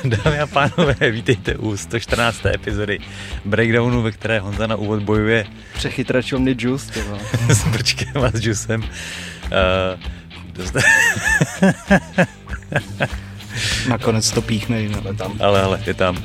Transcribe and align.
Dámy 0.04 0.38
a 0.38 0.46
pánové, 0.46 1.10
vítejte 1.10 1.56
u 1.56 1.76
114. 1.76 2.46
epizody 2.46 2.98
Breakdownu, 3.44 4.02
ve 4.02 4.10
které 4.10 4.40
Honza 4.40 4.66
na 4.66 4.76
úvod 4.76 5.02
bojuje 5.02 5.46
Přechytračovný 5.74 6.56
juice, 6.58 6.92
ty 6.92 7.00
vole. 7.02 7.20
s 7.48 7.64
brčkem 7.64 8.24
a 8.24 8.30
s 8.30 8.40
džusem. 8.40 8.82
Uh, 8.82 8.88
dost... 10.52 10.76
Nakonec 13.88 14.30
to 14.30 14.42
píchne, 14.42 14.88
ale 15.04 15.14
tam. 15.14 15.36
ale, 15.40 15.62
ale, 15.62 15.82
je 15.86 15.94
tam. 15.94 16.22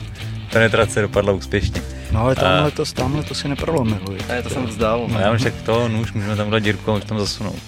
Penetrace 0.51 1.01
dopadla 1.01 1.33
úspěšně. 1.33 1.81
No 2.15 2.21
ale 2.21 2.31
A- 2.31 2.35
tamhle 2.35 2.71
to, 2.71 2.85
tamhle 2.85 3.23
to 3.23 3.33
si 3.35 3.47
neprolomil. 3.47 3.99
viď? 4.11 4.23
A 4.29 4.33
já 4.33 4.41
to 4.41 4.49
jsem 4.49 4.65
vzdal. 4.65 5.05
No, 5.07 5.19
já 5.19 5.37
tak 5.37 5.53
to 5.65 5.87
nůž, 5.87 6.11
můžeme 6.13 6.35
tam 6.35 6.47
udělat 6.47 6.59
dírku 6.63 6.91
a 6.91 6.93
můžeme 6.93 7.09
tam 7.09 7.19
zasunout. 7.19 7.59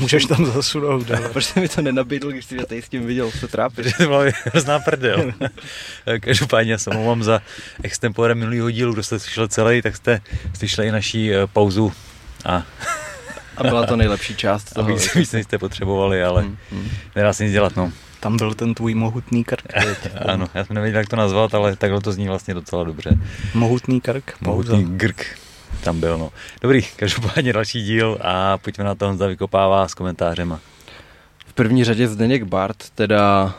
Můžeš 0.00 0.24
tam 0.24 0.46
zasunout, 0.46 1.10
ale 1.10 1.28
Proč 1.32 1.44
jsi 1.44 1.60
mi 1.60 1.68
to 1.68 1.82
nenabídl, 1.82 2.30
když 2.30 2.44
jsi 2.44 2.54
mě 2.54 2.66
tady 2.66 2.82
s 2.82 2.88
tím 2.88 3.06
viděl, 3.06 3.30
se 3.30 3.48
trápíš? 3.48 3.76
Protože 3.76 3.94
to 3.98 4.04
byla 4.06 4.22
hrozná 4.44 4.78
prdel. 4.78 5.32
Každopádně 6.20 6.72
já 6.72 6.78
se 6.78 6.90
omlouvám 6.90 7.22
za 7.22 7.42
extempore 7.82 8.34
minulýho 8.34 8.70
dílu, 8.70 8.92
kdo 8.92 9.02
jste 9.02 9.18
slyšel 9.18 9.48
celý, 9.48 9.82
tak 9.82 9.96
jste 9.96 10.20
slyšeli 10.58 10.88
i 10.88 10.92
naší 10.92 11.32
eh, 11.34 11.46
pauzu 11.46 11.92
a, 12.44 12.62
A 13.56 13.62
byla 13.62 13.86
to 13.86 13.96
nejlepší 13.96 14.36
část 14.36 14.68
a 14.72 14.74
toho. 14.74 14.88
víc, 14.88 15.14
víc 15.14 15.32
než 15.32 15.44
jste 15.44 15.58
potřebovali, 15.58 16.22
ale 16.24 16.42
Hmm, 16.42 16.56
hmm. 16.72 16.88
nedá 17.16 17.32
se 17.32 17.44
nic 17.44 17.52
dělat, 17.52 17.76
no. 17.76 17.92
Tam 18.26 18.36
byl 18.36 18.54
ten 18.54 18.74
tvůj 18.74 18.94
mohutný 18.94 19.44
krk. 19.44 19.62
Ano, 20.26 20.48
já 20.54 20.64
jsem 20.64 20.74
nevěděl, 20.74 21.00
jak 21.00 21.08
to 21.08 21.16
nazvat, 21.16 21.54
ale 21.54 21.76
takhle 21.76 22.00
to 22.00 22.12
zní 22.12 22.28
vlastně 22.28 22.54
docela 22.54 22.84
dobře. 22.84 23.18
Mohutný 23.54 24.00
krk. 24.00 24.34
Mohutný 24.40 24.84
grk 24.84 25.38
tam 25.84 26.00
byl, 26.00 26.18
no. 26.18 26.30
Dobrý, 26.62 26.82
každopádně 26.96 27.52
další 27.52 27.82
díl 27.84 28.18
a 28.20 28.58
pojďme 28.58 28.84
na 28.84 28.94
to, 28.94 29.06
Honza 29.06 29.26
vykopává 29.26 29.88
s 29.88 29.94
komentářema. 29.94 30.60
V 31.46 31.52
první 31.52 31.84
řadě 31.84 32.08
Zdeněk 32.08 32.42
Bart 32.42 32.90
teda 32.94 33.54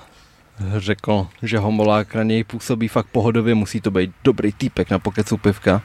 řekl, 0.78 1.28
že 1.44 1.60
homolák 1.60 2.16
na 2.16 2.24
něj 2.24 2.44
působí 2.44 2.88
fakt 2.88 3.08
pohodově, 3.12 3.56
musí 3.56 3.82
to 3.82 3.92
být 3.92 4.12
dobrý 4.24 4.52
týpek 4.52 4.90
na 4.90 5.00
pokecu 5.00 5.38
pivka. 5.38 5.82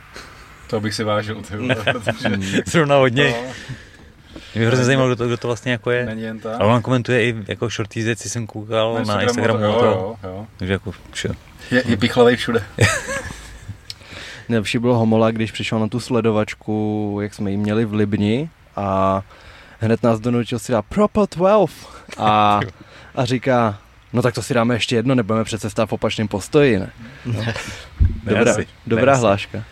To 0.67 0.81
bych 0.81 0.95
si 0.95 1.05
vážil, 1.05 1.43
ty 1.43 1.57
vole, 1.57 1.75
protože 1.93 2.39
Zrovna 2.67 2.99
od 2.99 3.09
něj. 3.09 3.33
to 3.33 3.39
Mě 4.55 4.61
by 4.61 4.67
hrozně 4.67 4.85
zajímalo, 4.85 5.09
kdo 5.09 5.17
to, 5.17 5.27
kdo 5.27 5.37
to 5.37 5.49
vlastně 5.49 5.73
jako 5.73 5.91
je. 5.91 6.07
není 6.07 6.23
jen 6.23 6.41
tak. 6.41 6.61
Ale 6.61 6.75
on 6.75 6.83
komentuje 6.83 7.25
i 7.25 7.35
jako 7.49 7.69
shorty 7.69 8.03
věci, 8.03 8.29
jsem 8.29 8.47
koukal 8.47 9.01
na 9.07 9.23
Instagramu. 9.23 9.59
to, 9.59 9.65
a 9.65 9.69
jo, 9.69 9.79
to, 9.81 9.87
jo, 9.87 10.17
jo. 10.23 10.47
Takže 10.57 10.73
jako 10.73 10.93
vše. 11.13 11.29
Je, 11.71 11.83
je 11.87 11.97
pichlavej 11.97 12.37
všude. 12.37 12.65
Nejlepší 14.49 14.79
byl 14.79 14.95
homolák, 14.95 15.35
když 15.35 15.53
přišel 15.53 15.79
na 15.79 15.89
tu 15.89 16.01
sledovačku, 16.01 17.19
jak 17.23 17.35
jsme 17.35 17.51
ji 17.51 17.57
měli 17.57 17.85
v 17.85 17.95
Libni 17.95 18.51
a 18.77 19.23
hned 19.81 20.03
nás 20.03 20.21
donutil 20.21 20.59
si 20.59 20.73
dát 20.73 20.85
Proper 20.89 21.25
12 21.37 21.73
a, 22.19 22.61
a 23.15 23.25
říká, 23.25 23.79
no 24.13 24.23
tak 24.23 24.35
to 24.35 24.43
si 24.43 24.55
dáme 24.55 24.75
ještě 24.75 24.97
jedno, 24.97 25.15
nebudeme 25.15 25.45
přece 25.45 25.71
stát 25.71 25.87
v 25.89 25.93
opačném 25.93 26.29
postoji, 26.29 26.79
ne? 26.79 26.91
Dobrá, 28.25 28.45
Merci, 28.45 28.67
dobrá 28.87 29.05
merci. 29.13 29.21
hláška. 29.21 29.65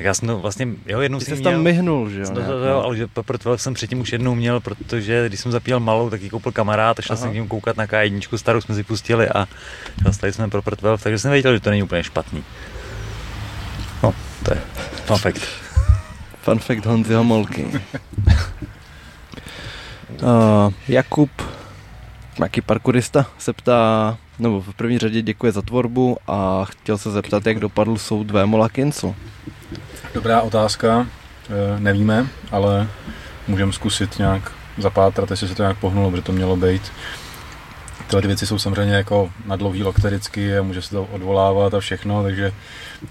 Tak 0.00 0.04
já 0.04 0.14
jsem 0.14 0.28
to 0.28 0.38
vlastně, 0.38 0.68
jo, 0.86 1.00
jednou 1.00 1.18
Ty 1.18 1.24
jsem 1.24 1.36
jsi 1.36 1.40
měl. 1.40 1.52
tam 1.52 1.62
myhnul, 1.62 2.10
že 2.10 2.20
jo? 2.20 2.26
Jsem 2.26 2.34
to, 2.34 2.40
jo, 2.40 2.82
ale 2.84 2.96
že 2.96 3.06
Pepper 3.06 3.38
12 3.38 3.60
jsem 3.60 3.74
předtím 3.74 4.00
už 4.00 4.12
jednou 4.12 4.34
měl, 4.34 4.60
protože 4.60 5.28
když 5.28 5.40
jsem 5.40 5.52
zapíjel 5.52 5.80
malou, 5.80 6.10
tak 6.10 6.22
ji 6.22 6.30
koupil 6.30 6.52
kamarád 6.52 6.98
a 6.98 7.02
šel 7.02 7.14
Aha. 7.14 7.22
jsem 7.22 7.30
k 7.30 7.34
ním 7.34 7.48
koukat 7.48 7.76
na 7.76 7.86
K1, 7.86 8.36
starou 8.36 8.60
jsme 8.60 8.74
si 8.74 8.82
pustili 8.84 9.28
a 9.28 9.48
dostali 10.02 10.32
jsme 10.32 10.48
Pepper 10.48 10.76
12, 10.76 11.02
takže 11.02 11.18
jsem 11.18 11.30
věděl, 11.30 11.54
že 11.54 11.60
to 11.60 11.70
není 11.70 11.82
úplně 11.82 12.02
špatný. 12.02 12.44
No, 14.02 14.14
to 14.44 14.54
je 14.54 14.60
fun 15.04 15.18
fact. 15.18 15.42
Fun 16.42 16.58
fact 16.58 16.86
Honzy 16.86 17.14
Homolky. 17.14 17.64
uh, 20.22 20.72
Jakub, 20.88 21.30
nějaký 22.38 22.60
parkourista, 22.60 23.26
se 23.38 23.52
ptá, 23.52 24.18
nebo 24.38 24.60
v 24.60 24.74
první 24.74 24.98
řadě 24.98 25.22
děkuje 25.22 25.52
za 25.52 25.62
tvorbu 25.62 26.16
a 26.26 26.64
chtěl 26.64 26.98
se 26.98 27.10
zeptat, 27.10 27.46
jak 27.46 27.60
dopadl 27.60 27.98
soud 27.98 28.30
Vémo 28.30 28.56
Lakincu. 28.58 29.16
Dobrá 30.14 30.40
otázka, 30.42 31.06
Eh, 31.50 31.80
nevíme, 31.80 32.26
ale 32.50 32.88
můžeme 33.48 33.72
zkusit 33.72 34.18
nějak 34.18 34.52
zapátrat, 34.78 35.30
jestli 35.30 35.48
se 35.48 35.54
to 35.54 35.62
nějak 35.62 35.78
pohnulo, 35.78 36.10
protože 36.10 36.22
to 36.22 36.32
mělo 36.32 36.56
být. 36.56 36.82
Tyhle 38.06 38.22
ty 38.22 38.26
věci 38.26 38.46
jsou 38.46 38.58
samozřejmě 38.58 38.94
jako 38.94 39.30
na 39.46 39.56
dlouhý 39.56 39.82
lokte 39.82 40.08
vždycky 40.08 40.58
a 40.58 40.62
může 40.62 40.82
se 40.82 40.90
to 40.90 41.04
odvolávat 41.04 41.74
a 41.74 41.80
všechno, 41.80 42.22
takže 42.22 42.52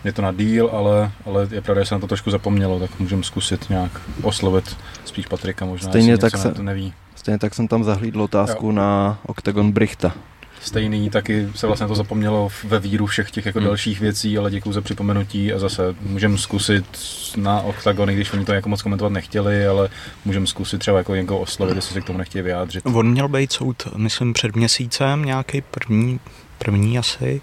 je 0.03 0.14
to 0.14 0.22
na 0.22 0.31
díl, 0.31 0.69
ale, 0.74 1.12
ale 1.25 1.48
je 1.52 1.62
pravda, 1.62 1.81
že 1.84 1.88
se 1.88 1.96
na 1.96 2.00
to 2.02 2.08
trošku 2.08 2.31
zapomnělo, 2.31 2.80
tak 2.80 3.00
můžeme 3.00 3.24
zkusit 3.24 3.69
nějak 3.69 3.92
oslovit 4.22 4.78
spíš 5.06 5.25
Patrika 5.28 5.66
možná, 5.66 5.90
Stejně 5.90 6.18
tak 6.18 6.34
něco 6.34 6.48
se- 6.50 6.53
to 6.56 6.64
neví. 6.64 6.94
Stejně 7.16 7.40
tak 7.40 7.56
jsem 7.56 7.68
tam 7.68 7.84
zahlídl 7.84 8.22
otázku 8.22 8.72
na 8.72 9.19
Octagon 9.25 9.72
Brichta. 9.72 10.14
Stejný, 10.62 11.09
taky 11.09 11.47
se 11.56 11.68
vlastně 11.68 11.88
to 11.88 11.96
zapomnělo 11.96 12.50
ve 12.64 12.80
víru 12.80 13.06
všech 13.06 13.31
těch 13.31 13.46
jako 13.46 13.59
Hmm. 13.59 13.68
dalších 13.68 14.00
věcí, 14.00 14.38
ale 14.38 14.52
děkuji 14.52 14.74
za 14.74 14.81
připomenutí 14.81 15.53
a 15.53 15.59
zase 15.59 15.96
můžeme 16.02 16.38
zkusit 16.38 16.86
na 17.38 17.62
OKTAGONy, 17.62 18.16
když 18.16 18.34
oni 18.34 18.46
to 18.46 18.53
jako 18.53 18.69
moc 18.69 18.81
komentovat 18.81 19.09
nechtěli, 19.14 19.68
ale 19.68 19.90
můžeme 20.25 20.48
zkusit 20.48 20.78
třeba 20.78 20.98
jako 20.98 21.16
někoho 21.16 21.40
oslovit, 21.40 21.75
jestli 21.75 21.94
se 21.94 22.02
k 22.02 22.06
tomu 22.06 22.19
nechtějí 22.19 22.44
vyjádřit. 22.44 22.84
On 22.94 23.12
měl 23.12 23.28
být 23.28 23.52
soud, 23.52 23.84
myslím, 23.96 24.34
před 24.34 24.56
měsícem, 24.56 25.25
nějaký 25.25 25.62
první, 25.62 26.19
první 26.58 27.00
asi. 27.00 27.42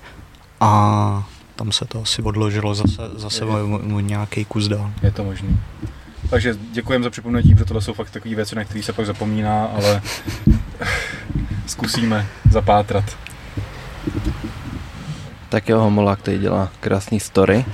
A 0.61 1.29
tam 1.57 1.73
se 1.73 1.85
to 1.85 2.03
asi 2.03 2.23
odložilo 2.23 2.75
zase, 2.75 3.03
zase 3.17 3.45
o, 3.45 3.81
o 3.95 4.01
nějaký 4.01 4.45
kus 4.45 4.69
dál. 4.69 4.91
Je 5.03 5.11
to 5.11 5.25
možný. 5.25 5.59
Takže 6.31 6.55
děkujeme 6.73 7.05
za 7.05 7.11
připomenutí, 7.11 7.55
protože 7.55 7.65
tohle 7.65 7.83
jsou 7.83 7.93
fakt 7.93 8.11
takové 8.11 8.35
věci, 8.35 8.57
na 8.57 8.65
které 8.65 8.83
se 8.83 8.93
pak 8.93 9.07
zapomíná, 9.07 9.65
ale 9.65 10.03
zkusíme 11.67 12.27
zapátrat. 12.51 13.17
Tak 15.49 15.69
jo, 15.69 15.79
Homolák 15.81 16.23
tady 16.23 16.39
dělá 16.39 16.73
krásný 16.81 17.21
story. 17.21 17.65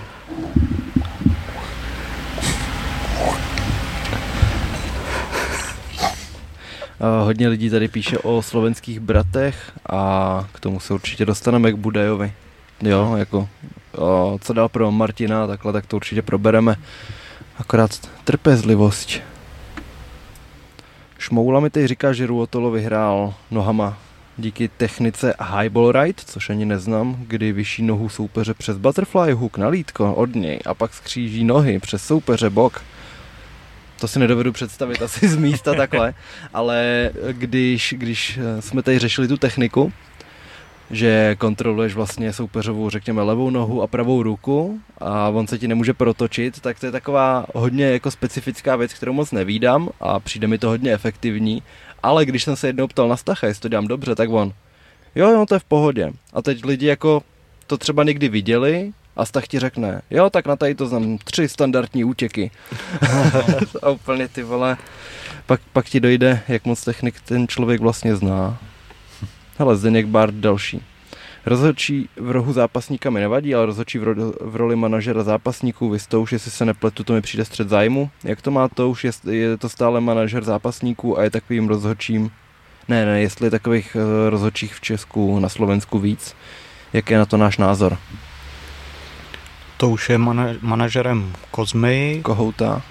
Hodně 7.24 7.48
lidí 7.48 7.70
tady 7.70 7.88
píše 7.88 8.18
o 8.18 8.42
slovenských 8.42 9.00
bratech 9.00 9.72
a 9.90 10.44
k 10.52 10.60
tomu 10.60 10.80
se 10.80 10.94
určitě 10.94 11.24
dostaneme 11.24 11.72
k 11.72 11.76
Budajovi. 11.76 12.32
Jo, 12.82 13.14
jako 13.16 13.48
o, 13.98 14.38
co 14.40 14.52
dál 14.52 14.68
pro 14.68 14.90
Martina, 14.90 15.46
takhle, 15.46 15.72
tak 15.72 15.86
to 15.86 15.96
určitě 15.96 16.22
probereme. 16.22 16.76
Akorát 17.62 18.10
trpezlivost. 18.24 19.10
Šmoula 21.18 21.60
mi 21.60 21.70
teď 21.70 21.86
říká, 21.86 22.12
že 22.12 22.26
Ruotolo 22.26 22.70
vyhrál 22.70 23.34
nohama 23.50 23.98
díky 24.38 24.68
technice 24.68 25.34
highball 25.56 25.92
ride, 25.92 26.22
což 26.26 26.50
ani 26.50 26.64
neznám, 26.64 27.16
kdy 27.26 27.52
vyšší 27.52 27.82
nohu 27.82 28.08
soupeře 28.08 28.54
přes 28.54 28.76
butterfly 28.76 29.32
hook 29.32 29.58
na 29.58 29.68
lítko 29.68 30.14
od 30.14 30.34
něj 30.34 30.60
a 30.66 30.74
pak 30.74 30.94
skříží 30.94 31.44
nohy 31.44 31.78
přes 31.78 32.04
soupeře 32.04 32.50
bok. 32.50 32.82
To 34.00 34.08
si 34.08 34.18
nedovedu 34.18 34.52
představit 34.52 35.02
asi 35.02 35.28
z 35.28 35.36
místa 35.36 35.74
takhle, 35.74 36.14
ale 36.54 37.10
když, 37.32 37.94
když 37.96 38.38
eh, 38.38 38.62
jsme 38.62 38.82
tady 38.82 38.98
řešili 38.98 39.28
tu 39.28 39.36
techniku, 39.36 39.92
že 40.92 41.36
kontroluješ 41.38 41.94
vlastně 41.94 42.32
soupeřovou, 42.32 42.90
řekněme, 42.90 43.22
levou 43.22 43.50
nohu 43.50 43.82
a 43.82 43.86
pravou 43.86 44.22
ruku 44.22 44.80
a 44.98 45.28
on 45.28 45.46
se 45.46 45.58
ti 45.58 45.68
nemůže 45.68 45.92
protočit, 45.92 46.60
tak 46.60 46.80
to 46.80 46.86
je 46.86 46.92
taková 46.92 47.46
hodně 47.54 47.84
jako 47.84 48.10
specifická 48.10 48.76
věc, 48.76 48.94
kterou 48.94 49.12
moc 49.12 49.32
nevídám 49.32 49.88
a 50.00 50.20
přijde 50.20 50.46
mi 50.46 50.58
to 50.58 50.68
hodně 50.68 50.92
efektivní, 50.92 51.62
ale 52.02 52.24
když 52.24 52.44
jsem 52.44 52.56
se 52.56 52.66
jednou 52.66 52.86
ptal 52.86 53.08
na 53.08 53.16
Stacha, 53.16 53.46
jestli 53.46 53.60
to 53.60 53.68
dělám 53.68 53.86
dobře, 53.86 54.14
tak 54.14 54.30
on, 54.30 54.52
jo, 55.14 55.30
jo, 55.30 55.46
to 55.46 55.54
je 55.54 55.58
v 55.58 55.64
pohodě. 55.64 56.12
A 56.32 56.42
teď 56.42 56.64
lidi 56.64 56.86
jako 56.86 57.22
to 57.66 57.78
třeba 57.78 58.04
někdy 58.04 58.28
viděli 58.28 58.92
a 59.16 59.24
Stach 59.24 59.46
ti 59.46 59.58
řekne, 59.58 60.02
jo, 60.10 60.30
tak 60.30 60.46
na 60.46 60.56
tady 60.56 60.74
to 60.74 60.86
znám 60.86 61.18
tři 61.18 61.48
standardní 61.48 62.04
útěky. 62.04 62.50
a 63.82 63.90
úplně 63.90 64.28
ty 64.28 64.42
vole, 64.42 64.76
pak, 65.46 65.60
pak 65.72 65.86
ti 65.86 66.00
dojde, 66.00 66.40
jak 66.48 66.64
moc 66.64 66.84
technik 66.84 67.20
ten 67.20 67.48
člověk 67.48 67.80
vlastně 67.80 68.16
zná. 68.16 68.58
Hele, 69.62 69.76
Zdeněk 69.76 70.06
Bart 70.06 70.34
další. 70.34 70.82
Rozhodčí 71.46 72.08
v 72.16 72.30
rohu 72.30 72.52
zápasníka 72.52 73.10
mi 73.10 73.20
nevadí, 73.20 73.54
ale 73.54 73.66
rozhodčí 73.66 73.98
v, 73.98 74.02
ro- 74.02 74.32
v 74.40 74.56
roli 74.56 74.76
manažera 74.76 75.22
zápasníků, 75.22 75.88
vy 75.88 75.98
to 76.08 76.20
už, 76.20 76.32
jestli 76.32 76.50
se 76.50 76.64
nepletu, 76.64 77.04
to 77.04 77.12
mi 77.12 77.20
přijde 77.20 77.44
střed 77.44 77.68
zájmu. 77.68 78.10
Jak 78.24 78.42
to 78.42 78.50
má 78.50 78.68
to 78.68 78.90
už, 78.90 79.04
je, 79.04 79.10
je 79.30 79.56
to 79.56 79.68
stále 79.68 80.00
manažer 80.00 80.44
zápasníků 80.44 81.18
a 81.18 81.22
je 81.22 81.30
takovým 81.30 81.68
rozhodčím, 81.68 82.30
ne, 82.88 83.06
ne, 83.06 83.20
jestli 83.20 83.46
je 83.46 83.50
takových 83.50 83.96
uh, 83.96 84.30
rozhodčích 84.30 84.74
v 84.74 84.80
Česku, 84.80 85.40
na 85.40 85.48
Slovensku 85.48 85.98
víc. 85.98 86.34
Jak 86.92 87.10
je 87.10 87.18
na 87.18 87.26
to 87.26 87.36
náš 87.36 87.58
názor? 87.58 87.98
To 89.76 89.90
už 89.90 90.10
je 90.10 90.18
mana- 90.18 90.58
manažerem 90.60 91.32
Kozmy, 91.50 92.20
Kohouta? 92.22 92.82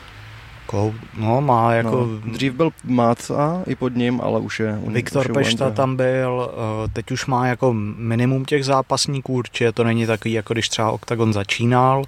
Kou, 0.71 0.93
no 1.17 1.41
má 1.41 1.73
jako... 1.73 1.89
no, 2.25 2.31
dřív 2.31 2.53
byl 2.53 2.71
Máca 2.83 3.61
i 3.67 3.75
pod 3.75 3.95
ním, 3.95 4.21
ale 4.21 4.39
už 4.39 4.59
je... 4.59 4.79
už 4.81 4.93
Viktor 4.93 5.25
je 5.25 5.31
u 5.31 5.33
Pešta 5.33 5.65
Andreje. 5.65 5.75
tam 5.75 5.95
byl, 5.95 6.51
eh, 6.51 6.87
teď 6.93 7.11
už 7.11 7.25
má 7.25 7.47
jako 7.47 7.73
minimum 7.97 8.45
těch 8.45 8.65
zápasníků, 8.65 9.33
určitě 9.33 9.71
to 9.71 9.83
není 9.83 10.05
takový, 10.05 10.33
jako 10.33 10.53
když 10.53 10.69
třeba 10.69 10.91
Octagon 10.91 11.33
začínal. 11.33 12.03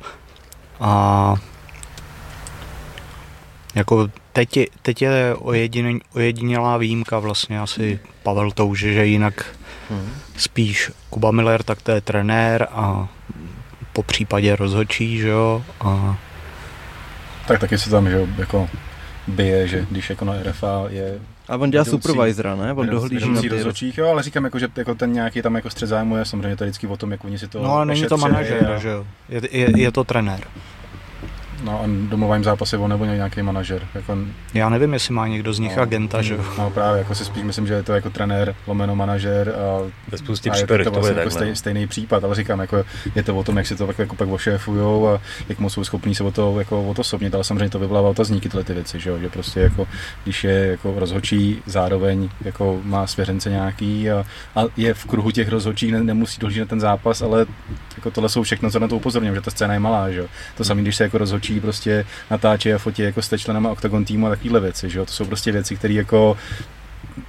A 0.80 1.36
jako 3.76 4.08
teď 4.34 4.58
je, 4.58 4.68
teď 4.82 5.02
je 5.02 5.36
ojedině, 5.36 6.00
ojedinělá 6.14 6.78
výjimka 6.78 7.20
vlastně 7.20 7.60
asi 7.60 8.00
Pavel 8.24 8.52
Touže, 8.52 8.94
že 8.94 9.06
jinak 9.06 9.46
Hmm. 9.90 10.10
Spíš 10.38 10.92
Kuba 11.10 11.32
Miller, 11.32 11.64
tak 11.64 11.82
to 11.82 11.92
je 11.92 12.02
trenér 12.02 12.68
a 12.72 13.08
po 13.94 14.04
případě 14.04 14.56
rozhodčí, 14.56 15.18
že 15.18 15.28
jo, 15.28 15.64
a 15.82 16.18
Tak 17.48 17.60
taky 17.60 17.78
se 17.78 17.90
tam, 17.90 18.10
že 18.10 18.28
jako 18.38 18.70
bije, 19.28 19.68
že 19.68 19.86
když 19.92 20.10
jako 20.10 20.26
na 20.26 20.34
RFA 20.44 20.86
je 20.90 21.20
A 21.50 21.56
on 21.58 21.72
dělá 21.72 21.84
Vedoucí- 21.84 22.08
supervisora, 22.08 22.56
ne? 22.56 22.74
On 22.74 22.88
dohlíží 22.88 23.30
na 23.30 23.42
ty 23.42 23.48
rozhodčích, 23.50 23.98
jo, 23.98 24.08
ale 24.08 24.24
říkám, 24.24 24.44
jako, 24.44 24.60
že 24.60 24.68
jako 24.76 24.96
ten 24.96 25.14
nějaký 25.14 25.42
tam 25.42 25.56
jako 25.56 25.70
střed 25.70 25.88
zájmu 25.90 26.18
je 26.18 26.26
samozřejmě 26.26 26.56
to 26.56 26.64
je 26.64 26.70
vždycky 26.70 26.88
o 26.88 26.98
tom, 26.98 27.12
jak 27.12 27.26
oni 27.26 27.40
si 27.40 27.48
to 27.48 27.64
no 27.64 27.74
ale 27.74 27.86
není 27.86 28.06
to 28.06 28.18
manažer, 28.18 28.72
a- 28.72 28.80
že 28.80 28.90
jo, 28.90 29.06
je, 29.30 29.42
je, 29.52 29.80
je 29.80 29.92
to 29.92 30.04
trenér. 30.04 30.40
No 31.64 31.82
a 31.82 32.44
zápase 32.44 32.78
on 32.78 32.90
nebo 32.90 33.06
nějaký 33.06 33.42
manažer. 33.42 33.88
Jako, 33.96 34.18
Já 34.54 34.70
nevím, 34.70 34.94
jestli 34.94 35.14
má 35.14 35.28
někdo 35.28 35.54
z 35.54 35.60
nich 35.60 35.76
no, 35.76 35.82
agenta, 35.82 36.22
že 36.22 36.34
jo. 36.34 36.44
No 36.58 36.70
právě, 36.70 37.00
jako 37.00 37.16
si 37.16 37.26
spíš 37.26 37.44
myslím, 37.44 37.68
že 37.68 37.74
je 37.74 37.84
to 37.84 37.94
jako 37.94 38.10
trenér, 38.10 38.56
lomeno 38.68 38.96
manažer 38.96 39.50
a 39.50 39.92
Ve 40.08 40.18
spoustě 40.18 40.50
a 40.50 40.56
je 40.56 40.68
to, 40.68 40.68
to 40.68 40.92
bude 40.92 41.00
vlastně 41.00 41.20
jako 41.20 41.30
stej, 41.30 41.50
no. 41.50 41.56
stejný 41.56 41.88
případ, 41.88 42.24
ale 42.24 42.36
říkám, 42.36 42.60
jako 42.60 42.86
je 43.16 43.24
to 43.24 43.36
o 43.36 43.44
tom, 43.44 43.58
jak 43.58 43.68
si 43.68 43.76
to 43.76 43.88
tak 43.88 44.00
jako 44.00 44.16
pak 44.16 44.30
ošéfujou 44.30 45.08
a 45.08 45.22
jak 45.50 45.60
moc 45.60 45.74
jsou 45.74 45.84
schopní 45.84 46.16
se 46.16 46.24
o 46.24 46.32
to 46.32 46.60
jako 46.60 46.84
odosobnit, 46.84 47.36
ale 47.36 47.44
samozřejmě 47.44 47.70
to 47.70 47.80
vyvolává 47.80 48.10
otazníky 48.10 48.50
tyhle 48.50 48.64
ty 48.64 48.74
věci, 48.74 49.00
že, 49.00 49.10
jo? 49.10 49.20
že 49.20 49.30
prostě 49.30 49.60
jako, 49.60 49.88
když 50.24 50.44
je 50.44 50.68
jako 50.68 50.94
rozhočí, 50.98 51.62
zároveň 51.66 52.30
jako 52.46 52.82
má 52.84 53.08
svěřence 53.08 53.50
nějaký 53.50 54.12
a, 54.12 54.26
a 54.56 54.64
je 54.78 54.94
v 54.94 55.06
kruhu 55.06 55.32
těch 55.32 55.50
rozhodčích, 55.50 55.92
ne, 55.92 56.04
nemusí 56.04 56.40
dohlížet 56.40 56.62
na 56.62 56.70
ten 56.70 56.80
zápas, 56.80 57.22
ale 57.22 57.46
jako 57.96 58.12
tohle 58.12 58.30
jsou 58.30 58.44
všechno, 58.44 58.72
co 58.72 58.80
na 58.80 58.88
to 58.88 58.96
upozorňují, 58.96 59.36
že 59.36 59.42
ta 59.42 59.52
scéna 59.52 59.74
je 59.74 59.80
malá, 59.80 60.12
že 60.12 60.20
jo. 60.20 60.26
To 60.58 60.64
samé, 60.64 60.82
když 60.82 60.96
se 60.96 61.04
jako 61.04 61.18
rozhodčí 61.54 61.60
prostě 61.60 62.06
natáčí 62.32 62.74
a 62.74 62.78
fotí 62.78 63.02
jako 63.02 63.22
s 63.22 63.38
členama 63.38 63.72
Octagon 63.72 64.06
týmu 64.06 64.28
a 64.28 64.30
takovéhle 64.30 64.60
věci, 64.60 64.90
že 64.90 65.00
jo. 65.00 65.06
To 65.06 65.12
jsou 65.12 65.26
prostě 65.26 65.52
věci, 65.52 65.76
které 65.76 65.94
jako 65.94 66.38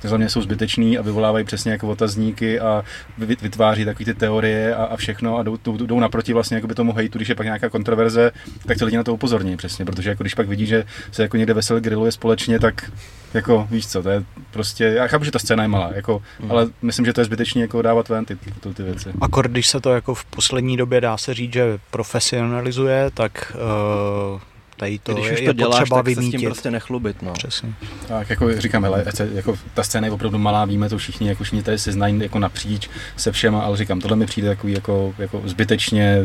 za 0.02 0.16
mě 0.16 0.28
jsou 0.28 0.42
zbytečný 0.42 0.98
a 0.98 1.02
vyvolávají 1.02 1.44
přesně 1.44 1.72
jako 1.72 1.88
otazníky 1.88 2.60
a 2.60 2.84
vy- 3.18 3.36
vytváří 3.42 3.84
takové 3.84 4.04
ty 4.04 4.14
teorie 4.14 4.74
a, 4.74 4.84
a 4.84 4.96
všechno 4.96 5.38
a 5.38 5.42
jdou, 5.42 5.56
jdou, 5.64 5.76
jdou 5.86 6.00
naproti 6.00 6.32
vlastně 6.32 6.54
jakoby 6.54 6.74
tomu 6.74 6.92
hejtu, 6.92 7.18
když 7.18 7.28
je 7.28 7.34
pak 7.34 7.46
nějaká 7.46 7.68
kontroverze, 7.68 8.32
tak 8.66 8.78
ty 8.78 8.84
lidi 8.84 8.96
na 8.96 9.04
to 9.04 9.14
upozorní 9.14 9.56
přesně, 9.56 9.84
protože 9.84 10.10
jako 10.10 10.22
když 10.22 10.34
pak 10.34 10.48
vidí, 10.48 10.66
že 10.66 10.84
se 11.12 11.22
jako 11.22 11.36
někde 11.36 11.54
vesel 11.54 11.80
grilluje 11.80 12.12
společně, 12.12 12.58
tak 12.58 12.90
jako 13.34 13.68
víš 13.70 13.86
co, 13.88 14.02
to 14.02 14.08
je 14.10 14.22
prostě, 14.50 14.84
já 14.84 15.06
chápu, 15.06 15.24
že 15.24 15.30
ta 15.30 15.38
scéna 15.38 15.62
je 15.62 15.68
malá, 15.68 15.90
jako, 15.94 16.22
Hmm. 16.40 16.50
ale 16.50 16.66
myslím, 16.82 17.06
že 17.06 17.12
to 17.12 17.20
je 17.20 17.24
zbytečné 17.24 17.60
jako 17.60 17.82
dávat 17.82 18.08
ven 18.08 18.24
ty, 18.24 18.36
ty, 18.36 18.74
ty 18.74 18.82
věci. 18.82 19.08
Akor, 19.20 19.48
když 19.48 19.68
se 19.68 19.80
to 19.80 19.90
jako 19.94 20.14
v 20.14 20.24
poslední 20.24 20.76
době 20.76 21.00
dá 21.00 21.16
se 21.16 21.34
říct, 21.34 21.52
že 21.52 21.78
profesionalizuje, 21.90 23.10
tak 23.14 23.56
uh, 24.34 24.40
tady 24.76 24.98
to 24.98 25.14
Když 25.14 25.26
je, 25.26 25.32
už 25.32 25.38
to 25.40 25.44
je 25.50 25.54
děláš, 25.54 25.78
potřeba 25.78 26.02
tak 26.02 26.06
se 26.06 26.12
s 26.12 26.14
tím 26.16 26.22
vymítit. 26.30 26.44
prostě 26.48 26.70
nechlubit, 26.70 27.22
no. 27.22 27.32
Přesně. 27.32 27.72
Tak 28.08 28.30
jako 28.30 28.60
říkám, 28.60 28.86
se- 29.14 29.28
jako 29.34 29.56
ta 29.74 29.82
scéna 29.82 30.06
je 30.06 30.12
opravdu 30.12 30.38
malá, 30.38 30.64
víme 30.64 30.88
to 30.88 30.98
všichni, 30.98 31.28
jako 31.28 31.44
všichni 31.44 31.62
tady 31.62 31.78
se 31.78 31.92
znají 31.92 32.18
jako 32.22 32.38
napříč 32.38 32.90
se 33.16 33.32
všema, 33.32 33.62
ale 33.62 33.76
říkám, 33.76 34.00
tohle 34.00 34.16
mi 34.16 34.26
přijde 34.26 34.48
takový 34.48 34.72
jako, 34.72 35.14
jako 35.18 35.42
zbytečně 35.44 36.18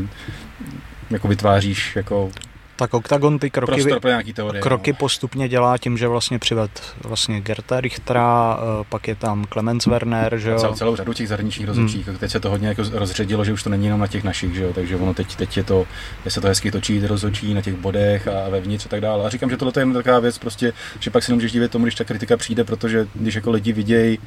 jako 1.09 1.27
vytváříš 1.27 1.95
jako 1.95 2.31
Tak 2.79 2.93
Octagon 2.93 3.39
ty 3.39 3.49
kroky, 3.49 3.83
pro 3.99 4.09
nějaký 4.09 4.33
teorie. 4.33 4.61
kroky 4.61 4.91
no. 4.91 4.97
postupně 4.99 5.49
dělá 5.49 5.77
tím, 5.77 5.97
že 5.97 6.07
vlastně 6.07 6.39
přived 6.39 6.81
vlastně 7.03 7.41
Gerta 7.41 7.81
Richtera, 7.81 8.59
eh, 8.59 8.85
pak 8.89 9.07
je 9.07 9.15
tam 9.15 9.45
Clemens 9.53 9.85
Werner, 9.85 10.37
že 10.37 10.55
Cel, 10.57 10.69
jo. 10.69 10.75
celou 10.75 10.95
řadu 10.95 11.13
těch 11.13 11.27
zahraničních 11.27 11.67
rozhodčích. 11.67 12.07
Hmm. 12.07 12.17
Teď 12.17 12.31
se 12.31 12.39
to 12.39 12.49
hodně 12.49 12.67
jako 12.67 12.83
rozředilo, 12.91 13.45
že 13.45 13.53
už 13.53 13.63
to 13.63 13.69
není 13.69 13.85
jenom 13.85 13.99
na 13.99 14.07
těch 14.07 14.23
našich, 14.23 14.55
že 14.55 14.63
jo? 14.63 14.71
takže 14.73 14.95
ono 14.95 15.13
teď, 15.13 15.35
teď 15.35 15.57
je 15.57 15.63
to, 15.63 15.85
je 16.25 16.31
se 16.31 16.41
to 16.41 16.47
hezky 16.47 16.71
točí, 16.71 17.07
rozhodčí 17.07 17.53
na 17.53 17.61
těch 17.61 17.75
bodech 17.75 18.27
a 18.27 18.49
vevnitř 18.49 18.85
a 18.85 18.89
tak 18.89 19.01
dále. 19.01 19.25
A 19.25 19.29
říkám, 19.29 19.49
že 19.49 19.57
tohle 19.57 19.73
je 19.75 19.81
jen 19.81 19.93
taková 19.93 20.19
věc, 20.19 20.37
prostě, 20.37 20.73
že 20.99 21.09
pak 21.09 21.23
si 21.23 21.31
nemůžeš 21.31 21.51
divit 21.51 21.71
tomu, 21.71 21.85
když 21.85 21.95
ta 21.95 22.03
kritika 22.03 22.37
přijde, 22.37 22.63
protože 22.63 23.07
když 23.15 23.35
jako 23.35 23.51
lidi 23.51 23.73
vidějí 23.73 24.19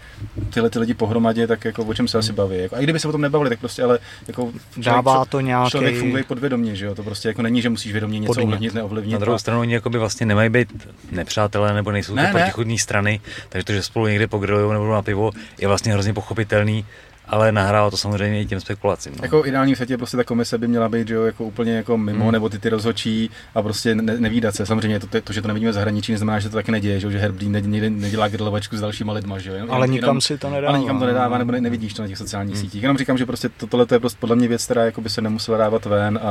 tyhle 0.50 0.70
ty 0.70 0.78
lidi 0.78 0.94
pohromadě, 0.94 1.46
tak 1.46 1.64
jako 1.64 1.84
o 1.84 1.94
čem 1.94 2.08
se 2.08 2.18
asi 2.18 2.32
baví. 2.32 2.58
Jako, 2.58 2.76
a 2.76 2.80
i 2.80 2.82
kdyby 2.82 3.00
se 3.00 3.08
o 3.08 3.12
tom 3.12 3.20
nebavili, 3.20 3.50
tak 3.50 3.60
prostě 3.60 3.82
ale 3.82 3.98
jako 4.28 4.52
Dává 4.76 5.24
to 5.24 5.40
člověk 5.40 5.72
nějaký... 5.72 5.98
funguje 5.98 6.24
podvědomě, 6.24 6.76
že 6.76 6.86
jo? 6.86 6.94
To 6.94 7.02
prostě 7.02 7.28
jako 7.28 7.42
není, 7.42 7.62
že 7.62 7.70
musíš 7.70 7.92
vědomě 7.92 8.18
něco. 8.18 8.41
Ovlivnit, 8.44 8.74
neovlivnit. 8.74 9.12
Na 9.12 9.18
druhou 9.18 9.38
stranu 9.38 9.60
oni 9.60 9.74
jakoby 9.74 9.98
vlastně 9.98 10.26
nemají 10.26 10.50
být 10.50 10.88
nepřátelé 11.10 11.74
nebo 11.74 11.92
nejsou 11.92 12.14
Ne, 12.14 12.22
to 12.22 12.26
ne. 12.26 12.32
protichudní 12.40 12.78
strany, 12.78 13.20
takže 13.48 13.64
to, 13.64 13.72
že 13.72 13.82
spolu 13.82 14.06
někde 14.06 14.26
pogrillují 14.26 14.72
nebo 14.72 14.92
na 14.92 15.02
pivo, 15.02 15.30
je 15.58 15.68
vlastně 15.68 15.92
hrozně 15.92 16.12
pochopitelný, 16.14 16.84
ale 17.28 17.52
nahrává 17.52 17.90
to 17.90 17.96
samozřejmě 17.96 18.40
i 18.40 18.46
těm 18.46 18.60
spekulacím. 18.60 19.12
No. 19.12 19.18
Jako 19.22 19.46
ideální 19.46 19.76
světě 19.76 19.96
prostě 19.96 20.16
ta 20.16 20.24
komise 20.24 20.58
by 20.58 20.68
měla 20.68 20.88
být 20.88 21.08
že 21.08 21.14
jo, 21.14 21.22
jako 21.22 21.44
úplně 21.44 21.72
jako 21.76 21.98
mimo, 21.98 22.22
Hmm. 22.24 22.32
nebo 22.32 22.48
ty 22.48 22.58
ty 22.58 22.68
rozhočí 22.68 23.30
a 23.54 23.62
prostě 23.62 23.94
ne, 23.94 24.18
nevídat 24.18 24.54
se. 24.54 24.66
Samozřejmě 24.66 25.00
to, 25.00 25.20
to, 25.20 25.32
že 25.32 25.42
to 25.42 25.48
nevidíme 25.48 25.70
v 25.70 25.74
zahraničí, 25.74 26.12
neznamená, 26.12 26.38
že 26.40 26.48
to 26.48 26.56
taky 26.56 26.72
neděje, 26.72 27.00
že, 27.00 27.06
jo, 27.06 27.10
že 27.10 27.18
Herblín 27.18 27.52
ne, 27.52 27.60
ne, 27.60 27.90
nedělá 27.90 28.28
grilovačku 28.28 28.76
s 28.76 28.80
dalšíma 28.80 29.12
lidma, 29.12 29.38
že 29.38 29.50
jo. 29.50 29.54
Jenom- 29.56 29.70
Ale 29.70 29.84
jenom- 29.86 29.94
nikam 29.94 30.20
si 30.20 30.38
to 30.38 30.50
nedává. 30.50 30.68
ale 30.68 30.78
nikam 30.78 30.98
to 31.00 31.06
nedává, 31.06 31.38
nebo 31.38 31.52
ne, 31.52 31.60
nevidíš 31.60 31.94
to 31.94 32.02
na 32.02 32.08
těch 32.08 32.18
sociálních 32.18 32.54
Hmm. 32.54 32.64
sítích. 32.64 32.82
Jenom 32.82 32.98
říkám, 32.98 33.18
že 33.18 33.26
prostě 33.26 33.48
to, 33.48 33.66
tohle 33.66 33.86
to 33.86 33.94
je 33.94 34.00
prostě 34.00 34.16
podle 34.20 34.36
mě 34.36 34.48
věc, 34.48 34.64
která 34.64 34.84
jako 34.84 35.00
by 35.00 35.08
se 35.10 35.20
nemusela 35.20 35.58
dávat 35.58 35.84
ven 35.84 36.20
a, 36.22 36.28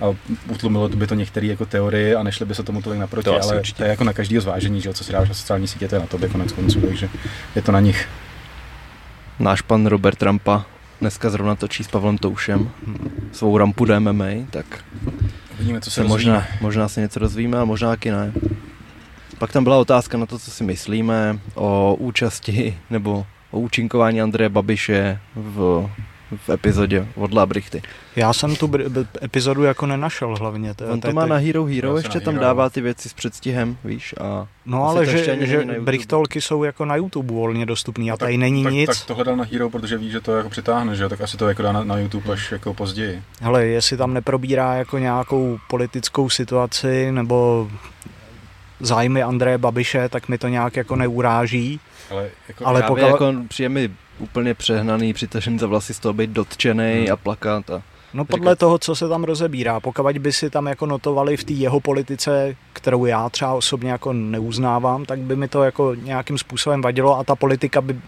a 0.00 0.14
utlumilo 0.48 0.88
by 0.88 1.06
to 1.06 1.14
některé 1.14 1.46
jako 1.46 1.66
teorie 1.66 2.16
a 2.16 2.22
nešli 2.22 2.46
by 2.46 2.54
se 2.54 2.62
tomu 2.62 2.82
tolik 2.82 3.00
naproti, 3.00 3.24
To 3.24 3.42
ale 3.42 3.56
určitě. 3.56 3.76
to 3.76 3.82
je 3.84 3.90
jako 3.90 4.04
na 4.04 4.12
každého 4.12 4.42
zvážení, 4.42 4.80
že 4.80 4.88
jo, 4.88 4.92
co 4.92 5.04
si 5.04 5.12
dáš 5.12 5.28
na 5.28 5.34
sociální 5.34 5.66
sítě, 5.68 5.88
to 5.88 5.94
je 5.94 6.00
na 6.00 6.06
tobě 6.06 6.28
konec 6.28 6.52
konců, 6.52 6.80
takže 6.80 7.08
je 7.56 7.62
to 7.62 7.72
na 7.72 7.80
nich. 7.80 8.08
Náš 9.40 9.64
pan 9.64 9.86
Robert 9.86 10.20
Trampa 10.20 10.68
dneska 11.00 11.30
zrovna 11.30 11.56
točí 11.56 11.84
s 11.84 11.88
Pavlem 11.88 12.18
Toušem 12.18 12.70
svou 13.32 13.58
rampu 13.58 13.84
do 13.84 14.00
MMA, 14.00 14.44
tak 14.50 14.84
Vidíme, 15.58 15.80
co 15.80 15.90
se 15.90 16.04
možná. 16.04 16.34
možná, 16.34 16.46
možná 16.60 16.88
se 16.88 17.00
něco 17.00 17.20
dozvíme 17.20 17.58
a 17.58 17.64
možná 17.64 17.88
taky 17.88 18.10
ne. 18.10 18.32
Pak 19.38 19.52
tam 19.52 19.64
byla 19.64 19.78
otázka 19.78 20.18
na 20.18 20.26
to, 20.26 20.38
co 20.38 20.50
si 20.50 20.64
myslíme 20.64 21.38
o 21.54 21.94
účasti 21.98 22.78
nebo 22.90 23.26
o 23.50 23.60
účinkování 23.60 24.22
Andreje 24.22 24.48
Babiše 24.48 25.20
v, 25.34 25.88
v 26.36 26.50
epizodě 26.50 27.06
od 27.14 27.34
Labrichty. 27.34 27.82
Já 28.16 28.32
jsem 28.32 28.56
tu 28.56 28.70
epizodu 29.22 29.62
jako 29.62 29.86
nenašel 29.86 30.36
hlavně. 30.36 30.74
To, 30.74 30.86
On 30.86 31.00
to 31.00 31.12
má 31.12 31.26
na 31.26 31.36
Hero 31.36 31.64
Hero, 31.64 31.96
ještě 31.96 32.20
tam 32.20 32.38
dává 32.38 32.70
ty 32.70 32.80
věci 32.80 33.08
s 33.08 33.12
předstihem, 33.12 33.76
víš, 33.84 34.14
a 34.20 34.46
No 34.66 34.88
ale 34.88 35.06
že, 35.06 35.46
že. 35.46 35.64
Brichtolky 35.80 36.40
jsou 36.40 36.64
jako 36.64 36.84
na 36.84 36.96
YouTube 36.96 37.34
volně 37.34 37.66
dostupný 37.66 38.10
a 38.10 38.16
tady 38.16 38.36
není 38.36 38.64
tak, 38.64 38.72
nic. 38.72 38.86
Tak 38.86 39.06
to 39.06 39.14
hledal 39.14 39.36
na 39.36 39.44
Hero, 39.52 39.70
protože 39.70 39.98
ví, 39.98 40.10
že 40.10 40.20
to 40.20 40.36
jako 40.36 40.50
přitáhne, 40.50 40.96
že 40.96 41.02
jo, 41.02 41.08
tak 41.08 41.20
asi 41.20 41.36
to 41.36 41.48
jako 41.48 41.62
dá 41.62 41.72
na, 41.72 41.84
na 41.84 41.98
YouTube 41.98 42.32
až 42.32 42.52
jako 42.52 42.74
později. 42.74 43.22
Hele, 43.40 43.66
jestli 43.66 43.96
tam 43.96 44.14
neprobírá 44.14 44.74
jako 44.74 44.98
nějakou 44.98 45.58
politickou 45.68 46.28
situaci 46.30 47.12
nebo 47.12 47.70
zájmy 48.80 49.22
Andreje 49.22 49.58
Babiše, 49.58 50.08
tak 50.08 50.28
mi 50.28 50.38
to 50.38 50.48
nějak 50.48 50.76
jako 50.76 50.96
neuráží. 50.96 51.80
Ale 52.10 52.28
jako 52.48 52.66
Ale 52.66 52.82
pokud- 52.82 52.98
jako 53.00 53.32
přijde 53.48 53.68
mi 53.68 53.90
úplně 54.20 54.54
přehnaný, 54.54 55.12
přitažený 55.12 55.58
za 55.58 55.66
vlasy 55.66 55.94
z 55.94 55.98
toho 55.98 56.12
být 56.12 56.30
dotčený 56.30 56.94
Hmm. 56.94 57.12
a 57.12 57.16
plakat 57.16 57.70
a 57.70 57.82
No 58.14 58.24
podle 58.24 58.56
toho, 58.56 58.78
co 58.78 58.94
se 58.94 59.08
tam 59.08 59.24
rozebírá. 59.24 59.80
Pokud 59.80 60.18
by 60.18 60.32
si 60.32 60.50
tam 60.50 60.66
jako 60.66 60.86
notovali 60.86 61.36
v 61.36 61.44
té 61.44 61.52
jeho 61.52 61.80
politice, 61.80 62.56
kterou 62.72 63.04
já 63.04 63.28
třeba 63.28 63.52
osobně 63.52 63.90
jako 63.90 64.12
neuznávám, 64.12 65.04
tak 65.04 65.18
by 65.18 65.36
mi 65.36 65.48
to 65.48 65.62
jako 65.62 65.94
nějakým 65.94 66.38
způsobem 66.38 66.82
vadilo 66.82 67.18
a 67.18 67.24
ta 67.24 67.36
politika 67.36 67.80
by 67.80 68.00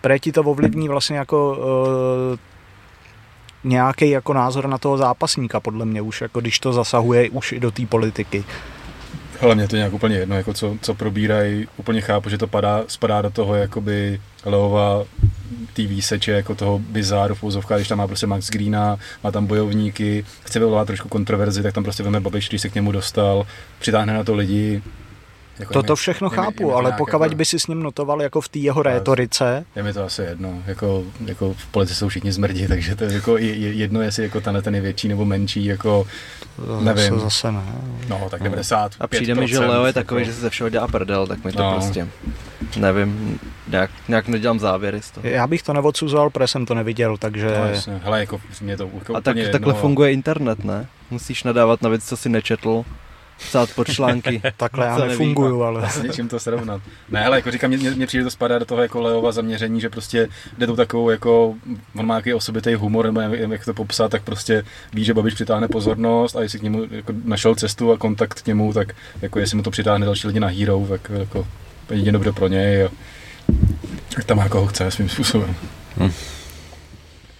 pre 0.00 0.18
ti 0.18 0.32
to 0.32 0.42
ovlivní 0.42 0.88
vlastně 0.88 1.16
jako 1.16 1.56
uh, 1.58 2.38
nějaký 3.64 4.10
jako 4.10 4.32
názor 4.32 4.68
na 4.68 4.78
toho 4.78 4.98
zápasníka, 4.98 5.60
podle 5.60 5.86
mě 5.86 6.02
už, 6.02 6.20
jako 6.20 6.40
když 6.40 6.58
to 6.58 6.72
zasahuje 6.72 7.30
už 7.30 7.52
i 7.52 7.60
do 7.60 7.70
té 7.70 7.86
politiky. 7.86 8.44
Hele, 9.40 9.54
mě 9.54 9.68
to 9.68 9.76
nějak 9.76 9.92
úplně 9.92 10.16
jedno, 10.16 10.36
jako 10.36 10.54
co, 10.54 10.76
co 10.80 10.94
probírají, 10.94 11.68
úplně 11.76 12.00
chápu, 12.00 12.30
že 12.30 12.38
to 12.38 12.46
padá, 12.46 12.84
spadá 12.86 13.22
do 13.22 13.30
toho 13.30 13.54
jakoby 13.54 14.20
Leova 14.44 15.04
té 15.72 15.82
výseče, 15.82 16.32
jako 16.32 16.54
toho 16.54 16.78
bizáru 16.78 17.34
v 17.34 17.42
když 17.76 17.88
tam 17.88 17.98
má 17.98 18.06
prostě 18.06 18.26
Max 18.26 18.50
Greena, 18.50 18.98
má 19.24 19.30
tam 19.30 19.46
bojovníky, 19.46 20.24
chce 20.42 20.58
vyvolat 20.58 20.86
trošku 20.86 21.08
kontroverzi, 21.08 21.62
tak 21.62 21.74
tam 21.74 21.84
prostě 21.84 22.02
veme 22.02 22.20
Babiš, 22.20 22.48
když 22.48 22.62
se 22.62 22.68
k 22.68 22.74
němu 22.74 22.92
dostal, 22.92 23.46
přitáhne 23.78 24.12
na 24.14 24.24
to 24.24 24.34
lidi. 24.34 24.82
Jako 25.60 25.72
je 25.72 25.74
Toto 25.74 25.96
všechno 25.96 26.26
je 26.26 26.30
mi- 26.30 26.36
je 26.36 26.44
chápu, 26.44 26.68
to 26.70 26.76
ale 26.76 26.92
pokud 26.92 27.22
jako- 27.22 27.34
by 27.34 27.44
si 27.44 27.60
s 27.60 27.66
ním 27.66 27.82
notoval 27.82 28.22
jako 28.22 28.40
v 28.40 28.48
té 28.48 28.58
jeho 28.58 28.82
rétorice, 28.82 29.64
Je 29.76 29.82
mi 29.82 29.92
to 29.92 30.04
asi 30.04 30.22
jedno, 30.22 30.62
jako, 30.66 31.02
jako 31.26 31.54
v 31.54 31.66
politice 31.66 31.94
jsou 31.98 32.08
všichni 32.08 32.32
zmrdí, 32.32 32.66
takže 32.68 32.96
to 32.96 33.04
je 33.04 33.12
jako 33.12 33.38
je, 33.38 33.54
je 33.54 33.72
jedno, 33.72 34.02
jestli 34.02 34.22
jako 34.22 34.40
tenhle 34.40 34.62
ten 34.62 34.74
je 34.74 34.80
větší 34.80 35.08
nebo 35.08 35.24
menší, 35.24 35.64
jako, 35.64 36.06
Nevím. 36.80 37.04
zase, 37.14 37.20
zase 37.24 37.52
ne. 37.52 37.62
no 38.08 38.26
tak 38.30 38.42
90. 38.42 38.92
A 39.00 39.06
přijde 39.06 39.34
mi, 39.34 39.48
že 39.48 39.58
Leo 39.58 39.84
je 39.84 39.92
takový, 39.92 40.24
že 40.24 40.32
se 40.32 40.40
ze 40.40 40.50
všeho 40.50 40.70
dělá 40.70 40.88
prdel, 40.88 41.26
tak 41.26 41.44
mi 41.44 41.52
to 41.52 41.62
No. 41.62 41.72
prostě, 41.72 42.08
nevím, 42.76 43.40
nějak, 43.68 43.90
nějak 44.08 44.28
nedělám 44.28 44.58
závěry 44.60 45.02
z 45.02 45.10
toho. 45.10 45.26
Já 45.28 45.46
bych 45.46 45.62
to 45.62 45.72
neodsuzoval, 45.72 46.30
protože 46.30 46.46
jsem 46.46 46.66
to 46.66 46.74
neviděl, 46.74 47.16
takže... 47.16 47.46
No, 47.58 47.66
jasně. 47.68 48.00
Hele, 48.04 48.20
jako 48.20 48.40
mě 48.60 48.76
to 48.76 48.90
jako 48.98 49.16
A 49.16 49.20
tak, 49.20 49.36
takhle 49.52 49.70
jedno. 49.72 49.74
funguje 49.74 50.12
internet, 50.12 50.64
ne? 50.64 50.86
Musíš 51.10 51.44
nadávat 51.44 51.82
na 51.82 51.88
věc, 51.88 52.04
co 52.04 52.16
si 52.16 52.28
nečetl, 52.28 52.84
psát 53.48 53.70
pod 53.74 53.92
články. 53.92 54.42
Takhle 54.56 54.86
já 54.86 54.98
nefunguju, 54.98 55.62
ale... 55.62 55.90
s 55.90 56.02
něčím 56.02 56.28
to 56.28 56.40
srovnat. 56.40 56.82
Ne, 57.08 57.24
ale 57.24 57.36
jako 57.36 57.50
říkám, 57.50 57.70
mně, 57.70 57.90
mně 57.90 58.06
přijde 58.06 58.24
to 58.24 58.30
spadá 58.30 58.58
do 58.58 58.64
toho 58.64 58.82
jako 58.82 59.00
Leova 59.00 59.32
zaměření, 59.32 59.80
že 59.80 59.88
prostě 59.88 60.28
jde 60.58 60.66
tou 60.66 60.76
takovou 60.76 61.10
jako, 61.10 61.54
on 61.96 62.06
má 62.06 62.14
nějaký 62.14 62.34
osobitý 62.34 62.74
humor, 62.74 63.04
nebo 63.06 63.20
nevím, 63.20 63.52
jak 63.52 63.64
to 63.64 63.74
popsat, 63.74 64.10
tak 64.10 64.22
prostě 64.22 64.64
ví, 64.92 65.04
že 65.04 65.14
Babiš 65.14 65.34
přitáhne 65.34 65.68
pozornost 65.68 66.36
a 66.36 66.42
jestli 66.42 66.58
k 66.58 66.62
němu 66.62 66.86
jako 66.90 67.12
našel 67.24 67.54
cestu 67.54 67.92
a 67.92 67.98
kontakt 67.98 68.42
k 68.42 68.46
němu, 68.46 68.72
tak 68.72 68.92
jako 69.22 69.38
jestli 69.38 69.56
mu 69.56 69.62
to 69.62 69.70
přitáhne 69.70 70.06
další 70.06 70.26
lidi 70.26 70.40
na 70.40 70.48
Hero, 70.48 70.86
tak 70.88 71.10
jako 71.18 71.46
jedině 71.90 72.12
dobře 72.12 72.32
pro 72.32 72.48
něj 72.48 72.84
a 72.84 72.88
tak 74.14 74.24
tam 74.24 74.36
má 74.36 74.48
koho 74.48 74.66
chce 74.66 74.90
svým 74.90 75.08
způsobem. 75.08 75.54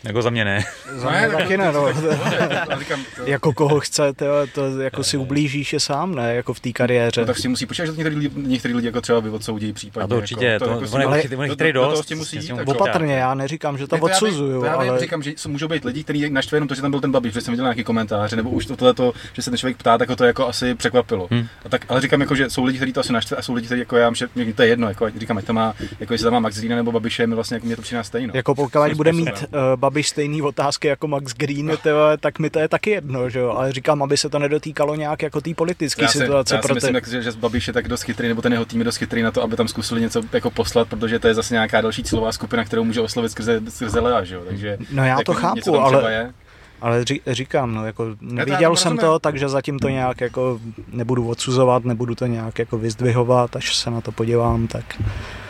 Jako 0.05 0.23
za 0.23 0.31
mě 0.31 0.45
ne. 0.45 0.65
Za 0.97 1.11
mě 1.11 1.29
taky 1.29 1.57
ne, 1.57 1.73
no. 1.73 1.89
Já 2.41 2.67
to- 2.67 3.23
Jako 3.27 3.53
koho 3.53 3.81
chce, 3.81 4.13
tyjo, 4.13 4.35
to 4.55 4.81
jako 4.81 5.05
si 5.05 5.17
ublížíš 5.17 5.73
je 5.73 5.81
sám, 5.81 6.15
ne, 6.15 6.35
jako 6.35 6.55
v 6.55 6.61
té 6.61 6.73
kariéře. 6.73 7.21
No, 7.21 7.27
tak 7.27 7.39
si 7.39 7.49
musí 7.49 7.67
počítat, 7.67 7.87
že 7.87 7.93
některý, 7.93 8.17
lidi- 8.17 8.31
některý 8.37 8.75
lidi 8.75 8.87
jako 8.89 9.01
třeba 9.01 9.21
by 9.21 9.31
odsoudí 9.31 9.73
případně. 9.73 10.05
A 10.05 10.09
to 10.09 10.17
určitě, 10.17 10.45
jako, 10.47 10.65
to- 10.65 10.71
jako 10.71 10.81
je 10.81 10.89
si- 11.23 11.29
chytrý- 11.29 11.69
on 11.69 11.73
toho 11.73 11.91
dost, 11.91 12.11
musí 12.11 12.49
jako- 12.49 12.71
Opatrně, 12.71 13.15
já 13.15 13.35
neříkám, 13.35 13.79
že 13.79 13.87
to 13.87 13.97
Ne, 13.97 14.01
já 14.01 14.05
odsuzuju, 14.07 14.61
to 14.61 14.67
já 14.67 14.73
ale 14.75 15.01
říkám, 15.01 15.23
že 15.23 15.31
jsou- 15.37 15.49
můžou 15.49 15.69
být 15.69 15.85
lidi, 15.85 16.05
kteří 16.05 16.31
naštve 16.31 16.57
jenom 16.57 16.69
to, 16.69 16.75
že 16.75 16.83
tam 16.83 16.91
byl 16.91 17.01
ten 17.01 17.13
Babiš, 17.13 17.33
protože 17.33 17.41
jsem 17.41 17.53
viděl 17.53 17.65
nějaký 17.65 17.85
komentáře, 17.85 18.37
nebo 18.37 18.51
už 18.51 18.67
to, 18.67 18.77
tohleto, 18.77 19.13
že 19.33 19.43
se 19.43 19.51
ten 19.51 19.59
člověk 19.59 19.77
ptá, 19.77 19.99
tak 19.99 20.09
ho 20.09 20.17
to 20.17 20.25
jako 20.25 20.49
asi 20.49 20.75
překvapilo. 20.75 21.29
Hmm. 21.31 21.47
A 21.65 21.69
tak, 21.69 21.85
ale 21.89 22.01
říkám, 22.01 22.21
jako, 22.21 22.35
že 22.35 22.51
jsou 22.51 22.65
lidi, 22.65 22.79
kteří 22.79 22.93
to 22.93 23.01
asi 23.01 23.13
naštve, 23.13 23.37
a 23.37 23.43
jsou 23.43 23.55
lidi, 23.55 23.67
kteří 23.67 23.79
jako 23.81 23.97
já, 23.97 24.13
že 24.15 24.29
mě 24.35 24.53
to 24.55 24.63
je 24.63 24.69
jedno, 24.69 24.89
jako, 24.89 25.11
říkám, 25.19 25.39
ať 25.39 25.45
to 25.45 25.53
má, 25.53 25.75
jako 26.01 26.15
jestli 26.15 26.25
tam 26.25 26.33
má 26.33 26.41
Max 26.41 26.57
Green 26.61 26.77
nebo 26.77 26.93
Babiše, 26.93 27.27
mi 27.27 27.35
vlastně 27.35 27.55
jako 27.55 27.67
mě 27.67 27.77
to 27.77 27.83
přijde 27.83 28.05
stejno. 28.05 28.33
jako 28.37 28.55
pokud 28.55 28.73
bude 28.97 29.13
mít 29.13 29.45
Babiš 29.91 30.09
stejný 30.09 30.43
otázky 30.43 30.89
jako 30.89 31.09
Max 31.09 31.33
Green, 31.35 31.73
tyjo, 31.83 31.99
tak 32.21 32.39
mi 32.39 32.51
to 32.51 32.59
je 32.59 32.69
taky 32.69 32.91
jedno, 32.91 33.31
že 33.31 33.39
jo, 33.39 33.51
ale 33.51 33.73
říkám, 33.73 34.03
aby 34.03 34.17
se 34.17 34.29
to 34.29 34.39
nedotýkalo 34.39 34.95
nějak 34.95 35.23
jako 35.23 35.41
té 35.41 35.55
politické 35.55 36.09
situace, 36.09 36.55
já 36.55 36.63
si 36.63 36.67
pro 36.67 36.75
myslím, 36.75 36.93
tak, 36.93 37.09
že, 37.09 37.23
že 37.23 37.33
Babiš 37.33 37.67
je 37.67 37.73
tak 37.73 37.89
dost 37.89 38.03
chytrý, 38.03 38.29
nebo 38.29 38.43
ten 38.43 38.53
jeho 38.53 38.65
tým 38.65 38.81
je 38.81 38.85
dost 38.85 38.97
chytrý 38.97 39.23
na 39.23 39.31
to, 39.31 39.43
aby 39.43 39.57
tam 39.57 39.69
zkusili 39.69 40.01
něco 40.01 40.23
jako 40.33 40.51
poslat, 40.51 40.89
protože 40.89 41.19
to 41.19 41.29
je 41.29 41.35
zase 41.35 41.55
nějaká 41.55 41.81
další 41.81 42.03
cílová 42.03 42.33
skupina, 42.33 42.65
kterou 42.65 42.85
může 42.85 43.01
oslovit 43.01 43.33
skrze, 43.33 43.61
skrze 43.69 44.01
Lea, 44.01 44.25
že 44.25 44.35
jo? 44.35 44.43
Takže 44.49 44.79
No 44.91 45.05
já 45.05 45.15
to 45.15 45.33
jako 45.33 45.33
něco 45.33 45.73
chápu, 45.73 45.81
ale, 45.81 46.13
je. 46.13 46.33
Ale 46.81 47.05
ří, 47.05 47.21
říkám, 47.27 47.75
no 47.75 47.87
jako 47.87 48.07
neviděl 48.21 48.77
jsem 48.77 48.93
rozumím. 48.93 49.11
to, 49.13 49.19
takže 49.19 49.49
zatím 49.49 49.79
to 49.79 49.89
nějak 49.89 50.21
jako 50.21 50.61
nebudu 50.93 51.29
odsuzovat, 51.29 51.85
nebudu 51.85 52.15
to 52.15 52.27
nějak 52.27 52.59
jako 52.59 52.79
vyzdvihovat, 52.79 53.57
až 53.57 53.77
se 53.77 53.91
na 53.91 54.01
to 54.01 54.13
podívám, 54.13 54.67
tak 54.67 55.03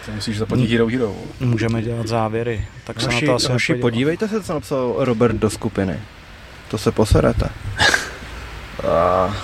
To 0.07 0.13
musíš 0.13 0.39
zaplatit 0.39 0.71
Hero 0.71 0.87
Hero. 0.87 1.15
můžeme 1.41 1.83
dělat 1.83 2.07
závěry. 2.09 2.67
Tak 2.85 3.01
se 3.01 3.07
Hoši, 3.07 3.27
na 3.27 3.33
to 3.33 3.37
asi 3.37 3.53
hoši 3.53 3.75
podívejte 3.75 4.29
se, 4.29 4.43
co 4.43 4.55
napsal 4.55 4.95
Robert 4.99 5.37
do 5.37 5.51
skupiny. 5.51 6.01
To 6.71 6.79
se 6.79 6.93
poserete. 6.93 7.49
A... 8.89 9.37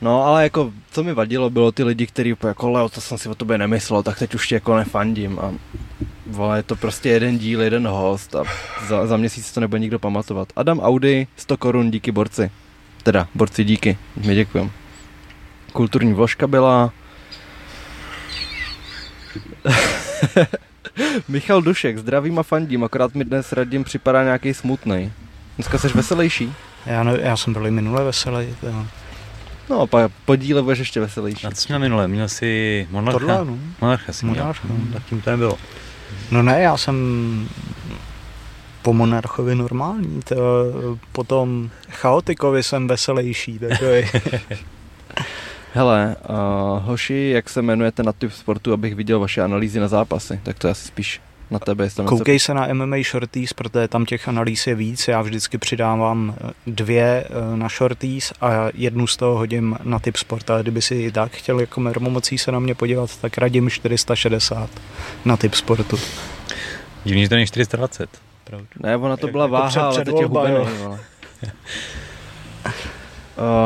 No, 0.00 0.24
ale 0.24 0.42
jako, 0.42 0.72
co 0.90 1.02
mi 1.02 1.14
vadilo, 1.14 1.50
bylo 1.50 1.72
ty 1.72 1.84
lidi, 1.84 2.06
kteří 2.06 2.34
jako 2.46 2.70
Leo, 2.70 2.88
to 2.88 3.00
jsem 3.00 3.18
si 3.18 3.28
o 3.28 3.34
tobě 3.34 3.58
nemyslel, 3.58 4.02
tak 4.02 4.18
teď 4.18 4.34
už 4.34 4.48
tě 4.48 4.54
jako 4.54 4.76
nefandím. 4.76 5.38
A 5.38 5.52
vole, 6.26 6.58
je 6.58 6.62
to 6.62 6.76
prostě 6.76 7.08
jeden 7.08 7.38
díl, 7.38 7.62
jeden 7.62 7.86
host 7.86 8.34
a 8.34 8.44
za, 8.86 9.06
za 9.06 9.16
měsíc 9.16 9.52
to 9.52 9.60
nebude 9.60 9.78
nikdo 9.78 9.98
pamatovat. 9.98 10.48
Adam 10.56 10.80
Audi, 10.80 11.26
100 11.36 11.56
korun, 11.56 11.90
díky 11.90 12.12
borci. 12.12 12.50
Teda, 13.02 13.28
borci 13.34 13.64
díky, 13.64 13.98
my 14.26 14.34
děkujeme. 14.34 14.70
Kulturní 15.72 16.12
vložka 16.12 16.46
byla... 16.46 16.92
Michal 21.28 21.62
Dušek, 21.62 21.98
zdravím 21.98 22.38
a 22.38 22.42
fandím, 22.42 22.84
akorát 22.84 23.14
mi 23.14 23.24
dnes 23.24 23.52
radím 23.52 23.84
připadá 23.84 24.24
nějaký 24.24 24.54
smutný. 24.54 25.12
Dneska 25.56 25.78
jsi 25.78 25.88
veselější? 25.88 26.52
Já, 26.86 27.02
ne, 27.02 27.18
já 27.20 27.36
jsem 27.36 27.52
byl 27.52 27.66
i 27.66 27.70
minule 27.70 28.04
veselý. 28.04 28.56
To. 28.60 28.86
No 29.70 29.80
a 29.80 29.86
pak 29.86 30.12
po 30.24 30.36
díle 30.36 30.62
budeš 30.62 30.78
ještě 30.78 31.00
veselější. 31.00 31.46
A 31.46 31.50
co 31.50 31.60
jsi 31.60 31.68
měl 31.68 31.78
minule? 31.78 32.08
Měl 32.08 32.28
jsi 32.28 32.88
monarcha? 32.90 33.18
Tohle, 33.18 33.44
no. 33.44 33.58
Monarcha 33.80 34.12
si 34.12 34.26
měl. 34.26 34.42
Monarcha, 34.42 34.68
no. 34.68 34.92
Tak 34.92 35.04
tím 35.04 35.20
to 35.20 35.30
nebylo. 35.30 35.58
No 36.30 36.42
ne, 36.42 36.62
já 36.62 36.76
jsem 36.76 37.48
po 38.82 38.92
monarchovi 38.92 39.54
normální, 39.54 40.22
to, 40.22 40.36
potom 41.12 41.70
chaotikovi 41.90 42.62
jsem 42.62 42.88
veselější, 42.88 43.58
takový. 43.58 44.02
Hele, 45.72 46.16
uh, 46.28 46.84
hoši, 46.84 47.30
jak 47.34 47.48
se 47.48 47.60
jmenujete 47.60 48.02
na 48.02 48.12
typ 48.12 48.32
sportu, 48.32 48.72
abych 48.72 48.94
viděl 48.94 49.20
vaše 49.20 49.42
analýzy 49.42 49.80
na 49.80 49.88
zápasy? 49.88 50.40
Tak 50.42 50.58
to 50.58 50.66
je 50.66 50.70
asi 50.70 50.88
spíš 50.88 51.20
na 51.50 51.58
tebe. 51.58 51.88
Koukej 52.06 52.38
se 52.38 52.54
na 52.54 52.66
MMA 52.72 52.96
Shorties, 53.10 53.52
protože 53.52 53.88
tam 53.88 54.04
těch 54.06 54.28
analýz 54.28 54.66
je 54.66 54.74
víc. 54.74 55.08
Já 55.08 55.22
vždycky 55.22 55.58
přidávám 55.58 56.34
eh, 56.40 56.50
dvě 56.66 57.24
eh, 57.24 57.56
na 57.56 57.68
Shorties 57.68 58.32
a 58.40 58.50
jednu 58.74 59.06
z 59.06 59.16
toho 59.16 59.38
hodím 59.38 59.78
na 59.82 59.98
typ 59.98 60.16
sport. 60.16 60.50
Ale 60.50 60.62
kdyby 60.62 60.82
si 60.82 60.94
i 60.94 61.12
tak 61.12 61.32
chtěl 61.32 61.60
jako 61.60 61.80
mermomocí 61.80 62.38
se 62.38 62.52
na 62.52 62.58
mě 62.58 62.74
podívat, 62.74 63.16
tak 63.20 63.38
radím 63.38 63.70
460 63.70 64.70
na 65.24 65.36
typ 65.36 65.54
sportu. 65.54 65.96
Divný, 67.04 67.22
že 67.22 67.28
to 67.28 67.34
není 67.34 67.46
420. 67.46 68.10
Pravdu. 68.44 68.66
Ne, 68.80 68.96
ona 68.96 69.16
to 69.16 69.28
byla 69.28 69.44
jako 69.44 69.52
váha, 69.52 69.68
před- 69.68 69.80
ale 69.80 70.04
teď 70.04 70.14
je 70.20 70.26
hubený. 70.26 70.54
Uh, 70.56 70.96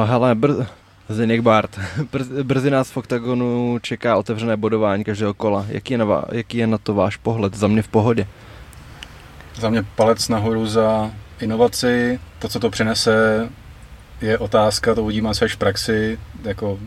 hele, 0.09 0.35
br- 0.35 0.67
Zdeněk 1.11 1.41
Bart, 1.41 1.79
Br- 2.13 2.43
brzy 2.43 2.71
nás 2.71 2.91
v 2.91 2.97
OKTAGONu 2.97 3.79
čeká 3.83 4.17
otevřené 4.17 4.57
bodování 4.57 5.05
každého 5.05 5.35
kola. 5.35 5.67
Jaký 5.69 5.95
je, 5.95 5.99
na, 5.99 6.25
jaký 6.33 6.59
je 6.59 6.67
na 6.67 6.79
to 6.79 6.95
váš 6.95 7.17
pohled? 7.17 7.55
Za 7.55 7.69
mě 7.69 7.83
v 7.83 7.89
pohodě. 7.89 8.27
Za 9.55 9.71
mě 9.71 9.83
palec 9.83 10.29
nahoru 10.29 10.67
za 10.67 11.11
inovaci, 11.41 12.21
to, 12.39 12.49
co 12.49 12.61
to 12.61 12.71
přinese, 12.71 13.49
je 14.21 14.39
otázka, 14.39 14.95
to 14.95 15.03
uvidíme 15.03 15.29
asi 15.29 15.45
až 15.45 15.53
v 15.55 15.57
praxi, 15.57 16.19
jako, 16.43 16.79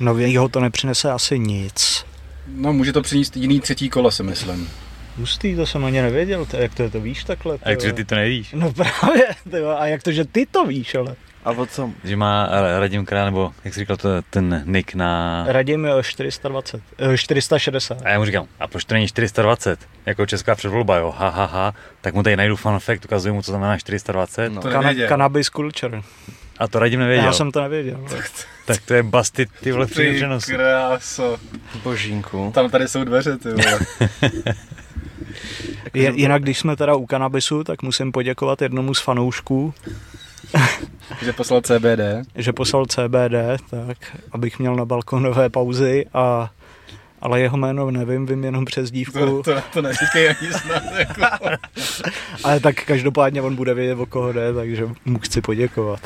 Novýho 0.00 0.48
to 0.48 0.60
nepřinese 0.60 1.10
asi 1.10 1.38
nic. 1.38 2.04
no 2.46 2.72
může 2.72 2.92
to 2.92 3.02
přinést 3.02 3.36
jiný 3.36 3.60
třetí 3.60 3.90
kola, 3.90 4.10
si 4.10 4.22
myslím. 4.22 4.68
Hustý, 5.16 5.56
to 5.56 5.66
jsem 5.66 5.84
ani 5.84 6.02
nevěděl, 6.02 6.46
to, 6.46 6.56
jak 6.56 6.74
to, 6.74 6.90
to 6.90 7.00
víš 7.00 7.24
takhle. 7.24 7.58
A 7.62 7.70
jak 7.70 7.78
to, 7.78 7.86
že 7.86 7.92
ty 7.92 8.04
to 8.04 8.14
nevíš? 8.14 8.52
No 8.52 8.72
právě, 8.72 9.26
tyjo, 9.50 9.68
a 9.78 9.86
jak 9.86 10.02
to, 10.02 10.12
že 10.12 10.24
ty 10.24 10.46
to 10.46 10.66
víš, 10.66 10.94
ale. 10.94 11.16
A 11.44 11.50
o 11.50 11.66
co? 11.66 11.90
Že 12.04 12.16
má 12.16 12.48
eh, 12.50 12.80
Radim 12.80 13.04
Král, 13.06 13.24
nebo 13.24 13.52
jak 13.64 13.74
jsi 13.74 13.80
říkal, 13.80 13.96
to, 13.96 14.08
ten 14.30 14.62
nick 14.66 14.94
na... 14.94 15.44
Radím 15.48 15.86
eh, 15.86 16.02
420, 16.02 16.82
eh, 16.98 17.18
460. 17.18 17.98
A 18.04 18.08
já 18.08 18.18
mu 18.18 18.24
říkám, 18.24 18.46
a 18.60 18.66
proč 18.66 18.84
to 18.84 18.94
není 18.94 19.08
420? 19.08 19.80
Jako 20.06 20.26
česká 20.26 20.54
předvolba, 20.54 20.96
jo, 20.96 21.14
ha, 21.18 21.28
ha, 21.28 21.44
ha. 21.44 21.74
Tak 22.00 22.14
mu 22.14 22.22
tady 22.22 22.36
najdu 22.36 22.56
fun 22.56 22.78
fact, 22.78 23.04
ukazuju 23.04 23.34
mu, 23.34 23.42
co 23.42 23.50
znamená 23.52 23.78
420. 23.78 24.48
No. 24.52 24.62
To 24.62 24.68
Kana- 24.68 24.80
nevěděl. 24.80 25.08
cannabis 25.08 25.46
culture. 25.46 26.00
A 26.58 26.68
to 26.68 26.78
Radim 26.78 27.00
nevěděl. 27.00 27.24
Já 27.24 27.32
jsem 27.32 27.52
to 27.52 27.62
nevěděl. 27.62 28.04
Tak 28.66 28.80
to 28.84 28.94
je 28.94 29.02
basty, 29.02 29.46
ty 29.60 29.72
vole, 29.72 29.86
Ty 29.86 30.20
kráso, 30.46 31.36
Božínku. 31.82 32.50
tam 32.54 32.70
tady 32.70 32.88
jsou 32.88 33.04
dveře, 33.04 33.38
ty 33.38 33.48
vole. 33.48 33.78
Je, 35.94 36.12
jinak, 36.14 36.42
když 36.42 36.58
jsme 36.58 36.76
teda 36.76 36.94
u 36.94 37.06
kanabisu, 37.06 37.64
tak 37.64 37.82
musím 37.82 38.12
poděkovat 38.12 38.62
jednomu 38.62 38.94
z 38.94 39.00
fanoušků, 39.02 39.74
že 41.24 41.32
poslal 41.32 41.60
CBD. 41.60 42.00
že 42.34 42.52
poslal 42.52 42.86
CBD, 42.86 43.62
tak 43.70 43.96
abych 44.32 44.58
měl 44.58 44.76
na 44.76 44.84
balkonové 44.84 45.48
pauzy 45.50 46.06
a 46.14 46.50
ale 47.20 47.40
jeho 47.40 47.56
jméno 47.56 47.90
nevím, 47.90 48.26
vím 48.26 48.44
jenom 48.44 48.64
přes 48.64 48.90
To, 48.90 48.94
dívku, 48.94 49.42
to, 49.44 49.54
to 49.72 49.82
neříkej 49.82 50.28
ani 50.28 50.52
snad, 50.52 50.82
jako. 50.98 51.22
ale 52.44 52.60
tak 52.60 52.84
každopádně 52.84 53.42
on 53.42 53.56
bude 53.56 53.74
vědět, 53.74 53.94
o 53.94 54.06
koho 54.06 54.32
jde, 54.32 54.52
takže 54.54 54.88
mu 55.04 55.18
chci 55.18 55.40
poděkovat. 55.40 56.00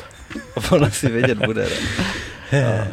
Ona 0.71 0.89
si 0.89 1.09
vědět 1.09 1.37
bude. 1.45 1.67
Ne? 2.51 2.65
A- 2.81 2.87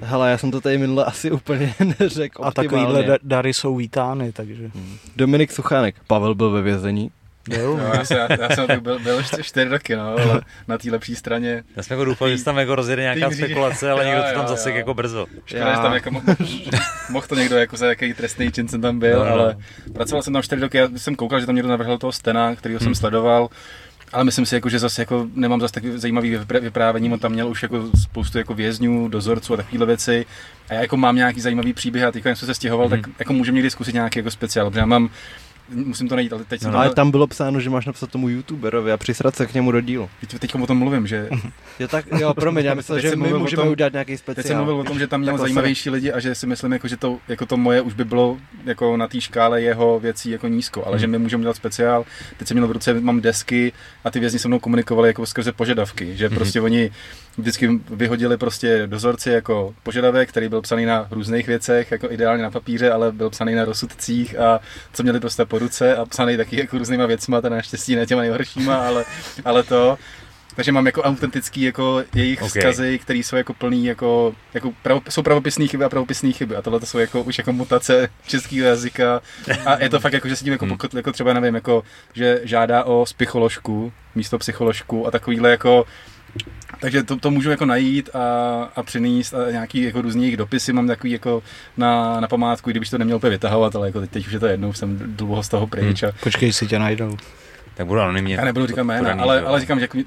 Hele, 0.02 0.30
já 0.30 0.38
jsem 0.38 0.50
to 0.50 0.60
tady 0.60 0.78
minule 0.78 1.04
asi 1.04 1.30
úplně 1.30 1.74
neřekl 2.00 2.44
A 2.44 2.48
optimálně. 2.48 2.68
takovýhle 2.86 3.02
da- 3.02 3.18
dary 3.22 3.54
jsou 3.54 3.76
vítány, 3.76 4.32
takže 4.32 4.70
Dominik 5.16 5.52
Suchánek. 5.52 5.94
Pavel 6.06 6.34
byl 6.34 6.50
ve 6.50 6.62
vězení. 6.62 7.10
Jo. 7.48 7.76
No, 7.76 7.90
já, 7.94 8.04
jsem, 8.04 8.16
já, 8.16 8.28
já 8.40 8.48
jsem 8.56 8.80
byl, 8.80 8.98
byl 8.98 9.16
ještě 9.18 9.42
čtyři 9.42 9.68
roky, 9.70 9.96
no, 9.96 10.06
ale 10.08 10.40
na 10.68 10.78
té 10.78 10.90
lepší 10.90 11.14
straně. 11.16 11.62
Já 11.76 11.82
jsem 11.82 11.94
jako 11.94 12.04
doufal, 12.04 12.36
že 12.36 12.44
tam 12.44 12.58
jako 12.58 12.74
rozjede 12.74 13.02
nějaká 13.02 13.30
spekulace, 13.30 13.90
ale 13.90 14.04
někdo 14.04 14.22
to 14.22 14.34
tam 14.34 14.48
zase 14.48 14.72
jako 14.72 14.94
brzo. 14.94 15.26
Škoda, 15.46 15.74
že 15.74 15.80
tam 15.82 15.94
jako 15.94 16.10
mo- 16.10 16.80
mohl 17.10 17.26
to 17.26 17.34
někdo 17.34 17.56
jako 17.56 17.76
za 17.76 17.86
jaký 17.86 18.14
trestný 18.14 18.52
čin 18.52 18.68
jsem 18.68 18.80
tam 18.80 18.98
byl, 18.98 19.18
No, 19.18 19.24
no. 19.24 19.30
ale 19.32 19.56
pracoval 19.94 20.22
jsem 20.22 20.32
tam 20.32 20.42
čtyři 20.42 20.60
roky, 20.62 20.78
já 20.78 20.88
jsem 20.96 21.14
koukal, 21.16 21.40
že 21.40 21.46
tam 21.46 21.54
někdo 21.54 21.68
navrhl 21.70 21.98
toho 21.98 22.12
Stena, 22.12 22.54
kterýho 22.56 22.80
jsem 22.80 22.86
Hmm. 22.86 22.94
sledoval, 22.94 23.48
ale 24.12 24.24
myslím 24.24 24.46
si, 24.46 24.54
jako, 24.54 24.68
že 24.68 24.78
zase 24.78 25.02
jako 25.02 25.26
nemám 25.34 25.60
zase 25.60 25.74
tak 25.74 25.84
zajímavý 25.84 26.36
vypr- 26.38 26.60
vyprávění, 26.60 27.12
on 27.12 27.18
tam 27.18 27.32
měl 27.32 27.48
už 27.48 27.62
jako 27.62 27.84
spoustu 28.02 28.38
jako 28.38 28.54
vězňů, 28.54 29.08
dozorců 29.08 29.54
a 29.54 29.56
takovéhle 29.56 29.86
věci. 29.86 30.26
A 30.68 30.74
já 30.74 30.80
jako 30.80 30.96
mám 30.96 31.16
nějaký 31.16 31.40
zajímavý 31.40 31.72
příběh 31.72 32.04
a 32.04 32.12
teď, 32.12 32.24
jak 32.24 32.36
jsem 32.38 32.46
se 32.46 32.54
stěhoval, 32.54 32.88
Hmm. 32.88 33.02
tak 33.02 33.10
jako 33.18 33.32
můžeme 33.32 33.54
někdy 33.56 33.70
zkusit 33.70 33.94
nějaký 33.94 34.18
jako 34.18 34.30
speciál, 34.30 34.70
protože 34.70 34.80
já 34.80 34.86
mám, 34.86 35.10
musím 35.74 36.08
to 36.08 36.14
najít, 36.14 36.32
ale 36.32 36.44
teď 36.44 36.60
jsem 36.60 36.72
No, 36.72 36.78
Ale 36.78 36.94
tam 36.94 37.10
bylo 37.10 37.26
psáno, 37.26 37.60
že 37.60 37.70
máš 37.70 37.86
napsat 37.86 38.10
tomu 38.10 38.28
youtuberovi 38.28 38.92
a 38.92 38.96
přisrat 38.96 39.36
se 39.36 39.46
k 39.46 39.54
němu 39.54 39.72
do 39.72 39.80
dílu. 39.80 40.10
teď, 40.20 40.38
teď 40.38 40.54
o 40.54 40.66
tom 40.66 40.78
mluvím, 40.78 41.06
že 41.06 41.28
Jo, 41.80 41.88
tak, 41.88 42.04
jo, 42.18 42.34
promiň, 42.34 42.64
já 42.64 42.74
myslel, 42.74 43.00
že 43.00 43.16
my 43.16 43.32
můžeme 43.32 43.62
tom- 43.62 43.72
udělat 43.72 43.92
nějaký 43.92 44.12
Teď 44.12 44.18
jsem 44.24 44.34
speciál. 44.34 44.64
mluvil 44.64 44.80
o 44.80 44.84
tom, 44.84 44.98
že 44.98 45.06
tam 45.06 45.20
měl 45.20 45.32
Takhle 45.32 45.48
zajímavější 45.48 45.90
lidi 45.90 46.12
a 46.12 46.20
že 46.20 46.34
si 46.34 46.46
myslím, 46.46 46.72
jako, 46.72 46.88
že 46.88 46.96
to, 46.96 47.18
jako 47.28 47.46
to 47.46 47.56
moje 47.56 47.80
už 47.80 47.94
by 47.94 48.04
bylo 48.04 48.38
jako 48.64 48.96
na 48.96 49.08
té 49.08 49.20
škále 49.20 49.62
jeho 49.62 50.00
věcí 50.00 50.30
jako 50.30 50.48
nízko, 50.48 50.82
ale 50.86 50.92
Hmm. 50.92 51.00
že 51.00 51.06
my 51.06 51.18
můžeme 51.18 51.40
dělat 51.42 51.56
speciál. 51.56 52.04
Teď 52.36 52.48
jsem 52.48 52.56
měl 52.56 52.68
v 52.68 52.72
ruce, 52.72 53.00
mám 53.00 53.20
desky 53.20 53.72
a 54.04 54.10
ty 54.10 54.20
vězni 54.20 54.38
se 54.38 54.48
mnou 54.48 54.58
komunikovali 54.58 55.08
jako 55.08 55.26
skrze 55.26 55.52
požadavky, 55.52 56.16
že 56.16 56.28
Mhm. 56.28 56.36
prostě 56.36 56.60
oni 56.60 56.90
vždycky 57.40 57.80
vyhodili 57.90 58.36
prostě 58.36 58.82
dozorci 58.86 59.30
jako 59.30 59.74
požadavek, 59.82 60.28
který 60.28 60.48
byl 60.48 60.60
psaný 60.62 60.84
na 60.86 61.06
různých 61.10 61.46
věcech, 61.46 61.90
jako 61.90 62.10
ideálně 62.10 62.42
na 62.42 62.50
papíře, 62.50 62.90
ale 62.92 63.12
byl 63.12 63.30
psaný 63.30 63.54
na 63.54 63.64
rozsudcích 63.64 64.38
a 64.38 64.60
co 64.92 65.02
měli 65.02 65.20
prostě 65.20 65.44
po 65.44 65.58
ruce 65.58 65.96
a 65.96 66.04
psaný 66.04 66.36
taky 66.36 66.60
jako 66.60 66.78
různýma 66.78 67.06
věcma, 67.06 67.40
teda 67.40 67.56
naštěstí 67.56 67.96
ne 67.96 68.06
těma 68.06 68.20
nejhoršíma, 68.20 68.86
ale, 68.86 69.04
ale 69.44 69.62
to. 69.62 69.98
Takže 70.56 70.72
mám 70.72 70.86
jako 70.86 71.02
autentický 71.02 71.62
jako 71.62 72.02
jejich 72.14 72.42
Okay. 72.42 72.48
vzkazy, 72.48 72.98
které 72.98 73.18
jsou 73.18 73.36
jako 73.36 73.54
plný 73.54 73.84
jako, 73.86 74.34
jako 74.54 74.72
pravo, 74.82 75.00
jsou 75.08 75.22
pravopisné 75.22 75.66
chyby 75.66 75.84
a 75.84 75.88
pravopisné 75.88 76.32
chyby 76.32 76.56
a 76.56 76.62
tohle 76.62 76.80
to 76.80 76.86
jsou 76.86 76.98
jako 76.98 77.22
už 77.22 77.38
jako 77.38 77.52
mutace 77.52 78.08
českého 78.26 78.66
jazyka 78.66 79.20
a 79.66 79.82
je 79.82 79.88
to 79.88 80.00
fakt 80.00 80.12
jako, 80.12 80.28
že 80.28 80.36
se 80.36 80.44
tím 80.44 80.52
jako, 80.52 80.64
Hmm. 80.64 80.76
pokud, 80.76 80.94
jako 80.94 81.12
třeba 81.12 81.32
nevím, 81.32 81.54
jako, 81.54 81.82
že 82.14 82.40
žádá 82.44 82.84
o 82.84 83.04
psycholožku 83.16 83.92
místo 84.14 84.38
psycholožku 84.38 85.06
a 85.06 85.10
takovýhle 85.10 85.50
jako 85.50 85.84
takže 86.80 87.02
to, 87.02 87.16
to 87.16 87.30
můžu 87.30 87.50
jako 87.50 87.66
najít 87.66 88.10
a, 88.14 88.62
a 88.76 88.82
přinést 88.82 89.34
a 89.34 89.50
nějaký 89.50 89.82
jako 89.82 90.02
různý 90.02 90.22
jejich 90.22 90.36
dopisy 90.36 90.72
mám 90.72 90.86
takový 90.86 91.12
jako 91.12 91.42
na, 91.76 92.20
na 92.20 92.28
památku, 92.28 92.70
i 92.70 92.72
kdybych 92.72 92.90
to 92.90 92.98
neměl 92.98 93.16
úplně 93.16 93.30
vytahovat, 93.30 93.76
ale 93.76 93.88
jako 93.88 94.00
teď, 94.00 94.10
teď 94.10 94.26
už 94.26 94.32
je 94.32 94.40
to 94.40 94.46
jednou, 94.46 94.72
jsem 94.72 94.98
dlouho 94.98 95.42
z 95.42 95.48
toho 95.48 95.66
pryč 95.66 96.02
a 96.02 96.12
Počkej, 96.22 96.52
si 96.52 96.66
tě 96.66 96.78
najdou. 96.78 97.16
Tak 97.80 97.86
budu 97.86 98.00
anonymně. 98.00 98.34
já 98.34 98.44
nebudu 98.44 98.66
říkat 98.66 98.82
jména, 98.82 99.00
podaný, 99.00 99.20
ale, 99.22 99.40
ale 99.40 99.60
říkám, 99.60 99.78
že 99.78 99.84
jako, 99.84 99.98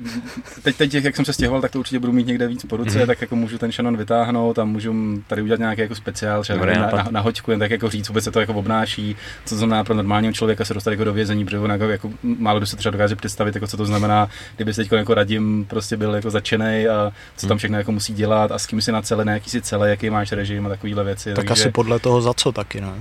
teď, 0.64 0.76
teď, 0.76 0.94
jak 0.94 1.16
jsem 1.16 1.26
se 1.26 1.34
stěhoval, 1.34 1.62
tak 1.62 1.72
to 1.72 1.80
určitě 1.80 2.00
budu 2.00 2.12
mít 2.14 2.28
někde 2.28 2.48
víc 2.48 2.66
po 2.66 2.78
ruce, 2.78 2.98
Mhm. 2.98 3.08
tak 3.08 3.22
jako 3.22 3.36
můžu 3.36 3.58
ten 3.58 3.72
Shannon 3.72 3.98
vytáhnout 3.98 4.60
a 4.60 4.66
můžu 4.66 4.94
tady 5.28 5.42
udělat 5.42 5.60
nějaký 5.60 5.82
jako 5.82 5.96
speciál, 5.96 6.42
třeba 6.44 6.60
Dobrý 6.60 6.80
na, 6.80 6.90
na, 6.96 7.08
na, 7.12 7.20
hoďku, 7.20 7.52
jen 7.52 7.60
tak 7.60 7.72
jako 7.72 7.90
říct, 7.90 8.08
vůbec 8.10 8.24
se 8.24 8.32
to 8.32 8.40
jako 8.40 8.54
obnáší, 8.54 9.16
co 9.46 9.56
to 9.56 9.58
znamená 9.60 9.84
pro 9.84 9.94
normálního 9.94 10.34
člověka 10.34 10.66
se 10.66 10.74
dostat 10.74 10.92
jako 10.92 11.04
do 11.04 11.14
vězení, 11.14 11.46
protože 11.46 11.60
on 11.60 11.72
jako, 11.72 11.84
jako 11.90 12.12
málo 12.24 12.60
kdo 12.60 12.66
se 12.66 12.76
třeba 12.76 12.92
dokáže 12.92 13.16
představit, 13.16 13.56
jako 13.56 13.68
co 13.68 13.78
to 13.78 13.86
znamená, 13.86 14.30
kdyby 14.56 14.74
se 14.74 14.82
teď 14.84 14.92
jako 14.92 15.14
radím 15.14 15.66
prostě 15.70 15.98
byl 15.98 16.16
jako 16.16 16.30
začenej 16.30 16.90
a 16.90 17.12
co 17.38 17.46
Mhm. 17.46 17.50
tam 17.50 17.58
všechno 17.58 17.78
jako 17.78 17.92
musí 17.92 18.14
dělat 18.14 18.52
a 18.52 18.60
s 18.60 18.66
kým 18.66 18.82
si 18.82 18.92
na 18.92 19.02
celé, 19.02 19.26
na 19.26 19.32
jaký 19.34 19.50
si 19.50 19.62
celé, 19.62 19.90
jaký 19.90 20.10
máš 20.10 20.32
režim 20.32 20.66
a 20.66 20.70
takovéhle 20.70 21.04
věci. 21.04 21.34
Tak 21.34 21.52
asi 21.52 21.72
podle 21.72 22.00
toho 22.00 22.22
za 22.22 22.34
co 22.34 22.52
taky, 22.52 22.82
ne? 22.82 22.92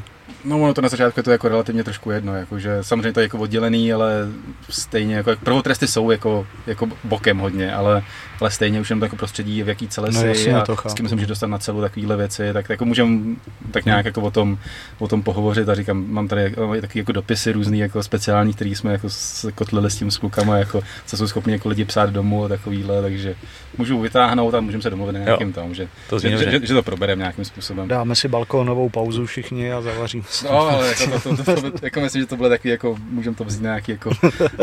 No 0.44 0.62
ono 0.62 0.74
to 0.74 0.80
na 0.80 0.88
začátku 0.88 1.20
je 1.20 1.24
to 1.24 1.30
jako 1.30 1.48
relativně 1.48 1.84
trošku 1.84 2.10
jedno, 2.10 2.36
jakože 2.36 2.78
samozřejmě 2.80 3.12
to 3.12 3.20
je 3.20 3.24
jako 3.24 3.38
oddělený, 3.38 3.92
ale 3.92 4.28
stejně 4.70 5.14
jako 5.14 5.36
prvotresty 5.44 5.86
jsou 5.86 6.10
jako, 6.10 6.46
jako 6.66 6.88
bokem 7.04 7.38
hodně, 7.38 7.74
ale, 7.74 8.02
ale 8.40 8.50
stejně 8.50 8.80
už 8.80 8.90
jenom 8.90 9.00
to 9.00 9.04
jako 9.04 9.16
prostředí, 9.16 9.62
v 9.62 9.68
jaký 9.68 9.88
celé 9.88 10.10
No 10.12 10.34
si 10.34 10.52
a 10.52 10.60
to 10.60 10.76
s 10.86 10.94
kým 10.94 11.08
se 11.08 11.14
můžeš 11.14 11.28
dostat 11.28 11.46
na 11.46 11.58
celou 11.58 11.80
takovýhle 11.80 12.16
věci, 12.16 12.52
tak 12.52 12.68
jako 12.68 12.84
můžem 12.84 13.36
tak 13.70 13.84
nějak 13.84 14.04
jako 14.04 14.20
o 14.20 14.30
tom, 14.30 14.58
o 14.98 15.08
tom 15.08 15.22
pohovořit 15.22 15.68
a 15.68 15.74
říkám, 15.74 16.04
mám 16.08 16.28
tady 16.28 16.54
mám 16.58 16.80
taky 16.80 16.98
jako 16.98 17.12
dopisy 17.12 17.52
různý 17.52 17.78
jako 17.78 18.02
speciální, 18.02 18.54
který 18.54 18.74
jsme 18.74 18.92
jako 18.92 19.10
se 19.10 19.52
kotlili 19.52 19.90
s 19.90 19.96
tím 19.96 20.10
s 20.10 20.18
klukama, 20.18 20.56
jako 20.56 20.80
co 21.06 21.16
jsou 21.16 21.26
schopni 21.26 21.52
jako 21.52 21.68
lidi 21.68 21.84
psát 21.84 22.10
domů 22.10 22.44
a 22.44 22.48
takovýhle, 22.48 23.02
takže 23.02 23.34
můžu 23.78 24.00
vytáhnout 24.00 24.54
a 24.54 24.60
můžeme 24.60 24.82
se 24.82 24.90
domluvit 24.90 25.12
na 25.12 25.18
nějakým 25.18 25.52
tom, 25.52 25.74
že, 25.74 25.88
To 26.10 26.18
zní 26.18 26.30
že, 26.30 26.38
že, 26.38 26.50
že, 26.50 26.66
že, 26.66 26.74
to 26.74 26.82
probereme 26.82 27.20
nějakým 27.20 27.44
způsobem. 27.44 27.88
Dáme 27.88 28.14
si 28.14 28.28
balkónovou 28.28 28.88
pauzu 28.88 29.26
všichni 29.26 29.72
a 29.72 29.82
zavaříme. 29.82 30.24
No, 30.44 30.50
ale 30.50 30.88
jako, 30.88 31.20
to, 31.20 31.36
to, 31.36 31.44
to, 31.44 31.70
to, 31.70 31.78
jako 31.82 32.00
myslím, 32.00 32.22
že 32.22 32.26
to 32.26 32.36
bylo 32.36 32.48
takový, 32.48 32.70
jako, 32.70 32.96
můžeme 33.10 33.36
to 33.36 33.44
vzít 33.44 33.62
na 33.62 33.68
nějaký 33.70 33.92
jako 33.92 34.10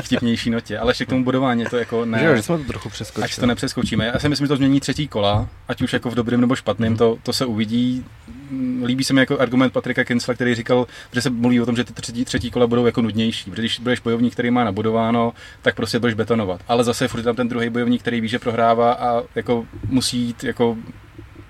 vtipnější 0.02 0.50
notě, 0.50 0.80
ale 0.80 0.92
ještě 0.92 1.06
k 1.06 1.10
tomu 1.10 1.24
budování 1.24 1.66
to 1.66 1.78
jako 1.78 2.06
Ne. 2.06 2.20
Že 2.20 2.26
jo, 2.26 2.36
že 2.36 2.42
jsme 2.42 2.58
to 2.58 2.64
trochu 2.64 2.88
ať 2.88 2.94
přeskočili. 2.94 3.40
to 3.40 3.46
nepřeskočíme. 3.46 4.06
Já 4.06 4.20
si 4.20 4.30
myslím, 4.30 4.46
že 4.46 4.50
to 4.50 4.56
změní 4.56 4.80
třetí 4.80 5.08
kola, 5.08 5.50
ať 5.68 5.82
už 5.82 5.94
jako 5.94 6.10
v 6.10 6.16
dobrém 6.16 6.42
nebo 6.42 6.56
špatném, 6.56 6.98
to, 6.98 7.18
to 7.24 7.34
se 7.34 7.46
uvidí. 7.46 8.06
Mm, 8.50 8.84
Líbí 8.86 9.04
se 9.04 9.14
mi 9.14 9.20
jako 9.20 9.40
argument 9.40 9.74
Patrika 9.74 10.04
Kinsla, 10.04 10.34
který 10.34 10.56
říkal, 10.56 10.88
že 11.12 11.22
se 11.22 11.30
mluví 11.30 11.62
o 11.62 11.66
tom, 11.66 11.76
že 11.76 11.84
ty 11.84 11.94
třetí, 11.94 12.26
třetí 12.26 12.52
kola 12.52 12.68
budou 12.68 12.86
jako 12.86 13.02
nudnější. 13.02 13.50
Protože 13.50 13.62
když 13.62 13.80
budeš 13.80 14.00
bojovník, 14.00 14.34
který 14.34 14.52
má 14.52 14.64
nabudováno, 14.64 15.34
tak 15.62 15.76
prostě 15.76 16.00
budeš 16.00 16.16
betonovat. 16.16 16.62
Ale 16.68 16.84
zase 16.84 17.08
furt 17.08 17.24
tam 17.24 17.36
ten 17.36 17.48
druhý 17.48 17.70
bojovník, 17.70 18.02
který 18.02 18.22
ví, 18.22 18.28
že 18.28 18.40
prohrává 18.40 18.94
a 18.94 19.24
jako 19.36 19.66
musí 19.90 20.18
jít 20.18 20.44
jako 20.44 20.78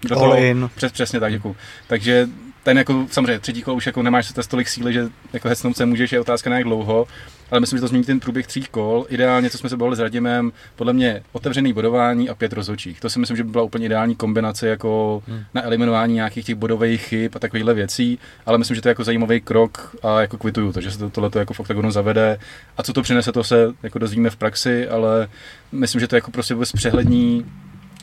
do 0.07 0.15
toho, 0.15 0.35
přes, 0.75 0.91
přesně 0.91 1.19
tak, 1.19 1.31
děkuju. 1.31 1.55
Takže 1.87 2.27
ten 2.63 2.77
jako, 2.77 3.07
samozřejmě 3.11 3.39
třetí 3.39 3.61
kolo 3.61 3.77
už 3.77 3.85
jako 3.85 4.03
nemáš 4.03 4.25
se 4.27 4.49
tolik 4.49 4.67
síly, 4.67 4.93
že 4.93 5.07
jako 5.33 5.49
hecnout 5.49 5.77
se 5.77 5.85
můžeš, 5.85 6.11
je 6.11 6.19
otázka 6.19 6.49
na 6.49 6.55
jak 6.55 6.63
dlouho, 6.65 7.07
ale 7.51 7.59
myslím, 7.59 7.77
že 7.77 7.81
to 7.81 7.87
změní 7.87 8.05
ten 8.05 8.19
průběh 8.19 8.47
tří 8.47 8.63
kol. 8.71 9.05
Ideálně, 9.09 9.49
co 9.49 9.57
jsme 9.57 9.69
se 9.69 9.77
bavili 9.77 9.95
s 9.95 9.99
Radimem, 9.99 10.51
podle 10.75 10.93
mě 10.93 11.23
otevřený 11.31 11.73
bodování 11.73 12.29
a 12.29 12.35
pět 12.35 12.53
rozhodčích. 12.53 12.99
To 12.99 13.09
si 13.09 13.19
myslím, 13.19 13.37
že 13.37 13.43
by 13.43 13.51
byla 13.51 13.63
úplně 13.63 13.85
ideální 13.85 14.15
kombinace 14.15 14.67
jako 14.67 15.23
Hmm. 15.27 15.43
na 15.53 15.63
eliminování 15.63 16.13
nějakých 16.13 16.45
těch 16.45 16.55
bodových 16.55 17.01
chyb 17.01 17.31
a 17.35 17.39
takovýchhle 17.39 17.73
věcí, 17.73 18.19
ale 18.45 18.57
myslím, 18.57 18.75
že 18.75 18.81
to 18.81 18.87
je 18.87 18.91
jako 18.91 19.03
zajímavý 19.03 19.41
krok 19.41 19.95
a 20.03 20.21
jako 20.21 20.37
kvituju 20.37 20.73
to, 20.73 20.81
že 20.81 20.91
se 20.91 20.97
to, 20.97 21.09
tohle 21.09 21.29
jako 21.35 21.53
v 21.53 21.59
oktagonu 21.59 21.91
zavede 21.91 22.39
a 22.77 22.83
co 22.83 22.93
to 22.93 23.01
přinese, 23.01 23.31
to 23.31 23.43
se 23.43 23.73
jako 23.83 23.99
dozvíme 23.99 24.29
v 24.29 24.35
praxi, 24.35 24.87
ale 24.87 25.27
myslím, 25.71 26.01
že 26.01 26.07
to 26.07 26.15
jako 26.15 26.31
prostě 26.31 26.53
vůbec 26.53 26.71
přehlední 26.71 27.45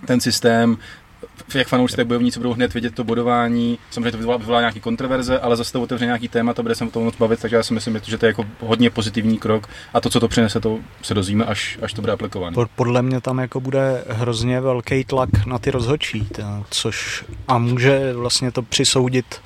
ten 0.07 0.21
systém, 0.21 0.77
jak 1.55 1.69
fanoušci, 1.69 1.97
tak 1.97 2.07
bojovníci 2.07 2.39
budou 2.39 2.53
hned 2.53 2.75
vidět 2.75 2.95
to 2.95 3.05
bodování. 3.05 3.79
Samozřejmě 3.91 4.11
to 4.13 4.19
vyvolá, 4.19 4.37
vyvolá 4.37 4.61
nějaký 4.61 4.81
kontroverze, 4.81 5.39
ale 5.41 5.57
zase 5.57 5.73
to 5.73 5.83
otevře 5.83 6.05
nějaký 6.05 6.29
téma, 6.29 6.55
to 6.55 6.63
bude 6.63 6.75
se 6.75 6.85
o 6.85 6.91
tom 6.91 7.05
moc 7.05 7.17
bavit, 7.17 7.41
takže 7.41 7.57
já 7.57 7.63
si 7.63 7.75
myslím, 7.75 8.01
že 8.05 8.19
to 8.19 8.27
je 8.27 8.31
jako 8.31 8.45
hodně 8.61 8.91
pozitivní 8.91 9.39
krok 9.39 9.69
a 9.95 10.01
to, 10.01 10.11
co 10.11 10.21
to 10.21 10.29
přinese, 10.29 10.61
to 10.61 10.79
se 11.03 11.15
dozvíme, 11.15 11.45
až, 11.45 11.79
až 11.83 11.93
to 11.93 12.01
bude 12.01 12.13
aplikované. 12.13 12.55
Po- 12.55 12.67
Podle 12.77 13.03
mě 13.03 13.21
tam 13.21 13.39
jako 13.39 13.61
bude 13.61 14.05
hrozně 14.09 14.61
velký 14.61 15.05
tlak 15.05 15.47
na 15.47 15.59
ty 15.59 15.71
rozhodčí, 15.71 16.29
což 16.71 17.25
a 17.49 17.59
může 17.59 18.13
vlastně 18.13 18.53
to 18.53 18.63
přisoudit, 18.63 19.41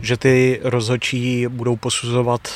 že 0.00 0.16
ty 0.16 0.60
rozhodčí 0.62 1.46
budou 1.48 1.76
posuzovat 1.76 2.48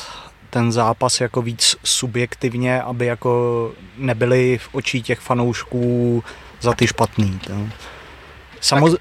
ten 0.51 0.73
zápas 0.73 1.21
jako 1.21 1.43
víc 1.43 1.77
subjektivně, 1.85 2.83
aby 2.83 3.07
jako 3.07 3.73
nebyli 3.99 4.59
v 4.59 4.69
očí 4.75 5.03
těch 5.03 5.21
fanoušků 5.21 6.25
za 6.61 6.73
ty 6.73 6.87
špatný. 6.87 7.39
To. 7.47 7.53
Samoz, 8.65 8.95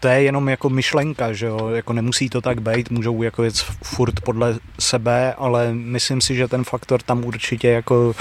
to 0.00 0.08
je 0.08 0.22
jenom 0.22 0.48
jako 0.48 0.68
myšlenka, 0.70 1.32
že 1.32 1.46
jo, 1.46 1.68
jako 1.68 1.92
nemusí 1.92 2.28
to 2.28 2.40
tak 2.40 2.60
být, 2.60 2.90
můžou 2.90 3.22
jako 3.22 3.42
věc 3.42 3.60
furt 3.84 4.20
podle 4.20 4.58
sebe, 4.80 5.34
ale 5.34 5.74
myslím 5.74 6.20
si, 6.20 6.34
že 6.34 6.48
ten 6.48 6.64
faktor 6.64 7.02
tam 7.02 7.24
určitě 7.24 7.68
jako 7.68 8.14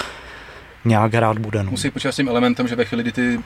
nějak 0.85 1.13
hrát 1.13 1.39
bude. 1.39 1.63
No. 1.63 1.71
Musí 1.71 1.91
počítat 1.91 2.11
s 2.11 2.15
tím 2.15 2.29
elementem, 2.29 2.67
že 2.67 2.75
ve 2.75 2.85
chvíli, 2.85 3.03
kdy 3.03 3.11
ty, 3.11 3.39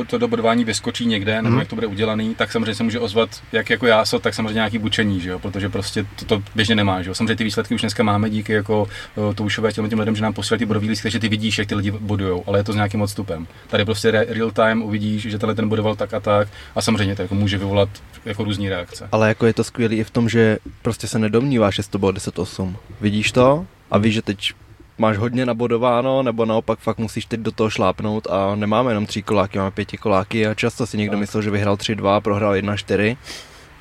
eh, 0.00 0.04
to 0.06 0.18
dobodování 0.18 0.64
vyskočí 0.64 1.06
někde, 1.06 1.36
nebo 1.36 1.48
Mhm. 1.48 1.58
jak 1.58 1.68
to 1.68 1.74
bude 1.74 1.86
udělaný, 1.86 2.34
tak 2.34 2.52
samozřejmě 2.52 2.74
se 2.74 2.82
může 2.82 3.00
ozvat 3.00 3.30
jak 3.52 3.70
jako 3.70 3.86
jáso, 3.86 4.18
tak 4.18 4.34
samozřejmě 4.34 4.54
nějaký 4.54 4.78
bučení, 4.78 5.20
že 5.20 5.30
jo? 5.30 5.38
protože 5.38 5.68
prostě 5.68 6.06
to, 6.16 6.24
to 6.24 6.42
běžně 6.54 6.74
nemá. 6.74 7.02
Že 7.02 7.10
jo? 7.10 7.14
Samozřejmě 7.14 7.36
ty 7.36 7.44
výsledky 7.44 7.74
už 7.74 7.80
dneska 7.80 8.02
máme 8.02 8.30
díky 8.30 8.52
jako 8.52 8.88
eh, 9.30 9.34
toušové 9.34 9.72
těm, 9.72 9.88
těm 9.88 9.98
lidem, 10.00 10.16
že 10.16 10.22
nám 10.22 10.32
posílají 10.32 10.58
ty 10.58 10.66
bodový 10.66 10.88
lístky, 10.88 11.02
takže 11.02 11.18
ty 11.18 11.28
vidíš, 11.28 11.58
jak 11.58 11.68
ty 11.68 11.74
lidi 11.74 11.90
bodujou, 11.90 12.44
ale 12.46 12.58
je 12.58 12.64
to 12.64 12.72
s 12.72 12.76
nějakým 12.76 13.02
odstupem. 13.02 13.46
Tady 13.68 13.84
prostě 13.84 14.10
re- 14.10 14.26
real 14.28 14.50
time 14.50 14.82
uvidíš, 14.82 15.22
že 15.22 15.38
tenhle 15.38 15.54
ten 15.54 15.68
bodoval 15.68 15.96
tak 15.96 16.14
a 16.14 16.20
tak 16.20 16.48
a 16.74 16.82
samozřejmě 16.82 17.16
to 17.16 17.22
jako 17.22 17.34
může 17.34 17.58
vyvolat 17.58 17.88
jako 18.24 18.44
různé 18.44 18.68
reakce. 18.68 19.08
Ale 19.12 19.28
jako 19.28 19.46
je 19.46 19.52
to 19.54 19.64
skvělý 19.64 19.96
i 19.96 20.04
v 20.04 20.10
tom, 20.10 20.28
že 20.28 20.58
prostě 20.82 21.06
se 21.06 21.18
nedomníváš, 21.18 21.78
jestli 21.78 21.90
to 21.90 21.98
bylo 21.98 22.12
10-8. 22.12 22.76
Vidíš 23.00 23.32
to 23.32 23.66
a 23.90 23.98
víš, 23.98 24.14
že 24.14 24.22
teď 24.22 24.52
máš 24.98 25.16
hodně 25.18 25.46
nabodováno, 25.46 26.22
nebo 26.22 26.44
naopak 26.44 26.78
fakt 26.78 26.98
musíš 26.98 27.26
teď 27.26 27.40
do 27.40 27.52
toho 27.52 27.70
šlápnout 27.70 28.26
a 28.26 28.54
nemáme 28.54 28.90
jenom 28.90 29.06
tři 29.06 29.22
koláky, 29.22 29.58
máme 29.58 29.70
pěti 29.70 29.96
koláky 29.96 30.46
a 30.46 30.54
často 30.54 30.86
si 30.86 30.98
někdo 30.98 31.12
Tak. 31.12 31.20
myslel, 31.20 31.42
že 31.42 31.50
vyhrál 31.50 31.76
3-2, 31.76 32.20
prohrál 32.20 32.54
1-4 32.54 33.16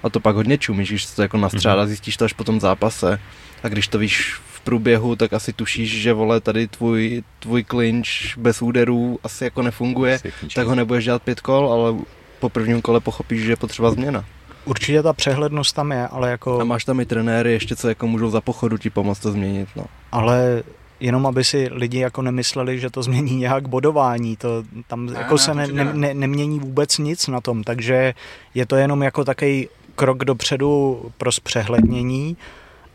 a 0.04 0.10
to 0.10 0.20
pak 0.20 0.36
hodně 0.36 0.58
čumíš, 0.58 0.90
když 0.90 1.06
se 1.06 1.16
to 1.16 1.22
jako 1.22 1.38
nastřádá, 1.38 1.86
zjistíš 1.86 2.18
to 2.18 2.26
až 2.26 2.34
po 2.34 2.44
tom 2.44 2.60
zápase 2.60 3.20
a 3.64 3.68
když 3.68 3.88
to 3.88 3.98
víš 3.98 4.42
v 4.54 4.62
průběhu, 4.62 5.16
tak 5.16 5.34
asi 5.34 5.54
tušíš, 5.54 6.02
že 6.02 6.14
vole 6.14 6.40
tady 6.40 6.68
tvůj, 6.68 7.24
tvůj 7.40 7.64
clinch 7.64 8.38
bez 8.38 8.62
úderů 8.62 9.20
asi 9.24 9.44
jako 9.44 9.62
nefunguje, 9.62 10.20
tak 10.56 10.68
ho 10.68 10.76
nebudeš 10.76 11.06
dělat 11.06 11.24
pět 11.24 11.42
kol, 11.42 11.72
ale 11.72 11.96
po 12.40 12.50
prvním 12.50 12.82
kole 12.82 13.00
pochopíš, 13.00 13.44
že 13.44 13.52
je 13.52 13.56
potřeba 13.56 13.92
změna. 13.92 14.26
Určitě 14.66 15.04
ta 15.04 15.14
přehlednost 15.14 15.76
tam 15.76 15.92
je, 15.92 16.08
ale 16.08 16.32
jako... 16.32 16.62
A 16.62 16.64
máš 16.64 16.86
tam 16.86 17.00
i 17.00 17.06
trenéry 17.06 17.52
ještě, 17.52 17.76
co 17.76 17.90
jako 17.90 18.08
můžou 18.08 18.30
za 18.30 18.42
pochodu 18.42 18.78
ti 18.78 18.90
pomoct 18.90 19.20
to 19.20 19.32
změnit, 19.32 19.70
no. 19.76 19.86
ale 20.12 20.64
jenom 21.04 21.26
aby 21.28 21.44
si 21.44 21.70
lidi 21.72 22.00
jako 22.00 22.22
nemysleli, 22.22 22.80
že 22.80 22.90
to 22.90 23.04
změní 23.04 23.36
nějak 23.36 23.68
bodování, 23.68 24.38
to 24.38 24.64
tam 24.88 25.06
Ne, 25.06 25.20
jako 25.20 25.34
ne, 25.34 25.40
se 25.40 25.54
ne, 25.54 25.68
ne, 25.68 25.84
ne. 25.84 25.94
ne, 25.94 26.14
nemění 26.14 26.60
vůbec 26.60 26.98
nic 26.98 27.28
na 27.28 27.42
tom, 27.42 27.64
takže 27.64 28.14
je 28.54 28.66
to 28.66 28.76
jenom 28.76 29.04
jako 29.04 29.24
takový 29.24 29.70
krok 29.96 30.26
dopředu 30.26 31.02
pro 31.18 31.32
zpřehlednění, 31.32 32.38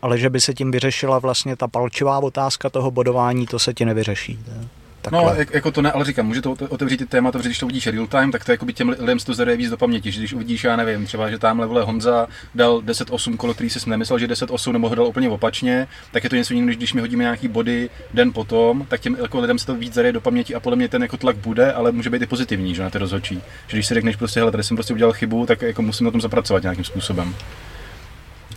ale 0.01 0.17
že 0.17 0.29
by 0.29 0.41
se 0.41 0.53
tím 0.53 0.71
vyřešila 0.71 1.19
vlastně 1.19 1.55
ta 1.55 1.67
palčivá 1.67 2.19
otázka 2.19 2.69
toho 2.69 2.91
bodování, 2.91 3.45
to 3.45 3.59
se 3.59 3.73
ti 3.73 3.85
nevyřeší. 3.85 4.39
je 4.47 4.78
Takhle. 5.09 5.33
No, 5.33 5.39
jak, 5.39 5.53
jako 5.53 5.71
to 5.71 5.81
ne, 5.81 5.91
ale 5.91 6.05
říkám, 6.05 6.25
může 6.25 6.41
to 6.41 6.51
ote- 6.51 6.67
otevřít 6.69 6.97
ty 6.97 7.05
témata, 7.05 7.37
protože 7.37 7.49
když 7.49 7.59
to 7.59 7.65
uvidíš 7.65 7.87
real 7.87 8.07
time, 8.07 8.31
tak 8.31 8.45
to 8.45 8.51
jako 8.51 8.65
by 8.65 8.73
těm 8.73 8.89
lidem 8.89 9.17
to 9.19 9.33
zaduje 9.33 9.57
víc 9.57 9.69
do 9.69 9.77
paměti, 9.77 10.11
že 10.11 10.19
když 10.19 10.33
uvidíš, 10.33 10.63
já 10.63 10.75
nevím, 10.75 11.05
třeba, 11.05 11.29
že 11.29 11.37
tamhle 11.37 11.67
vole 11.67 11.83
Honza 11.83 12.27
dal 12.55 12.81
10-8 12.81 13.37
kolo, 13.37 13.53
který 13.53 13.69
si 13.69 13.89
nemyslel, 13.89 14.19
že 14.19 14.27
10-8 14.27 14.71
nebo 14.71 14.89
ho 14.89 14.95
dal 14.95 15.07
úplně 15.07 15.29
opačně, 15.29 15.87
tak 16.11 16.23
je 16.23 16.29
to 16.29 16.35
něco 16.35 16.53
jiného, 16.53 16.67
než 16.67 16.77
když 16.77 16.93
mi 16.93 17.01
hodíme 17.01 17.23
nějaký 17.23 17.47
body 17.47 17.89
den 18.13 18.33
potom, 18.33 18.85
tak 18.89 19.01
těm 19.01 19.17
jako 19.21 19.39
lidem 19.39 19.59
se 19.59 19.65
to 19.65 19.75
víc 19.75 19.93
zadeje 19.93 20.13
do 20.13 20.21
paměti 20.21 20.55
a 20.55 20.59
podle 20.59 20.75
mě 20.77 20.87
ten 20.87 21.01
jako 21.01 21.17
tlak 21.17 21.35
bude, 21.35 21.73
ale 21.73 21.91
může 21.91 22.09
být 22.09 22.21
i 22.21 22.25
pozitivní, 22.25 22.75
že 22.75 22.83
na 22.83 22.89
ty 22.89 22.97
rozhodčí. 22.97 23.41
Že 23.67 23.77
když 23.77 23.87
si 23.87 23.93
řekneš 23.93 24.15
prostě, 24.15 24.39
hele, 24.39 24.51
tady 24.51 24.63
jsem 24.63 24.77
prostě 24.77 24.93
udělal 24.93 25.13
chybu, 25.13 25.45
tak 25.45 25.61
jako 25.61 25.81
musím 25.81 26.05
na 26.05 26.11
tom 26.11 26.21
zapracovat 26.21 26.63
nějakým 26.63 26.85
způsobem. 26.85 27.35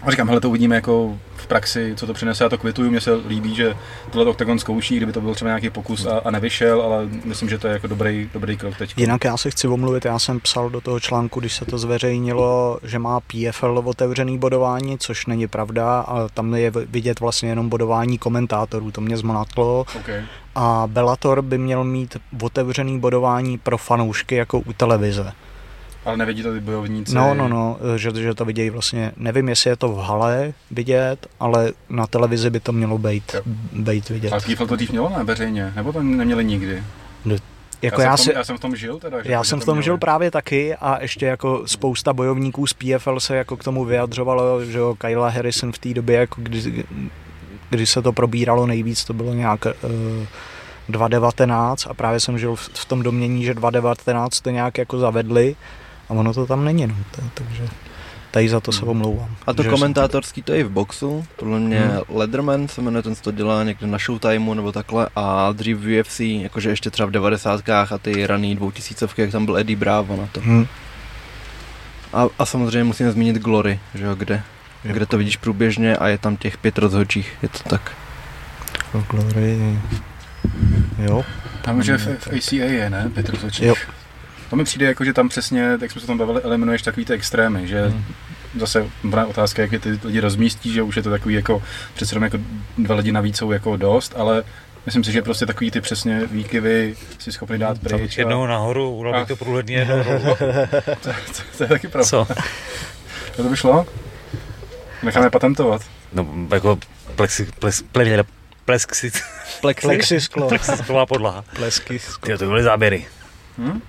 A 0.02 0.10
říkám, 0.10 0.28
hele, 0.28 0.40
to 0.40 0.48
uvidíme 0.48 0.74
jako 0.74 1.18
v 1.36 1.46
praxi, 1.46 1.92
co 1.96 2.06
to 2.06 2.14
přinese, 2.14 2.44
já 2.44 2.48
to 2.50 2.58
kvituju, 2.58 2.90
mně 2.90 3.00
se 3.00 3.14
líbí, 3.14 3.54
že 3.54 3.76
tohle 4.10 4.30
Octagon 4.30 4.58
zkouší, 4.58 4.96
kdyby 4.96 5.12
to 5.12 5.20
byl 5.20 5.34
třeba 5.34 5.48
nějaký 5.48 5.70
pokus 5.70 6.06
a, 6.06 6.18
a 6.24 6.30
nevyšel, 6.30 6.82
ale 6.82 7.08
myslím, 7.24 7.48
že 7.48 7.58
to 7.58 7.66
je 7.66 7.72
jako 7.72 7.86
dobrý, 7.86 8.30
dobrý 8.32 8.56
krok 8.56 8.76
teď. 8.76 8.94
Jinak 8.96 9.24
já 9.24 9.36
se 9.36 9.50
chci 9.50 9.68
omluvit, 9.68 10.04
já 10.04 10.18
jsem 10.18 10.40
psal 10.40 10.70
do 10.70 10.80
toho 10.80 11.00
článku, 11.00 11.40
když 11.40 11.56
se 11.56 11.64
to 11.64 11.78
zveřejnilo, 11.78 12.78
že 12.82 12.98
má 12.98 13.20
PFL 13.20 13.82
otevřený 13.84 14.38
bodování, 14.38 14.98
což 14.98 15.26
není 15.26 15.48
pravda, 15.48 16.00
a 16.00 16.28
tam 16.28 16.54
je 16.54 16.70
vidět 16.70 17.20
vlastně 17.20 17.48
jenom 17.48 17.68
bodování 17.68 18.18
komentátorů, 18.18 18.90
to 18.90 19.00
mě 19.00 19.16
zmlatlo. 19.16 19.86
Okay. 19.96 20.24
A 20.54 20.84
Bellator 20.86 21.42
by 21.42 21.58
měl 21.58 21.84
mít 21.84 22.16
otevřený 22.42 23.00
bodování 23.00 23.58
pro 23.58 23.78
fanoušky 23.78 24.34
jako 24.34 24.58
u 24.58 24.72
televize. 24.72 25.32
Ale 26.04 26.16
nevidí 26.16 26.42
to 26.42 26.52
ty 26.52 26.60
bojovníci? 26.60 27.14
No, 27.14 27.34
no, 27.34 27.48
no, 27.48 27.78
že, 27.96 28.10
že 28.14 28.34
to 28.34 28.44
vidějí 28.44 28.70
vlastně, 28.70 29.12
nevím, 29.16 29.48
jestli 29.48 29.70
je 29.70 29.76
to 29.76 29.88
v 29.88 29.98
hale 29.98 30.52
vidět, 30.70 31.26
ale 31.40 31.72
na 31.88 32.06
televizi 32.06 32.50
by 32.50 32.60
to 32.60 32.72
mělo 32.72 32.98
být, 32.98 33.36
být 33.72 34.08
vidět. 34.08 34.32
Ale 34.32 34.40
PFL 34.40 34.66
to 34.66 34.76
dřív 34.76 34.90
mělo 34.90 35.12
ne, 35.18 35.24
veřejně, 35.24 35.72
nebo 35.76 35.92
to 35.92 36.02
neměli 36.02 36.44
nikdy? 36.44 36.82
No, 37.24 37.36
jako 37.82 38.00
já, 38.00 38.10
já, 38.10 38.16
jsem 38.16 38.24
si, 38.24 38.30
tom, 38.30 38.38
já 38.38 38.44
jsem 38.44 38.56
v 38.56 38.60
tom 38.60 38.76
žil 38.76 38.98
teda. 38.98 39.22
Že 39.22 39.32
já 39.32 39.44
jsem 39.44 39.60
v 39.60 39.64
tom 39.64 39.74
měli. 39.74 39.84
žil 39.84 39.98
právě 39.98 40.30
taky 40.30 40.74
a 40.74 41.02
ještě 41.02 41.26
jako 41.26 41.62
spousta 41.66 42.12
bojovníků 42.12 42.66
z 42.66 42.72
PFL 42.72 43.20
se 43.20 43.36
jako 43.36 43.56
k 43.56 43.64
tomu 43.64 43.84
vyjadřovalo, 43.84 44.64
že 44.64 44.78
jo, 44.78 44.94
Kyla 44.94 45.28
Harrison 45.28 45.72
v 45.72 45.78
té 45.78 45.94
době, 45.94 46.16
jako 46.16 46.40
kdy, 46.42 46.84
kdy 47.70 47.86
se 47.86 48.02
to 48.02 48.12
probíralo 48.12 48.66
nejvíc, 48.66 49.04
to 49.04 49.12
bylo 49.12 49.34
nějak 49.34 49.64
uh, 49.64 50.26
2019 50.88 51.86
a 51.86 51.94
právě 51.94 52.20
jsem 52.20 52.38
žil 52.38 52.56
v, 52.56 52.68
v 52.74 52.84
tom 52.84 53.02
domění, 53.02 53.44
že 53.44 53.54
2019 53.54 54.40
to 54.40 54.50
nějak 54.50 54.78
jako 54.78 54.98
zavedli 54.98 55.56
a 56.12 56.14
ono 56.14 56.34
to 56.34 56.46
tam 56.46 56.64
není, 56.64 56.86
no, 56.86 56.94
to, 57.10 57.22
takže 57.34 57.68
tady 58.30 58.48
za 58.48 58.60
to 58.60 58.72
se 58.72 58.84
omlouvám. 58.84 59.36
A 59.46 59.52
to 59.52 59.64
komentátorský 59.64 60.42
to 60.42 60.52
je 60.52 60.60
i 60.60 60.62
v 60.62 60.70
boxu, 60.70 61.26
podle 61.36 61.60
mě 61.60 61.80
hmm. 61.80 62.00
Leatherman 62.08 62.68
se 62.68 62.80
jmenuje, 62.80 63.02
ten 63.02 63.14
to 63.14 63.30
dělá 63.30 63.64
někde 63.64 63.86
na 63.86 63.98
Showtimeu 63.98 64.54
nebo 64.54 64.72
takhle 64.72 65.08
a 65.16 65.52
dřív 65.52 65.78
v 65.78 66.00
UFC, 66.00 66.20
jakože 66.20 66.70
ještě 66.70 66.90
třeba 66.90 67.06
v 67.06 67.10
90. 67.10 67.68
a 67.68 67.98
ty 68.02 68.26
raný 68.26 68.56
dvoutisícovky, 68.56 69.22
jak 69.22 69.30
tam 69.30 69.46
byl 69.46 69.58
Eddie 69.58 69.76
Bravo 69.76 70.16
na 70.16 70.28
to. 70.32 70.40
Hmm. 70.40 70.66
A, 72.12 72.26
a 72.38 72.46
samozřejmě 72.46 72.84
musíme 72.84 73.12
zmínit 73.12 73.36
Glory, 73.36 73.80
že 73.94 74.04
jo, 74.04 74.14
kde, 74.14 74.42
Jo. 74.84 74.94
kde 74.94 75.06
to 75.06 75.18
vidíš 75.18 75.36
průběžně 75.36 75.96
a 75.96 76.08
je 76.08 76.18
tam 76.18 76.36
těch 76.36 76.58
pět 76.58 76.78
rozhodčích, 76.78 77.32
je 77.42 77.48
to 77.48 77.58
tak. 77.68 77.92
Glory, 79.10 79.78
jo. 80.98 81.24
Tam, 81.62 81.82
že 81.82 81.98
v, 81.98 82.06
v 82.18 82.28
ACA 82.28 82.56
je, 82.56 82.90
ne, 82.90 83.10
Petr 83.14 83.36
Zočík? 83.38 83.64
Jo. 83.64 83.74
To 84.52 84.56
mi 84.56 84.64
přijde 84.64 84.86
jako, 84.86 85.04
že 85.04 85.12
tam 85.12 85.28
přesně, 85.28 85.78
jak 85.80 85.90
jsme 85.90 86.00
se 86.00 86.06
tam 86.06 86.18
bavili, 86.18 86.42
eliminuješ 86.42 86.82
takový 86.82 87.04
ty 87.06 87.12
extrémy, 87.12 87.68
že 87.68 87.86
Hmm. 87.88 88.04
zase 88.58 88.86
dobrá 89.04 89.26
otázka, 89.26 89.62
jak 89.62 89.72
je 89.72 89.78
ty 89.78 89.98
lidi 90.04 90.20
rozmístí, 90.20 90.72
že 90.72 90.82
už 90.82 90.96
je 90.96 91.02
to 91.02 91.10
takový 91.10 91.34
jako, 91.34 91.62
přece 91.94 92.14
jenom 92.14 92.22
jako 92.24 92.38
dva 92.78 92.94
lidi 92.94 93.12
navíc 93.12 93.36
jsou 93.36 93.52
jako 93.52 93.76
dost, 93.76 94.14
ale 94.16 94.42
myslím 94.86 95.04
si, 95.04 95.12
že 95.12 95.22
prostě 95.22 95.46
takový 95.46 95.70
ty 95.70 95.80
přesně 95.80 96.26
výkyvy 96.26 96.96
si 97.18 97.32
schopný 97.32 97.58
dát 97.58 97.78
pryč. 97.78 98.18
jednou 98.18 98.46
nahoru, 98.46 99.04
bych 99.18 99.28
to 99.28 99.36
průhledně 99.36 99.76
jednou 99.76 100.04
to, 100.38 100.94
to, 101.02 101.42
to, 101.58 101.64
je 101.64 101.68
taky 101.68 101.88
pravda. 101.88 102.08
Co? 102.08 102.26
To 103.36 103.42
by 103.42 103.56
šlo? 103.56 103.86
Necháme 105.02 105.30
patentovat. 105.30 105.82
No, 106.12 106.26
jako 106.54 106.78
plexi, 107.16 107.48
ples, 107.58 107.82
ple, 107.92 108.24
plexi, 108.64 109.12
Plexi? 109.60 109.86
Plexisklo, 109.86 110.48
plexisklová 110.48 111.06
podlaha. 111.06 111.44
plesky. 111.56 112.00
Tyjo, 112.20 112.38
to 112.38 112.46
byly 112.46 112.62
záběry. 112.62 113.06
Hm? 113.58 113.80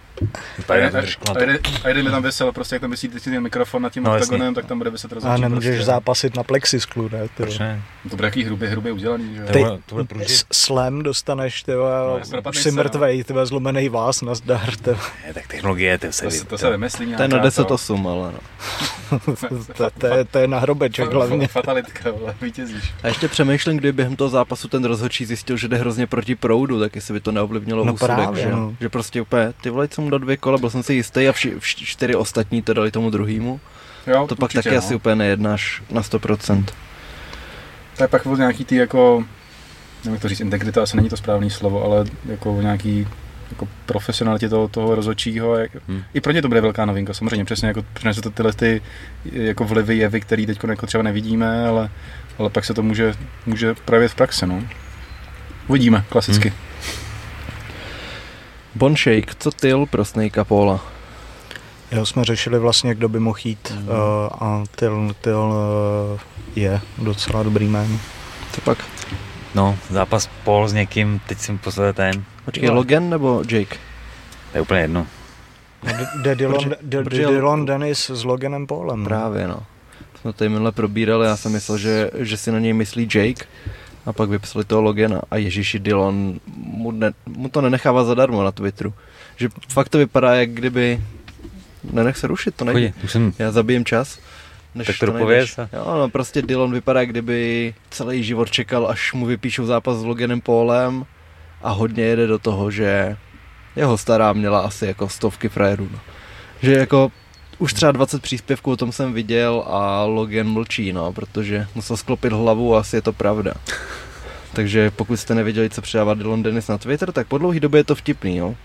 A, 0.69 0.73
a, 0.73 1.03
a 1.83 1.87
jede 1.87 2.03
mi 2.03 2.09
tam 2.11 2.23
vysel, 2.23 2.51
prostě 2.51 2.75
jak 2.75 2.81
tam 2.81 2.91
vysí 2.91 3.07
ten 3.09 3.41
mikrofon 3.43 3.81
nad 3.81 3.93
tím 3.93 4.03
No, 4.03 4.09
no, 4.09 4.15
jasně. 4.15 4.25
octagonem, 4.25 4.53
tak 4.53 4.65
tam 4.65 4.77
bude 4.77 4.89
vyset 4.89 5.11
A 5.11 5.15
rozhodčí. 5.15 5.41
nemůžeš 5.41 5.75
prostě. 5.75 5.85
zápasit 5.85 6.35
na 6.37 6.43
plexisklu, 6.43 7.09
ne? 7.11 7.21
Ty 7.23 7.29
Proč 7.37 7.59
ne? 7.59 7.81
To 8.09 8.15
bude 8.15 8.27
jaký 8.27 8.43
hrubě, 8.43 8.69
hrubě 8.69 8.91
udělaný, 8.91 9.35
že 9.35 9.41
jo? 9.41 9.47
To 9.47 9.53
Ty- 9.53 9.59
bude- 9.59 9.77
to 9.85 9.95
bude 9.95 10.03
průžit. 10.07 10.29
S- 10.29 10.45
Slam 10.51 11.03
dostaneš, 11.03 11.63
ty 11.63 11.71
No, 11.71 12.39
no, 12.45 12.53
si 12.53 12.61
se, 12.63 12.71
mrtvej, 12.71 13.23
ty 13.23 13.33
zlomený 13.43 13.89
vás, 13.89 14.21
nazdar, 14.21 14.75
ty. 14.75 14.89
Ne, 14.91 15.33
tak 15.33 15.47
technologie, 15.47 15.97
to 15.97 16.11
se, 16.11 16.25
To, 16.39 16.45
to 16.45 16.57
se 16.57 16.69
vymyslí 16.69 17.05
To 17.05 17.21
je 17.21 17.27
nějaká 17.27 17.37
na 17.37 17.43
10-8, 17.43 18.07
ale 18.09 18.31
no. 18.31 18.39
to, 19.77 19.89
to, 19.99 20.07
je, 20.07 20.25
to 20.25 20.39
je 20.39 20.47
na 20.47 20.59
hrobeček 20.59 21.11
hlavně. 21.13 21.47
Fatalitka, 21.47 22.11
vole, 22.11 22.35
vítězíš. 22.41 22.91
A 23.03 23.07
ještě 23.07 23.27
přemýšlím, 23.27 23.77
kdyby 23.77 23.91
během 23.95 24.15
toho 24.15 24.29
zápasu 24.29 24.67
ten 24.67 24.85
rozhodčí 24.85 25.25
zjistil, 25.25 25.57
že 25.57 25.67
jde 25.67 25.77
hrozně 25.77 26.07
proti 26.07 26.35
proudu, 26.35 26.79
tak 26.79 26.95
jestli 26.95 27.13
by 27.13 27.19
to 27.19 27.31
neovlivnilo 27.31 27.85
No 27.85 27.93
úsudek, 27.93 28.15
právě, 28.15 28.43
že? 28.43 28.49
jo? 28.49 28.55
no. 28.55 28.75
že 28.81 28.89
prostě 28.89 29.21
úplně, 29.21 29.53
ty 29.61 29.69
vole, 29.69 29.87
co 29.87 30.01
mu 30.01 30.09
dal 30.13 30.19
dvě 30.19 30.37
kola, 30.37 30.57
byl 30.57 30.69
jsem 30.69 30.83
si 30.83 30.93
jistý 30.93 31.27
a 31.27 31.31
vši, 31.31 31.53
vši, 31.59 31.85
čtyři 31.85 32.15
ostatní 32.15 32.61
to 32.61 32.73
dali 32.73 32.91
tomu 32.91 33.09
druhému. 33.09 33.59
Jo, 34.07 34.25
To 34.27 34.35
pak 34.35 34.43
určitě, 34.43 34.63
taky 34.63 34.75
no. 34.75 34.79
asi 34.79 34.95
úplně 34.95 35.15
nejednáš 35.15 35.83
na 35.91 36.01
100%. 36.01 36.65
To 37.97 38.03
je 38.03 38.07
pak 38.07 38.25
o 38.25 38.35
nějaký 38.35 38.65
ty 38.65 38.75
jako, 38.75 39.23
nevím 40.03 40.13
jak 40.13 40.21
to 40.21 40.29
říct, 40.29 40.39
integrita 40.39 40.83
asi 40.83 40.97
není 40.97 41.09
to 41.09 41.17
správné 41.17 41.49
slovo, 41.49 41.83
ale 41.83 42.05
jako 42.25 42.57
o 42.57 42.61
nějaký 42.61 43.07
jako 43.51 43.67
profesionalitě 43.85 44.49
toho, 44.49 44.67
toho 44.67 44.95
rozhodčího. 44.95 45.57
Jak, 45.57 45.71
Hmm. 45.87 46.03
I 46.13 46.21
pro 46.21 46.31
ně 46.33 46.41
to 46.41 46.47
bude 46.47 46.61
velká 46.61 46.85
novinka, 46.85 47.13
samozřejmě 47.13 47.45
přesně 47.45 47.67
jako 47.67 47.85
přinese 47.93 48.21
to 48.21 48.29
tyhle 48.29 48.53
ty 48.53 48.81
jako 49.23 49.63
vlivy, 49.63 49.97
jevy, 49.97 50.21
které 50.21 50.45
teď 50.45 50.59
jako 50.67 50.87
třeba 50.87 51.03
nevidíme, 51.03 51.67
ale, 51.67 51.89
ale 52.37 52.49
pak 52.49 52.65
se 52.65 52.73
to 52.73 52.83
může, 52.83 53.13
může 53.45 53.73
projevit 53.73 54.11
v 54.11 54.15
praxi. 54.15 54.47
No. 54.47 54.63
Uvidíme, 55.67 56.03
klasicky. 56.09 56.49
Hmm. 56.49 56.72
Bon 58.75 58.95
Shake, 58.95 59.35
co 59.39 59.51
tyl 59.51 59.85
pro 59.85 60.05
Snakea 60.05 60.43
Paula? 60.43 60.79
Jo, 61.91 62.05
jsme 62.05 62.23
řešili 62.23 62.59
vlastně, 62.59 62.95
kdo 62.95 63.09
by 63.09 63.19
mohl 63.19 63.37
jít 63.43 63.71
Mhm. 63.75 63.87
uh, 63.89 63.93
a 64.39 64.63
Tyl, 64.75 65.15
tyl 65.21 65.39
uh, 66.13 66.19
je 66.55 66.81
docela 66.97 67.43
dobrý 67.43 67.65
jméno. 67.67 67.99
Co 68.51 68.61
pak? 68.61 68.77
No, 69.55 69.77
zápas 69.89 70.29
Paul 70.43 70.67
s 70.67 70.73
někým, 70.73 71.21
teď 71.27 71.37
jsem 71.37 71.57
posledně 71.57 71.93
ten, 71.93 72.23
Počkej, 72.45 72.65
Jo. 72.67 72.73
Logan 72.73 73.09
nebo 73.09 73.43
Jake? 73.49 73.75
to 74.51 74.57
je 74.57 74.61
úplně 74.61 74.79
jedno. 74.81 75.07
Jde 76.21 76.35
Dylan, 76.35 76.71
jde 76.81 77.03
Dylan 77.03 77.65
Dennis 77.65 78.09
s 78.09 78.23
Loganem 78.23 78.67
Paulem. 78.67 78.99
no. 78.99 79.05
Právě, 79.05 79.47
no. 79.47 79.59
Jsme 80.21 80.33
to 80.33 80.37
tady 80.37 80.49
minule 80.49 80.71
probírali, 80.71 81.27
já 81.27 81.37
jsem 81.37 81.51
myslel, 81.51 81.77
že, 81.77 82.11
že 82.15 82.37
si 82.37 82.51
na 82.51 82.59
něj 82.59 82.73
myslí 82.73 83.03
Jake. 83.15 83.45
A 84.05 84.13
pak 84.13 84.29
vypsali 84.29 84.65
toho 84.65 84.81
Logana 84.81 85.21
a 85.31 85.37
Ježíši 85.37 85.79
Dylan 85.79 86.39
mu, 86.57 86.91
ne, 86.91 87.11
mu 87.25 87.49
to 87.49 87.61
nenechává 87.61 88.03
zadarmo 88.03 88.43
na 88.43 88.51
Twitteru. 88.51 88.93
Že 89.35 89.49
fakt 89.69 89.89
to 89.89 89.97
vypadá, 89.97 90.35
jak 90.35 90.49
kdyby... 90.49 91.01
Nenech 91.91 92.17
se 92.17 92.27
rušit, 92.27 92.55
to 92.55 92.65
nejde. 92.65 92.93
Jsem, 93.07 93.33
Já 93.39 93.51
zabijem 93.51 93.85
čas. 93.85 94.19
Než 94.75 94.87
Tak 94.87 94.99
to 94.99 95.05
dopověz 95.05 95.59
a- 95.59 95.69
Jo, 95.73 95.95
no 95.99 96.09
prostě 96.09 96.41
Dylan 96.41 96.71
vypadá, 96.71 96.99
jak 96.99 97.09
kdyby 97.09 97.73
celý 97.89 98.23
život 98.23 98.51
čekal, 98.51 98.87
až 98.87 99.13
mu 99.13 99.25
vypíšou 99.25 99.65
zápas 99.65 99.97
s 99.97 100.03
Loganem 100.03 100.41
Paulem 100.41 101.05
a 101.61 101.71
hodně 101.71 102.03
jede 102.03 102.27
do 102.27 102.39
toho, 102.39 102.71
že 102.71 103.17
jeho 103.75 103.97
stará 103.97 104.33
měla 104.33 104.59
asi 104.59 104.85
jako 104.85 105.09
stovky 105.09 105.49
frajerů. 105.49 105.89
No. 105.91 105.99
Že 106.61 106.73
jako 106.73 107.11
už 107.59 107.73
třeba 107.73 107.91
20 107.91 108.21
příspěvků 108.21 108.71
o 108.71 108.77
tom 108.77 108.91
jsem 108.91 109.13
viděl 109.13 109.63
a 109.67 110.03
Logan 110.03 110.47
mlčí, 110.47 110.93
no, 110.93 111.13
protože 111.13 111.67
musel 111.75 111.97
sklopit 111.97 112.33
hlavu 112.33 112.75
a 112.75 112.79
asi 112.79 112.95
je 112.95 113.01
to 113.01 113.13
pravda. 113.13 113.53
Takže 114.53 114.91
pokud 114.91 115.17
jste 115.17 115.35
nevěděli, 115.35 115.69
co 115.69 115.81
přidává 115.81 116.13
Dylan 116.13 116.43
Dennis 116.43 116.67
na 116.67 116.77
Twitter, 116.77 117.11
tak 117.11 117.27
po 117.27 117.37
dlouhé 117.37 117.59
době 117.59 117.79
je 117.79 117.83
to 117.83 117.95
vtipný, 117.95 118.37
jo. 118.37 118.55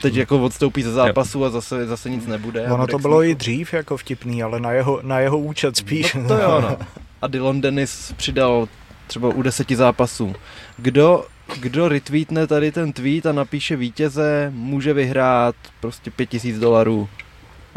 Teď 0.00 0.14
jako 0.14 0.42
odstoupí 0.42 0.82
ze 0.82 0.92
zápasu 0.92 1.44
a 1.44 1.50
zase, 1.50 1.86
zase 1.86 2.10
nic 2.10 2.26
nebude. 2.26 2.66
Ono 2.66 2.86
to 2.86 2.98
bylo 2.98 3.22
i 3.22 3.34
dřív 3.34 3.74
jako 3.74 3.96
vtipný, 3.96 4.42
ale 4.42 4.60
na 4.60 4.72
jeho, 4.72 5.00
na 5.02 5.20
jeho 5.20 5.38
účet 5.38 5.76
spíš. 5.76 6.14
No 6.14 6.28
to 6.28 6.34
jo, 6.34 6.60
no. 6.60 6.76
A 7.22 7.26
Dylan 7.26 7.60
Dennis 7.60 8.12
přidal 8.16 8.68
třeba 9.06 9.28
u 9.28 9.42
deseti 9.42 9.76
zápasů. 9.76 10.34
Kdo, 10.76 11.24
kdo 11.60 11.88
retweetne 11.88 12.46
tady 12.46 12.72
ten 12.72 12.92
tweet 12.92 13.26
a 13.26 13.32
napíše 13.32 13.76
vítěze, 13.76 14.52
může 14.54 14.92
vyhrát 14.92 15.54
prostě 15.80 16.10
pět 16.10 16.26
tisíc 16.26 16.58
dolarů. 16.58 17.08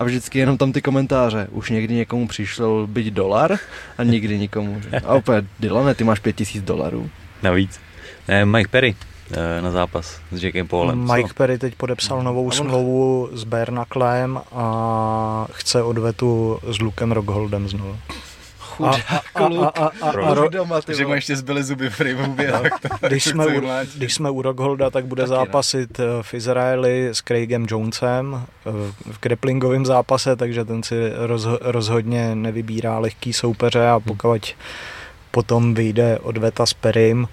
A 0.02 0.04
vždycky 0.04 0.40
jenom 0.40 0.58
tam 0.58 0.72
ty 0.72 0.82
komentáře. 0.82 1.48
Už 1.52 1.70
někdy 1.70 1.94
někomu 1.96 2.28
přišel 2.28 2.88
byť 2.88 3.08
dolar 3.08 3.58
a 3.98 4.04
nikdy 4.04 4.40
nikomu. 4.40 4.82
A 5.06 5.16
úplně, 5.16 5.48
Dylane, 5.60 5.96
ty 5.96 6.04
máš 6.04 6.20
pět 6.20 6.36
tisíc 6.36 6.64
dolarů. 6.64 7.10
navíc. 7.44 7.80
Ne, 8.28 8.46
Mike 8.46 8.68
Perry 8.70 8.96
eh, 9.32 9.62
na 9.62 9.72
zápas 9.72 10.20
s 10.32 10.44
Jackem 10.44 10.68
Paulem. 10.68 11.12
Mike 11.14 11.28
Co? 11.30 11.34
Perry 11.34 11.58
teď 11.58 11.76
podepsal 11.76 12.24
novou 12.24 12.42
A 12.44 12.46
on- 12.46 12.52
smlouvu 12.52 13.30
s 13.34 13.44
Bernaklem 13.44 14.42
a 14.52 15.48
chce 15.52 15.84
odvetu 15.84 16.60
s 16.72 16.80
Lukem 16.80 17.12
Rockholdem 17.12 17.68
znovu. 17.70 17.98
A, 18.80 18.92
a, 19.36 19.92
a, 20.02 20.48
doma, 20.48 20.82
ty 20.82 20.86
Takže 20.86 21.06
mu 21.06 21.14
ještě 21.14 21.36
zbyly 21.36 21.64
zuby 21.64 21.90
v 21.90 22.02
tak 22.62 23.00
to, 23.00 23.08
když, 23.08 23.24
jsme 23.24 23.48
u, 23.48 23.62
když 23.96 24.14
jsme 24.14 24.30
u 24.30 24.42
Rockholda, 24.42 24.90
tak 24.90 25.06
bude 25.06 25.24
Taky 25.24 25.32
ne. 25.32 25.38
zápasit 25.38 26.00
eh, 26.00 26.04
v 26.22 26.34
Izraeli 26.34 27.10
s 27.12 27.22
Craigem 27.22 27.66
Jonesem 27.70 28.42
eh, 28.66 28.72
v 29.12 29.22
grapplingovém 29.22 29.86
zápase, 29.86 30.36
takže 30.36 30.66
ten 30.66 30.84
si 30.84 31.12
rozho, 31.16 31.60
rozhodně 31.62 32.36
nevybírá 32.36 33.00
lehký 33.00 33.34
soupeře 33.34 33.88
a 33.88 34.00
pokud 34.00 34.56
potom 35.32 35.74
vyjde 35.74 36.20
odveta 36.20 36.66
s 36.66 36.74
Perrym, 36.74 37.28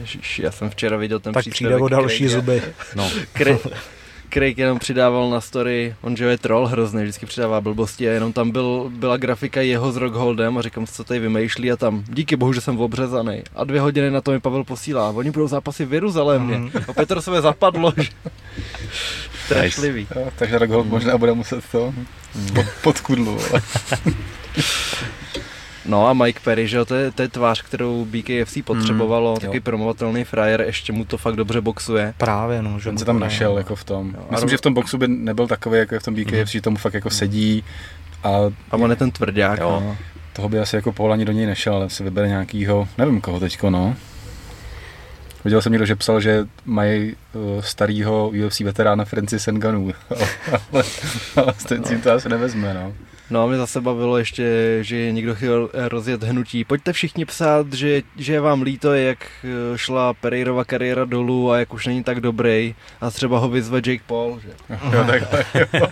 Ježiš, 0.00 0.38
já 0.38 0.50
jsem 0.50 0.70
včera 0.70 0.96
viděl 0.96 1.20
ten 1.20 1.32
tak 1.32 1.40
příspěvek 1.40 1.74
přijde 1.76 1.84
o 1.84 1.88
další 1.88 2.28
Craiga. 2.28 2.34
zuby. 2.34 2.62
No, 2.94 3.10
Craig 4.30 4.58
jenom 4.58 4.78
přidával 4.78 5.30
na 5.30 5.40
story, 5.40 5.94
on 6.02 6.16
že 6.16 6.24
je 6.24 6.38
troll 6.38 6.66
hrozný, 6.66 7.02
vždycky 7.02 7.26
přidává 7.26 7.60
blbosti 7.60 8.08
a 8.08 8.12
jenom 8.12 8.32
tam 8.32 8.50
byl, 8.50 8.90
byla 8.94 9.16
grafika 9.16 9.60
jeho 9.60 9.92
s 9.92 9.96
Rockholdem 9.96 10.58
a 10.58 10.62
říkám, 10.62 10.86
co 10.86 11.04
tady 11.04 11.20
vymýšlí 11.20 11.72
a 11.72 11.76
tam, 11.76 12.04
díky 12.08 12.36
bohu, 12.36 12.52
že 12.52 12.60
jsem 12.60 12.80
obřezaný. 12.80 13.42
A 13.54 13.64
dvě 13.64 13.80
hodiny 13.80 14.10
na 14.10 14.20
to 14.20 14.30
mi 14.30 14.40
Pavel 14.40 14.64
posílá, 14.64 15.10
oni 15.10 15.30
budou 15.30 15.48
zápasy 15.48 15.84
v 15.84 15.94
Jeruzalémě. 15.94 16.58
Mhm. 16.58 16.70
A 16.88 16.92
Petr 16.92 17.20
se 17.20 17.42
zapadlo, 17.42 17.92
že... 17.96 18.08
Strašlivý. 19.44 20.06
Jo, 20.16 20.30
takže 20.36 20.58
Rockhold 20.58 20.86
možná 20.86 21.18
bude 21.18 21.32
muset 21.32 21.64
to 21.72 21.94
pod, 22.54 22.66
pod 22.82 23.00
kudlu. 23.00 23.38
No 25.86 26.06
a 26.08 26.12
Mike 26.12 26.40
Perry, 26.44 26.68
že 26.68 26.76
jo, 26.76 26.84
to 26.84 26.94
je, 26.94 27.10
to 27.10 27.22
je 27.22 27.28
tvář, 27.28 27.62
kterou 27.62 28.04
BKFC 28.04 28.58
potřebovalo, 28.64 29.32
Mm, 29.34 29.40
taky 29.40 29.60
promovatelný 29.60 30.24
frajer, 30.24 30.60
ještě 30.60 30.92
mu 30.92 31.04
to 31.04 31.18
fakt 31.18 31.36
dobře 31.36 31.60
boxuje. 31.60 32.14
Právě, 32.16 32.62
no. 32.62 32.78
Že 32.80 32.90
mu 32.90 32.98
se 32.98 33.04
tam 33.04 33.20
našel 33.20 33.58
jako 33.58 33.76
v 33.76 33.84
tom. 33.84 34.10
Jo, 34.16 34.24
a 34.28 34.32
Myslím, 34.32 34.48
že 34.50 34.56
v 34.56 34.60
tom 34.60 34.74
boxu 34.74 34.98
by 34.98 35.08
nebyl 35.08 35.46
takový, 35.46 35.78
jako 35.78 36.00
v 36.00 36.02
tom 36.02 36.14
BKFC, 36.14 36.52
že 36.52 36.60
tomu 36.60 36.76
fakt 36.76 36.94
jako 36.94 37.10
sedí 37.10 37.64
a 38.24 38.30
A 38.70 38.76
on 38.76 38.90
je 38.90 38.96
ten 38.96 39.10
tvrdák, 39.10 39.60
Jo. 39.60 39.82
no. 39.84 39.96
toho 40.32 40.48
by 40.48 40.58
asi 40.58 40.76
jako 40.76 40.92
Paul 40.92 41.12
ani 41.12 41.24
do 41.24 41.32
něj 41.32 41.46
nešel, 41.46 41.74
ale 41.74 41.90
si 41.90 42.04
vybere 42.04 42.28
nějakýho, 42.28 42.88
nevím 42.98 43.20
koho 43.20 43.40
teďko, 43.40 43.70
no. 43.70 43.96
Viděl 45.44 45.62
jsem 45.62 45.72
někdo, 45.72 45.86
že 45.86 45.96
psal, 45.96 46.20
že 46.20 46.46
mají 46.64 47.16
uh, 47.32 47.62
starýho 47.62 48.28
UFC 48.46 48.60
veterána 48.60 49.04
Francis 49.04 49.46
Ngannou, 49.46 49.92
ale, 50.72 50.82
ale 51.36 51.52
ten 51.68 51.84
si 51.84 51.98
to 51.98 52.12
asi 52.12 52.28
nevezme, 52.28 52.74
no. 52.74 52.92
No 53.30 53.42
a 53.42 53.46
mě 53.46 53.56
zase 53.56 53.80
bavilo 53.80 54.18
ještě, 54.18 54.44
že 54.80 55.12
někdo 55.12 55.34
chtěl 55.34 55.70
rozjet 55.72 56.22
hnutí. 56.22 56.64
Pojďte 56.64 56.92
všichni 56.92 57.24
psát, 57.24 57.72
že, 57.72 58.02
že 58.16 58.32
je 58.32 58.40
vám 58.40 58.62
líto, 58.62 58.94
jak 58.94 59.18
eh, 59.44 59.78
šla 59.78 60.14
Pereirova 60.14 60.64
kariéra 60.64 61.04
dolů 61.04 61.50
a 61.50 61.58
jak 61.58 61.74
už 61.74 61.86
není 61.86 62.04
tak 62.04 62.20
dobrý. 62.20 62.74
A 63.00 63.10
třeba 63.10 63.38
ho 63.38 63.48
vyzve 63.48 63.76
Jake 63.76 64.02
Paul, 64.06 64.40
že? 64.40 64.48
Jo, 64.92 65.04
takhle, 65.04 65.44
jo. 65.54 65.86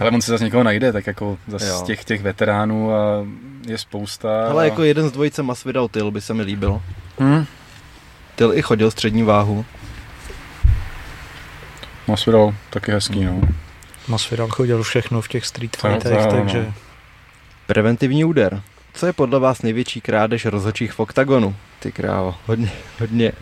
Ale 0.00 0.10
on 0.10 0.20
se 0.20 0.30
zase 0.30 0.44
někoho 0.44 0.62
najde, 0.62 0.92
tak 0.92 1.06
jako 1.06 1.38
zase 1.46 1.66
Jo. 1.66 1.78
z 1.78 1.82
těch, 1.82 2.04
těch 2.04 2.22
veteránů 2.22 2.94
a 2.94 3.26
je 3.66 3.78
spousta. 3.78 4.48
Ale 4.50 4.62
a... 4.62 4.64
jako 4.64 4.82
jeden 4.82 5.08
z 5.08 5.12
dvojice 5.12 5.42
Masvidal 5.42 5.88
Till 5.88 6.10
by 6.10 6.20
se 6.20 6.34
mi 6.34 6.42
líbil. 6.42 6.82
Hm? 7.20 7.44
Till 8.34 8.54
i 8.54 8.62
chodil 8.62 8.90
střední 8.90 9.22
váhu. 9.22 9.64
Masvidal, 12.06 12.54
taky 12.70 12.92
hezký, 12.92 13.24
no. 13.24 13.40
Masvidal 14.08 14.48
chodil 14.48 14.82
všechno 14.82 15.22
v 15.22 15.28
těch 15.28 15.46
street 15.46 15.76
fightech, 15.76 16.26
takže 16.26 16.64
no. 16.66 16.74
Preventivní 17.66 18.24
úder. 18.24 18.62
Co 18.94 19.06
je 19.06 19.12
podle 19.12 19.38
vás 19.38 19.62
největší 19.62 20.00
krádež 20.00 20.44
rozhodčích 20.44 20.92
v 20.92 21.00
oktagonu? 21.00 21.56
Ty 21.78 21.92
krávo, 21.92 22.34
hodně, 22.46 22.70
hodně 23.00 23.32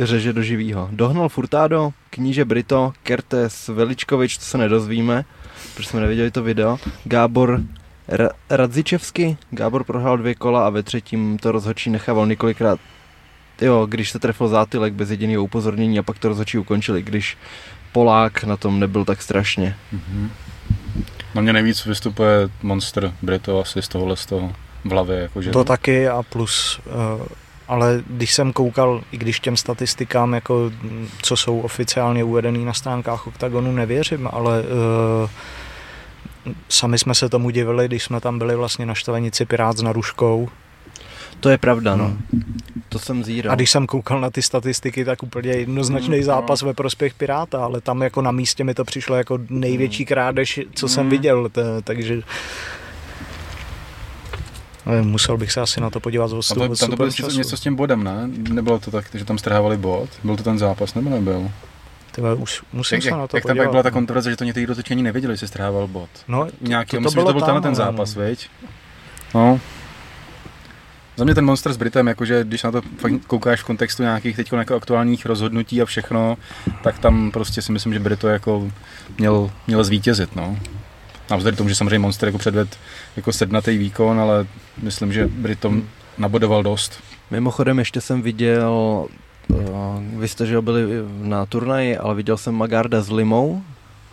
řeže 0.00 0.32
do 0.32 0.42
živýho. 0.42 0.88
Dohnal 0.92 1.28
Furtado, 1.28 1.92
kníže 2.10 2.44
Brito, 2.44 2.92
Kertes, 3.02 3.68
Veličkovič, 3.68 4.38
to 4.38 4.44
se 4.44 4.58
nedozvíme, 4.58 5.24
protože 5.74 5.88
jsme 5.88 6.00
neviděli 6.00 6.30
to 6.30 6.42
video. 6.42 6.78
Gábor 7.04 7.60
Ra- 8.08 8.30
Radzičevsky, 8.50 9.36
Gábor 9.50 9.84
prohrál 9.84 10.18
dvě 10.18 10.34
kola 10.34 10.66
a 10.66 10.70
ve 10.70 10.82
třetím 10.82 11.38
to 11.38 11.52
rozhodčí 11.52 11.90
nechával 11.90 12.26
několikrát 12.26 12.80
Jo, 13.60 13.86
když 13.86 14.10
se 14.10 14.18
trefil 14.18 14.48
zátylek 14.48 14.92
bez 14.92 15.10
jediného 15.10 15.44
upozornění 15.44 15.98
a 15.98 16.02
pak 16.02 16.18
to 16.18 16.28
rozhodčí 16.28 16.58
ukončili, 16.58 17.02
když 17.02 17.36
Polák 17.94 18.44
na 18.44 18.56
tom 18.56 18.80
nebyl 18.80 19.04
tak 19.04 19.22
strašně. 19.22 19.76
Mhm. 19.92 20.30
Na 21.34 21.42
mě 21.42 21.52
nejvíc 21.52 21.86
vystupuje 21.86 22.48
Monster 22.62 23.12
Brito 23.22 23.60
asi 23.60 23.82
z 23.82 23.88
tohohle 23.88 24.16
z 24.16 24.26
toho 24.26 24.52
v 24.84 24.90
hlavě, 24.90 25.20
jakože... 25.20 25.50
to 25.50 25.64
taky 25.64 26.08
a 26.08 26.22
plus, 26.22 26.80
uh, 26.86 27.26
ale 27.68 28.02
když 28.06 28.34
jsem 28.34 28.52
koukal, 28.52 29.02
i 29.12 29.18
když 29.18 29.40
těm 29.40 29.56
statistikám, 29.56 30.34
jako, 30.34 30.70
co 31.22 31.36
jsou 31.36 31.60
oficiálně 31.60 32.24
uvedený 32.24 32.64
na 32.64 32.72
stránkách 32.72 33.26
Octagonu, 33.26 33.72
nevěřím, 33.72 34.28
ale 34.32 34.62
uh, 34.62 35.30
sami 36.68 36.98
jsme 36.98 37.14
se 37.14 37.28
tomu 37.28 37.50
divili, 37.50 37.88
když 37.88 38.04
jsme 38.04 38.20
tam 38.20 38.38
byli 38.38 38.56
vlastně 38.56 38.86
na 38.86 38.94
štvanici 38.94 39.44
Pirát 39.44 39.76
s 39.76 39.82
Naruškou 39.82 40.48
To 41.40 41.48
je 41.48 41.58
pravda, 41.58 41.96
no. 41.96 42.08
No. 42.08 42.16
To 42.88 42.98
jsem 42.98 43.24
zíral. 43.24 43.52
a 43.52 43.54
když 43.56 43.70
jsem 43.70 43.86
koukal 43.86 44.20
na 44.20 44.30
ty 44.30 44.42
statistiky, 44.42 45.04
tak 45.04 45.22
úplně 45.22 45.50
jednoznačný 45.52 46.16
Mm, 46.18 46.22
zápas 46.24 46.62
no. 46.62 46.66
ve 46.68 46.74
prospěch 46.74 47.14
Piráta, 47.14 47.64
ale 47.64 47.80
tam 47.80 48.02
jako 48.02 48.22
na 48.22 48.30
místě 48.30 48.64
mi 48.64 48.74
to 48.74 48.84
přišlo 48.84 49.16
jako 49.16 49.38
největší 49.50 50.04
krádež, 50.04 50.60
co 50.74 50.88
jsem 50.88 51.04
Mm. 51.04 51.10
viděl, 51.10 51.48
t- 51.48 51.62
takže 51.84 52.20
musel 55.02 55.36
bych 55.36 55.52
se 55.52 55.60
asi 55.60 55.80
na 55.80 55.90
to 55.90 56.00
podívat 56.00 56.28
z 56.28 56.48
Tam 56.48 56.68
to, 56.68 56.76
tam 56.76 56.90
to 56.90 56.96
bylo 56.96 57.08
něco, 57.08 57.22
času. 57.22 57.38
něco 57.38 57.56
s 57.56 57.60
tím 57.60 57.74
bodem, 57.76 58.04
ne? 58.04 58.28
Nebylo 58.50 58.78
to 58.78 58.90
tak, 58.90 59.04
že 59.14 59.24
tam 59.24 59.38
strhávali 59.38 59.76
bod? 59.76 60.08
Byl 60.24 60.36
to 60.36 60.42
ten 60.42 60.58
zápas, 60.58 60.94
nebo 60.94 61.10
nebyl? 61.10 61.50
Tyhle, 62.12 62.34
už 62.34 62.62
musím 62.72 62.96
Jak, 62.96 63.02
se 63.04 63.10
na 63.10 63.26
to 63.26 63.36
jak 63.36 63.42
tam 63.44 63.48
podívat. 63.48 63.64
pak 63.64 63.70
byla 63.70 63.82
ta 63.82 63.88
no. 63.88 63.92
kontroverze, 63.92 64.30
že 64.30 64.36
to 64.36 64.44
někteří 64.44 64.66
dotyčení 64.66 65.02
nevěděli, 65.02 65.34
že 65.34 65.38
se 65.38 65.48
strhával 65.48 65.86
bod. 65.86 66.08
No, 66.28 66.46
Nějaký, 66.60 66.90
to- 66.90 66.96
to 66.96 67.00
myslím, 67.00 67.10
že 67.10 67.14
bylo 67.14 67.26
to 67.32 67.38
byl 67.38 67.46
tam, 67.46 67.62
ten 67.62 67.68
ale 67.68 67.74
zápas, 67.74 68.14
no. 68.14 68.22
viď? 68.24 68.48
No. 69.34 69.60
Za 71.16 71.24
mě 71.24 71.34
ten 71.34 71.44
Monster 71.44 71.72
s 71.72 71.76
Britem, 71.76 72.06
jakože 72.06 72.44
když 72.44 72.62
na 72.62 72.70
to 72.70 72.82
koukáš 73.26 73.60
v 73.60 73.64
kontextu 73.64 74.02
nějakých 74.02 74.36
teď 74.36 74.52
jako 74.52 74.76
aktuálních 74.76 75.26
rozhodnutí 75.26 75.82
a 75.82 75.84
všechno, 75.84 76.36
tak 76.82 76.98
tam 76.98 77.30
prostě 77.30 77.62
si 77.62 77.72
myslím, 77.72 77.92
že 77.92 77.98
Brito 78.00 78.28
jako 78.28 78.72
měl, 79.18 79.50
měl 79.66 79.84
zvítězit, 79.84 80.36
no. 80.36 80.58
Navzdory 81.30 81.56
tomu, 81.56 81.68
že 81.68 81.74
samozřejmě 81.74 81.98
Monster 81.98 82.28
jako 82.28 82.38
předved 82.38 82.78
jako 83.16 83.32
sednatý 83.32 83.78
výkon, 83.78 84.20
ale 84.20 84.46
myslím, 84.82 85.12
že 85.12 85.26
Brito 85.26 85.74
nabodoval 86.18 86.62
dost. 86.62 87.00
Mimochodem 87.30 87.78
ještě 87.78 88.00
jsem 88.00 88.22
viděl, 88.22 89.06
uh, 89.48 89.58
vy 90.16 90.28
jste 90.28 90.46
že 90.46 90.60
byli 90.60 90.86
na 91.22 91.46
turnaji, 91.46 91.98
ale 91.98 92.14
viděl 92.14 92.36
jsem 92.36 92.54
Magarda 92.54 93.02
s 93.02 93.10
Limou, 93.10 93.62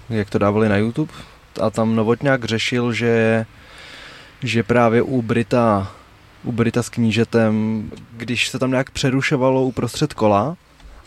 jak 0.09 0.29
to 0.29 0.37
dávali 0.37 0.69
na 0.69 0.77
YouTube, 0.77 1.13
a 1.61 1.69
tam 1.69 1.95
Novotňák 1.95 2.45
řešil, 2.45 2.93
že, 2.93 3.45
že 4.43 4.63
právě 4.63 5.01
u 5.01 5.21
Brita, 5.21 5.91
u 6.43 6.51
Brita 6.51 6.84
s 6.84 6.89
knížetem, 6.89 7.84
když 8.17 8.49
se 8.49 8.60
tam 8.60 8.69
nějak 8.69 8.91
přerušovalo 8.91 9.63
uprostřed 9.63 10.13
kola, 10.13 10.58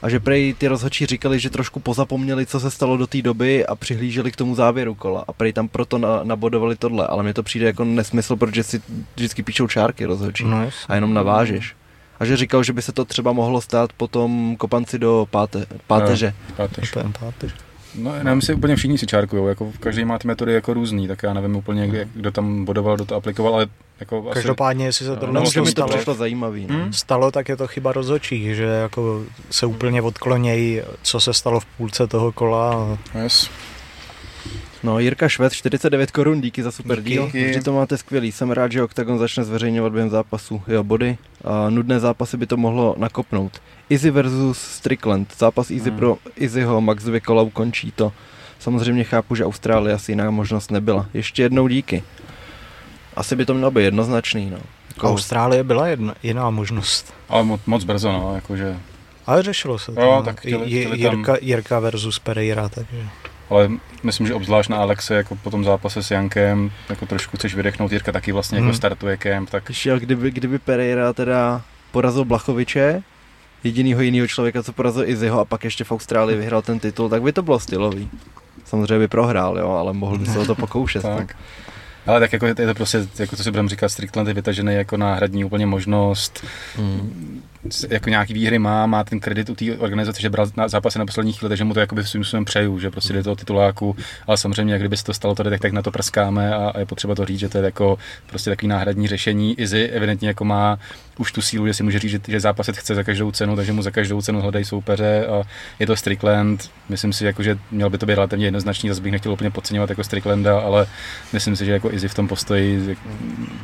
a 0.05 0.09
že 0.09 0.21
prej 0.21 0.55
ty 0.55 0.69
rozhodčí 0.69 1.07
říkali, 1.07 1.41
že 1.41 1.51
trošku 1.51 1.81
pozapomněli, 1.81 2.47
co 2.47 2.61
se 2.61 2.71
stalo 2.71 2.97
do 2.97 3.07
té 3.07 3.23
doby 3.23 3.67
a 3.67 3.75
přihlíželi 3.75 4.33
k 4.33 4.37
tomu 4.37 4.55
závěru 4.55 4.95
kola. 4.95 5.25
A 5.29 5.33
prej 5.33 5.53
tam 5.53 5.69
proto 5.69 5.99
na, 5.99 6.25
nabodovali 6.25 6.77
tohle. 6.77 7.07
Ale 7.07 7.23
mně 7.23 7.35
to 7.35 7.43
přijde 7.43 7.67
jako 7.67 7.85
nesmysl, 7.85 8.37
protože 8.37 8.63
si 8.63 8.83
vždycky 9.17 9.43
píšou 9.43 9.69
čárky 9.69 10.05
rozhodčí 10.05 10.45
no 10.45 10.71
a 10.89 10.95
jenom 10.95 11.15
navážeš. 11.15 11.77
A 12.21 12.25
že 12.25 12.37
říkal, 12.37 12.63
že 12.63 12.73
by 12.73 12.83
se 12.83 12.93
to 12.93 13.05
třeba 13.05 13.33
mohlo 13.33 13.61
stát 13.61 13.93
potom 13.93 14.57
kopanci 14.57 14.99
do 14.99 15.27
páte, 15.31 15.67
páteře. 15.87 16.35
Páteř. 16.57 16.91
To 16.91 16.99
je 16.99 17.05
páteř. 17.21 17.55
No, 17.95 18.13
nevím 18.23 18.43
si 18.43 18.55
úplně 18.55 18.77
všichni 18.77 18.99
si 18.99 19.07
čárkujou, 19.07 19.49
jako 19.49 19.73
každý 19.81 20.05
má 20.05 20.19
ty 20.19 20.29
metody 20.29 20.53
jako 20.53 20.75
různý, 20.75 21.09
tak 21.09 21.23
já 21.23 21.35
nevím 21.35 21.57
úplně, 21.57 21.87
jak, 21.87 22.09
kdo 22.15 22.31
tam 22.31 22.65
bodoval, 22.65 22.97
kdo 22.97 23.05
to 23.05 23.15
aplikoval, 23.15 23.55
ale 23.55 23.67
jako 24.01 24.25
asi... 24.31 24.35
Každopádně, 24.35 24.87
jestli 24.87 25.05
se 25.05 25.11
No, 25.11 25.17
tohle 25.17 25.35
No, 25.35 25.41
no, 25.41 25.51
mi 25.63 25.67
to 25.67 25.67
stalo, 25.67 25.89
přišlo 25.89 26.15
zajímavý. 26.15 26.67
No. 26.71 26.75
Hmm? 26.75 26.93
stalo, 26.93 27.31
tak 27.31 27.49
je 27.49 27.57
to 27.57 27.67
chyba 27.67 27.93
rozhodčích, 27.93 28.55
že 28.57 28.65
jako 28.65 29.23
se 29.51 29.67
úplně 29.67 30.03
odklonějí, 30.03 30.81
co 31.03 31.21
se 31.21 31.35
stalo 31.35 31.61
v 31.61 31.65
půlce 31.65 32.07
toho 32.07 32.33
kola. 32.33 32.99
Yes. 33.23 33.51
No 34.85 34.99
Jirka 34.99 35.29
Šved, 35.29 35.53
49 35.53 36.11
korun, 36.11 36.41
díky 36.41 36.63
za 36.63 36.71
super 36.73 36.99
Díky. 37.03 37.11
díl. 37.11 37.27
Vždy 37.27 37.61
to 37.63 37.73
máte 37.73 37.99
skvělý. 37.99 38.33
Jsem 38.33 38.51
rád, 38.51 38.73
že 38.73 38.83
Octagon 38.83 39.19
začne 39.19 39.45
zveřejňovat 39.45 39.93
během 39.93 40.11
zápasu 40.11 40.63
jeho 40.67 40.85
body. 40.85 41.19
A 41.45 41.71
nudné 41.71 42.01
zápasy 42.01 42.37
by 42.37 42.47
to 42.47 42.57
mohlo 42.57 42.95
nakopnout. 42.99 43.63
Izzy 43.91 44.11
versus 44.11 44.59
Strickland. 44.59 45.33
Zápas 45.39 45.71
Izzy 45.71 45.91
Hmm. 45.91 45.99
pro 45.99 46.19
Izzyho, 46.37 46.81
Max 46.81 47.05
dvě 47.05 47.21
kola 47.21 47.43
ukončí 47.43 47.93
to. 47.93 48.13
Samozřejmě 48.59 49.05
chápu, 49.05 49.35
že 49.35 49.45
Austrálie 49.45 49.95
asi 49.95 50.13
jiná 50.13 50.31
možnost 50.31 50.71
nebyla. 50.71 51.07
Ještě 51.15 51.43
jednou 51.43 51.69
díky. 51.69 52.03
Asi 53.17 53.37
by 53.37 53.47
to 53.47 53.55
mělo 53.55 53.71
být 53.71 53.83
jednoznačný, 53.85 54.51
no. 54.51 54.59
Jako, 54.89 55.09
Austrálie 55.11 55.65
byla 55.65 55.89
jedna, 55.89 56.15
jiná 56.23 56.51
možnost. 56.51 57.15
Ale 57.29 57.45
moc, 57.45 57.61
moc 57.67 57.85
brzo, 57.85 58.13
no, 58.13 58.35
jakože, 58.35 58.77
Ale 59.27 59.43
řešilo 59.43 59.79
se 59.79 59.93
to. 59.93 60.01
Jo, 60.01 60.13
no. 60.17 60.23
tak 60.23 60.41
chtěli- 60.41 60.67
chtěli 60.67 60.85
tam- 61.03 61.15
Jirka, 61.15 61.37
Jirka 61.41 61.79
versus 61.81 62.19
Pereira, 62.19 62.69
takže... 62.69 62.97
ale 63.51 63.71
myslím, 64.03 64.27
že 64.27 64.35
obzvlášť 64.35 64.71
na 64.71 64.77
Alexe, 64.77 65.15
jako 65.15 65.37
po 65.37 65.51
tom 65.51 65.65
zápase 65.65 66.03
s 66.03 66.11
Jankem, 66.11 66.71
jako 66.89 67.07
trošku 67.07 67.37
chceš 67.37 67.55
vydechnout, 67.55 67.93
Jirka 67.93 68.13
taky 68.13 68.33
vlastně 68.33 68.59
jako 68.59 68.65
Hmm. 68.65 68.75
startuje 68.75 69.17
kemp, 69.17 69.51
tak 69.51 69.65
Když, 69.65 69.87
jel, 69.87 70.01
kdyby, 70.01 70.31
kdyby 70.31 70.59
Pereira 70.59 71.13
teda 71.13 71.63
porazil 71.93 72.25
Blachoviče, 72.25 73.03
jedinýho 73.65 74.01
jiného 74.03 74.27
člověka, 74.29 74.63
co 74.63 74.73
porazil 74.73 75.09
Izzyho 75.09 75.41
a 75.41 75.45
pak 75.45 75.65
ještě 75.65 75.85
v 75.85 75.93
Austrálii 75.93 76.39
vyhrál 76.39 76.63
ten 76.63 76.79
titul, 76.79 77.09
tak 77.09 77.23
by 77.23 77.33
to 77.33 77.43
bylo 77.43 77.61
stylový. 77.61 78.11
Samozřejmě 78.65 78.99
by 78.99 79.09
prohrál, 79.09 79.59
jo, 79.59 79.71
ale 79.71 79.93
mohl 79.93 80.19
by 80.19 80.27
se 80.27 80.39
o 80.39 80.45
to 80.47 80.55
pokoušet. 80.55 81.03
tak. 81.03 81.17
tak. 81.17 81.37
Ale 82.07 82.21
tak 82.21 82.33
jako 82.33 82.47
je 82.47 82.55
to 82.55 82.75
prostě, 82.75 83.07
jako 83.19 83.37
to 83.37 83.43
si 83.43 83.51
budeme 83.51 83.69
říkat, 83.69 83.89
Strickland 83.89 84.29
je 84.29 84.35
vytažený 84.35 84.75
jako 84.75 84.97
náhradní 84.97 85.45
úplně 85.45 85.67
možnost. 85.67 86.45
Hmm. 86.77 87.43
Jako 87.89 88.09
nějaký 88.09 88.35
výhry 88.35 88.59
má, 88.59 88.87
má 88.87 89.05
ten 89.05 89.21
kredit 89.21 89.51
u 89.51 89.55
té 89.55 89.79
organizace, 89.79 90.21
že 90.21 90.31
bral 90.31 90.47
na 90.57 90.69
zápasy 90.69 90.99
na 90.99 91.07
poslední 91.07 91.33
chvíli, 91.33 91.49
takže 91.49 91.65
mu 91.65 91.75
to 91.75 91.81
jakoby 91.81 92.05
svým 92.05 92.25
způsobem 92.25 92.45
přeju, 92.45 92.79
že 92.79 92.91
prostě 92.91 93.13
jde 93.13 93.23
toho 93.23 93.37
tituláku, 93.37 93.97
ale 94.27 94.37
samozřejmě, 94.37 94.73
jak 94.73 94.83
kdyby 94.83 94.97
se 94.97 95.05
to 95.05 95.15
stalo 95.15 95.35
tady, 95.35 95.51
tak, 95.51 95.61
tak 95.61 95.73
na 95.73 95.83
to 95.83 95.91
prskáme 95.91 96.55
a, 96.55 96.69
a, 96.69 96.79
je 96.79 96.87
potřeba 96.87 97.15
to 97.15 97.25
říct, 97.25 97.39
že 97.39 97.49
to 97.49 97.59
je 97.59 97.65
jako 97.65 97.99
prostě 98.27 98.51
takový 98.51 98.69
náhradní 98.69 99.09
řešení. 99.09 99.61
Izzy 99.61 99.85
evidentně 99.85 100.29
jako 100.29 100.45
má 100.45 100.79
už 101.19 101.33
tu 101.33 101.43
sílu, 101.43 101.67
že 101.67 101.75
si 101.75 101.83
může 101.83 101.99
říct, 101.99 102.29
že 102.29 102.41
zápasit 102.41 102.77
chce 102.77 102.95
za 102.95 103.03
každou 103.03 103.31
cenu, 103.31 103.57
takže 103.57 103.73
mu 103.73 103.83
za 103.83 103.91
každou 103.91 104.23
cenu 104.23 104.41
hledají 104.41 104.65
soupeře 104.65 105.27
a 105.27 105.43
je 105.79 105.87
to 105.87 105.97
Strickland. 105.97 106.71
Myslím 106.89 107.13
si, 107.13 107.25
jako, 107.25 107.43
že 107.43 107.59
měl 107.71 107.91
by 107.91 107.99
to 107.99 108.07
být 108.07 108.15
relativně 108.15 108.47
jednoznačný, 108.47 108.89
zase 108.89 109.01
bych 109.01 109.13
nechtěl 109.13 109.33
úplně 109.33 109.51
podceňovat 109.51 109.91
jako 109.91 110.05
Stricklanda, 110.05 110.61
ale 110.61 110.87
myslím 111.33 111.57
si, 111.57 111.65
že 111.65 111.73
jako 111.73 111.93
Izzy 111.93 112.09
v 112.09 112.15
tom 112.15 112.29
postoji 112.29 112.97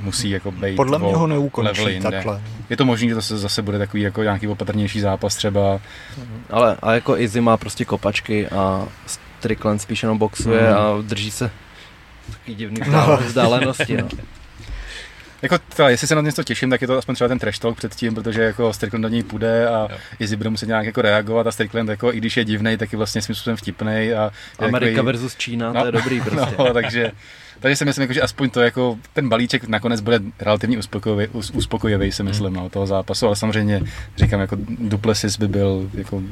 musí 0.02 0.30
jako 0.30 0.52
být 0.52 0.76
Podle 0.76 0.98
mě 0.98 1.14
ho 1.14 1.26
neukončí 1.26 2.00
takhle. 2.02 2.40
Je 2.70 2.76
to 2.76 2.84
možné, 2.84 3.08
že 3.08 3.14
to 3.14 3.20
zase 3.20 3.62
bude 3.62 3.78
takový 3.90 4.02
jako 4.02 4.22
nějaký 4.22 4.48
opatrnější 4.48 5.00
zápas 5.00 5.36
třeba. 5.36 5.80
Ale 6.50 6.76
a 6.82 6.92
jako 6.92 7.18
Izzy 7.18 7.40
má 7.40 7.56
prostě 7.56 7.84
kopačky 7.84 8.48
a 8.48 8.88
Strickland 9.06 9.82
spíš 9.82 10.02
jenom 10.02 10.18
boxuje 10.18 10.70
mm. 10.70 10.76
a 10.76 11.02
drží 11.02 11.30
se 11.30 11.50
takový 12.30 12.54
divný 12.54 12.80
no. 12.90 13.16
vzdálenosti. 13.16 13.96
No. 13.96 14.08
Jako 15.42 15.58
teda, 15.58 15.88
jestli 15.88 16.06
se 16.06 16.14
na 16.14 16.20
něco 16.20 16.44
těším, 16.44 16.70
tak 16.70 16.80
je 16.80 16.86
to 16.86 16.98
aspoň 16.98 17.14
třeba 17.14 17.28
ten 17.28 17.38
trash 17.38 17.58
talk 17.58 17.76
předtím, 17.76 18.14
protože 18.14 18.42
jako 18.42 18.72
Strickland 18.72 19.02
do 19.02 19.08
něj 19.08 19.22
půjde 19.22 19.68
a 19.68 19.88
jo. 19.90 19.98
Izzy 20.18 20.36
bude 20.36 20.50
muset 20.50 20.66
nějak 20.66 20.86
jako 20.86 21.02
reagovat 21.02 21.46
a 21.46 21.52
Strickland 21.52 21.88
jako 21.88 22.12
i 22.12 22.16
když 22.16 22.36
je 22.36 22.44
divný, 22.44 22.76
tak 22.76 22.92
je 22.92 22.96
vlastně 22.96 23.22
svým 23.22 23.34
způsobem 23.34 23.56
vtipný. 23.56 24.12
A 24.12 24.30
Amerika 24.58 24.96
takový... 24.96 25.06
versus 25.06 25.36
Čína, 25.36 25.72
no, 25.72 25.80
to 25.80 25.86
je 25.86 25.92
dobrý 25.92 26.20
prostě. 26.30 26.54
No, 26.58 26.74
takže 26.74 27.12
takže 27.60 27.76
si 27.76 27.84
myslím, 27.84 28.02
jako, 28.02 28.12
že 28.12 28.22
aspoň 28.22 28.50
to 28.50 28.60
jako 28.60 28.98
ten 29.12 29.28
balíček 29.28 29.68
nakonec 29.68 30.00
bude 30.00 30.20
relativně 30.40 30.78
uspokojivý, 30.78 31.26
uspokojivý 31.52 32.12
si 32.12 32.22
myslím, 32.22 32.54
hmm. 32.54 32.62
no, 32.62 32.70
toho 32.70 32.86
zápasu, 32.86 33.26
ale 33.26 33.36
samozřejmě 33.36 33.82
říkám, 34.16 34.40
jako 34.40 34.56
Duplessis 34.78 35.38
by 35.38 35.48
byl 35.48 35.90
jako 35.94 36.22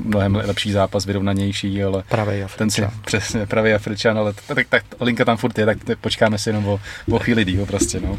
mnohem 0.00 0.34
lepší 0.34 0.72
zápas, 0.72 1.06
vyrovnanější, 1.06 1.84
ale 1.84 2.02
pravý 2.08 2.44
ten 2.56 2.70
si, 2.70 2.82
přesně, 3.04 3.46
pravý 3.46 3.72
Afričan, 3.72 4.18
ale 4.18 4.32
tak, 4.32 4.44
tak, 4.46 4.68
tak, 4.68 4.84
linka 5.00 5.24
tam 5.24 5.36
furt 5.36 5.58
je, 5.58 5.66
tak 5.66 5.98
počkáme 6.00 6.38
si 6.38 6.48
jenom 6.48 6.68
o, 6.68 6.80
o 7.10 7.18
chvíli 7.18 7.44
díl 7.44 7.66
prostě, 7.66 8.00
no. 8.00 8.18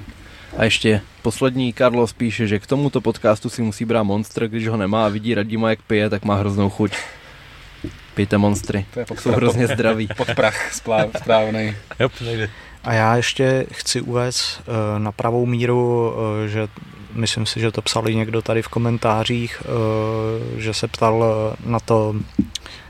A 0.57 0.63
ještě 0.63 1.01
poslední 1.21 1.73
Carlos 1.73 2.13
píše, 2.13 2.47
že 2.47 2.59
k 2.59 2.67
tomuto 2.67 3.01
podcastu 3.01 3.49
si 3.49 3.61
musí 3.61 3.85
brát 3.85 4.03
Monster, 4.03 4.47
když 4.47 4.67
ho 4.67 4.77
nemá 4.77 5.05
a 5.05 5.09
vidí 5.09 5.35
Radima, 5.35 5.69
jak 5.69 5.81
pije, 5.81 6.09
tak 6.09 6.25
má 6.25 6.35
hroznou 6.35 6.69
chuť. 6.69 6.91
Pijte 8.15 8.37
monstry, 8.37 8.85
to 8.93 8.99
je 8.99 9.05
jsou 9.19 9.31
hrozně 9.31 9.67
zdraví. 9.67 10.09
Pod 10.17 10.27
prach 10.35 10.73
správný. 11.17 11.75
Jop, 11.99 12.11
nejde. 12.21 12.49
A 12.83 12.93
já 12.93 13.15
ještě 13.15 13.65
chci 13.71 14.01
uvést 14.01 14.61
uh, 14.67 14.99
na 14.99 15.11
pravou 15.11 15.45
míru, 15.45 16.13
uh, 16.15 16.47
že 16.47 16.67
myslím 17.13 17.45
si, 17.45 17.59
že 17.59 17.71
to 17.71 17.81
psali 17.81 18.15
někdo 18.15 18.41
tady 18.41 18.61
v 18.61 18.67
komentářích, 18.67 19.63
uh, 19.65 20.59
že 20.59 20.73
se 20.73 20.87
ptal 20.87 21.25
na 21.65 21.79
to, 21.79 22.15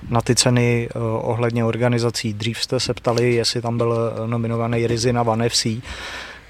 na 0.10 0.22
ty 0.22 0.36
ceny 0.36 0.90
ohledně 1.22 1.66
organizací. 1.66 2.34
Dřív 2.34 2.60
jste 2.60 2.80
se 2.80 2.94
ptali, 2.94 3.34
jestli 3.34 3.62
tam 3.62 3.78
byl 3.78 4.14
nominovaný 4.26 4.88
Rizina 4.88 5.24
Van 5.24 5.50
FC, 5.50 5.68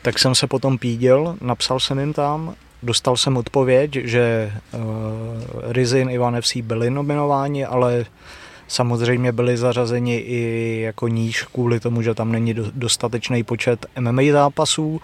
tak 0.01 0.19
jsem 0.19 0.35
se 0.35 0.47
potom 0.47 0.77
píděl, 0.77 1.35
napsal 1.41 1.79
jsem 1.79 1.99
jim 1.99 2.13
tam, 2.13 2.55
dostal 2.83 3.17
jsem 3.17 3.37
odpověď, 3.37 3.91
že 3.95 4.51
Rizin 5.61 6.09
i 6.09 6.17
Van 6.17 6.41
FC 6.41 6.55
byli 6.55 6.89
nominováni, 6.89 7.65
ale 7.65 8.05
samozřejmě 8.67 9.31
byli 9.31 9.57
zařazeni 9.57 10.17
i 10.17 10.81
jako 10.81 11.07
níž 11.07 11.43
kvůli 11.43 11.79
tomu, 11.79 12.01
že 12.01 12.13
tam 12.13 12.31
není 12.31 12.53
dostatečný 12.53 13.43
počet 13.43 13.85
MMA 13.99 14.21
zápasů, 14.31 15.01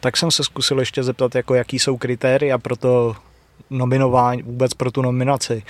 tak 0.00 0.16
jsem 0.16 0.30
se 0.30 0.44
zkusil 0.44 0.80
ještě 0.80 1.02
zeptat, 1.02 1.34
jako 1.34 1.54
jaký 1.54 1.78
jsou 1.78 1.96
kritéria 1.96 2.58
pro 2.58 2.76
to 2.76 3.16
nominování, 3.70 4.42
vůbec 4.42 4.74
pro 4.74 4.90
tu 4.90 5.02
nominaci. 5.02 5.62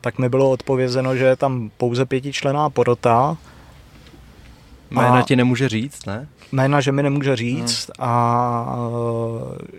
Tak 0.00 0.18
mi 0.18 0.28
bylo 0.28 0.50
odpovězeno, 0.50 1.16
že 1.16 1.24
je 1.24 1.36
tam 1.36 1.70
pouze 1.76 2.06
pětičlená 2.06 2.70
porota. 2.70 3.36
Jména 4.90 5.18
a... 5.18 5.22
ti 5.22 5.36
nemůže 5.36 5.68
říct, 5.68 6.06
ne? 6.06 6.28
Jména, 6.52 6.80
že 6.80 6.92
mi 6.92 7.02
nemůže 7.02 7.36
říct 7.36 7.86
hmm. 7.86 8.08
a 8.08 8.76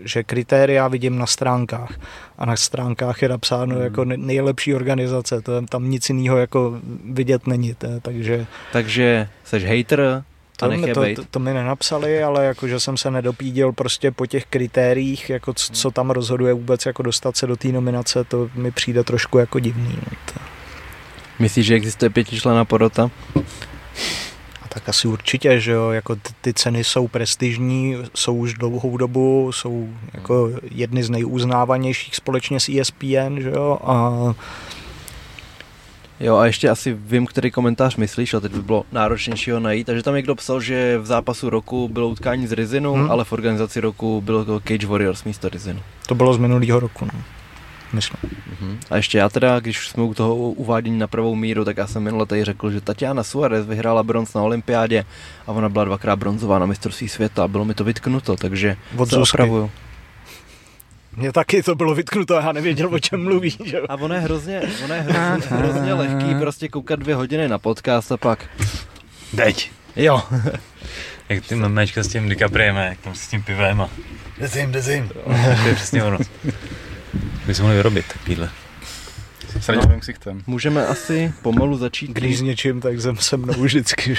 že 0.04 0.22
kritéria 0.22 0.88
vidím 0.88 1.18
na 1.18 1.26
stránkách. 1.26 1.98
A 2.38 2.46
na 2.46 2.56
stránkách 2.56 3.22
je 3.22 3.28
napsáno 3.28 3.74
hmm. 3.74 3.84
jako 3.84 4.04
nejlepší 4.04 4.74
organizace, 4.74 5.42
to 5.42 5.62
tam 5.62 5.90
nic 5.90 6.08
jiného 6.08 6.36
jako 6.36 6.80
vidět 7.10 7.46
není. 7.46 7.74
To, 7.74 7.88
takže... 8.02 8.46
Takže 8.72 9.28
jsi 9.44 9.60
hater, 9.60 10.24
to, 10.56 10.70
mi, 10.70 10.94
to, 10.94 11.00
to, 11.16 11.24
to 11.30 11.38
mi 11.38 11.54
nenapsali, 11.54 12.22
ale 12.22 12.44
jako, 12.44 12.68
že 12.68 12.80
jsem 12.80 12.96
se 12.96 13.10
nedopídil 13.10 13.72
prostě 13.72 14.10
po 14.10 14.26
těch 14.26 14.46
kritériích, 14.46 15.30
jako 15.30 15.54
co, 15.54 15.72
co 15.72 15.90
tam 15.90 16.10
rozhoduje 16.10 16.52
vůbec 16.52 16.86
jako 16.86 17.02
dostat 17.02 17.36
se 17.36 17.46
do 17.46 17.56
té 17.56 17.68
nominace, 17.68 18.24
to 18.24 18.50
mi 18.54 18.70
přijde 18.70 19.04
trošku 19.04 19.38
jako 19.38 19.58
divný. 19.58 19.98
No. 20.36 20.42
Myslíš, 21.38 21.66
že 21.66 21.74
existuje 21.74 22.10
pětičlená 22.10 22.64
porota? 22.64 23.10
Tak 24.74 24.88
asi 24.88 25.08
určitě, 25.08 25.60
že 25.60 25.72
jo, 25.72 25.90
jako 25.90 26.16
ty, 26.16 26.30
ty 26.40 26.54
ceny 26.54 26.84
jsou 26.84 27.08
prestižní, 27.08 27.96
jsou 28.14 28.34
už 28.34 28.54
dlouhou 28.54 28.96
dobu, 28.96 29.52
jsou 29.52 29.88
jako 30.14 30.50
jedny 30.70 31.02
z 31.02 31.10
nejuznávanějších 31.10 32.16
společně 32.16 32.60
s 32.60 32.68
ESPN, 32.68 33.40
že 33.40 33.50
jo, 33.50 33.78
a 33.84 34.34
Jo 36.20 36.36
a 36.36 36.46
ještě 36.46 36.68
asi 36.68 36.92
vím, 36.92 37.26
který 37.26 37.50
komentář 37.50 37.96
myslíš, 37.96 38.34
a 38.34 38.40
teď 38.40 38.52
by 38.52 38.62
bylo 38.62 38.84
náročnější 38.92 39.50
ho 39.50 39.60
najít. 39.60 39.86
Takže 39.86 40.02
tam 40.02 40.14
někdo 40.14 40.34
psal, 40.34 40.60
že 40.60 40.98
v 40.98 41.06
zápasu 41.06 41.50
roku 41.50 41.88
bylo 41.88 42.08
utkání 42.08 42.46
z 42.46 42.52
Rizinu, 42.52 42.94
hmm. 42.94 43.10
ale 43.10 43.24
v 43.24 43.32
organizaci 43.32 43.80
roku 43.80 44.20
bylo 44.20 44.44
to 44.44 44.60
Cage 44.60 44.86
Warriors 44.86 45.24
místo 45.24 45.48
Rizinu. 45.48 45.80
To 46.06 46.14
bylo 46.14 46.34
z 46.34 46.38
minulého 46.38 46.80
roku, 46.80 47.04
no 47.04 47.22
myslím. 47.92 48.30
Uh-huh. 48.30 48.76
A 48.90 48.96
ještě 48.96 49.18
já 49.18 49.28
teda, 49.28 49.60
když 49.60 49.88
jsme 49.88 50.02
u 50.02 50.14
toho 50.14 50.36
uvádění 50.36 50.98
na 50.98 51.06
pravou 51.06 51.34
míru, 51.34 51.64
tak 51.64 51.76
já 51.76 51.86
jsem 51.86 52.02
minule 52.02 52.26
tady 52.26 52.44
řekl, 52.44 52.70
že 52.70 52.80
Tatiana 52.80 53.22
Suarez 53.22 53.66
vyhrála 53.66 54.02
bronz 54.02 54.34
na 54.34 54.42
olympiádě 54.42 55.04
a 55.46 55.52
ona 55.52 55.68
byla 55.68 55.84
dvakrát 55.84 56.16
bronzová 56.16 56.58
na 56.58 56.66
mistrovství 56.66 57.08
světa 57.08 57.44
a 57.44 57.48
bylo 57.48 57.64
mi 57.64 57.74
to 57.74 57.84
vytknuto, 57.84 58.36
takže 58.36 58.76
Od 58.96 59.08
se 59.08 59.16
opravuju. 59.16 59.70
Mně 61.16 61.32
taky 61.32 61.62
to 61.62 61.74
bylo 61.74 61.94
vytknuto, 61.94 62.34
já 62.34 62.52
nevěděl, 62.52 62.94
o 62.94 62.98
čem 62.98 63.24
mluví. 63.24 63.56
Že? 63.64 63.80
A 63.88 63.94
ono 63.94 64.14
je 64.14 64.20
hrozně, 64.20 64.62
ono 64.84 64.94
je 64.94 65.00
hrozně, 65.00 65.56
hrozně 65.56 65.94
lehký 65.94 66.34
prostě 66.40 66.68
koukat 66.68 67.00
dvě 67.00 67.14
hodiny 67.14 67.48
na 67.48 67.58
podcast 67.58 68.12
a 68.12 68.16
pak... 68.16 68.46
Teď. 69.36 69.70
Jo. 69.96 70.22
jak 71.28 71.46
ty 71.46 71.54
memečka 71.54 72.02
s 72.02 72.08
tím 72.08 72.28
DiCapriem, 72.28 72.76
jak 72.76 73.00
tam 73.00 73.14
s 73.14 73.28
tím 73.28 73.42
pivem 73.42 73.80
a... 73.80 73.88
Dezim, 74.38 74.72
dezim. 74.72 75.08
To 75.62 75.68
je 75.68 75.74
přesně 75.74 76.04
ono 76.04 76.18
by 77.46 77.54
se 77.54 77.62
mohli 77.62 77.76
vyrobit 77.76 78.06
takovýhle. 78.12 78.50
S 79.60 79.68
no. 79.68 80.00
ksichtem. 80.00 80.42
Můžeme 80.46 80.86
asi 80.86 81.32
pomalu 81.42 81.76
začít. 81.76 82.10
Když 82.10 82.38
s 82.38 82.42
něčím, 82.42 82.80
tak 82.80 83.00
jsem 83.00 83.16
se 83.16 83.36
mnou 83.36 83.62
vždycky. 83.62 84.16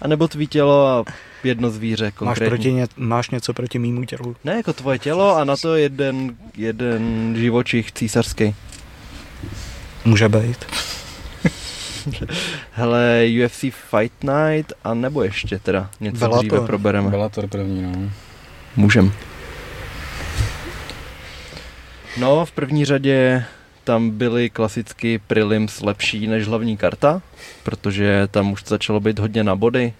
A 0.00 0.08
nebo 0.08 0.28
tvý 0.28 0.46
tělo 0.46 0.86
a 0.86 1.04
jedno 1.44 1.70
zvíře 1.70 2.10
konkrétně. 2.10 2.44
Máš, 2.44 2.48
proti 2.48 2.72
ně, 2.72 2.86
máš 2.96 3.30
něco 3.30 3.54
proti 3.54 3.78
mýmu 3.78 4.04
tělu? 4.04 4.36
Ne, 4.44 4.56
jako 4.56 4.72
tvoje 4.72 4.98
tělo 4.98 5.36
a 5.36 5.44
na 5.44 5.56
to 5.56 5.76
jeden, 5.76 6.36
jeden 6.56 7.34
živočich 7.36 7.92
císařský. 7.92 8.54
Může 10.04 10.28
být. 10.28 10.64
Hele, 12.72 13.26
UFC 13.44 13.60
Fight 13.60 14.24
Night 14.24 14.72
a 14.84 14.94
nebo 14.94 15.22
ještě 15.22 15.58
teda 15.58 15.90
něco 16.00 16.18
Bellator. 16.18 16.46
dříve 16.46 16.66
probereme. 16.66 17.10
Bellator 17.10 17.48
první, 17.48 17.82
no. 17.82 18.10
Můžem. 18.76 19.12
No, 22.20 22.44
v 22.46 22.52
první 22.52 22.84
řadě 22.84 23.44
tam 23.84 24.10
byly 24.10 24.50
klasicky 24.50 25.18
prelims 25.18 25.80
lepší 25.80 26.26
než 26.26 26.48
hlavní 26.48 26.76
karta, 26.76 27.22
protože 27.62 28.28
tam 28.30 28.52
už 28.52 28.64
začalo 28.64 29.00
být 29.00 29.18
hodně 29.18 29.44
na 29.44 29.56
body, 29.56 29.92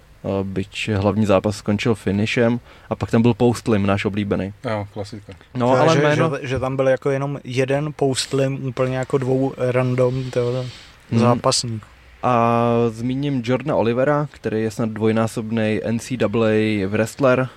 byť 0.43 0.89
hlavní 0.89 1.27
zápas 1.27 1.57
skončil 1.57 1.95
finishem 1.95 2.61
a 2.91 2.95
pak 2.95 3.11
tam 3.11 3.23
byl 3.23 3.35
postlim, 3.35 3.87
náš 3.87 4.05
oblíbený. 4.05 4.53
Jo, 4.65 4.87
klasika. 4.93 5.33
No, 5.55 5.71
to 5.71 5.81
ale 5.81 5.95
že, 5.95 6.03
jméno... 6.03 6.33
že, 6.41 6.49
že, 6.49 6.59
tam 6.59 6.77
byl 6.77 6.89
jako 6.89 7.11
jenom 7.11 7.41
jeden 7.45 7.93
postlim, 7.97 8.67
úplně 8.67 8.97
jako 8.97 9.19
dvou 9.19 9.55
random 9.59 10.31
toho 10.31 10.65
hmm. 11.11 11.21
zápasníků. 11.21 11.87
A 12.23 12.67
zmíním 12.89 13.43
Jordana 13.45 13.77
Olivera, 13.77 14.29
který 14.31 14.63
je 14.63 14.71
snad 14.71 14.89
dvojnásobný 14.89 15.81
NCAA 15.91 16.89
wrestler, 16.89 17.49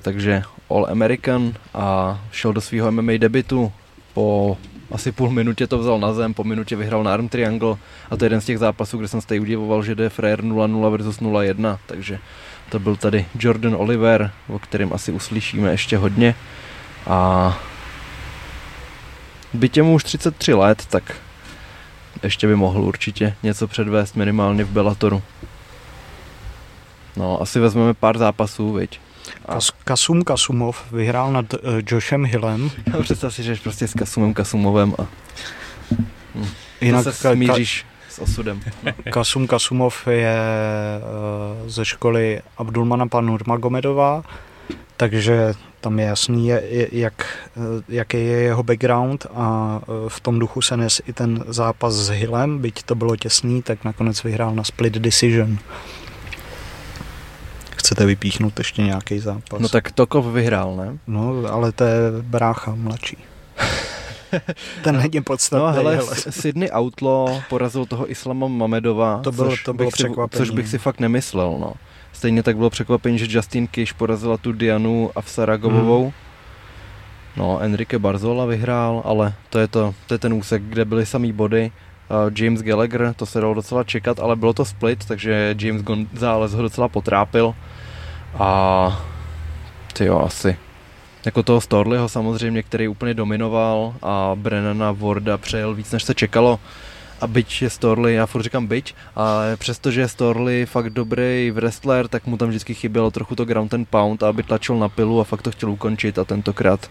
takže 0.00 0.42
All 0.70 0.86
American 0.90 1.52
a 1.74 2.20
šel 2.32 2.52
do 2.52 2.60
svého 2.60 2.92
MMA 2.92 3.12
debitu 3.18 3.72
po 4.14 4.56
asi 4.90 5.12
půl 5.12 5.30
minutě 5.30 5.66
to 5.66 5.78
vzal 5.78 6.00
na 6.00 6.12
zem, 6.12 6.34
po 6.34 6.44
minutě 6.44 6.76
vyhrál 6.76 7.04
na 7.04 7.14
Arm 7.14 7.28
Triangle 7.28 7.76
a 8.10 8.16
to 8.16 8.24
je 8.24 8.26
jeden 8.26 8.40
z 8.40 8.44
těch 8.44 8.58
zápasů, 8.58 8.98
kde 8.98 9.08
jsem 9.08 9.20
se 9.20 9.40
udivoval, 9.40 9.82
že 9.82 9.94
jde 9.94 10.08
Frayer 10.08 10.40
0-0 10.44 10.90
versus 10.90 11.20
0-1, 11.20 11.78
takže 11.86 12.18
to 12.70 12.78
byl 12.78 12.96
tady 12.96 13.26
Jordan 13.38 13.74
Oliver, 13.74 14.30
o 14.48 14.58
kterém 14.58 14.92
asi 14.92 15.12
uslyšíme 15.12 15.70
ještě 15.70 15.96
hodně 15.96 16.34
a 17.06 17.58
bytě 19.52 19.82
mu 19.82 19.94
už 19.94 20.04
33 20.04 20.54
let, 20.54 20.86
tak 20.86 21.16
ještě 22.22 22.46
by 22.46 22.56
mohl 22.56 22.80
určitě 22.82 23.34
něco 23.42 23.68
předvést 23.68 24.16
minimálně 24.16 24.64
v 24.64 24.70
Bellatoru. 24.70 25.22
No, 27.16 27.42
asi 27.42 27.60
vezmeme 27.60 27.94
pár 27.94 28.18
zápasů, 28.18 28.72
viď? 28.72 29.00
Kas, 29.46 29.70
Kasum 29.84 30.22
Kasumov 30.22 30.76
vyhrál 30.92 31.32
nad 31.32 31.54
uh, 31.54 31.60
Joshem 31.86 32.24
Hillem. 32.24 32.70
No, 32.92 33.02
představ 33.02 33.34
si, 33.34 33.42
že 33.42 33.56
jsi 33.56 33.62
prostě 33.62 33.88
s 33.88 33.94
Kasumem 33.94 34.34
Kasumovem 34.34 34.94
a 34.98 35.06
hm. 36.34 36.46
Jinak 36.80 37.04
se 37.04 37.12
smíříš 37.12 37.86
s 38.08 38.18
osudem. 38.18 38.60
Kasum 39.12 39.46
Kasumov 39.46 40.08
je 40.10 40.36
uh, 41.62 41.68
ze 41.68 41.84
školy 41.84 42.42
Abdulmana 42.58 43.08
Nurmagomedova, 43.20 44.22
takže 44.96 45.54
tam 45.82 45.98
je 45.98 46.06
jasný, 46.06 46.50
jak, 46.92 47.38
eh, 47.56 47.82
jaký 47.88 48.16
je 48.16 48.40
jeho 48.40 48.62
background 48.62 49.26
a 49.34 49.80
v 50.08 50.20
tom 50.20 50.38
duchu 50.38 50.62
se 50.62 50.76
nes 50.76 51.02
i 51.06 51.12
ten 51.12 51.44
zápas 51.48 51.94
s 51.94 52.08
Hillem, 52.08 52.58
byť 52.58 52.82
to 52.82 52.94
bylo 52.94 53.16
těsný, 53.16 53.62
tak 53.62 53.84
nakonec 53.84 54.24
vyhrál 54.24 54.54
na 54.54 54.64
split 54.64 54.92
decision. 54.92 55.58
Chcete 57.82 58.06
vypíchnout 58.06 58.58
ještě 58.58 58.82
nějaký 58.82 59.18
zápas? 59.18 59.60
No 59.60 59.68
tak 59.68 59.92
Tokov 59.92 60.26
vyhrál, 60.26 60.76
ne? 60.76 60.98
No, 61.06 61.34
ale 61.50 61.72
to 61.72 61.84
je 61.84 61.98
brácha 62.22 62.74
mladší. 62.74 63.16
Ten 64.84 64.96
není 64.96 65.22
podstatný. 65.24 65.66
No 65.66 65.72
hele, 65.72 66.00
Sydney 66.30 66.70
Outlaw 66.78 67.42
porazil 67.48 67.86
toho 67.86 68.10
Islama 68.10 68.48
Mamedova, 68.48 69.20
to 69.24 69.32
bylo, 69.32 69.50
což, 69.50 69.62
to 69.62 69.74
bylo 69.74 69.86
bych 69.86 69.96
si, 69.96 70.02
překvapení. 70.02 70.38
což 70.38 70.50
bych 70.50 70.68
si 70.68 70.78
fakt 70.78 71.00
nemyslel. 71.00 71.56
No. 71.60 71.72
Stejně 72.12 72.42
tak 72.42 72.56
bylo 72.56 72.70
překvapení, 72.70 73.18
že 73.18 73.26
Justin 73.28 73.66
Kish 73.66 73.92
porazila 73.92 74.36
tu 74.36 74.52
Dianu 74.52 75.10
a 75.14 75.22
Saragovovou. 75.22 76.02
Hmm. 76.02 76.12
No, 77.36 77.60
Enrique 77.60 77.98
Barzola 77.98 78.44
vyhrál, 78.44 79.02
ale 79.04 79.34
to 79.50 79.58
je, 79.58 79.68
to, 79.68 79.94
to 80.06 80.14
je 80.14 80.18
ten 80.18 80.32
úsek, 80.34 80.62
kde 80.62 80.84
byly 80.84 81.06
samý 81.06 81.32
body. 81.32 81.72
Uh, 82.10 82.32
James 82.38 82.62
Gallagher, 82.62 83.14
to 83.16 83.26
se 83.26 83.40
dalo 83.40 83.54
docela 83.54 83.84
čekat, 83.84 84.20
ale 84.20 84.36
bylo 84.36 84.52
to 84.52 84.64
split, 84.64 85.04
takže 85.04 85.54
James 85.58 85.82
González 85.82 86.52
ho 86.52 86.62
docela 86.62 86.88
potrápil. 86.88 87.54
A 88.38 89.02
ty 89.92 90.04
jo, 90.04 90.20
asi. 90.20 90.56
Jako 91.24 91.42
toho 91.42 91.60
Storleyho 91.60 92.08
samozřejmě, 92.08 92.62
který 92.62 92.88
úplně 92.88 93.14
dominoval 93.14 93.94
a 94.02 94.32
Brennana 94.34 94.92
Warda 94.92 95.38
přejel 95.38 95.74
víc, 95.74 95.92
než 95.92 96.02
se 96.04 96.14
čekalo 96.14 96.60
a 97.22 97.26
byť 97.26 97.62
je 97.62 97.70
Storley, 97.70 98.14
já 98.14 98.26
furt 98.26 98.42
říkám 98.42 98.66
byť, 98.66 98.94
ale 99.16 99.56
přestože 99.56 100.00
je 100.00 100.08
Storley 100.08 100.66
fakt 100.66 100.90
dobrý 100.90 101.50
wrestler, 101.50 102.08
tak 102.08 102.26
mu 102.26 102.36
tam 102.36 102.48
vždycky 102.48 102.74
chybělo 102.74 103.10
trochu 103.10 103.34
to 103.34 103.44
ground 103.44 103.74
and 103.74 103.88
pound, 103.88 104.22
aby 104.22 104.42
tlačil 104.42 104.76
na 104.76 104.88
pilu 104.88 105.20
a 105.20 105.24
fakt 105.24 105.42
to 105.42 105.50
chtěl 105.50 105.70
ukončit 105.70 106.18
a 106.18 106.24
tentokrát 106.24 106.90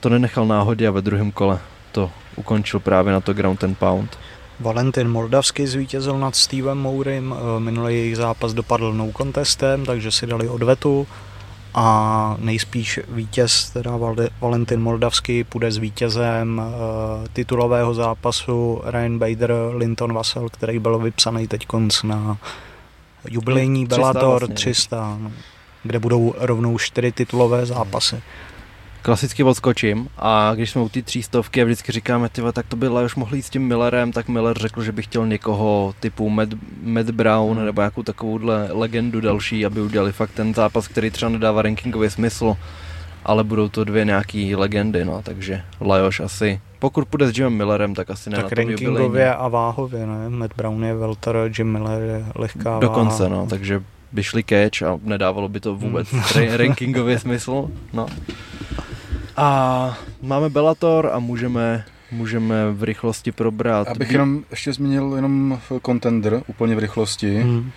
to 0.00 0.08
nenechal 0.08 0.46
náhodě 0.46 0.88
a 0.88 0.90
ve 0.90 1.02
druhém 1.02 1.32
kole 1.32 1.58
to 1.92 2.10
ukončil 2.36 2.80
právě 2.80 3.12
na 3.12 3.20
to 3.20 3.32
ground 3.32 3.64
and 3.64 3.78
pound. 3.78 4.18
Valentin 4.60 5.08
Moldavsky 5.08 5.66
zvítězil 5.66 6.18
nad 6.18 6.36
Stevem 6.36 6.78
Mourym, 6.78 7.34
minulý 7.58 7.94
jejich 7.94 8.16
zápas 8.16 8.54
dopadl 8.54 8.92
no 8.92 9.10
contestem, 9.16 9.84
takže 9.84 10.10
si 10.10 10.26
dali 10.26 10.48
odvetu. 10.48 11.06
A 11.76 12.36
nejspíš 12.38 13.00
vítěz, 13.08 13.70
teda 13.70 13.92
Valentin 14.40 14.80
Moldavský, 14.80 15.44
půjde 15.44 15.72
s 15.72 15.76
vítězem 15.76 16.58
uh, 16.58 17.26
titulového 17.32 17.94
zápasu 17.94 18.80
Ryan 18.84 19.18
Bader, 19.18 19.52
Linton 19.74 20.12
Vassell, 20.12 20.48
který 20.48 20.78
byl 20.78 20.98
vypsaný 20.98 21.48
teď 21.48 21.66
konc 21.66 22.02
na 22.02 22.38
jubilejní 23.30 23.86
Bellator 23.86 24.40
300, 24.40 24.46
vlastně, 24.46 24.54
300 24.54 25.16
no, 25.20 25.32
kde 25.82 25.98
budou 25.98 26.34
rovnou 26.38 26.78
čtyři 26.78 27.12
titulové 27.12 27.66
zápasy. 27.66 28.14
Hmm 28.16 28.53
klasicky 29.04 29.42
odskočím 29.42 30.08
a 30.18 30.52
když 30.54 30.70
jsme 30.70 30.82
u 30.82 30.88
té 30.88 31.02
třístovky 31.02 31.62
a 31.62 31.64
vždycky 31.64 31.92
říkáme, 31.92 32.28
tyva, 32.28 32.52
tak 32.52 32.66
to 32.66 32.76
by 32.76 32.88
už 32.88 33.14
mohli 33.14 33.38
jít 33.38 33.42
s 33.42 33.50
tím 33.50 33.62
Millerem, 33.66 34.12
tak 34.12 34.28
Miller 34.28 34.58
řekl, 34.58 34.82
že 34.82 34.92
by 34.92 35.02
chtěl 35.02 35.26
někoho 35.26 35.94
typu 36.00 36.28
Matt, 36.28 36.54
Matt 36.82 37.10
Brown 37.10 37.64
nebo 37.64 37.80
nějakou 37.80 38.02
takovouhle 38.02 38.68
legendu 38.72 39.20
další, 39.20 39.66
aby 39.66 39.80
udělali 39.80 40.12
fakt 40.12 40.30
ten 40.30 40.54
zápas, 40.54 40.88
který 40.88 41.10
třeba 41.10 41.28
nedává 41.28 41.62
rankingový 41.62 42.10
smysl, 42.10 42.56
ale 43.24 43.44
budou 43.44 43.68
to 43.68 43.84
dvě 43.84 44.04
nějaký 44.04 44.56
legendy, 44.56 45.04
no, 45.04 45.22
takže 45.22 45.62
Lajoš 45.80 46.20
asi 46.20 46.60
pokud 46.78 47.08
půjde 47.08 47.26
s 47.28 47.38
Jimem 47.38 47.52
Millerem, 47.52 47.94
tak 47.94 48.10
asi 48.10 48.30
ne 48.30 48.36
tak 48.36 48.44
na 48.44 48.48
to 48.48 48.54
rankingově 48.54 49.34
a 49.34 49.48
váhově, 49.48 50.06
ne? 50.06 50.28
Matt 50.28 50.56
Brown 50.56 50.84
je 50.84 50.94
welter, 50.94 51.36
Jim 51.58 51.72
Miller 51.72 52.02
je 52.02 52.24
lehká 52.34 52.78
Dokonce, 52.78 53.22
váha. 53.22 53.34
no, 53.34 53.46
takže 53.46 53.82
by 54.12 54.22
šli 54.22 54.44
catch 54.44 54.82
a 54.82 54.98
nedávalo 55.02 55.48
by 55.48 55.60
to 55.60 55.74
vůbec 55.74 56.08
rankingově 56.56 57.18
smysl, 57.18 57.70
no. 57.92 58.06
A 59.36 59.98
máme 60.22 60.50
Bellator 60.50 61.10
a 61.12 61.18
můžeme 61.18 61.84
můžeme 62.10 62.72
v 62.72 62.82
rychlosti 62.82 63.32
probrat. 63.32 63.88
Abych 63.88 64.10
jenom 64.10 64.44
ještě 64.50 64.72
zmínil 64.72 65.12
jenom 65.16 65.60
contender 65.86 66.42
úplně 66.46 66.74
v 66.74 66.78
rychlosti. 66.78 67.40
Hmm. 67.40 67.70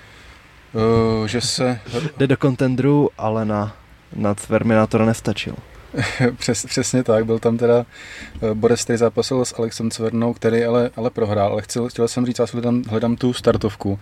Uh, 1.20 1.28
že 1.28 1.41
se... 1.41 1.80
Jde 2.18 2.28
do 2.28 2.38
contendru, 2.38 3.10
ale 3.18 3.45
na, 3.45 3.76
na 4.16 4.36
Terminatora 4.36 5.05
nestačil. 5.05 5.55
Přes, 6.37 6.65
přesně 6.65 7.03
tak, 7.03 7.25
byl 7.25 7.39
tam 7.39 7.57
teda 7.57 7.85
uh, 8.41 8.51
Boris, 8.53 8.83
který 8.83 8.97
zápasil 8.97 9.45
s 9.45 9.59
Alexem 9.59 9.91
Cvernou, 9.91 10.33
který 10.33 10.63
ale, 10.63 10.89
ale 10.95 11.09
prohrál, 11.09 11.51
ale 11.51 11.61
chtěl, 11.61 11.89
chtěl 11.89 12.07
jsem 12.07 12.25
říct, 12.25 12.39
já 12.39 12.45
hledám, 12.53 12.83
hledám 12.89 13.15
tu 13.15 13.33
startovku, 13.33 13.99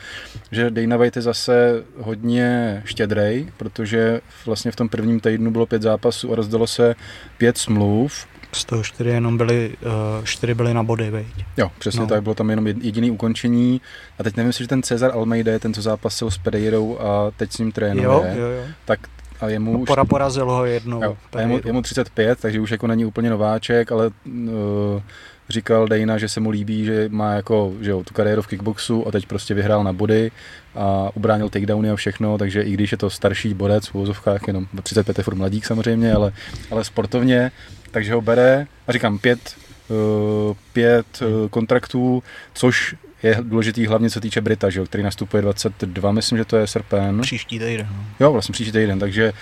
že 0.52 0.72
Dana 0.72 0.98
White 0.98 1.16
je 1.16 1.22
zase 1.22 1.84
hodně 1.98 2.82
štědrej, 2.86 3.48
protože 3.58 4.22
vlastně 4.46 4.72
v 4.72 4.76
tom 4.76 4.90
prvním 4.90 5.20
týdnu 5.20 5.52
bylo 5.52 5.66
pět 5.66 5.82
zápasů 5.82 6.34
a 6.34 6.36
rozdalo 6.36 6.68
se 6.68 6.96
pět 7.38 7.58
smluv, 7.58 8.28
z 8.52 8.66
toho 8.66 8.84
čtyři 8.84 9.10
jenom 9.10 9.38
byly, 9.38 9.76
uh, 9.86 10.26
čtyři 10.26 10.54
byly 10.54 10.74
na 10.74 10.84
body, 10.84 11.10
veď? 11.10 11.26
Jo, 11.58 11.72
přesně 11.80 12.00
no. 12.00 12.08
tak, 12.08 12.24
bylo 12.24 12.36
tam 12.36 12.50
jenom 12.50 12.68
jediný 12.68 13.12
ukončení 13.12 13.82
a 14.20 14.24
teď 14.24 14.36
nevím 14.36 14.52
že 14.52 14.68
ten 14.68 14.84
Cezar 14.84 15.12
Almeida, 15.12 15.60
ten, 15.60 15.74
co 15.74 15.82
zápasil 15.82 16.32
s 16.32 16.38
Pereirou 16.38 17.00
a 17.00 17.32
teď 17.38 17.52
s 17.52 17.58
ním 17.58 17.72
trénuje, 17.72 18.06
jo, 18.06 18.26
jo, 18.36 18.46
jo. 18.46 18.64
tak 18.86 19.00
a 19.42 19.50
jemu 19.50 19.74
no, 19.74 19.80
už... 19.80 19.88
Pora 19.88 20.06
porazil 20.06 20.46
ho 20.46 20.66
jednou. 20.66 21.04
Jo, 21.04 21.18
a 21.34 21.42
jemu, 21.42 21.60
jemu 21.66 21.82
35, 21.82 22.40
takže 22.42 22.60
už 22.60 22.72
jako 22.72 22.88
není 22.88 23.06
úplně 23.06 23.30
nováček, 23.30 23.92
ale 23.92 24.12
uh, 24.26 25.02
říkal 25.50 25.88
Dejna, 25.88 26.18
že 26.18 26.30
se 26.30 26.40
mu 26.40 26.50
líbí, 26.50 26.86
že 26.86 27.10
má 27.10 27.34
jako, 27.34 27.74
že 27.82 27.92
jo, 27.92 28.04
tu 28.04 28.14
kariéru 28.14 28.42
v 28.42 28.48
kickboxu 28.48 29.08
a 29.08 29.12
teď 29.12 29.26
prostě 29.26 29.54
vyhrál 29.54 29.84
na 29.84 29.94
body 29.94 30.32
a 30.76 31.10
ubránil 31.14 31.50
takedowny 31.50 31.90
a 31.90 31.96
všechno, 31.96 32.38
takže 32.38 32.62
i 32.62 32.72
když 32.72 32.92
je 32.92 32.98
to 32.98 33.10
starší 33.10 33.54
bodec 33.54 33.88
v 33.88 33.96
úvozovkách, 33.96 34.48
jenom 34.48 34.68
35 34.84 35.18
je 35.18 35.24
furt 35.24 35.36
mladík 35.36 35.66
samozřejmě, 35.66 36.14
ale, 36.14 36.32
ale 36.72 36.84
sportovně, 36.84 37.52
takže 37.92 38.14
ho 38.14 38.22
bere 38.22 38.68
a 38.88 38.92
říkám 38.92 39.20
pět, 39.20 39.56
uh, 39.88 40.56
pět 40.74 41.06
uh, 41.22 41.50
kontraktů, 41.50 42.24
což 42.54 42.96
je 43.24 43.38
důležitý 43.42 43.86
hlavně 43.88 44.10
co 44.10 44.20
týče 44.22 44.42
Brita, 44.42 44.70
že 44.70 44.80
jo, 44.80 44.86
který 44.86 45.04
nastupuje 45.04 45.42
22, 45.42 46.12
myslím, 46.12 46.38
že 46.38 46.46
to 46.46 46.58
je 46.58 46.68
srpen. 46.68 47.22
Příští 47.22 47.60
týden. 47.60 47.88
No. 47.92 48.06
Jo, 48.20 48.32
vlastně 48.32 48.54
příští 48.54 48.72
týden, 48.72 49.00
takže 49.00 49.34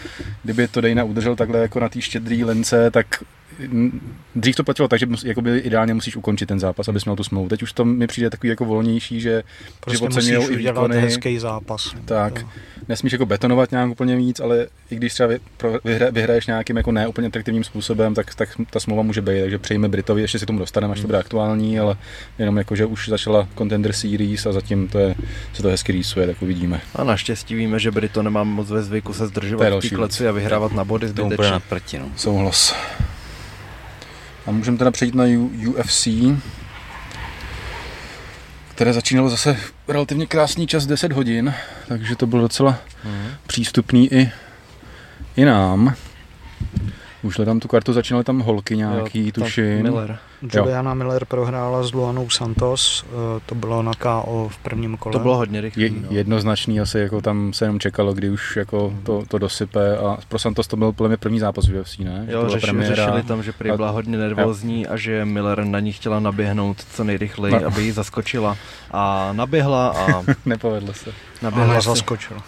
kdyby 0.43 0.67
to 0.67 0.81
Dejna 0.81 1.03
udržel 1.03 1.35
takhle 1.35 1.59
jako 1.59 1.79
na 1.79 1.89
té 1.89 2.01
štědrý 2.01 2.43
lence, 2.43 2.91
tak 2.91 3.23
dřív 4.35 4.55
to 4.55 4.63
platilo 4.63 4.87
tak, 4.87 4.99
že 4.99 5.07
jakoby 5.25 5.57
ideálně 5.57 5.93
musíš 5.93 6.15
ukončit 6.15 6.45
ten 6.45 6.59
zápas, 6.59 6.87
abys 6.87 7.05
měl 7.05 7.15
tu 7.15 7.23
smlouvu. 7.23 7.49
Teď 7.49 7.63
už 7.63 7.73
to 7.73 7.85
mi 7.85 8.07
přijde 8.07 8.29
takový 8.29 8.49
jako 8.49 8.65
volnější, 8.65 9.21
že, 9.21 9.43
prostě 9.79 10.05
že 10.05 10.09
musíš 10.09 10.49
i 10.49 10.55
výkony. 10.55 11.01
hezký 11.01 11.39
zápas. 11.39 11.95
Tak, 12.05 12.39
to. 12.39 12.49
nesmíš 12.87 13.11
jako 13.13 13.25
betonovat 13.25 13.71
nějak 13.71 13.89
úplně 13.89 14.15
víc, 14.15 14.39
ale 14.39 14.67
i 14.91 14.95
když 14.95 15.13
třeba 15.13 15.29
vyhra, 15.83 16.09
vyhraješ 16.09 16.47
nějakým 16.47 16.77
jako 16.77 16.91
neúplně 16.91 17.27
atraktivním 17.27 17.63
způsobem, 17.63 18.13
tak, 18.13 18.35
tak 18.35 18.49
ta 18.69 18.79
smlouva 18.79 19.03
může 19.03 19.21
být. 19.21 19.41
Takže 19.41 19.57
přejme 19.57 19.87
Britovi, 19.87 20.21
ještě 20.21 20.39
si 20.39 20.45
k 20.45 20.47
tomu 20.47 20.59
dostaneme, 20.59 20.93
až 20.93 21.01
to 21.01 21.07
bude 21.07 21.17
aktuální, 21.17 21.79
ale 21.79 21.95
jenom 22.39 22.57
jako, 22.57 22.75
že 22.75 22.85
už 22.85 23.09
začala 23.09 23.47
Contender 23.57 23.93
Series 23.93 24.45
a 24.45 24.51
zatím 24.51 24.87
to 24.87 24.99
je, 24.99 25.15
se 25.53 25.61
to 25.61 25.67
hezky 25.67 25.91
rýsuje, 25.91 26.27
tak 26.27 26.41
uvidíme. 26.41 26.81
A 26.95 27.03
naštěstí 27.03 27.55
víme, 27.55 27.79
že 27.79 27.91
Brito 27.91 28.23
nemá 28.23 28.43
moc 28.43 28.69
ve 28.69 28.83
zvyku 28.83 29.13
se 29.13 29.27
zdržovat 29.27 29.83
v 29.83 29.95
kleci 29.95 30.27
a 30.27 30.31
vyhrávat 30.31 30.71
na 30.71 30.83
body 30.83 31.07
zbytečně. 31.07 31.51
na 31.51 31.59
prti, 31.59 31.99
no. 31.99 32.11
Souhlas. 32.15 32.75
A 34.47 34.51
můžeme 34.51 34.77
teda 34.77 34.91
přejít 34.91 35.15
na 35.15 35.23
UFC, 35.67 36.07
které 38.75 38.93
začínalo 38.93 39.29
zase 39.29 39.57
relativně 39.87 40.25
krásný 40.25 40.67
čas 40.67 40.85
10 40.85 41.11
hodin, 41.11 41.53
takže 41.87 42.15
to 42.15 42.27
bylo 42.27 42.41
docela 42.41 42.79
mm. 43.03 43.27
přístupný 43.47 44.13
i, 44.13 44.31
i 45.35 45.45
nám. 45.45 45.95
Už 47.23 47.37
hledám 47.37 47.59
tu 47.59 47.67
kartu, 47.67 47.93
začínaly 47.93 48.23
tam 48.23 48.39
holky 48.39 48.77
nějaký, 48.77 49.25
jo, 49.25 49.31
tuším. 49.31 49.83
Miller. 49.83 50.17
Juliana 50.53 50.91
jo. 50.91 50.95
Miller 50.95 51.25
prohrála 51.25 51.83
s 51.83 51.93
Luanou 51.93 52.29
Santos, 52.29 53.05
eh, 53.07 53.41
to 53.45 53.55
bylo 53.55 53.83
na 53.83 53.91
KO 53.93 54.49
v 54.51 54.57
prvním 54.57 54.97
kole. 54.97 55.13
To 55.13 55.19
bylo 55.19 55.37
hodně 55.37 55.61
rychlé. 55.61 55.83
Je, 55.83 55.89
no. 55.89 56.07
Jednoznačný, 56.09 56.79
asi 56.79 56.99
jako 56.99 57.21
tam 57.21 57.53
se 57.53 57.65
jenom 57.65 57.79
čekalo, 57.79 58.13
kdy 58.13 58.29
už 58.29 58.55
jako 58.55 58.93
to, 59.03 59.23
to 59.27 59.37
dosype 59.37 59.97
a 59.97 60.17
pro 60.27 60.39
Santos 60.39 60.67
to 60.67 60.77
byl 60.77 60.91
podle 60.91 61.07
mě 61.07 61.17
první 61.17 61.39
zápas 61.39 61.67
v 61.67 61.79
UFC, 61.79 61.97
ne? 61.97 62.25
Jo, 62.29 62.49
řešili, 62.49 62.61
premiéra. 62.61 62.95
řešili 62.95 63.23
tam, 63.23 63.43
že 63.43 63.51
prý 63.51 63.71
byla 63.71 63.89
hodně 63.89 64.17
nervózní 64.17 64.81
jo. 64.81 64.87
a 64.91 64.97
že 64.97 65.25
Miller 65.25 65.65
na 65.65 65.79
ní 65.79 65.91
chtěla 65.91 66.19
naběhnout 66.19 66.77
co 66.93 67.03
nejrychleji, 67.03 67.55
no. 67.55 67.67
aby 67.67 67.83
ji 67.83 67.91
zaskočila 67.91 68.57
a 68.91 69.33
naběhla 69.33 69.87
a... 69.89 70.23
Nepovedlo 70.45 70.93
se. 70.93 71.11
Naběhla 71.41 71.77
a 71.77 71.81
zaskočila. 71.81 72.43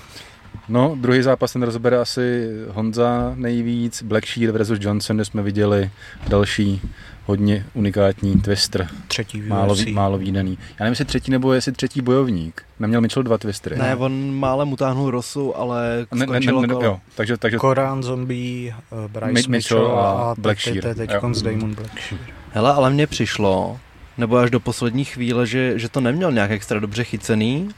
No, 0.70 0.98
druhý 1.02 1.22
zápas 1.22 1.54
ten 1.54 1.64
rozbere 1.64 1.98
asi 2.00 2.50
Honza 2.70 3.34
nejvíc, 3.36 4.04
Black 4.04 4.26
Shear 4.26 4.52
versus 4.52 4.80
Johnson, 4.82 5.18
kde 5.18 5.26
jsme 5.26 5.42
viděli 5.42 5.90
další 6.28 6.82
hodně 7.26 7.66
unikátní 7.74 8.42
twister. 8.42 8.88
Třetí 9.08 9.42
Málo, 9.42 9.76
málo 9.94 10.18
výdaný. 10.18 10.58
Já 10.80 10.84
nevím, 10.84 10.92
jestli 10.92 11.06
třetí 11.06 11.32
nebo 11.32 11.54
jestli 11.54 11.72
třetí 11.72 12.02
bojovník. 12.02 12.62
Neměl 12.80 13.02
Mitchell 13.02 13.24
dva 13.24 13.38
twistry. 13.38 13.78
Ne, 13.78 13.96
on 13.96 14.34
málem 14.36 14.74
utáhnul 14.74 15.12
Rosu, 15.12 15.58
ale 15.58 16.06
ne, 16.14 16.26
ne, 16.26 16.40
ne, 16.40 16.68
ne, 16.68 16.74
jo, 16.82 17.00
takže, 17.16 17.38
takže 17.38 17.58
Koran 17.58 18.04
Zombie, 18.04 18.76
uh, 18.92 19.12
Bryce 19.12 19.26
Mi- 19.32 19.34
Mitchell, 19.34 19.52
Mitchell 19.52 20.00
a 20.00 20.12
a 20.32 20.36
Black 20.38 20.64
teď, 20.64 20.74
Shear. 20.74 20.96
teď, 20.96 20.98
teď 20.98 21.22
Damon 21.44 21.76
Black 21.76 22.00
Shear. 22.02 22.22
Hele, 22.52 22.74
ale 22.74 22.90
mně 22.90 23.08
přišlo, 23.08 23.80
nebo 24.18 24.38
až 24.38 24.50
do 24.52 24.60
poslední 24.60 25.06
chvíle, 25.06 25.48
že, 25.48 25.80
že 25.80 25.90
to 25.90 26.02
neměl 26.02 26.32
nějak 26.32 26.52
extra 26.52 26.80
dobře 26.80 27.04
chycený 27.04 27.70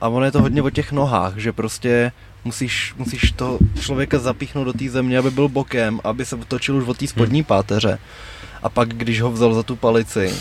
a 0.00 0.08
ono 0.08 0.24
je 0.24 0.32
to 0.32 0.42
hodně 0.42 0.62
o 0.62 0.70
těch 0.70 0.92
nohách, 0.92 1.36
že 1.36 1.52
prostě 1.52 2.12
musíš, 2.44 2.94
musíš 2.98 3.32
to 3.32 3.58
člověka 3.80 4.18
zapíchnout 4.18 4.66
do 4.66 4.72
té 4.72 4.88
země, 4.88 5.18
aby 5.18 5.30
byl 5.30 5.48
bokem, 5.48 6.00
aby 6.04 6.24
se 6.24 6.36
točil 6.36 6.76
už 6.76 6.88
od 6.88 6.98
té 6.98 7.06
spodní 7.06 7.42
páteře. 7.42 7.98
A 8.62 8.68
pak, 8.68 8.88
když 8.88 9.20
ho 9.20 9.30
vzal 9.30 9.54
za 9.54 9.62
tu 9.62 9.76
palici, 9.76 10.34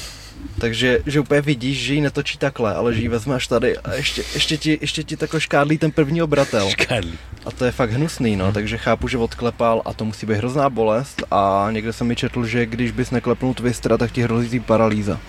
takže 0.60 1.00
že 1.06 1.20
úplně 1.20 1.42
vidíš, 1.42 1.78
že 1.78 1.94
ji 1.94 2.02
netočí 2.02 2.38
takhle, 2.38 2.76
ale 2.76 2.94
že 2.94 3.02
ji 3.02 3.08
vezme 3.08 3.36
až 3.36 3.48
tady 3.48 3.78
a 3.78 3.94
ještě, 3.94 4.24
ještě, 4.34 4.58
ti, 4.58 4.78
ještě 4.82 5.04
ti 5.04 5.18
takhle 5.18 5.42
škádlí 5.42 5.78
ten 5.78 5.92
první 5.92 6.22
obratel. 6.22 6.70
Škádlí. 6.70 7.18
A 7.46 7.52
to 7.52 7.66
je 7.66 7.72
fakt 7.72 7.92
hnusný, 7.92 8.36
no, 8.36 8.52
takže 8.52 8.78
chápu, 8.78 9.08
že 9.08 9.18
odklepal 9.18 9.82
a 9.86 9.94
to 9.94 10.06
musí 10.06 10.26
být 10.26 10.38
hrozná 10.38 10.70
bolest 10.70 11.24
a 11.32 11.68
někde 11.72 11.94
jsem 11.94 12.08
mi 12.08 12.16
četl, 12.16 12.46
že 12.46 12.66
když 12.66 12.92
bys 12.92 13.12
neklepnul 13.12 13.54
twistera, 13.54 13.98
tak 13.98 14.12
ti 14.12 14.24
hrozí 14.24 14.60
paralýza. 14.60 15.20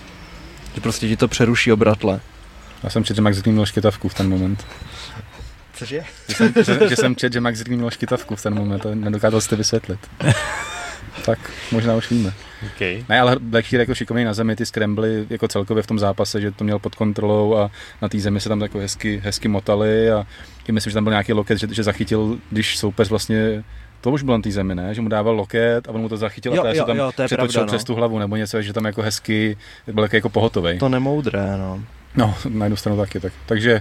Že 0.74 0.80
prostě 0.80 1.08
ti 1.08 1.16
to 1.16 1.28
přeruší 1.28 1.72
obratle. 1.72 2.20
Já 2.82 2.90
jsem 2.90 3.04
četl, 3.04 3.16
že 3.16 3.22
Max 3.22 3.38
Green 3.38 3.54
měl 3.54 3.66
škytavku 3.66 4.08
v 4.08 4.14
ten 4.14 4.28
moment. 4.28 4.66
Cože? 5.74 6.04
Že 6.28 6.34
jsem, 6.34 6.52
že, 6.64 6.88
že 6.88 6.96
jsem 6.96 7.16
četl, 7.16 7.32
že 7.32 7.40
Max 7.40 7.60
Green 7.60 7.78
měl 7.78 7.90
škytavku 7.90 8.36
v 8.36 8.42
ten 8.42 8.54
moment 8.54 8.86
a 8.86 8.94
nedokázal 8.94 9.40
jste 9.40 9.56
vysvětlit. 9.56 10.00
tak 11.24 11.38
možná 11.72 11.94
už 11.94 12.10
víme. 12.10 12.32
Okay. 12.66 13.04
Ne, 13.08 13.20
ale 13.20 13.36
Black 13.40 13.66
Shear 13.66 13.80
jako 13.80 13.94
šikovný 13.94 14.24
na 14.24 14.34
zemi, 14.34 14.56
ty 14.56 14.66
scrambly 14.66 15.26
jako 15.30 15.48
celkově 15.48 15.82
v 15.82 15.86
tom 15.86 15.98
zápase, 15.98 16.40
že 16.40 16.50
to 16.50 16.64
měl 16.64 16.78
pod 16.78 16.94
kontrolou 16.94 17.56
a 17.56 17.70
na 18.02 18.08
té 18.08 18.18
zemi 18.18 18.40
se 18.40 18.48
tam 18.48 18.60
jako 18.60 18.78
hezky, 18.78 19.20
hezky 19.24 19.48
motali 19.48 20.10
a 20.10 20.26
i 20.68 20.72
myslím, 20.72 20.90
že 20.90 20.94
tam 20.94 21.04
byl 21.04 21.10
nějaký 21.10 21.32
loket, 21.32 21.58
že, 21.58 21.66
že 21.70 21.82
zachytil, 21.82 22.38
když 22.50 22.78
soupeř 22.78 23.10
vlastně 23.10 23.64
to 24.00 24.10
už 24.10 24.22
bylo 24.22 24.36
na 24.36 24.42
té 24.42 24.50
zemi, 24.50 24.74
ne? 24.74 24.94
Že 24.94 25.00
mu 25.00 25.08
dával 25.08 25.34
loket 25.34 25.88
a 25.88 25.92
on 25.92 26.00
mu 26.00 26.08
to 26.08 26.16
zachytil 26.16 26.54
Jo, 26.54 26.64
a 26.64 26.68
jo, 26.68 26.74
se 26.74 26.84
tam 26.84 26.96
jo, 26.96 27.12
to 27.16 27.22
je 27.22 27.26
přetočil 27.26 27.52
pravda, 27.52 27.72
no. 27.72 27.76
přes 27.76 27.84
tu 27.84 27.94
hlavu 27.94 28.18
nebo 28.18 28.36
něco, 28.36 28.62
že 28.62 28.72
tam 28.72 28.84
jako 28.84 29.02
hezky 29.02 29.56
byl 29.92 30.08
jako, 30.12 30.28
pohotovej. 30.28 30.78
To 30.78 30.88
nemoudré, 30.88 31.56
no. 31.58 31.82
No, 32.16 32.34
na 32.48 32.64
jednu 32.64 32.76
stranu 32.76 32.98
taky. 32.98 33.20
Tak. 33.20 33.32
Takže 33.46 33.80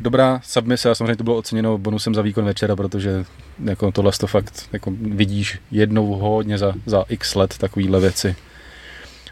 dobrá 0.00 0.40
submise 0.44 0.90
a 0.90 0.94
samozřejmě 0.94 1.16
to 1.16 1.24
bylo 1.24 1.36
oceněno 1.36 1.78
bonusem 1.78 2.14
za 2.14 2.22
výkon 2.22 2.44
večera, 2.44 2.76
protože 2.76 3.24
jako 3.64 3.92
tohle 3.92 4.12
to 4.12 4.26
fakt 4.26 4.68
jako 4.72 4.92
vidíš 5.00 5.58
jednou 5.70 6.06
hodně 6.06 6.58
za, 6.58 6.74
za 6.86 7.04
x 7.08 7.34
let 7.34 7.58
takovýhle 7.58 8.00
věci. 8.00 8.36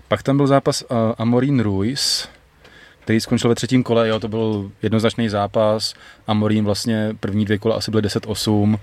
Pak 0.08 0.22
tam 0.22 0.36
byl 0.36 0.46
zápas 0.46 0.82
uh, 0.82 0.96
Amorín 1.18 1.60
Ruiz, 1.60 2.28
který 3.00 3.20
skončil 3.20 3.48
ve 3.48 3.54
třetím 3.54 3.82
kole, 3.82 4.08
jo, 4.08 4.20
to 4.20 4.28
byl 4.28 4.70
jednoznačný 4.82 5.28
zápas. 5.28 5.94
Amorín 6.26 6.64
vlastně 6.64 7.16
první 7.20 7.44
dvě 7.44 7.58
kola 7.58 7.76
asi 7.76 7.90
byly 7.90 8.02
10-8. 8.02 8.78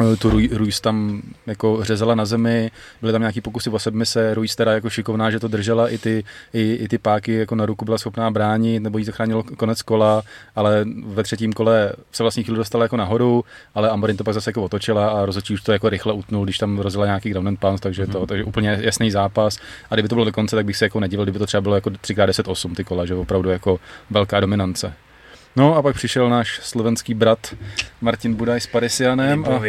Eh, 0.00 0.16
Tu 0.16 0.30
Rui- 0.30 0.48
Ruiz 0.56 0.80
tam 0.80 1.22
jako 1.46 1.78
řezala 1.84 2.14
na 2.14 2.24
zemi, 2.24 2.70
byly 3.00 3.12
tam 3.12 3.20
nějaký 3.22 3.40
pokusy 3.40 3.70
o 3.70 3.78
sedmise, 3.78 4.34
Ruiz 4.34 4.56
teda 4.56 4.72
jako 4.72 4.90
šikovná, 4.90 5.30
že 5.30 5.40
to 5.40 5.48
držela 5.48 5.88
i 5.88 5.98
ty, 5.98 6.24
i, 6.52 6.72
i 6.74 6.88
ty 6.88 6.98
páky 6.98 7.32
jako 7.32 7.54
na 7.54 7.66
ruku 7.66 7.84
byla 7.84 7.98
schopná 7.98 8.30
bránit, 8.30 8.80
nebo 8.80 8.98
jí 8.98 9.04
zachránilo 9.04 9.42
konec 9.42 9.82
kola, 9.82 10.22
ale 10.56 10.84
ve 11.06 11.22
třetím 11.22 11.52
kole 11.52 11.92
se 12.12 12.22
vlastně 12.22 12.42
chvíli 12.42 12.56
dostala 12.58 12.84
jako 12.84 12.96
nahoru, 12.96 13.44
ale 13.74 13.90
Amorin 13.90 14.16
to 14.16 14.24
pak 14.24 14.34
zase 14.34 14.50
jako 14.50 14.62
otočila 14.64 15.08
a 15.08 15.26
rozhodčí 15.26 15.54
už 15.54 15.62
to 15.62 15.72
jako 15.72 15.88
rychle 15.88 16.12
utnul, 16.12 16.44
když 16.44 16.58
tam 16.58 16.78
rozjela 16.78 17.06
nějaký 17.06 17.30
ground 17.30 17.48
and 17.48 17.60
pound, 17.60 17.80
takže, 17.80 18.06
to, 18.06 18.26
takže 18.26 18.44
úplně 18.44 18.78
jasný 18.80 19.10
zápas. 19.10 19.58
A 19.90 19.94
kdyby 19.94 20.08
to 20.08 20.14
bylo 20.14 20.24
do 20.24 20.32
konce, 20.32 20.56
tak 20.56 20.66
bych 20.66 20.76
se 20.76 20.84
jako 20.84 21.00
nedivil, 21.00 21.24
kdyby 21.24 21.38
to 21.38 21.46
třeba 21.46 21.60
bylo 21.60 21.74
jako 21.74 21.90
3x10-8 21.90 22.74
ty 22.74 22.84
kola, 22.84 23.06
že 23.06 23.14
opravdu 23.14 23.50
jako 23.50 23.80
velká 24.10 24.40
dominance. 24.40 24.92
No 25.56 25.76
a 25.76 25.82
pak 25.82 25.96
přišel 25.96 26.28
náš 26.28 26.60
slovenský 26.62 27.14
brat 27.14 27.54
Martin 28.00 28.34
Budaj 28.34 28.60
s 28.60 28.66
Parisianem 28.66 29.44
a 29.44 29.60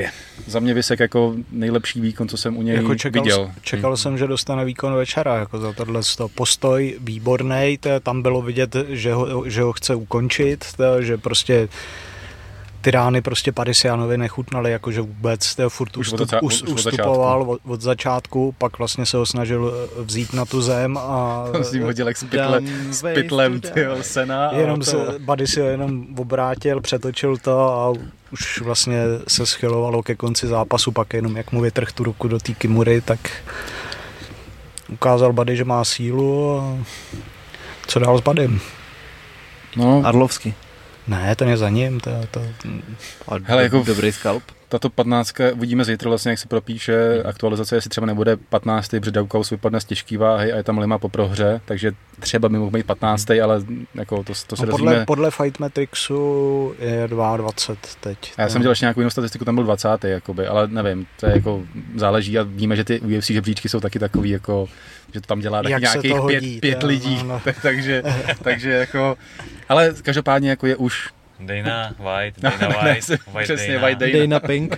za 0.48 0.60
mě 0.60 0.74
vysek 0.74 1.00
jako 1.00 1.36
nejlepší 1.52 2.02
výkon, 2.02 2.28
co 2.28 2.38
jsem 2.38 2.58
u 2.58 2.62
něj 2.62 2.76
Jako 2.76 2.96
čekal, 2.96 3.24
viděl. 3.24 3.52
čekal 3.62 3.98
jsem, 3.98 4.18
že 4.18 4.28
dostane 4.28 4.66
výkon 4.66 4.96
večera, 4.96 5.36
jako 5.36 5.58
za 5.60 5.74
tohle 5.74 6.02
to 6.18 6.28
postoj 6.28 6.96
výborný, 7.00 7.78
to 7.80 8.00
tam 8.00 8.22
bylo 8.22 8.42
vidět, 8.42 8.76
že 8.88 9.14
ho, 9.14 9.50
že 9.50 9.62
ho 9.62 9.74
chce 9.74 9.96
ukončit, 9.96 10.66
to, 10.78 11.02
že 11.02 11.18
prostě 11.18 11.68
ty 12.86 12.92
rány 12.92 13.22
prostě 13.22 13.52
Parisianovi 13.52 14.18
nechutnaly 14.18 14.72
jakože 14.72 15.02
vůbec, 15.02 15.56
to 15.56 15.70
furt 15.70 15.98
Už 15.98 16.08
od 16.14 16.14
ustup, 16.14 16.30
zača- 16.30 16.40
us, 16.44 16.62
už 16.62 16.72
od 16.72 16.76
ustupoval 16.94 17.42
od, 17.42 17.62
od 17.66 17.82
začátku, 17.82 18.56
pak 18.58 18.78
vlastně 18.78 19.06
se 19.06 19.18
ho 19.18 19.26
snažil 19.26 19.74
eh, 20.00 20.04
vzít 20.04 20.34
na 20.34 20.46
tu 20.46 20.62
zem 20.62 20.98
a 20.98 21.46
S 21.62 21.72
tím 21.72 21.84
hodil 21.84 22.08
jak 22.08 22.18
s, 22.18 22.24
pytle, 22.24 22.62
s 22.92 23.02
pytlem 23.02 23.62
tyjo, 23.62 23.98
sena. 24.02 24.48
a 24.48 24.56
jenom 24.56 24.80
to- 24.80 24.86
se, 24.86 24.98
Buddy 25.20 25.48
si 25.48 25.62
ho 25.62 25.68
jenom 25.68 26.06
obrátil, 26.18 26.82
přetočil 26.82 27.38
to 27.38 27.60
a 27.60 27.94
už 28.32 28.62
vlastně 28.62 29.02
se 29.28 29.46
schylovalo 29.46 30.04
ke 30.04 30.16
konci 30.16 30.48
zápasu, 30.48 30.92
pak 30.92 31.14
jenom 31.14 31.38
jak 31.38 31.52
mu 31.52 31.62
vytrh 31.62 31.92
tu 31.92 32.04
ruku 32.04 32.28
do 32.28 32.40
té 32.40 32.54
kimury, 32.54 33.02
tak 33.02 33.20
ukázal 34.90 35.34
Buddy, 35.34 35.56
že 35.56 35.64
má 35.66 35.84
sílu 35.86 36.60
a 36.60 36.78
co 37.88 38.00
dál 38.00 38.18
s 38.18 38.22
Budym? 38.22 38.60
No, 39.76 40.02
Arlovsky. 40.06 40.54
Ne, 41.08 41.36
ten 41.36 41.50
je 41.50 41.58
za 41.58 41.70
ním, 41.70 42.00
to, 42.00 42.12
to, 42.32 42.42
A 43.28 43.36
Hele, 43.44 43.64
jako 43.64 43.84
dobrý 43.84 44.12
skalp. 44.12 44.44
Tato 44.76 44.90
15, 44.90 45.34
uvidíme 45.54 45.86
zítra 45.86 46.10
vlastně, 46.10 46.30
jak 46.30 46.40
se 46.40 46.48
propíše 46.48 47.24
aktualizace, 47.24 47.76
jestli 47.76 47.90
třeba 47.90 48.08
nebude 48.08 48.38
15. 48.38 48.90
protože 48.90 49.12
Daukaus 49.12 49.50
vypadne 49.50 49.82
z 49.82 49.86
těžký 49.86 50.18
váhy 50.18 50.54
a 50.54 50.58
je 50.58 50.64
tam 50.64 50.78
Lima 50.78 50.98
po 50.98 51.10
prohře, 51.10 51.62
takže 51.66 51.92
třeba 52.20 52.50
by 52.50 52.58
mohl 52.58 52.72
být 52.72 52.86
15. 52.86 53.30
ale 53.30 53.62
jako 53.96 54.24
to, 54.24 54.34
to 54.48 54.56
se 54.56 54.66
no 54.66 54.72
dozvíme. 54.72 54.92
podle, 54.92 55.06
podle 55.06 55.32
Fight 55.32 55.60
Matrixu 55.60 56.76
je 56.80 57.08
22 57.08 57.52
teď. 58.00 58.34
A 58.38 58.42
já 58.42 58.50
jsem 58.50 58.62
dělal 58.62 58.72
ještě 58.72 58.86
nějakou 58.86 59.00
jinou 59.00 59.10
statistiku, 59.10 59.46
tam 59.46 59.56
byl 59.56 59.64
20. 59.64 60.04
Jakoby, 60.04 60.48
ale 60.48 60.68
nevím, 60.68 61.08
to 61.20 61.26
je 61.26 61.32
jako 61.36 61.64
záleží 61.96 62.40
a 62.40 62.44
víme, 62.44 62.76
že 62.76 62.84
ty 62.84 63.00
UFC 63.00 63.28
žebříčky 63.28 63.70
jsou 63.70 63.80
taky 63.80 64.00
takový, 64.00 64.30
jako, 64.30 64.68
že 65.14 65.22
to 65.22 65.28
tam 65.28 65.40
dělá 65.40 65.64
taky 65.64 65.74
se 65.74 65.80
nějakých 65.80 66.14
pět, 66.28 66.62
pět 66.62 66.84
lidí, 66.84 67.18
no, 67.18 67.24
no. 67.24 67.40
tak, 67.44 67.62
takže, 67.62 68.04
takže 68.44 68.72
jako, 68.72 69.18
ale 69.70 69.94
každopádně 70.04 70.50
jako 70.50 70.68
je 70.68 70.76
už 70.76 71.10
Dana 71.40 71.94
White, 72.00 72.44
No, 72.44 72.50
Dana 72.60 72.84
ne, 72.84 72.94
White, 72.94 73.10
White 73.34 73.44
přesně, 73.44 73.74
Dana. 73.74 73.88
White 73.88 74.00
Dana. 74.00 74.14
Dana 74.20 74.40
Pink. 74.40 74.78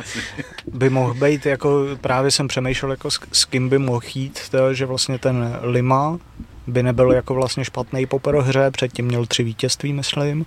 by 0.72 0.90
mohl 0.90 1.14
být, 1.14 1.46
jako 1.46 1.84
právě 2.00 2.30
jsem 2.30 2.48
přemýšlel, 2.48 2.90
jako 2.90 3.10
s, 3.10 3.20
s 3.32 3.44
kým 3.44 3.68
by 3.68 3.78
mohl 3.78 4.00
jít, 4.14 4.48
to, 4.50 4.74
že 4.74 4.86
vlastně 4.86 5.18
ten 5.18 5.58
Lima 5.62 6.18
by 6.66 6.82
nebyl 6.82 7.12
jako 7.12 7.34
vlastně 7.34 7.64
špatný 7.64 8.06
po 8.06 8.18
prohře, 8.18 8.70
předtím 8.70 9.04
měl 9.06 9.26
tři 9.26 9.42
vítězství, 9.42 9.92
myslím, 9.92 10.46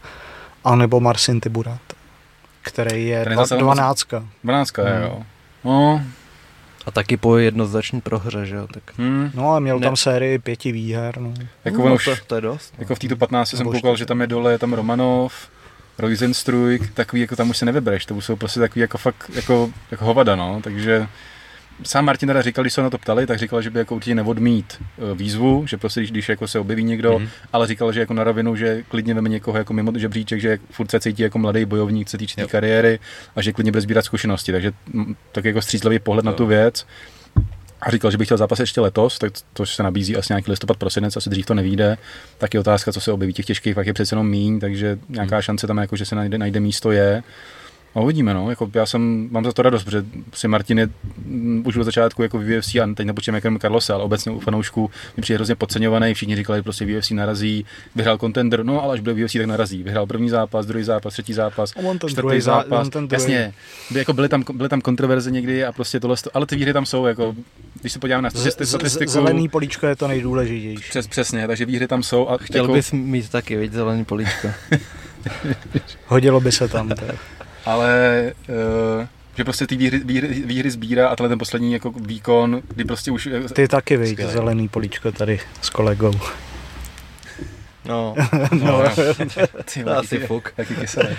anebo 0.63 0.99
Marcin 0.99 1.39
Tiburat, 1.39 1.81
který 2.61 3.07
je 3.07 3.23
Ten 3.23 3.31
je 3.31 3.35
dva, 3.35 3.45
zase- 3.45 3.57
dvanáctka. 3.57 4.23
12. 4.43 4.77
Hmm. 4.77 5.01
jo. 5.03 5.23
No, 5.63 6.01
A 6.89 6.91
taky 6.91 7.17
po 7.17 7.37
jednoznačný 7.37 8.01
prohře, 8.01 8.45
že 8.45 8.55
jo? 8.55 8.67
Tak 8.73 8.83
hm, 8.97 9.31
No 9.33 9.55
a 9.55 9.59
měl 9.59 9.79
Ne. 9.79 9.85
tam 9.85 9.95
sérii 9.95 10.39
pěti 10.39 10.71
výher, 10.71 11.17
no. 11.17 11.33
jako 11.65 11.83
on 11.83 11.89
no, 11.89 11.95
už, 11.95 12.05
to, 12.05 12.15
to, 12.27 12.35
je 12.35 12.41
dost. 12.41 12.73
Jako 12.79 12.95
v 12.95 12.99
této 12.99 13.15
15 13.15 13.49
jsem 13.49 13.67
koukal, 13.71 13.97
že 13.97 14.05
tam 14.05 14.21
je 14.21 14.27
dole, 14.27 14.51
je 14.51 14.57
tam 14.59 14.73
Romanov, 14.73 15.33
Roizenstruik, 15.99 16.93
takový, 16.93 17.21
jako 17.21 17.35
tam 17.35 17.49
už 17.49 17.57
se 17.57 17.65
nevybereš, 17.65 18.05
to 18.05 18.21
jsou 18.21 18.35
prostě 18.35 18.59
takový 18.59 18.81
jako 18.81 18.97
fakt, 18.97 19.31
jako, 19.33 19.69
jako 19.91 20.05
hovada, 20.05 20.35
no, 20.35 20.59
takže 20.63 21.07
sám 21.83 22.05
Martin 22.05 22.27
teda 22.27 22.41
říkal, 22.41 22.63
když 22.63 22.73
se 22.73 22.81
na 22.81 22.89
to 22.89 22.97
ptali, 22.97 23.27
tak 23.27 23.39
říkal, 23.39 23.61
že 23.61 23.69
by 23.69 23.79
jako 23.79 23.95
určitě 23.95 24.15
neodmít 24.15 24.77
eh, 24.81 25.15
výzvu, 25.15 25.63
že 25.67 25.77
prostě 25.77 25.99
když, 25.99 26.11
když 26.11 26.29
jako 26.29 26.47
se 26.47 26.59
objeví 26.59 26.83
někdo, 26.83 27.19
Mhm. 27.19 27.27
ale 27.53 27.67
říkal, 27.67 27.91
že 27.91 27.99
jako 27.99 28.13
na 28.13 28.23
rovinu, 28.23 28.55
že 28.55 28.83
klidně 28.87 29.13
veme 29.13 29.29
někoho 29.29 29.57
jako 29.57 29.73
mimo 29.73 29.91
žebříček, 29.95 30.41
že 30.41 30.57
furt 30.71 30.91
se 30.91 30.99
cítí 30.99 31.21
jako 31.23 31.39
mladý 31.39 31.65
bojovník, 31.65 32.09
se 32.09 32.17
týče 32.17 32.35
té 32.35 32.41
Jo. 32.41 32.47
kariéry 32.47 32.99
a 33.35 33.41
že 33.41 33.53
klidně 33.53 33.71
bude 33.71 33.81
sbírat 33.81 34.05
zkušenosti, 34.05 34.51
takže 34.51 34.71
mm, 34.93 35.15
tak 35.31 35.45
jako 35.45 35.61
střízlivý 35.61 35.99
pohled 35.99 36.25
na 36.25 36.31
Jo. 36.31 36.37
tu 36.37 36.45
věc. 36.45 36.85
A 37.81 37.91
říkal, 37.91 38.11
že 38.11 38.17
by 38.17 38.25
chtěl 38.25 38.37
zápas 38.37 38.59
ještě 38.59 38.81
letos, 38.81 39.19
tak 39.19 39.33
to 39.53 39.65
se 39.65 39.83
nabízí 39.83 40.15
asi 40.17 40.33
nějaký 40.33 40.51
listopad, 40.51 40.77
prosinec, 40.77 41.17
asi 41.17 41.29
dřív 41.29 41.45
to 41.45 41.53
nevíde. 41.53 41.97
Tak 42.37 42.53
je 42.53 42.59
otázka, 42.59 42.91
co 42.91 43.01
se 43.01 43.11
objeví. 43.11 43.33
Těch 43.33 43.45
těžkých 43.45 43.75
fakt 43.75 43.87
je 43.87 43.93
přece 43.93 44.13
jenom 44.13 44.29
míň, 44.29 44.59
takže 44.59 44.99
nějaká 45.09 45.35
Hmm. 45.35 45.41
šance 45.41 45.67
tam, 45.67 45.77
jako, 45.77 45.95
že 45.95 46.05
se 46.05 46.15
najde, 46.15 46.37
najde 46.37 46.59
místo 46.59 46.91
je. 46.91 47.23
A 47.95 47.99
uvidíme, 47.99 48.33
no. 48.33 48.49
Jako 48.49 48.69
já 48.73 48.85
jsem, 48.85 49.27
mám 49.31 49.45
za 49.45 49.51
to 49.51 49.61
radost, 49.61 49.83
protože 49.83 50.05
si 50.33 50.47
Martin 50.47 50.79
je 50.79 50.89
mm, 51.25 51.63
už 51.65 51.77
od 51.77 51.83
začátku 51.83 52.23
jako 52.23 52.37
v 52.39 52.57
UFC, 52.57 52.75
a 52.75 52.93
teď 52.95 53.07
nepočítám 53.07 53.35
jako 53.35 53.59
Carlosa, 53.61 53.93
ale 53.95 54.03
obecně 54.03 54.31
u 54.31 54.39
fanoušků 54.39 54.91
mi 55.17 55.21
přijde 55.21 55.37
hrozně 55.37 55.55
podceňovaný. 55.55 56.13
Všichni 56.13 56.35
říkali, 56.35 56.59
že 56.59 56.63
prostě 56.63 56.97
UFC 56.97 57.11
narazí, 57.11 57.65
vyhrál 57.95 58.17
contender, 58.17 58.63
no 58.63 58.83
ale 58.83 58.93
až 58.93 58.99
bude 58.99 59.13
v 59.13 59.23
UFC, 59.23 59.33
tak 59.33 59.45
narazí. 59.45 59.83
Vyhrál 59.83 60.05
první 60.05 60.29
zápas, 60.29 60.65
druhý 60.65 60.83
zápas, 60.83 61.13
třetí 61.13 61.33
zápas, 61.33 61.73
A 61.75 61.79
on 61.79 61.99
ten 61.99 62.09
čtvrtý 62.09 62.27
druhý 62.27 62.39
zá- 62.39 62.43
zápas. 62.43 62.85
on 62.85 62.91
ten 62.91 63.07
druhý- 63.07 63.21
Jasně, 63.21 63.53
by 63.91 63.99
jako 63.99 64.13
byly 64.13 64.29
tam, 64.29 64.43
byly 64.53 64.69
tam 64.69 64.81
kontroverze 64.81 65.31
někdy 65.31 65.65
a 65.65 65.71
prostě 65.71 65.99
tohle, 65.99 66.15
ale 66.33 66.45
ty 66.45 66.55
výhry 66.55 66.73
tam 66.73 66.85
jsou, 66.85 67.05
jako, 67.05 67.35
když 67.81 67.93
se 67.93 67.99
podívám 67.99 68.23
na 68.23 68.29
statistiku, 68.29 69.11
zelený 69.11 69.49
políčko 69.49 69.87
je 69.87 69.95
to 69.95 70.07
nejdůležitější. 70.07 70.83
přes, 70.89 71.07
přesně, 71.07 71.47
takže 71.47 71.65
výhry 71.65 71.87
tam 71.87 72.03
jsou. 72.03 72.27
A 72.27 72.37
Chtěl 72.37 72.63
jako, 72.63 72.73
bys 72.73 72.91
mít 72.91 73.29
taky, 73.29 73.57
viď, 73.57 73.71
zelený 73.71 74.05
políčko. 74.05 74.47
Hodilo 76.07 76.39
by 76.41 76.51
se 76.51 76.67
tam. 76.67 76.89
To. 76.89 77.05
Ale 77.69 78.33
uh, 78.99 79.05
že 79.37 79.43
prostě 79.43 79.67
ty 79.67 79.75
výhry, 79.75 79.99
výhry, 79.99 80.27
výhry 80.27 80.71
sbírá 80.71 81.09
a 81.09 81.15
tenhle 81.15 81.29
ten 81.29 81.39
poslední 81.39 81.73
jako 81.73 81.91
výkon, 81.91 82.61
kdy 82.67 82.85
prostě 82.85 83.11
už... 83.11 83.29
Ty 83.53 83.67
taky 83.67 83.97
víš, 83.97 84.19
zelený 84.19 84.67
políčko 84.67 85.11
tady 85.11 85.39
s 85.61 85.69
kolegou. 85.69 86.13
No, 87.85 88.15
no, 88.51 88.83
ty 89.73 89.83
to 89.83 89.97
asi 89.97 90.19
fuk. 90.19 90.51
Taky 90.55 90.75
kyselé. 90.75 91.17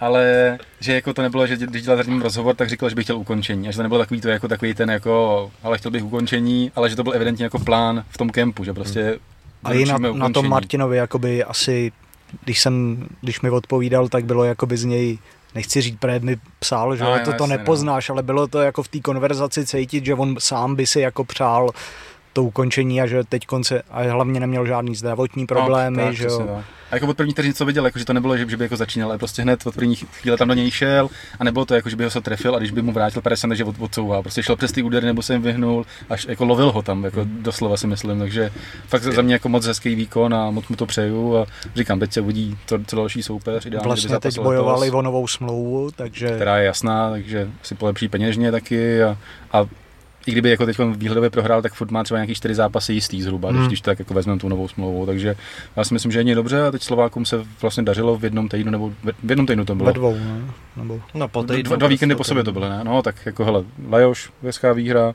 Ale 0.00 0.58
že 0.80 0.94
jako 0.94 1.14
to 1.14 1.22
nebylo, 1.22 1.46
že 1.46 1.56
když 1.56 1.82
dělal 1.82 1.96
zatím 1.96 2.22
rozhovor, 2.22 2.56
tak 2.56 2.68
říkal, 2.68 2.88
že 2.88 2.94
bych 2.94 3.04
chtěl 3.04 3.16
ukončení. 3.16 3.68
A 3.68 3.70
že 3.70 3.76
to 3.76 3.82
nebylo 3.82 4.00
takový 4.00 4.20
to 4.20 4.28
jako 4.28 4.48
takový 4.48 4.74
ten 4.74 4.90
jako, 4.90 5.50
ale 5.62 5.78
chtěl 5.78 5.90
bych 5.90 6.04
ukončení, 6.04 6.72
ale 6.76 6.90
že 6.90 6.96
to 6.96 7.02
byl 7.02 7.14
evidentně 7.14 7.44
jako 7.44 7.58
plán 7.58 8.04
v 8.10 8.18
tom 8.18 8.30
kempu, 8.30 8.64
že 8.64 8.72
prostě 8.72 9.18
a 9.64 9.72
i 9.72 9.84
na, 9.84 9.98
na 9.98 10.30
tom 10.30 10.48
Martinovi 10.48 10.96
jakoby 10.96 11.44
asi, 11.44 11.92
když 12.44 12.60
jsem, 12.60 13.06
když 13.20 13.40
mi 13.40 13.50
odpovídal, 13.50 14.08
tak 14.08 14.24
bylo 14.24 14.44
jakoby 14.44 14.76
z 14.76 14.84
něj 14.84 15.18
nechci 15.54 15.80
říct, 15.80 15.96
protože 15.98 16.20
mi 16.20 16.36
psal, 16.58 16.96
že 16.96 17.04
no, 17.04 17.18
to, 17.24 17.32
to 17.32 17.46
no. 17.46 17.46
nepoznáš, 17.46 18.08
no. 18.08 18.12
ale 18.12 18.22
bylo 18.22 18.46
to 18.46 18.60
jako 18.60 18.82
v 18.82 18.88
té 18.88 19.00
konverzaci 19.00 19.66
cítit, 19.66 20.04
že 20.04 20.14
on 20.14 20.36
sám 20.38 20.74
by 20.74 20.86
si 20.86 21.00
jako 21.00 21.24
přál 21.24 21.70
to 22.32 22.44
ukončení 22.44 23.00
a 23.00 23.06
že 23.06 23.24
teď 23.24 23.46
konce, 23.46 23.82
a 23.90 24.02
hlavně 24.02 24.40
neměl 24.40 24.66
žádný 24.66 24.94
zdravotní 24.94 25.46
problémy, 25.46 25.96
no, 25.96 26.04
tak, 26.04 26.14
že 26.14 26.24
jo. 26.24 26.62
A 26.90 26.94
jako 26.96 27.06
od 27.06 27.16
první 27.16 27.32
vteřin, 27.32 27.54
co 27.54 27.64
viděl, 27.64 27.84
jako, 27.84 27.98
že 27.98 28.04
to 28.04 28.12
nebylo, 28.12 28.36
že, 28.36 28.48
že 28.48 28.56
by 28.56 28.64
jako 28.64 28.76
začínal, 28.76 29.08
ale 29.08 29.18
prostě 29.18 29.42
hned 29.42 29.66
od 29.66 29.74
první 29.74 29.96
chvíle 29.96 30.36
tam 30.36 30.48
do 30.48 30.54
něj 30.54 30.70
šel 30.70 31.08
a 31.38 31.44
nebylo 31.44 31.64
to 31.64 31.74
jako, 31.74 31.90
že 31.90 31.96
by 31.96 32.04
ho 32.04 32.10
se 32.10 32.20
trefil 32.20 32.56
a 32.56 32.58
když 32.58 32.70
by 32.70 32.82
mu 32.82 32.92
vrátil 32.92 33.22
50, 33.22 33.48
takže 33.48 33.64
od, 33.64 33.76
odsouval. 33.78 34.22
Prostě 34.22 34.42
šel 34.42 34.56
přes 34.56 34.72
ty 34.72 34.82
údery 34.82 35.06
nebo 35.06 35.22
se 35.22 35.32
jim 35.32 35.42
vyhnul, 35.42 35.86
až 36.08 36.26
jako 36.28 36.44
lovil 36.44 36.72
ho 36.72 36.82
tam, 36.82 37.04
jako 37.04 37.20
doslova 37.24 37.76
si 37.76 37.86
myslím. 37.86 38.18
Takže 38.18 38.50
fakt 38.86 39.02
za 39.02 39.22
mě 39.22 39.34
jako 39.34 39.48
moc 39.48 39.66
hezký 39.66 39.94
výkon 39.94 40.34
a 40.34 40.50
moc 40.50 40.68
mu 40.68 40.76
to 40.76 40.86
přeju 40.86 41.36
a 41.36 41.46
říkám, 41.74 42.00
teď 42.00 42.12
se 42.12 42.20
uvidí 42.20 42.58
to, 42.66 42.78
co 42.86 42.96
další 42.96 43.22
soupeř. 43.22 43.66
Ideálně, 43.66 43.86
vlastně 43.86 44.18
teď 44.18 44.40
bojovali 44.40 44.90
o 44.90 45.02
novou 45.02 45.26
smlouvu, 45.26 45.90
takže... 45.90 46.28
Která 46.28 46.58
je 46.58 46.64
jasná, 46.64 47.10
takže 47.10 47.50
si 47.62 47.74
polepší 47.74 48.08
peněžně 48.08 48.52
taky 48.52 49.02
a, 49.02 49.18
a 49.52 49.66
i 50.26 50.32
kdyby 50.32 50.50
jako 50.50 50.66
teď 50.66 50.76
výhledově 50.96 51.30
prohrál, 51.30 51.62
tak 51.62 51.72
furt 51.72 51.90
má 51.90 52.04
třeba 52.04 52.18
nějaký 52.18 52.34
čtyři 52.34 52.54
zápasy 52.54 52.92
jistý 52.92 53.22
zhruba, 53.22 53.48
hmm. 53.48 53.58
když, 53.58 53.68
když 53.68 53.80
tak 53.80 53.98
jako 53.98 54.14
vezmeme 54.14 54.40
tu 54.40 54.48
novou 54.48 54.68
smlouvu. 54.68 55.06
Takže 55.06 55.36
já 55.76 55.84
si 55.84 55.94
myslím, 55.94 56.12
že 56.12 56.20
je 56.20 56.34
dobře 56.34 56.62
a 56.62 56.70
teď 56.70 56.82
Slovákům 56.82 57.24
se 57.24 57.44
vlastně 57.60 57.82
dařilo 57.82 58.16
v 58.16 58.24
jednom 58.24 58.48
týdnu, 58.48 58.72
nebo 58.72 58.92
v 59.22 59.30
jednom 59.30 59.46
týdnu 59.46 59.64
to 59.64 59.74
bylo. 59.74 59.86
Ve 59.86 59.92
dvou, 59.92 60.14
ne? 60.14 60.44
Nebo... 60.76 61.00
No, 61.14 61.28
po 61.28 61.42
týdnu, 61.42 61.62
dva, 61.62 61.76
dva 61.76 61.88
víkendy 61.88 62.14
po 62.14 62.24
sobě 62.24 62.44
to 62.44 62.52
byly, 62.52 62.68
ne? 62.68 62.80
No, 62.84 63.02
tak 63.02 63.26
jako 63.26 63.44
hele, 63.44 63.64
Lajoš, 63.90 64.30
hezká 64.42 64.72
výhra, 64.72 65.14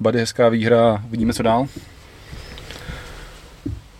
Bady 0.00 0.18
hezká 0.18 0.48
výhra, 0.48 1.02
vidíme 1.10 1.32
co 1.32 1.42
dál. 1.42 1.66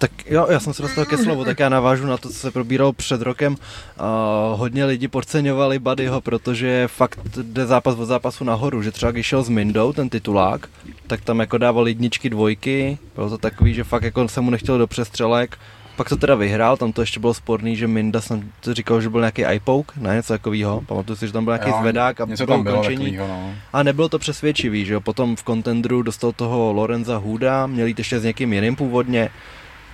Tak 0.05 0.26
jo, 0.26 0.46
já 0.50 0.61
jsem 0.61 0.74
se 0.74 0.82
dostal 0.82 1.05
ke 1.05 1.18
slovu, 1.18 1.44
tak 1.44 1.61
já 1.61 1.68
navážu 1.68 2.07
na 2.07 2.16
to, 2.16 2.28
co 2.28 2.34
se 2.34 2.50
probíralo 2.50 2.92
před 2.92 3.22
rokem. 3.22 3.52
Uh, 3.52 4.61
hodně 4.61 4.84
lidí 4.84 5.09
podceňovali 5.09 5.78
Buddyho, 5.78 6.20
protože 6.20 6.88
fakt 6.88 7.20
jde 7.36 7.66
zápas 7.66 7.98
od 7.98 8.07
zápasu 8.07 8.44
nahoru, 8.44 8.82
že 8.82 8.90
třeba 8.90 9.12
když 9.12 9.26
šel 9.26 9.42
s 9.42 9.48
Mindou, 9.48 9.92
ten 9.92 10.09
titulák, 10.09 10.68
tak 11.07 11.20
tam 11.20 11.40
jako 11.40 11.59
dával 11.59 11.88
jedničky, 11.88 12.30
dvojky, 12.30 12.98
bylo 13.14 13.30
to 13.30 13.38
takový, 13.38 13.74
že 13.74 13.84
fakt 13.84 14.02
jako 14.02 14.28
se 14.28 14.40
mu 14.40 14.50
nechtěl 14.50 14.78
do 14.78 14.86
přestřelek, 14.86 15.59
pak 15.96 16.09
to 16.09 16.16
teda 16.16 16.34
vyhrál, 16.34 16.76
tam 16.76 16.92
to 16.92 17.02
ještě 17.02 17.20
bylo 17.20 17.34
sporný, 17.34 17.76
že 17.76 17.86
Minda 17.86 18.20
jsem 18.20 18.52
to 18.61 18.74
říkal, 18.74 19.00
že 19.00 19.09
byl 19.09 19.20
nějaký 19.20 19.42
iPoke, 19.52 20.00
ne 20.00 20.14
něco 20.14 20.32
takového. 20.32 20.80
Pamatuju 20.86 21.16
si, 21.16 21.26
že 21.26 21.32
tam 21.32 21.44
byl 21.44 21.55
nějaký 21.55 21.70
jo, 21.70 21.76
zvedák 21.80 22.20
a 22.20 22.26
bylo 22.26 22.59
ukončení. 22.59 23.16
no. 23.16 23.55
A 23.72 23.82
nebylo 23.82 24.09
to 24.09 24.18
přesvědčivý, 24.18 24.84
že 24.84 24.94
jo. 24.94 25.00
Potom 25.00 25.36
v 25.36 25.42
kontendru 25.42 26.02
dostal 26.02 26.32
toho 26.32 26.72
Lorenza 26.72 27.16
Huda, 27.16 27.66
měl 27.66 27.86
jít 27.86 27.98
ještě 27.98 28.20
s 28.20 28.24
někým 28.24 28.52
jiným 28.52 28.76
původně 28.76 29.30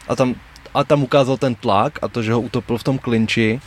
a 0.09 0.16
tam, 0.16 0.34
a 0.74 0.84
tam 0.84 1.03
ukázal 1.03 1.36
ten 1.36 1.55
tlak 1.55 1.98
a 2.03 2.09
to, 2.09 2.22
že 2.22 2.32
ho 2.32 2.40
utopil 2.40 2.78
v 2.78 2.84
tom 2.84 2.98
klinči 2.98 3.61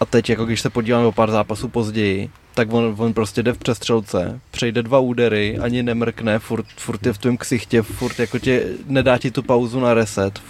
a 0.00 0.04
teď, 0.04 0.30
jako 0.30 0.44
když 0.44 0.60
se 0.60 0.70
podíváme 0.70 1.06
o 1.06 1.12
pár 1.12 1.30
zápasů 1.30 1.68
později, 1.68 2.30
tak 2.54 2.72
on, 2.72 2.94
on 2.98 3.14
prostě 3.14 3.42
jde 3.42 3.52
v 3.52 3.58
přestřelce, 3.58 4.40
přejde 4.50 4.82
dva 4.82 4.98
údery, 4.98 5.58
ani 5.58 5.82
nemrkne, 5.82 6.38
furt, 6.38 6.66
furt 6.76 7.06
je 7.06 7.12
v 7.12 7.18
tvém 7.18 7.36
ksichtě, 7.36 7.82
furt 7.82 8.18
jako 8.18 8.38
tě, 8.38 8.64
nedá 8.86 9.18
ti 9.18 9.30
tu 9.30 9.42
pauzu 9.42 9.80
na 9.80 9.94
reset. 9.94 10.42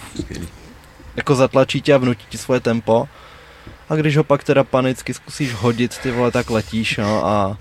Jako 1.15 1.35
zatlačí 1.35 1.81
tě 1.81 1.93
a 1.93 1.97
vnutí 1.97 2.25
ti 2.29 2.37
svoje 2.37 2.59
tempo. 2.59 3.07
A 3.89 3.95
když 3.95 4.17
ho 4.17 4.23
pak 4.23 4.43
teda 4.43 4.63
panicky 4.63 5.13
zkusíš 5.13 5.53
hodit, 5.53 5.97
ty 5.97 6.11
vole, 6.11 6.31
tak 6.31 6.49
letíš, 6.49 6.97
no 6.97 7.25
a 7.25 7.57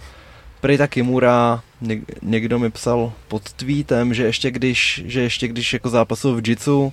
prej 0.61 0.79
ta 0.79 0.87
Kimura, 0.87 1.63
někdo 2.23 2.59
mi 2.59 2.71
psal 2.71 3.13
pod 3.29 3.53
tweetem, 3.53 4.15
že 4.15 4.25
ještě 4.25 4.51
když, 4.51 5.03
že 5.07 5.21
ještě 5.21 5.49
když 5.49 5.73
jako 5.73 5.89
zápasil 5.89 6.35
v 6.35 6.49
jitsu, 6.49 6.93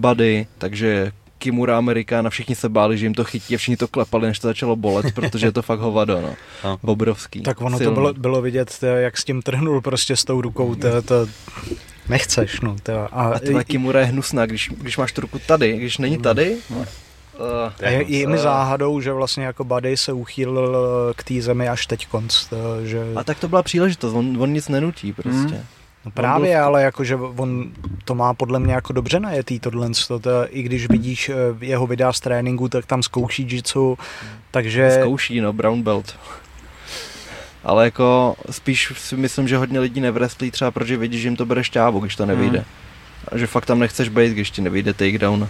Buddy, 0.00 0.46
takže 0.58 1.12
Kimura 1.38 1.78
Amerikána, 1.78 2.30
všichni 2.30 2.54
se 2.54 2.68
báli, 2.68 2.98
že 2.98 3.06
jim 3.06 3.14
to 3.14 3.24
chytí 3.24 3.54
a 3.54 3.58
všichni 3.58 3.76
to 3.76 3.88
klepali, 3.88 4.26
než 4.26 4.38
to 4.38 4.48
začalo 4.48 4.76
bolet, 4.76 5.06
protože 5.14 5.46
je 5.46 5.52
to 5.52 5.62
fakt 5.62 5.80
hovado, 5.80 6.20
no. 6.20 6.34
no. 6.64 6.78
Obrovský. 6.82 7.40
Tak 7.40 7.60
ono 7.60 7.78
silný. 7.78 7.94
to 7.94 8.00
bylo, 8.00 8.14
bylo 8.14 8.42
vidět, 8.42 8.84
jak 8.96 9.18
s 9.18 9.24
tím 9.24 9.42
trhnul 9.42 9.80
prostě 9.80 10.16
s 10.16 10.24
tou 10.24 10.40
rukou, 10.40 10.74
to, 10.74 11.02
to 11.02 11.26
nechceš, 12.08 12.60
no. 12.60 12.76
To, 12.82 12.92
a, 12.92 13.06
a 13.06 13.38
tohle 13.38 13.64
Kimura 13.64 14.00
je 14.00 14.06
hnusná, 14.06 14.46
když, 14.46 14.70
když 14.80 14.96
máš 14.96 15.12
tu 15.12 15.20
ruku 15.20 15.38
tady, 15.46 15.76
když 15.76 15.98
není 15.98 16.18
tady, 16.18 16.56
no. 16.70 16.76
Uh, 16.78 17.72
a 17.86 17.88
je, 17.88 18.04
je 18.08 18.26
mi 18.26 18.38
záhadou, 18.38 19.00
že 19.00 19.12
vlastně 19.12 19.44
jako 19.44 19.64
Buddy 19.64 19.96
se 19.96 20.12
uchýlil 20.12 20.76
k 21.16 21.24
té 21.24 21.42
zemi 21.42 21.68
až 21.68 21.86
teď 21.86 22.06
konc. 22.06 22.48
Že... 22.82 23.02
A 23.16 23.24
tak 23.24 23.38
to 23.38 23.48
byla 23.48 23.62
příležitost, 23.62 24.14
on, 24.14 24.42
on 24.42 24.52
nic 24.52 24.68
nenutí 24.68 25.12
prostě. 25.12 25.54
Hmm. 25.54 25.64
No 26.08 26.12
právě, 26.12 26.54
byl... 26.54 26.64
ale 26.64 26.82
jakože 26.82 27.16
on 27.16 27.70
to 28.04 28.14
má 28.14 28.34
podle 28.34 28.58
mě 28.58 28.72
jako 28.72 28.92
dobře 28.92 29.20
najetý 29.20 29.60
tohle, 29.60 29.90
to, 30.08 30.18
to, 30.18 30.30
i 30.50 30.62
když 30.62 30.88
vidíš 30.88 31.28
eh, 31.28 31.34
jeho 31.60 31.86
videa 31.86 32.12
z 32.12 32.20
tréninku, 32.20 32.68
tak 32.68 32.86
tam 32.86 33.02
zkouší 33.02 33.46
jitsu, 33.50 33.98
takže... 34.50 34.90
Zkouší, 35.00 35.40
no, 35.40 35.52
brown 35.52 35.82
belt. 35.82 36.18
Ale 37.64 37.84
jako 37.84 38.36
spíš 38.50 38.92
si 38.96 39.16
myslím, 39.16 39.48
že 39.48 39.56
hodně 39.56 39.80
lidí 39.80 40.00
nevrestlí 40.00 40.50
třeba, 40.50 40.70
protože 40.70 40.96
vidíš, 40.96 41.20
že 41.20 41.28
jim 41.28 41.36
to 41.36 41.46
bere 41.46 41.64
šťávu, 41.64 42.00
když 42.00 42.16
to 42.16 42.26
nevyjde. 42.26 42.58
Hmm. 42.58 42.66
A 43.32 43.38
že 43.38 43.46
fakt 43.46 43.66
tam 43.66 43.78
nechceš 43.78 44.08
být, 44.08 44.32
když 44.32 44.50
ti 44.50 44.62
nevyjde 44.62 44.94
takedown. 44.94 45.48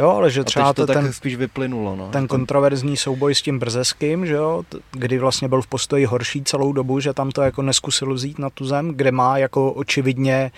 Jo, 0.00 0.08
ale 0.10 0.30
že 0.30 0.44
třeba 0.44 0.72
to, 0.72 0.86
to 0.86 0.92
ten, 0.92 1.12
spíš 1.12 1.36
vyplynulo. 1.36 1.96
No. 1.96 2.08
Ten 2.08 2.28
kontroverzní 2.28 2.96
souboj 2.96 3.34
s 3.34 3.42
tím 3.42 3.58
Brzeským, 3.58 4.26
že 4.26 4.34
jo, 4.34 4.62
kdy 4.92 5.18
vlastně 5.18 5.48
byl 5.48 5.62
v 5.62 5.66
postoji 5.66 6.04
horší 6.04 6.42
celou 6.44 6.72
dobu, 6.72 7.00
že 7.00 7.12
tam 7.12 7.30
to 7.30 7.42
jako 7.42 7.62
neskusil 7.62 8.14
vzít 8.14 8.38
na 8.38 8.50
tu 8.50 8.64
zem, 8.64 8.88
kde 8.88 9.12
má 9.12 9.38
jako 9.38 9.72
očividně 9.72 10.50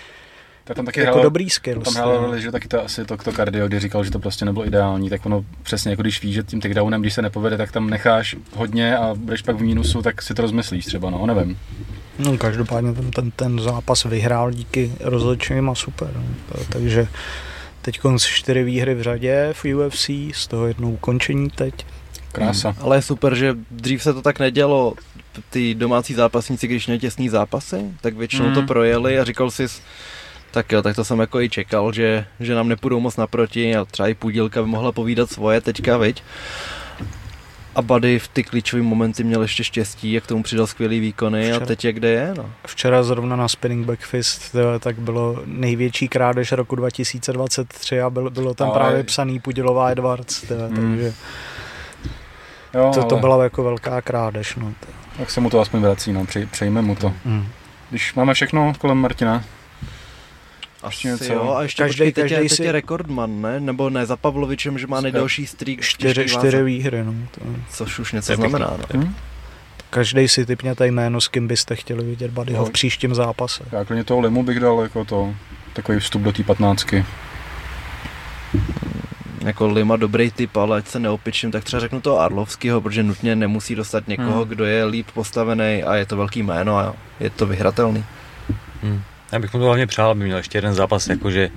tak 0.68 0.76
tam 0.76 0.87
taky 0.87 1.01
jako 1.01 1.12
hrál, 1.12 1.22
dobrý 1.22 1.51
skill. 1.51 1.81
Tam 1.81 1.95
hrál 1.95 2.20
roli, 2.20 2.43
že 2.43 2.53
taky 2.53 2.68
to 2.68 2.85
asi 2.85 3.05
to, 3.05 3.16
to 3.16 3.33
kardio, 3.33 3.68
kdy 3.68 3.81
říkal, 3.81 4.05
že 4.05 4.11
to 4.11 4.18
prostě 4.18 4.45
nebylo 4.45 4.66
ideální, 4.66 5.11
tak 5.11 5.26
ono 5.26 5.45
přesně 5.62 5.91
jako 5.91 6.03
když 6.03 6.22
víš, 6.22 6.35
že 6.35 6.43
tím 6.43 6.61
takedownem, 6.61 7.01
když 7.01 7.14
se 7.14 7.22
nepovede, 7.22 7.57
tak 7.57 7.72
tam 7.72 7.91
necháš 7.91 8.37
hodně 8.55 8.97
a 8.97 9.14
budeš 9.14 9.43
pak 9.43 9.57
v 9.57 9.61
mínusu, 9.61 10.03
tak 10.03 10.22
si 10.22 10.35
to 10.35 10.43
rozmyslíš 10.43 10.85
třeba, 10.85 11.11
no, 11.11 11.26
nevím. 11.26 11.59
No, 12.18 12.39
každopádně 12.39 12.93
ten, 12.93 13.11
ten, 13.11 13.31
ten 13.31 13.61
zápas 13.61 14.05
vyhrál 14.05 14.51
díky 14.53 14.93
rozhodčím 15.01 15.70
a 15.70 15.74
super. 15.74 16.11
No. 16.14 16.64
Takže 16.68 17.09
Teď 17.83 18.01
čtyři 18.18 18.64
výhry 18.64 18.95
v 18.95 19.03
řadě 19.03 19.49
v 19.53 19.64
UFC, 19.64 20.11
z 20.33 20.47
toho 20.47 20.66
jednou 20.66 20.91
ukončení 20.91 21.51
teď. 21.51 21.87
Krása. 22.33 22.70
Hmm. 22.70 22.83
Ale 22.83 22.97
je 22.97 23.03
super, 23.03 23.35
že 23.35 23.57
dřív 23.70 24.03
se 24.03 24.14
to 24.14 24.22
tak 24.22 24.39
nedělo. 24.39 24.95
Ty 25.51 25.74
domácí 25.74 26.14
zápasníci, 26.14 26.66
když 26.66 26.87
měli 26.87 27.01
těsný 27.01 27.29
zápasy, 27.29 27.85
tak 28.01 28.16
většinou 28.16 28.45
hmm. 28.45 28.55
to 28.55 28.62
projeli 28.62 29.18
a 29.18 29.24
říkal 29.24 29.51
si, 29.51 29.66
tak 30.51 30.72
jo, 30.72 30.83
tak 30.83 30.97
to 30.97 31.05
jsem 31.05 31.20
jako 31.20 31.41
i 31.41 31.49
čekal, 31.49 31.93
že, 31.93 32.26
že 32.41 32.55
nám 32.55 32.68
nepůjdou 32.68 33.01
moc 33.01 33.16
naproti 33.16 33.76
a 33.76 33.85
třeba 33.85 34.09
i 34.09 34.14
půdílka 34.14 34.62
by 34.62 34.68
mohla 34.68 34.93
povídat 34.93 35.31
svoje 35.31 35.61
teďka, 35.61 35.97
viď? 35.97 36.22
A 37.75 37.83
Buddy 37.83 38.19
v 38.19 38.29
ty 38.29 38.45
klíčové 38.45 38.83
momenty 38.83 39.25
měl 39.25 39.43
ještě 39.43 39.64
štěstí, 39.64 40.12
jak 40.12 40.27
tomu 40.27 40.43
přidal 40.43 40.66
skvělý 40.66 41.01
výkony 41.01 41.43
Včera. 41.43 41.64
a 41.64 41.66
teď 41.66 41.85
je 41.85 41.93
kde 41.93 42.09
je. 42.09 42.35
No. 42.37 42.51
Včera 42.66 43.03
zrovna 43.03 43.37
na 43.37 43.49
Spinning 43.49 43.87
Backfist 43.87 44.57
tak 44.81 44.99
bylo 44.99 45.43
největší 45.47 46.09
krádež 46.09 46.53
roku 46.53 46.77
2023 46.77 48.01
a 48.01 48.11
bylo, 48.11 48.31
bylo 48.31 48.55
tam 48.55 48.69
ale... 48.69 48.79
právě 48.79 49.05
psaný 49.05 49.41
Pudilová 49.41 49.91
Edwards, 49.91 50.43
teda, 50.43 50.69
mm. 50.69 50.77
takže 50.77 51.14
jo, 52.75 52.91
to, 52.95 53.03
to 53.03 53.14
ale... 53.14 53.21
byla 53.21 53.45
jako 53.45 53.62
velká 53.62 54.01
krádež. 54.01 54.57
No, 54.57 54.73
tak 55.19 55.31
se 55.31 55.41
mu 55.41 55.51
to 55.51 55.61
aspoň 55.61 55.81
vrací, 55.81 56.12
no, 56.12 56.27
Přej, 56.27 56.47
přejme 56.47 56.83
mu 56.83 56.95
to. 56.95 57.12
Mm. 57.25 57.47
Když 57.91 58.14
máme 58.14 58.35
všechno 58.35 58.73
kolem 58.79 58.99
Martina, 58.99 59.45
Asi 60.83 61.09
něco. 61.09 61.33
jo, 61.33 61.55
a 61.57 61.62
ještě 61.62 61.83
každý, 61.83 61.99
počkej, 61.99 62.12
teď, 62.12 62.22
každý 62.22 62.45
je, 62.45 62.49
si... 62.49 62.57
teď 62.57 62.66
je 62.66 62.72
rekordman, 62.72 63.43
ne? 63.43 63.61
Nebo 63.61 63.91
ne, 63.91 64.07
za 64.07 64.16
Pavlovičem, 64.16 64.79
že 64.79 64.87
má 64.87 65.01
nejdelší 65.01 65.47
streak. 65.47 65.81
Čtyři, 65.81 66.29
čtyři 66.29 66.62
výhry, 66.62 67.05
no. 67.05 67.14
To... 67.31 67.41
Což 67.70 67.99
už 67.99 68.12
něco 68.12 68.35
znamená, 68.35 68.76
no. 68.79 69.01
Hmm? 69.01 69.14
Každý 69.91 70.29
si 70.29 70.47
typněte 70.47 70.87
jméno, 70.87 71.20
s 71.20 71.29
kým 71.29 71.49
byste 71.49 71.76
chtěli 71.76 72.05
vidět 72.05 72.31
Buddyho 72.31 72.59
no. 72.59 72.64
v 72.64 72.70
příštím 72.70 73.14
zápase. 73.14 73.64
Já 73.72 73.85
kromě 73.85 74.05
toho 74.05 74.20
Limu 74.20 74.43
bych 74.43 74.61
dal 74.61 74.81
jako 74.81 75.05
to, 75.05 75.35
takový 75.72 75.99
vstup 75.99 76.22
do 76.22 76.33
té 76.33 76.43
patnáctky. 76.43 77.05
Jako 79.45 79.66
Lima 79.66 79.97
dobrý 79.97 80.31
typ, 80.31 80.57
ale 80.57 80.79
ať 80.79 80.87
se 80.87 80.99
neopičím, 80.99 81.51
tak 81.51 81.64
třeba 81.64 81.81
řeknu 81.81 82.01
toho 82.01 82.20
Arlovského, 82.20 82.81
protože 82.81 83.03
nutně 83.03 83.37
nemusí 83.37 83.74
dostat 83.74 84.09
někoho, 84.09 84.41
hmm. 84.41 84.49
kdo 84.49 84.64
je 84.64 84.85
líp 84.85 85.07
postavený 85.14 85.83
a 85.83 85.95
je 85.95 86.07
to 86.07 86.16
velký 86.16 86.43
jméno 86.43 86.79
a 86.79 86.95
je 87.20 87.31
to 87.31 87.47
vyhratelný. 87.47 88.05
Hmm. 88.83 89.03
Já 89.33 89.39
bych 89.39 89.53
mu 89.55 89.61
to 89.61 89.66
hlavně 89.66 89.87
přál, 89.87 90.11
aby 90.11 90.24
měl 90.24 90.37
ještě 90.37 90.59
jeden 90.59 90.74
zápas, 90.74 91.09
jakože 91.09 91.51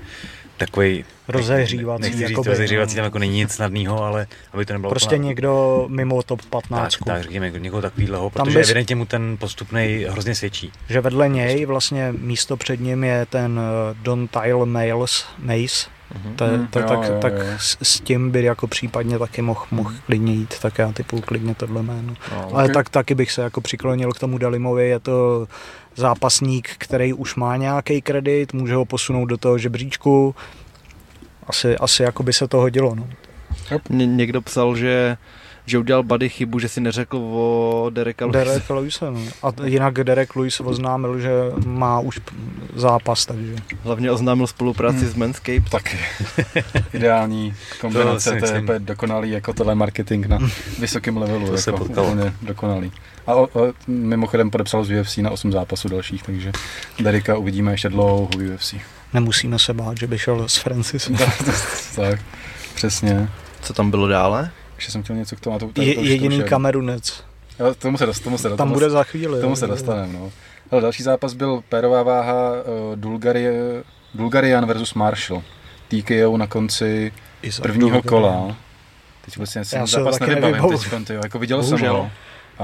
takový 0.58 1.06
Rozehřívací, 1.28 2.02
Nechci 2.02 2.18
říct, 2.18 2.30
jakoby, 2.30 2.50
rozehřívací 2.50 2.92
no. 2.92 2.96
tam 2.96 3.04
jako 3.04 3.20
není 3.20 3.36
nic 3.38 3.52
snadného, 3.52 4.04
ale 4.04 4.28
aby 4.54 4.66
to 4.66 4.74
nebylo 4.74 4.90
Prostě 4.90 5.16
úplná- 5.16 5.28
někdo 5.28 5.86
mimo 5.90 6.24
top 6.24 6.42
15. 6.46 6.98
tak, 6.98 7.06
tak, 7.06 7.22
řekněme, 7.24 7.52
někoho 7.52 7.82
takového, 7.82 8.30
Tam 8.30 8.46
protože 8.46 8.60
bys- 8.60 8.64
evidentně 8.64 8.96
mu 8.96 9.06
ten 9.06 9.38
postupný 9.38 10.06
hrozně 10.10 10.36
svědčí. 10.36 10.72
Že 10.90 11.02
vedle 11.02 11.30
něj 11.30 11.66
vlastně 11.66 12.14
místo 12.18 12.58
před 12.58 12.80
ním 12.80 13.04
je 13.04 13.26
ten 13.26 13.60
eh, 13.60 13.96
Don 14.02 14.28
Tyle 14.28 14.66
Mace, 14.66 15.24
Mace. 15.40 15.90
To, 16.36 16.46
Hmm, 16.46 16.68
to, 16.68 16.80
jo, 16.80 16.86
tak, 16.88 17.00
jo, 17.10 17.18
tak 17.22 17.34
jo. 17.34 17.44
s, 17.60 17.78
s 17.84 18.00
tím 18.00 18.32
by 18.32 18.44
jako 18.44 18.68
případně 18.68 19.20
taky 19.20 19.42
mohl 19.42 19.62
mohl 19.72 19.92
klidně 20.06 20.34
jít, 20.34 20.60
tak 20.62 20.78
já 20.78 20.92
typu 20.92 21.22
klidně 21.22 21.56
tohle 21.56 21.84
jméno. 21.84 22.14
No, 22.32 22.50
Ale 22.54 22.66
Ok. 22.66 22.74
tak 22.74 22.90
taky 22.90 23.16
bych 23.16 23.32
se 23.32 23.42
jako 23.42 23.62
přiklonil 23.62 24.12
k 24.12 24.20
tomu 24.20 24.38
Dalimovi, 24.38 24.90
je 24.90 25.00
to 25.00 25.48
zápasník, 25.96 26.70
který 26.78 27.14
už 27.14 27.36
má 27.36 27.58
nějaký 27.58 28.02
kredit, 28.02 28.54
může 28.54 28.76
ho 28.76 28.86
posunout 28.86 29.26
do 29.26 29.38
toho 29.38 29.58
žebříčku. 29.58 30.36
Asi, 31.48 31.78
asi 31.78 32.04
jako 32.04 32.24
by 32.24 32.34
se 32.34 32.48
to 32.48 32.58
hodilo. 32.58 32.96
No. 32.96 33.08
Ně- 33.90 34.06
někdo 34.06 34.42
psal, 34.42 34.76
že 34.76 35.18
že 35.66 35.78
udělal 35.78 36.04
Buddy 36.04 36.30
chybu, 36.30 36.60
že 36.60 36.70
si 36.70 36.82
neřekl 36.82 37.18
o 37.18 37.90
Dereka 37.94 38.26
Lewise. 38.26 38.46
Derek 38.46 38.70
Lewis, 38.70 39.02
no. 39.02 39.20
A 39.44 39.66
jinak 39.66 39.94
Derek 39.94 40.36
Lewis 40.36 40.60
oznámil, 40.60 41.20
že 41.20 41.30
má 41.66 42.00
už 42.00 42.20
zápas, 42.76 43.26
takže 43.26 43.56
Hlavně 43.84 44.12
oznámil 44.12 44.48
spolupráci 44.48 44.98
Hmm. 45.00 45.08
s 45.10 45.16
Manscaped. 45.16 45.70
Tak 45.70 45.96
ideální 46.94 47.54
kombinace, 47.82 48.40
To 48.40 48.48
to, 48.66 48.74
je 48.74 48.80
dokonalý 48.80 49.32
jako 49.32 49.54
telemarketing 49.54 50.26
na 50.26 50.40
vysokém 50.80 51.18
levelu. 51.18 51.48
To 51.48 51.58
se 51.58 51.72
jako 51.72 51.86
potkalo. 51.86 52.08
úplně 52.12 52.34
dokonalý. 52.42 52.92
A 53.28 53.36
o, 53.36 53.44
o, 53.44 53.74
mimochodem 53.88 54.52
podepsal 54.52 54.84
z 54.84 54.92
UFC 55.02 55.18
na 55.18 55.30
8 55.32 55.52
zápasů 55.52 55.90
dalších, 55.90 56.24
takže 56.24 56.52
Derika 57.00 57.38
uvidíme 57.38 57.72
ještě 57.72 57.90
dlouho 57.90 58.28
v 58.36 58.54
UFC. 58.54 58.76
nemusíme 59.14 59.60
se 59.60 59.74
bát, 59.74 59.98
že 59.98 60.08
by 60.08 60.18
šel 60.20 60.48
s 60.50 60.58
Francisem. 60.58 61.16
tak, 61.96 62.20
přesně. 62.76 63.30
Co 63.62 63.74
tam 63.74 63.92
bylo 63.92 64.08
dále? 64.08 64.52
Ještě 64.76 64.92
jsem 64.92 65.04
chtěl 65.04 65.16
něco 65.16 65.36
k 65.36 65.40
tomu. 65.40 65.56
a 65.56 65.60
To, 65.60 65.66
to, 65.68 65.74
to, 65.74 65.82
Je, 65.82 65.96
to 65.96 66.02
jediný 66.02 66.38
je- 66.38 66.44
kamerunec. 66.44 67.24
Jo, 67.60 67.76
tomu 67.76 67.98
se, 67.98 68.06
dost, 68.06 68.20
tomu 68.20 68.38
se, 68.38 68.48
Tam 68.50 68.58
tomu, 68.58 68.74
bude 68.74 68.90
za 68.90 69.04
chvíli. 69.04 69.40
Tomu 69.42 69.52
jo. 69.52 69.56
se 69.56 69.68
dostaneme, 69.68 70.14
no. 70.14 70.32
Hele, 70.72 70.82
další 70.82 71.04
zápas 71.04 71.34
byl 71.34 71.64
pérová 71.70 72.04
váha 72.04 72.52
uh, 72.52 72.96
Dulgarie, 72.96 73.54
Bulgarian 74.14 74.66
versus 74.66 74.94
Marshall. 74.94 75.44
TKO 75.88 76.38
na 76.38 76.48
konci 76.48 77.12
Isaac 77.42 77.62
prvního 77.64 77.90
Dulgar. 77.90 78.04
kola. 78.10 78.56
Teď 79.26 79.38
vlastně 79.38 79.66
si 79.66 79.78
ho 79.78 79.88
zápas 79.88 80.18
taky 80.18 80.36
nevybavím 80.36 81.06
teď, 81.06 81.18
jako 81.24 81.40
viděl 81.40 81.58
Bohužel. 81.62 81.78
jsem 81.78 81.96
ho, 81.96 82.12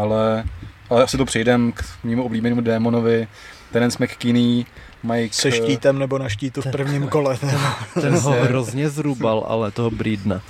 ale, 0.02 0.44
ale 0.90 1.04
asi 1.04 1.18
to 1.18 1.26
přejdem 1.26 1.72
k 1.72 1.84
mému 2.04 2.24
oblíbenému 2.24 2.62
démonovi. 2.62 3.28
Terence 3.72 4.04
McKinney, 4.04 4.66
Mike... 5.04 5.34
Se 5.36 5.52
štítem 5.52 6.00
nebo 6.00 6.18
na 6.18 6.30
štítu 6.30 6.62
v 6.62 6.72
prvním 6.72 7.08
kole. 7.08 7.38
Ten 8.02 8.14
ho 8.14 8.32
Přesně. 8.32 8.48
hrozně 8.48 8.90
zrubal, 8.90 9.46
ale 9.48 9.72
toho 9.72 9.92
Breedna. 9.92 10.42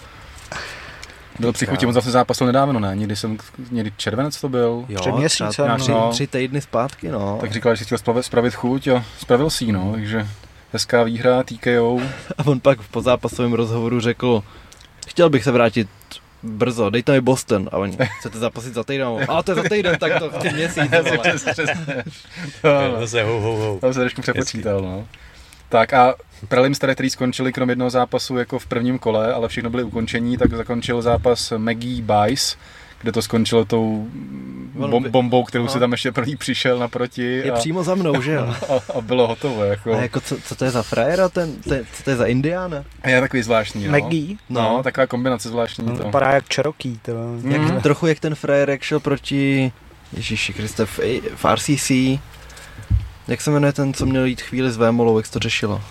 Byl 1.40 1.54
při 1.54 1.66
chutí, 1.66 1.86
on 1.86 1.94
zase 1.94 2.12
zápasil 2.12 2.48
nedávno, 2.48 2.80
ne? 2.80 2.96
Někdy 2.96 3.16
jsem, 3.16 3.38
někdy 3.72 3.92
červenec 3.98 4.42
to 4.42 4.50
byl. 4.50 4.86
Jo, 4.90 5.00
Před 5.00 5.12
měsícem, 5.12 5.50
třeba 5.50 5.78
tři, 5.78 5.92
no. 5.92 6.10
tři 6.12 6.28
týdny 6.28 6.62
zpátky, 6.62 7.10
no. 7.10 7.38
Tak 7.42 7.52
říkal, 7.52 7.76
že 7.76 7.80
si 7.80 7.86
chtěl 7.86 7.98
spravit, 7.98 8.26
spravit 8.26 8.56
chuť 8.56 8.88
a 8.88 9.06
spravil 9.20 9.50
si 9.50 9.66
ji, 9.66 9.72
no, 9.72 9.92
takže 9.92 10.28
hezká 10.74 11.04
výhra, 11.04 11.44
TKO. 11.44 12.00
A 12.38 12.46
on 12.46 12.60
pak 12.60 12.80
v 12.82 12.90
pozápasovém 12.90 13.54
rozhovoru 13.54 14.00
řekl, 14.00 14.44
chtěl 15.08 15.30
bych 15.30 15.44
se 15.44 15.52
vrátit 15.52 15.88
brzo, 16.44 16.90
dejte 16.90 17.12
mi 17.12 17.22
Boston. 17.22 17.70
A 17.72 17.78
oni, 17.78 17.98
chcete 18.20 18.38
zapasit 18.40 18.74
za 18.74 18.84
týden? 18.84 19.08
A 19.30 19.44
to 19.44 19.52
je 19.52 19.56
za 19.56 19.64
týden, 19.70 19.98
tak 20.00 20.20
to 20.20 20.30
chci 20.30 20.50
měsíc. 20.54 20.92
vole. 21.04 21.18
Přesně, 21.22 21.52
přesně. 21.52 22.04
To- 22.62 23.00
Zase 23.00 23.24
ho, 23.24 23.42
ho, 23.42 23.56
ho. 23.58 23.78
Tam 23.82 23.94
se 23.94 24.00
trošku 24.00 24.22
přepočítal, 24.22 24.82
no. 24.82 25.08
Tak 25.70 25.94
a 25.94 26.16
prelims, 26.48 26.80
tady, 26.80 26.94
který 26.94 27.10
skončili 27.10 27.54
krom 27.54 27.70
jednoho 27.70 27.90
zápasu 27.90 28.38
jako 28.38 28.60
v 28.60 28.66
prvním 28.66 29.00
kole, 29.00 29.34
ale 29.34 29.48
všechno 29.48 29.70
byly 29.70 29.84
ukončení, 29.84 30.38
tak 30.38 30.54
zakončil 30.54 31.02
zápas 31.02 31.54
Maggie 31.58 32.02
Bice, 32.02 32.58
kde 33.02 33.12
to 33.12 33.22
skončilo 33.22 33.66
tou 33.66 34.08
bom, 34.74 35.12
bombou, 35.12 35.44
kterou 35.44 35.64
no. 35.64 35.70
si 35.70 35.80
tam 35.80 35.92
ještě 35.92 36.12
první 36.12 36.36
přišel 36.36 36.80
naproti 36.80 37.24
Je 37.24 37.52
a, 37.52 37.56
přímo 37.56 37.84
za 37.84 37.96
mnou, 37.96 38.22
že 38.22 38.32
jo? 38.32 38.42
a, 38.70 38.98
a 38.98 39.02
bylo 39.02 39.28
hotovo. 39.28 39.64
Jako. 39.64 39.94
A 39.94 40.02
jako 40.02 40.20
co, 40.22 40.38
co 40.42 40.56
to 40.56 40.66
je 40.66 40.72
za 40.72 40.84
frajera, 40.84 41.30
ten, 41.30 41.56
ten, 41.56 41.86
co 41.94 42.04
to 42.04 42.10
je 42.10 42.16
za 42.16 42.26
Indiána? 42.26 42.84
A 43.02 43.10
je 43.10 43.22
takový 43.22 43.44
zvláštní, 43.44 43.88
no. 43.88 43.98
McGee. 43.98 44.36
No, 44.50 44.62
No. 44.62 44.84
taková 44.84 45.08
kombinace 45.08 45.50
zvláštní. 45.50 45.86
No, 45.88 45.98
To. 45.98 46.04
vypadá 46.04 46.32
jak 46.32 46.54
Cherokee. 46.54 46.98
To. 47.02 47.12
Jak, 47.50 47.62
Mhm. 47.62 47.82
Trochu 47.82 48.08
jak 48.08 48.20
ten 48.20 48.36
frajer, 48.36 48.70
jak 48.70 48.82
šel 48.82 49.00
proti 49.00 49.72
Ježíši 50.14 50.54
Kriste 50.54 50.86
v, 50.86 51.00
v 51.36 51.46
RCC. 51.56 51.92
Jak 53.28 53.42
se 53.42 53.52
jmenuje 53.52 53.74
ten, 53.74 53.94
co 53.94 54.06
měl 54.06 54.26
jít 54.26 54.42
chvíli 54.42 54.72
s 54.72 54.78
Vémolou, 54.78 55.18
jak 55.18 55.26
se 55.26 55.32
to 55.32 55.40
řešilo? 55.40 55.82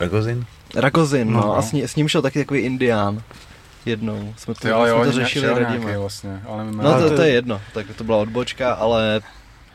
Ragozin? 0.00 0.44
Ragozin, 0.74 1.32
no, 1.32 1.40
No. 1.40 1.56
a 1.56 1.62
s, 1.62 1.72
ní, 1.72 1.82
s 1.82 1.96
ním 1.96 2.08
šel 2.08 2.22
taky 2.22 2.38
takový 2.38 2.60
indián. 2.60 3.22
Jednou. 3.86 4.34
Jsme 4.36 4.54
to, 4.54 4.60
Ty, 4.60 4.70
ale 4.70 4.88
jo, 4.88 4.96
jsme 4.96 5.04
to 5.06 5.12
nějak- 5.12 5.28
řešili 5.28 5.60
nějaký 5.60 5.96
vlastně, 5.98 6.40
ale 6.48 6.64
nevím, 6.64 6.80
No 6.80 6.92
Ale 6.94 7.02
to, 7.02 7.10
to- 7.10 7.16
to 7.16 7.22
je 7.22 7.30
jedno, 7.30 7.60
tak 7.74 7.86
to 7.96 8.04
byla 8.04 8.18
odbočka, 8.18 8.72
ale 8.72 9.20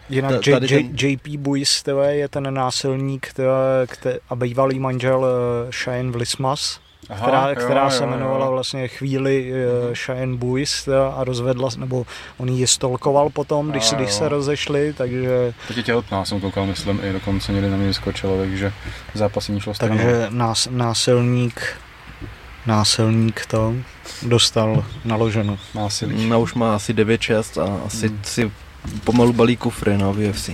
Jinak 0.10 0.48
J, 0.48 0.54
tady 0.54 0.68
J, 0.68 1.10
JP 1.10 1.38
Buis 1.38 1.84
je 2.10 2.28
ten 2.28 2.54
násilník 2.54 3.34
tyhle, 3.34 3.88
kte, 3.88 4.20
a 4.30 4.36
bývalý 4.36 4.80
manžel 4.80 5.20
uh, 5.66 5.72
Shane 5.72 6.12
Vlismas, 6.12 6.80
Aha, 7.10 7.22
která, 7.22 7.50
jo, 7.50 7.56
která 7.56 7.90
se 7.90 8.04
jo, 8.04 8.10
jmenovala 8.10 8.46
jo. 8.46 8.52
vlastně 8.52 8.88
chvíli 8.88 9.52
uh, 9.54 9.94
Shane 9.96 10.36
Buis 10.38 10.84
tyhle, 10.86 11.14
a 11.14 11.24
rozvedla, 11.24 11.70
nebo 11.78 12.06
on 12.38 12.50
ji 12.50 12.68
stolkoval 12.68 13.30
potom, 13.30 13.72
když, 13.72 13.84
A 13.84 13.86
se, 13.86 13.96
když 13.96 14.10
jo. 14.10 14.16
se 14.16 14.30
rozešli, 14.30 14.94
takže, 14.94 15.54
Teď 15.68 15.78
je 15.78 15.84
těhotná, 15.84 16.26
jsem 16.26 16.42
koukal, 16.42 16.66
myslím, 16.66 17.00
i 17.04 17.14
dokonce 17.14 17.52
někdy 17.54 17.70
na 17.70 17.78
mě 17.78 17.88
vyskočilo, 17.88 18.38
takže 18.38 18.74
zápasení 19.14 19.60
šlo 19.60 19.74
stranou. 19.74 19.98
takže 19.98 20.28
nás, 20.30 20.68
násilník 20.72 21.62
násilník 22.66 23.46
to 23.46 23.74
dostal 24.28 24.86
naloženo. 25.06 25.58
Násilí. 25.76 26.30
no, 26.30 26.42
už 26.42 26.54
má 26.54 26.76
asi 26.76 26.94
9-6 26.94 27.62
a 27.64 27.86
asi 27.86 28.08
Hmm. 28.08 28.20
si 28.24 28.52
pomalu 29.04 29.34
balí 29.34 29.58
kufry 29.58 29.98
no, 29.98 30.14
v 30.14 30.30
UFC. 30.30 30.50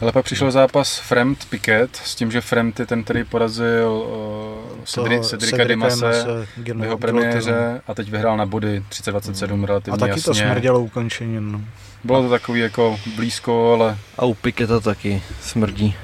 Ale 0.00 0.12
pak 0.12 0.24
přišel 0.24 0.50
zápas 0.50 0.98
Fremt 0.98 1.44
Piquet 1.44 1.96
s 2.04 2.14
tím, 2.14 2.30
že 2.30 2.40
Fremt 2.40 2.80
je 2.80 2.86
ten, 2.86 3.04
který 3.04 3.24
porazil 3.24 3.88
uh, 3.92 4.84
Cedri, 4.84 5.20
Cedrika 5.20 5.50
Cedrica 5.56 5.64
Dimase 5.68 6.24
v 6.56 6.82
jeho 6.82 6.98
premiéře 6.98 7.80
a 7.86 7.94
teď 7.94 8.10
vyhrál 8.10 8.36
na 8.36 8.46
body 8.46 8.82
30-27 8.90 9.64
relativně 9.64 9.94
A 9.94 9.98
taky 9.98 10.10
jasně. 10.10 10.22
to 10.22 10.34
smrdělo 10.34 10.80
ukončením. 10.80 11.52
No. 11.52 11.60
Bylo 12.04 12.22
to 12.22 12.28
takový 12.30 12.60
jako 12.60 12.98
blízko, 13.16 13.72
ale 13.74 13.98
A 14.18 14.24
u 14.24 14.34
Piketa 14.34 14.80
taky 14.80 15.22
smrdí 15.42 15.94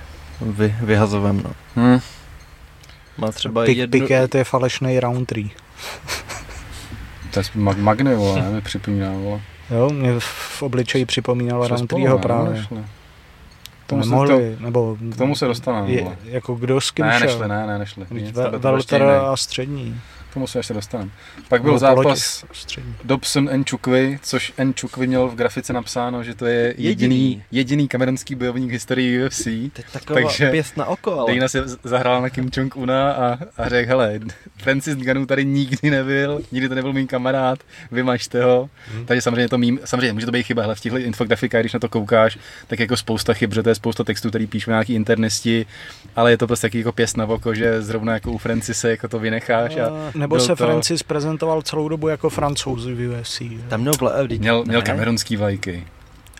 vy, 0.40 0.74
vyhazovem. 0.80 1.42
No. 1.44 1.50
hm, 1.76 2.00
Má 3.18 3.32
třeba 3.32 3.64
Pik, 3.64 3.76
jednu... 3.76 4.00
Piquet 4.00 4.34
je 4.34 4.44
falešný 4.44 5.00
round 5.00 5.28
tree. 5.28 5.48
to 7.30 7.40
je 7.40 7.44
Mag- 7.56 7.78
Magny, 7.78 8.14
vole, 8.14 8.42
mi 8.50 8.60
připomíná, 8.60 9.12
vole. 9.12 9.40
Jo, 9.70 9.90
mě 9.90 10.14
v 10.18 10.62
obličeji 10.62 11.04
připomínalo 11.06 11.68
round 11.68 11.84
spolu, 11.84 12.02
treeho 12.02 12.16
ne? 12.16 12.22
právě. 12.22 12.50
Nešli. 12.60 12.78
To 13.86 13.96
nemohli, 13.96 14.56
nebo... 14.60 14.96
K 15.12 15.16
tomu 15.16 15.36
se 15.36 15.46
dostaneme, 15.46 15.90
je, 15.90 16.02
vole. 16.02 16.16
jako 16.24 16.54
kdo 16.54 16.80
s 16.80 16.90
kým 16.90 17.04
Ne, 17.06 17.18
šel? 17.18 17.28
nešli, 17.28 17.48
ne, 17.48 17.66
ne, 17.66 17.78
nešli. 17.78 18.04
Vždyť 18.10 18.24
Nic, 18.26 18.36
Ve- 18.36 18.42
to 18.44 18.50
byl- 18.50 18.58
to 18.58 18.68
byl 18.68 18.76
ještě 18.76 18.98
Welter 18.98 19.14
jiný. 19.16 19.26
a 19.32 19.36
střední. 19.36 20.00
Tomu 20.34 20.46
se 20.46 20.58
ještě 20.58 20.74
dostaneme. 20.74 21.10
Pak 21.48 21.62
byl 21.62 21.70
Nebo 21.70 21.78
zápas. 21.78 22.44
Dobson 23.04 23.48
N. 23.52 23.64
Chukwi, 23.70 24.18
což 24.22 24.52
N. 24.56 24.74
Chukwi 24.80 25.06
měl 25.06 25.28
v 25.28 25.34
grafice 25.34 25.72
napsáno, 25.72 26.22
že 26.24 26.34
to 26.34 26.46
je 26.46 26.74
jediný, 26.78 26.84
Jediný. 27.22 27.42
jediný 27.52 27.88
kamerunský 27.88 28.34
bojovník 28.34 28.68
v 28.68 28.72
historii 28.72 29.24
UFC. 29.26 29.46
Takže- 30.04 30.50
pěst 30.50 30.76
na 30.76 30.86
oko, 30.86 31.18
ale... 31.18 31.26
Dejna 31.32 31.48
se 31.48 31.64
zahrál 31.84 32.22
na 32.22 32.30
Kim 32.30 32.50
Jong-una 32.56 33.12
a, 33.12 33.38
a 33.56 33.68
řekl, 33.68 33.88
hele, 33.88 34.20
Francis 34.62 34.96
Ngannou 34.96 35.26
tady 35.26 35.44
nikdy 35.44 35.90
nebyl, 35.90 36.40
nikdy 36.52 36.68
to 36.68 36.74
nebyl 36.74 36.92
mým 36.92 37.06
kamarád, 37.06 37.58
vymažte 37.92 38.44
ho. 38.44 38.70
Hmm. 38.94 39.06
Takže 39.06 39.20
samozřejmě 39.22 39.48
to 39.48 39.58
mím, 39.58 39.80
samozřejmě 39.84 40.12
může 40.12 40.26
to 40.26 40.32
být 40.32 40.42
chyba, 40.42 40.64
ale 40.64 40.74
v 40.74 40.80
těchto 40.80 40.98
infografikách, 40.98 41.60
když 41.60 41.72
na 41.72 41.80
to 41.80 41.88
koukáš, 41.88 42.38
tak 42.66 42.80
jako 42.80 42.96
spousta 42.96 43.34
chyb, 43.34 43.52
že 43.52 43.62
to 43.62 43.68
je 43.68 43.74
spousta 43.74 44.04
textů, 44.04 44.28
který 44.28 44.46
píšu 44.46 44.70
nějaký 44.70 44.94
internisti, 44.94 45.66
ale 46.16 46.30
je 46.30 46.38
to 46.38 46.46
prostě 46.46 46.66
taky 46.66 46.78
jako 46.78 46.92
pěst 46.92 47.16
na 47.16 47.26
oko, 47.26 47.54
že 47.54 47.82
zrovna 47.82 48.12
jako 48.12 48.32
u 48.32 48.38
Francise 48.38 48.90
jako 48.90 49.08
to 49.08 49.18
vynecháš 49.18 49.76
a 49.76 49.86
A 50.21 50.21
nebo 50.22 50.36
byl 50.36 50.44
se 50.44 50.56
to- 50.56 50.64
Francis 50.64 51.02
prezentoval 51.02 51.62
celou 51.62 51.88
dobu 51.88 52.08
jako 52.08 52.30
francouz 52.30 52.86
v 52.86 53.08
UFC. 53.20 53.42
Tam 53.68 53.80
měl, 53.80 53.92
vždyť- 54.22 54.40
měl, 54.40 54.64
měl 54.64 54.82
kamerunský 54.82 55.36
vlajky. 55.36 55.86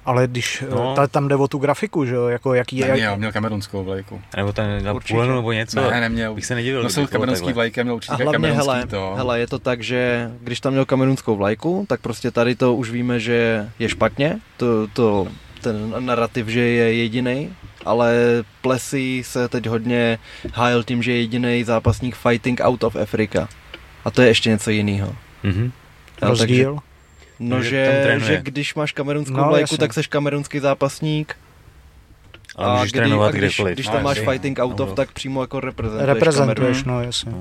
Ale 0.05 0.27
když, 0.27 0.65
No. 0.71 0.95
ta, 0.97 1.07
tam 1.07 1.29
jde 1.29 1.37
o 1.37 1.49
tu 1.49 1.59
grafiku, 1.59 2.05
že 2.05 2.15
jo, 2.15 2.27
jako 2.27 2.55
jaký 2.55 2.77
je... 2.77 2.87
Neměl, 2.89 3.17
měl 3.17 3.33
kamerunskou 3.33 3.85
vlajku. 3.85 4.21
A 4.35 4.37
nebo 4.37 4.53
ten 4.53 4.85
půlenu 5.09 5.35
nebo 5.35 5.53
něco. 5.53 5.91
Ne, 5.91 6.01
neměl. 6.01 6.35
Bych 6.35 6.47
se 6.47 6.55
nedivil. 6.55 6.83
Nosil 6.83 7.07
kamerunský 7.07 7.53
vlajky 7.53 7.81
a 7.81 7.85
měl 7.85 7.93
A 7.93 7.97
určitě 7.97 8.15
hlavně, 8.15 8.33
kamerunský 8.33 8.67
hele, 8.67 8.87
to. 8.87 9.15
hele, 9.17 9.41
je 9.41 9.47
to 9.47 9.59
tak, 9.59 9.83
že 9.83 10.31
když 10.41 10.61
tam 10.61 10.73
měl 10.73 10.85
kamerunskou 10.85 11.37
vlajku, 11.37 11.85
tak 11.89 12.01
prostě 12.01 12.31
tady 12.31 12.55
to 12.55 12.75
už 12.75 12.91
víme, 12.91 13.21
že 13.21 13.69
je 13.79 13.89
špatně, 13.89 14.39
to, 14.57 14.87
to, 14.93 15.29
ten 15.61 15.95
narrativ, 15.99 16.49
že 16.49 16.61
je 16.61 16.95
jediný, 16.95 17.55
ale 17.85 18.15
Plessy 18.61 19.23
se 19.27 19.49
teď 19.49 19.67
hodně 19.67 20.19
hájil 20.55 20.85
tím, 20.85 21.03
že 21.03 21.13
je 21.13 21.19
jediný 21.21 21.65
zápasník 21.65 22.17
fighting 22.17 22.61
out 22.65 22.85
of 22.85 22.97
Africa. 22.97 23.49
A 24.05 24.11
to 24.11 24.23
je 24.23 24.29
ještě 24.29 24.51
něco 24.51 24.71
jiného. 24.71 25.15
Mhm. 25.43 25.73
rozdíl. 26.23 26.79
No, 27.41 27.63
Že 27.63 28.17
že, 28.19 28.41
když 28.43 28.75
máš 28.75 28.93
kamerunskou 28.93 29.37
No, 29.37 29.49
vlajku, 29.49 29.77
tak 29.77 29.93
seš 29.95 30.07
kamerunský 30.07 30.59
zápasník 30.59 31.37
Ale 32.57 32.77
můžeš 32.79 32.93
trénovat 32.93 33.29
a 33.35 33.37
když, 33.39 33.55
kdekoliv. 33.55 33.75
když 33.75 33.87
No, 33.87 33.93
tam 33.93 34.03
máš 34.03 34.17
jasně. 34.17 34.33
fighting 34.33 34.59
out 34.59 34.81
of, 34.81 34.89
No. 34.89 34.95
tak 34.95 35.13
přímo 35.13 35.41
jako 35.41 35.61
reprezentuješ, 35.61 36.07
Reprezentuješ, 36.15 36.83
kameru. 36.83 36.99
no 36.99 37.05
jasně. 37.07 37.33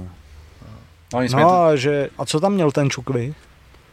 No, 1.13 1.21
nicméně 1.21 1.43
No 1.43 1.49
to, 1.49 1.61
a, 1.61 1.75
že, 1.75 2.09
a 2.17 2.25
co 2.25 2.39
tam 2.39 2.53
měl 2.53 2.71
ten 2.71 2.89
Čukvy? 2.89 3.33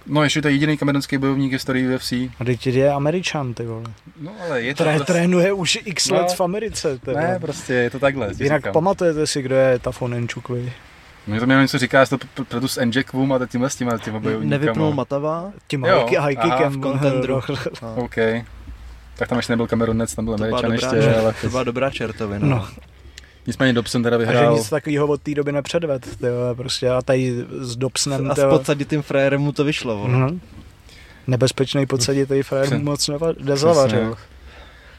no 0.07 0.23
ještě 0.23 0.43
to 0.43 0.49
je 0.49 0.55
jediný 0.55 0.77
kamerunský 0.77 1.19
bojovník 1.19 1.51
v 1.51 1.53
historii 1.53 1.95
UFC. 1.95 2.13
A 2.13 2.45
teď 2.45 2.67
je 2.67 2.93
Američan, 2.93 3.55
ty 3.55 3.67
vole. 3.67 3.85
No 4.21 4.33
ale 4.49 4.63
je 4.63 4.75
to 4.75 4.83
Tré, 4.85 4.95
prostě... 4.97 5.13
trénuje 5.13 5.53
už 5.53 5.79
x 5.85 6.11
let 6.11 6.27
No. 6.29 6.35
v 6.35 6.41
Americe. 6.41 6.99
Ty 6.99 7.11
Ne, 7.15 7.39
prostě 7.41 7.73
je 7.75 7.91
to 7.91 7.99
takhle. 7.99 8.31
Jinak 8.41 8.61
říkám. 8.63 8.73
pamatujete 8.73 9.27
si, 9.27 9.43
kdo 9.43 9.55
je 9.55 9.79
Tafonen 9.79 10.29
Čukvy? 10.29 10.73
Mně 11.27 11.41
to 11.41 11.47
mě 11.47 11.57
něco 11.57 11.79
říká, 11.79 12.05
že 12.05 12.11
to 12.11 12.17
pr- 12.17 12.45
pr- 12.45 12.67
s 12.67 12.85
Njekvum 12.85 13.33
a 13.33 13.47
tímhle 13.47 13.71
s 13.71 13.77
těma, 13.77 13.99
těma 13.99 14.19
bojovníkama. 14.21 14.61
Nevypnul 14.61 14.95
Matava? 14.95 15.53
Tím 15.67 15.85
aha, 15.85 16.29
kickem. 16.29 16.73
v 16.73 16.83
contendru. 16.83 17.41
no. 17.83 17.95
OK. 17.97 18.17
Tak 19.19 19.29
tam 19.29 19.39
ještě 19.39 19.53
nebyl 19.53 19.67
Kamerunec, 19.67 20.15
tam 20.15 20.25
byl 20.25 20.35
Američan 20.35 20.63
dobrá, 20.63 20.95
ještě, 20.97 21.15
ale 21.15 21.35
to 21.41 21.49
byla 21.49 21.65
dobrá 21.65 21.91
čertovina. 21.91 22.47
No. 22.49 22.69
nicméně 23.47 23.73
Dobson 23.73 24.03
teda 24.03 24.17
A 24.17 24.21
že 24.21 24.27
vyhrál. 24.27 24.55
nic 24.57 24.69
takového 24.71 25.07
od 25.07 25.23
té 25.23 25.35
doby 25.35 25.53
nepředved. 25.53 26.17
Ty 26.17 26.31
vole, 26.31 26.55
prostě 26.55 26.91
a 26.91 27.03
tady 27.03 27.45
s 27.61 27.77
Dobsonem. 27.77 28.31
A 28.31 28.35
s 28.35 28.49
podsaditým 28.51 29.03
frérem 29.03 29.41
mu 29.41 29.53
to 29.53 29.65
vyšlo. 29.65 30.09
Mhm. 30.09 30.41
Nebezpečný 31.27 31.87
podsaditý 31.87 32.43
frajer 32.43 32.79
mu 32.79 32.85
moc 32.85 33.11
nezavařil. 33.41 34.17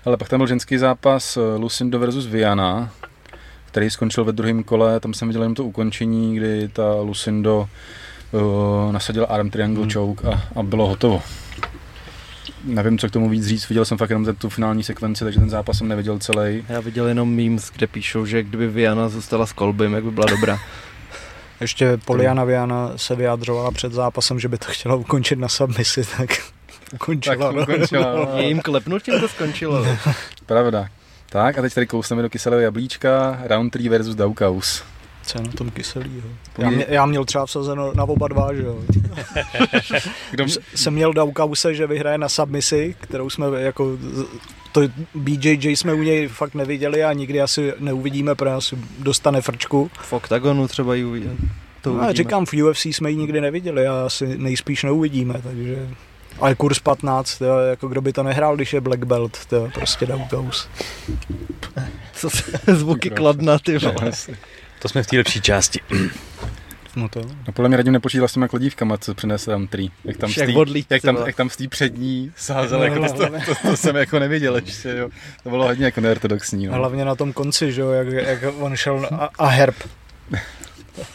Ale 0.06 0.18
pak 0.18 0.30
tam 0.30 0.40
byl 0.40 0.48
ženský 0.48 0.78
zápas 0.78 1.38
eh, 1.38 1.42
Lucindo 1.58 2.00
versus 2.00 2.26
Viana, 2.26 2.92
který 3.70 3.90
skončil 3.90 4.26
ve 4.26 4.32
druhém 4.32 4.64
kole. 4.64 5.00
Tam 5.00 5.14
jsem 5.14 5.28
viděl 5.28 5.42
jenom 5.42 5.56
to 5.56 5.64
ukončení, 5.64 6.36
kdy 6.36 6.68
ta 6.68 6.96
Lucindo 6.96 7.70
uh, 8.32 8.92
nasadila 8.92 9.26
arm 9.26 9.50
triangle 9.50 9.84
Hmm. 9.84 9.92
choke 9.92 10.28
a, 10.28 10.42
a 10.56 10.64
bylo 10.64 10.88
hotovo. 10.88 11.22
Nevím, 12.64 12.98
co 12.98 13.08
k 13.08 13.12
tomu 13.12 13.30
víc 13.30 13.46
říct, 13.46 13.70
viděl 13.70 13.86
jsem 13.86 13.98
fakt 13.98 14.10
jenom 14.10 14.36
tu 14.36 14.50
finální 14.50 14.84
sekvenci, 14.84 15.24
takže 15.24 15.40
ten 15.40 15.50
zápas 15.50 15.78
jsem 15.78 15.88
neviděl 15.88 16.20
celý. 16.20 16.64
Já 16.70 16.80
viděl 16.80 17.08
jenom 17.08 17.36
memes, 17.36 17.72
kde 17.72 17.88
píšou, 17.88 18.26
že 18.26 18.44
kdyby 18.44 18.68
Viana 18.68 19.10
zůstala 19.10 19.46
s 19.46 19.52
Kolbym, 19.54 19.94
jak 19.94 20.04
by 20.04 20.12
byla 20.12 20.26
dobrá. 20.26 20.60
Ještě 21.62 21.98
Poliana 22.06 22.44
Viana 22.44 22.92
se 22.96 23.16
vyjadřovala 23.16 23.72
před 23.72 23.94
zápasem, 23.94 24.40
že 24.40 24.48
by 24.48 24.58
to 24.58 24.66
chtěla 24.70 24.96
ukončit 24.96 25.40
na 25.40 25.48
submisi, 25.48 26.02
tak 26.18 26.30
ukončila. 26.94 27.36
Tak 27.36 27.56
no. 27.56 27.62
ukončila, 27.62 28.14
no. 28.16 28.38
Jejím 28.38 28.60
klepnutím 28.62 29.20
to 29.20 29.28
skončilo. 29.28 29.86
Pravda. 30.46 30.88
Tak 31.30 31.58
a 31.58 31.62
teď 31.62 31.74
tady 31.74 31.88
kousneme 31.88 32.22
do 32.22 32.30
kyselého 32.30 32.62
jablíčka, 32.62 33.40
round 33.44 33.74
3 33.74 33.90
versus 33.90 34.16
Daukaus. 34.16 34.84
Co 35.24 35.38
je 35.38 35.44
na 35.44 35.52
tom 35.52 35.70
kyselýho? 35.70 36.28
Já, 36.58 36.70
mě, 36.70 36.86
já 36.90 37.06
měl 37.06 37.26
třeba 37.26 37.46
vsazeno 37.46 37.94
na 37.94 38.04
oba 38.04 38.28
dva, 38.28 38.54
že 38.54 38.62
jo. 38.62 38.80
Kdo, 40.32 40.46
Jsem 40.76 40.94
měl 40.94 41.14
Daukause, 41.14 41.74
že 41.76 41.88
vyhraje 41.88 42.18
na 42.18 42.30
submisi, 42.30 42.96
kterou 43.02 43.30
jsme 43.30 43.46
jako 43.62 43.98
to 44.72 44.82
BJJ 45.16 45.76
jsme 45.76 45.94
u 45.94 46.04
něj 46.04 46.28
fakt 46.28 46.54
neviděli 46.56 47.04
a 47.04 47.14
nikdy 47.14 47.42
asi 47.42 47.74
neuvidíme, 47.80 48.36
protože 48.36 48.52
asi 48.56 48.78
dostane 49.00 49.42
frčku. 49.42 49.92
V 50.02 50.14
oktagonu 50.14 50.68
třeba 50.68 50.96
ji 50.96 51.04
uviděl. 51.06 51.32
To 51.82 51.90
No, 51.90 51.96
a 51.96 51.98
uvidíme. 52.06 52.14
říkám, 52.14 52.46
v 52.46 52.54
UFC 52.54 52.86
jsme 52.86 53.10
ji 53.12 53.16
nikdy 53.18 53.42
neviděli 53.42 53.88
a 53.88 54.04
asi 54.06 54.38
nejspíš 54.38 54.84
neuvidíme, 54.84 55.42
takže... 55.44 55.88
Ale 56.40 56.56
kurz 56.56 56.80
15, 56.80 57.42
jo, 57.42 57.58
jako 57.58 57.88
kdo 57.88 58.02
by 58.02 58.14
to 58.14 58.24
nehrál, 58.24 58.56
když 58.56 58.74
je 58.74 58.82
Black 58.82 59.04
Belt, 59.04 59.46
to 59.46 59.70
prostě 59.74 60.06
Daukous. 60.06 60.70
Co 62.14 62.30
se, 62.30 62.44
zvuky 62.68 63.10
kladna, 63.10 63.60
ty 63.60 63.78
vole. 63.78 64.12
To 64.82 64.90
jsme 64.90 65.04
v 65.04 65.08
té 65.08 65.18
lepší 65.18 65.42
části. 65.42 65.80
No 66.96 67.10
to. 67.10 67.22
No 67.48 67.54
podle 67.54 67.70
mě 67.70 67.78
Radim 67.78 67.94
nepočítal 67.94 68.28
s 68.28 68.34
těma 68.34 68.48
kladívkama, 68.48 68.98
co 68.98 69.16
přinesl 69.16 69.52
tam 69.52 69.68
trý. 69.68 69.92
Jak 70.06 70.18
tam, 70.18 70.32
stý, 70.32 70.86
jak 70.90 71.02
tam, 71.02 71.18
jak 71.26 71.36
tam 71.36 71.50
z 71.50 71.58
té 71.58 71.68
přední 71.68 72.32
sázel, 72.36 72.80
No, 72.80 72.86
jako 72.86 72.96
to, 73.08 73.16
hlavně. 73.16 73.40
to, 73.46 73.56
to, 73.56 73.62
to, 73.70 73.78
jsem 73.78 73.96
jako 73.96 74.20
neviděl 74.20 74.56
ještě, 74.56 74.90
jo. 74.90 75.10
To 75.44 75.50
bylo 75.50 75.68
hodně 75.68 75.86
jako 75.86 76.02
neortodoxní, 76.02 76.68
A 76.68 76.72
no. 76.72 76.78
hlavně 76.78 77.06
na 77.06 77.16
tom 77.16 77.34
konci, 77.34 77.72
že 77.72 77.82
jo, 77.82 77.90
jak, 77.92 78.08
jak 78.08 78.54
on 78.60 78.76
šel 78.76 79.10
a, 79.12 79.30
a 79.38 79.48
herb. 79.48 79.76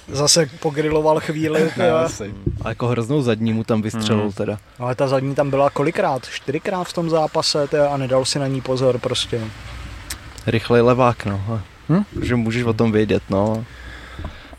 Zase 0.08 0.46
pogriloval 0.60 1.20
chvíli. 1.20 1.70
A 2.64 2.68
jako 2.68 2.86
hroznou 2.86 3.22
zadní 3.22 3.52
mu 3.52 3.64
tam 3.64 3.82
vystřelil 3.82 4.22
Hmm. 4.22 4.32
teda. 4.32 4.58
ale 4.78 4.94
ta 4.94 5.08
zadní 5.08 5.34
tam 5.34 5.50
byla 5.50 5.70
kolikrát, 5.70 6.26
čtyřikrát 6.28 6.84
v 6.84 6.92
tom 6.92 7.10
zápase 7.10 7.68
tyjo, 7.68 7.88
a 7.90 7.96
nedal 7.96 8.24
si 8.24 8.38
na 8.38 8.46
ní 8.46 8.60
pozor 8.60 8.98
prostě. 8.98 9.40
Rychlej 10.46 10.82
levák, 10.82 11.24
no. 11.26 11.60
Hm? 11.88 12.02
Že 12.22 12.34
můžeš 12.34 12.62
o 12.64 12.72
tom 12.72 12.92
vědět, 12.92 13.22
no. 13.30 13.64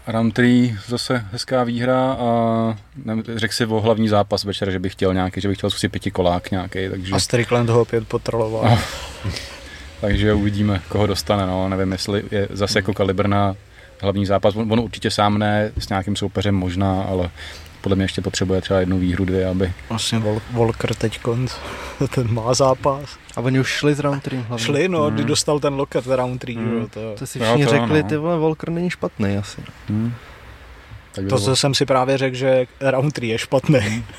Round 0.08 0.34
3 0.34 0.78
zase 0.88 1.26
hezká 1.32 1.64
výhra 1.64 2.12
a 2.20 2.26
řekl 3.36 3.54
si 3.54 3.66
o 3.66 3.82
hlavní 3.82 4.08
zápas 4.08 4.44
večer, 4.44 4.72
že 4.72 4.80
bych 4.80 4.92
chtěl 4.92 5.14
nějaký, 5.14 5.42
že 5.42 5.48
bych 5.48 5.58
chtěl 5.58 5.70
zkusit 5.70 5.90
pětikolák 5.90 6.52
nějaký, 6.52 6.80
takže, 6.90 7.14
A 7.16 7.20
Strickland 7.20 7.70
ho 7.70 7.82
opět 7.82 8.08
potroloval. 8.08 8.66
Ah. 8.74 8.80
takže 10.02 10.34
uvidíme, 10.34 10.82
koho 10.90 11.08
dostane, 11.08 11.46
no, 11.46 11.70
nevím, 11.70 11.92
jestli 11.92 12.24
je 12.32 12.48
zase 12.52 12.80
jako 12.80 12.94
kalibr 12.94 13.28
na 13.28 13.56
hlavní 14.06 14.26
zápas, 14.26 14.56
on, 14.56 14.72
on 14.74 14.80
určitě 14.80 15.12
sám 15.12 15.38
ne, 15.38 15.72
s 15.78 15.90
nějakým 15.90 16.16
soupeřem 16.16 16.56
možná, 16.56 17.04
ale 17.04 17.30
podle 17.82 17.96
mě 17.96 18.06
ještě 18.06 18.22
potřebuje 18.22 18.62
třeba 18.62 18.80
jednu 18.80 18.98
výhru, 19.00 19.26
dvě, 19.26 19.48
aby 19.48 19.74
Vlastně 19.90 20.20
Vol- 20.20 20.42
Volker 20.52 20.94
teď 20.96 21.20
ten 22.16 22.34
má 22.34 22.54
zápas. 22.54 23.18
A 23.36 23.42
oni 23.42 23.60
už 23.60 23.68
šli 23.70 23.96
z 23.96 24.00
round 24.00 24.24
3 24.24 24.36
hlavně. 24.38 24.66
Šli, 24.66 24.88
no, 24.90 25.04
Hmm. 25.04 25.16
kdy 25.16 25.24
dostal 25.24 25.60
ten 25.60 25.74
loket 25.74 26.08
round 26.08 26.42
3, 26.42 26.54
Hmm. 26.54 26.78
jo, 26.78 26.88
to, 26.94 27.16
To 27.20 27.28
si 27.28 27.40
všichni 27.40 27.66
to 27.66 27.72
řekli, 27.72 28.00
ano. 28.00 28.10
ty 28.10 28.18
vole, 28.18 28.38
Volker 28.38 28.70
není 28.70 28.90
špatný 28.90 29.38
asi. 29.38 29.62
hmm. 29.90 30.14
tak 31.16 31.26
to, 31.30 31.40
co 31.40 31.56
jsem 31.56 31.74
si 31.74 31.86
právě 31.86 32.18
řekl, 32.18 32.36
že 32.36 32.66
round 32.82 33.14
3 33.14 33.28
je 33.28 33.38
špatný. 33.38 34.06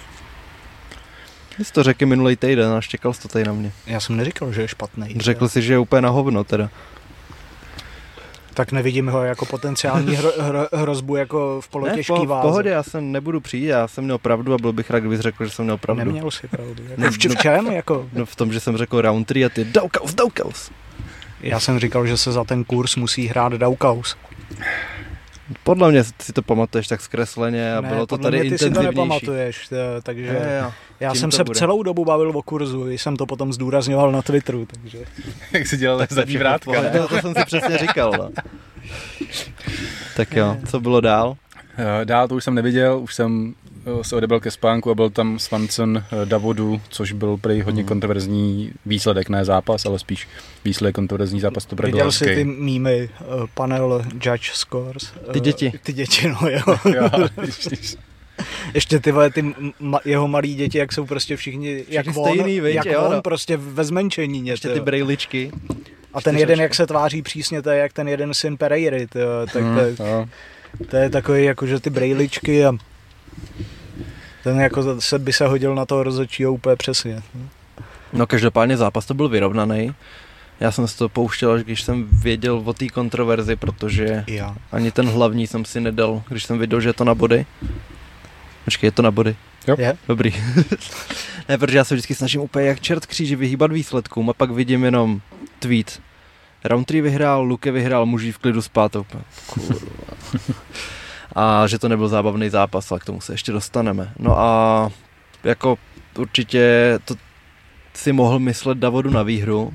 Ty 1.56 1.64
jsi 1.64 1.72
to 1.72 1.82
řekl 1.82 2.06
minulý 2.06 2.36
týden 2.36 2.72
a 2.72 2.80
štěkal 2.80 3.12
jsi 3.12 3.22
to 3.22 3.28
tady 3.28 3.44
na 3.44 3.52
mě. 3.52 3.72
Já 3.86 4.00
jsem 4.00 4.16
neříkal, 4.16 4.52
že 4.52 4.62
je 4.62 4.68
špatný. 4.68 5.14
Řekl 5.18 5.48
jsi, 5.48 5.62
že 5.62 5.72
je 5.72 5.78
úplně 5.78 6.02
na 6.02 6.08
hovno 6.08 6.44
teda. 6.44 6.68
Tak 8.56 8.72
nevidím 8.72 9.06
ho 9.08 9.24
jako 9.24 9.46
potenciální 9.46 10.16
hro, 10.16 10.32
hro, 10.38 10.66
hrozbu 10.72 11.16
jako 11.16 11.38
v 11.38 11.56
Ne, 11.56 11.60
v, 11.62 11.68
polotěžký 11.68 12.12
po, 12.12 12.24
v 12.24 12.28
váze. 12.28 12.48
pohodě, 12.48 12.70
já 12.70 12.82
jsem 12.82 13.12
nebudu 13.12 13.40
přijít, 13.40 13.66
já 13.66 13.88
jsem 13.88 14.04
měl 14.04 14.18
pravdu 14.18 14.54
a 14.54 14.58
byl 14.58 14.72
bych 14.72 14.90
rád, 14.90 14.98
kdybys 14.98 15.20
řekl, 15.20 15.44
že 15.44 15.50
jsem 15.50 15.64
měl 15.64 15.76
pravdu. 15.76 16.04
Neměl 16.04 16.30
si 16.30 16.48
pravdu. 16.48 16.82
Jako 16.88 17.00
Ne, 17.00 17.10
v, 17.10 17.18
č- 17.18 17.28
no- 17.28 17.34
v 17.34 17.38
čem? 17.38 17.66
Jako, 17.66 18.08
No 18.12 18.26
v 18.26 18.36
tom, 18.36 18.52
že 18.52 18.60
jsem 18.60 18.76
řekl 18.76 19.00
round 19.00 19.26
3 19.26 19.44
a 19.44 19.48
ty 19.48 19.64
Daukaus, 19.64 20.14
Daukaus. 20.14 20.70
já 21.40 21.60
jsem 21.60 21.78
říkal, 21.78 22.06
že 22.06 22.16
se 22.16 22.32
za 22.32 22.44
ten 22.44 22.64
kurz 22.64 22.96
musí 22.96 23.26
hrát 23.26 23.52
Daukaus. 23.52 24.16
Podle 25.62 25.90
mě 25.90 26.04
si 26.04 26.32
to 26.32 26.42
pamatuješ 26.42 26.88
tak 26.88 27.00
zkresleně 27.00 27.76
a 27.76 27.80
ne, 27.80 27.88
bylo 27.88 28.06
to 28.06 28.16
podle 28.16 28.30
tady 28.30 28.40
mě 28.40 28.50
ty 28.50 28.58
si 28.58 28.64
to 28.64 28.66
intenzivnější. 28.68 28.96
nepamatuješ, 29.00 29.68
to, 29.68 29.76
takže 30.02 30.32
Ne, 30.32 30.52
já. 30.60 30.72
Já 31.00 31.14
jsem 31.14 31.32
se 31.32 31.44
bude. 31.44 31.58
celou 31.58 31.82
dobu 31.82 32.04
bavil 32.04 32.30
o 32.34 32.42
kurzu, 32.42 32.88
jsem 32.90 33.16
to 33.16 33.26
potom 33.26 33.52
zdůrazňoval 33.52 34.12
na 34.12 34.22
Twitteru, 34.22 34.66
takže 34.66 34.98
jak 35.52 35.66
si 35.66 35.76
dělal 35.76 36.06
zadní 36.10 36.36
vrátka, 36.36 36.82
ne? 36.82 36.90
To, 36.90 37.08
to 37.08 37.20
jsem 37.20 37.34
si 37.34 37.44
přesně 37.46 37.78
říkal. 37.78 38.12
No. 38.18 38.30
Tak 40.16 40.36
jo, 40.36 40.56
co 40.68 40.80
bylo 40.80 41.00
dál? 41.00 41.36
Eh, 41.78 42.04
Dál 42.04 42.28
to 42.28 42.34
už 42.34 42.44
jsem 42.44 42.54
neviděl, 42.54 42.98
už 42.98 43.14
jsem 43.14 43.54
eh, 44.00 44.04
se 44.04 44.16
odebral 44.16 44.40
ke 44.40 44.50
spánku 44.50 44.90
a 44.90 44.94
byl 44.94 45.10
tam 45.10 45.38
Swanson 45.38 45.96
eh, 45.98 46.26
Davodu, 46.26 46.80
což 46.88 47.12
byl 47.12 47.36
prý 47.36 47.62
hodně 47.62 47.82
Hmm. 47.82 47.88
kontroverzní 47.88 48.72
výsledek, 48.86 49.28
ne 49.28 49.44
zápas, 49.44 49.86
ale 49.86 49.98
spíš 49.98 50.28
výsledek 50.64 50.94
kontroverzní 50.94 51.40
zápas, 51.40 51.66
to 51.66 51.76
viděl 51.76 52.12
jsi 52.12 52.24
ty 52.24 52.44
mýmy, 52.44 53.08
panel 53.54 54.04
Judge 54.12 54.50
Scores. 54.52 55.12
Ty 55.32 55.40
děti. 55.40 55.72
Ty 55.82 55.92
děti, 55.92 56.28
no 56.28 56.48
jo. 56.48 56.60
Jo, 56.94 57.10
Ještě 58.74 59.00
ty 59.00 59.12
vole, 59.12 59.30
ty 59.30 59.54
ma, 59.80 60.00
jeho 60.04 60.28
malí 60.28 60.54
děti, 60.54 60.78
jak 60.78 60.92
jsou 60.92 61.06
prostě 61.06 61.36
všichni, 61.36 61.84
jak 61.88 62.06
on, 62.06 62.12
stejný, 62.12 62.60
viď, 62.60 62.74
jak 62.74 62.86
jo, 62.86 63.02
on 63.02 63.12
no. 63.12 63.22
prostě 63.22 63.56
ve 63.56 63.84
zmenšení. 63.84 64.48
Ještě 64.48 64.68
ty 64.68 64.80
brejličky. 64.80 65.52
A 66.14 66.20
ten 66.20 66.38
jeden, 66.38 66.60
jak 66.60 66.74
se 66.74 66.86
tváří 66.86 67.22
přísně, 67.22 67.62
to 67.62 67.70
je 67.70 67.78
jak 67.78 67.92
ten 67.92 68.08
jeden 68.08 68.34
syn 68.34 68.56
Pereiry, 68.56 69.06
ty 69.06 69.18
jo, 69.18 69.46
tak 69.52 69.62
Hm, 69.62 69.74
to, 69.74 69.80
je, 69.80 70.10
jo. 70.10 70.26
to 70.90 70.96
je 70.96 71.10
takový, 71.10 71.44
jako 71.44 71.66
že 71.66 71.80
ty 71.80 71.90
brejličky 71.90 72.64
a 72.64 72.72
ten 74.44 74.60
jako 74.60 75.00
se 75.00 75.18
by 75.18 75.32
se 75.32 75.46
hodil 75.46 75.74
na 75.74 75.86
toho 75.86 76.02
rozhodčího 76.02 76.52
úplně 76.52 76.76
přesně. 76.76 77.22
No 78.12 78.26
každopádně 78.26 78.76
zápas 78.76 79.06
to 79.06 79.14
byl 79.14 79.28
vyrovnaný. 79.28 79.94
Já 80.60 80.72
jsem 80.72 80.88
si 80.88 80.98
to 80.98 81.08
pouštěl, 81.08 81.52
až 81.52 81.62
když 81.62 81.82
jsem 81.82 82.06
věděl 82.22 82.62
o 82.64 82.72
té 82.72 82.88
kontroverzi, 82.88 83.56
protože 83.56 84.24
já. 84.26 84.56
ani 84.72 84.90
ten 84.90 85.08
hlavní 85.08 85.46
jsem 85.46 85.64
si 85.64 85.80
nedal, 85.80 86.22
když 86.28 86.44
jsem 86.44 86.58
viděl, 86.58 86.80
že 86.80 86.88
je 86.88 86.92
to 86.92 87.04
na 87.04 87.14
body. 87.14 87.46
Počkej, 88.66 88.86
je 88.88 88.92
to 88.92 89.02
na 89.02 89.10
body? 89.10 89.36
Jo. 89.66 89.76
Je? 89.78 89.96
Dobrý. 90.08 90.34
ne, 91.48 91.58
protože 91.58 91.78
já 91.78 91.84
se 91.84 91.94
vždycky 91.94 92.14
snažím 92.14 92.40
úplně 92.40 92.66
jak 92.66 92.80
čert 92.80 93.06
kříži 93.06 93.36
vyhýbat 93.36 93.72
výsledkům 93.72 94.30
a 94.30 94.32
pak 94.32 94.50
vidím 94.50 94.84
jenom 94.84 95.20
tweet. 95.58 96.02
Round 96.64 96.86
3 96.86 97.00
vyhrál, 97.00 97.42
Luke 97.42 97.72
vyhrál, 97.72 98.06
muží 98.06 98.32
v 98.32 98.38
klidu 98.38 98.62
spát. 98.62 98.96
a 98.96 99.00
úplně, 99.00 99.24
Kurva. 99.46 99.80
A 101.36 101.66
že 101.66 101.78
to 101.78 101.88
nebyl 101.88 102.08
zábavný 102.08 102.48
zápas, 102.48 102.90
ale 102.90 103.00
k 103.00 103.04
tomu 103.04 103.20
se 103.20 103.32
ještě 103.32 103.52
dostaneme. 103.52 104.12
No 104.18 104.38
a 104.38 104.90
jako 105.44 105.78
určitě 106.18 106.98
to 107.04 107.14
si 107.94 108.12
mohl 108.12 108.38
myslet 108.38 108.78
Davodu 108.78 109.10
na 109.10 109.22
výhru, 109.22 109.74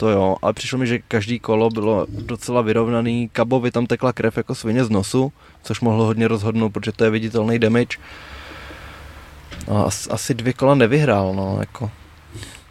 to 0.00 0.08
jo, 0.08 0.36
ale 0.42 0.52
přišlo 0.52 0.78
mi, 0.78 0.86
že 0.86 0.98
každý 0.98 1.38
kolo 1.38 1.70
bylo 1.70 2.06
docela 2.08 2.62
vyrovnaný. 2.62 3.28
Kabovi 3.32 3.70
tam 3.70 3.86
tekla 3.86 4.12
krev 4.12 4.36
jako 4.36 4.54
svině 4.54 4.84
z 4.84 4.90
nosu, 4.90 5.32
což 5.62 5.80
mohlo 5.80 6.04
hodně 6.04 6.28
rozhodnout, 6.28 6.70
protože 6.70 6.92
to 6.92 7.04
je 7.04 7.10
viditelný 7.10 7.58
damage. 7.58 7.98
A 9.68 9.82
as- 9.82 10.08
asi 10.10 10.34
dvě 10.34 10.52
kola 10.52 10.74
nevyhrál, 10.74 11.34
no, 11.34 11.56
jako. 11.60 11.90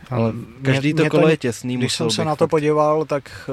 Ale 0.10 0.32
každý 0.66 0.94
to 0.94 1.02
mě 1.02 1.10
kolo 1.10 1.28
je 1.28 1.38
těsný. 1.38 1.78
Když 1.78 1.94
jsem 1.96 2.10
se 2.12 2.26
na 2.26 2.36
to 2.36 2.44
fakt- 2.46 2.50
podíval, 2.50 3.06
tak 3.06 3.50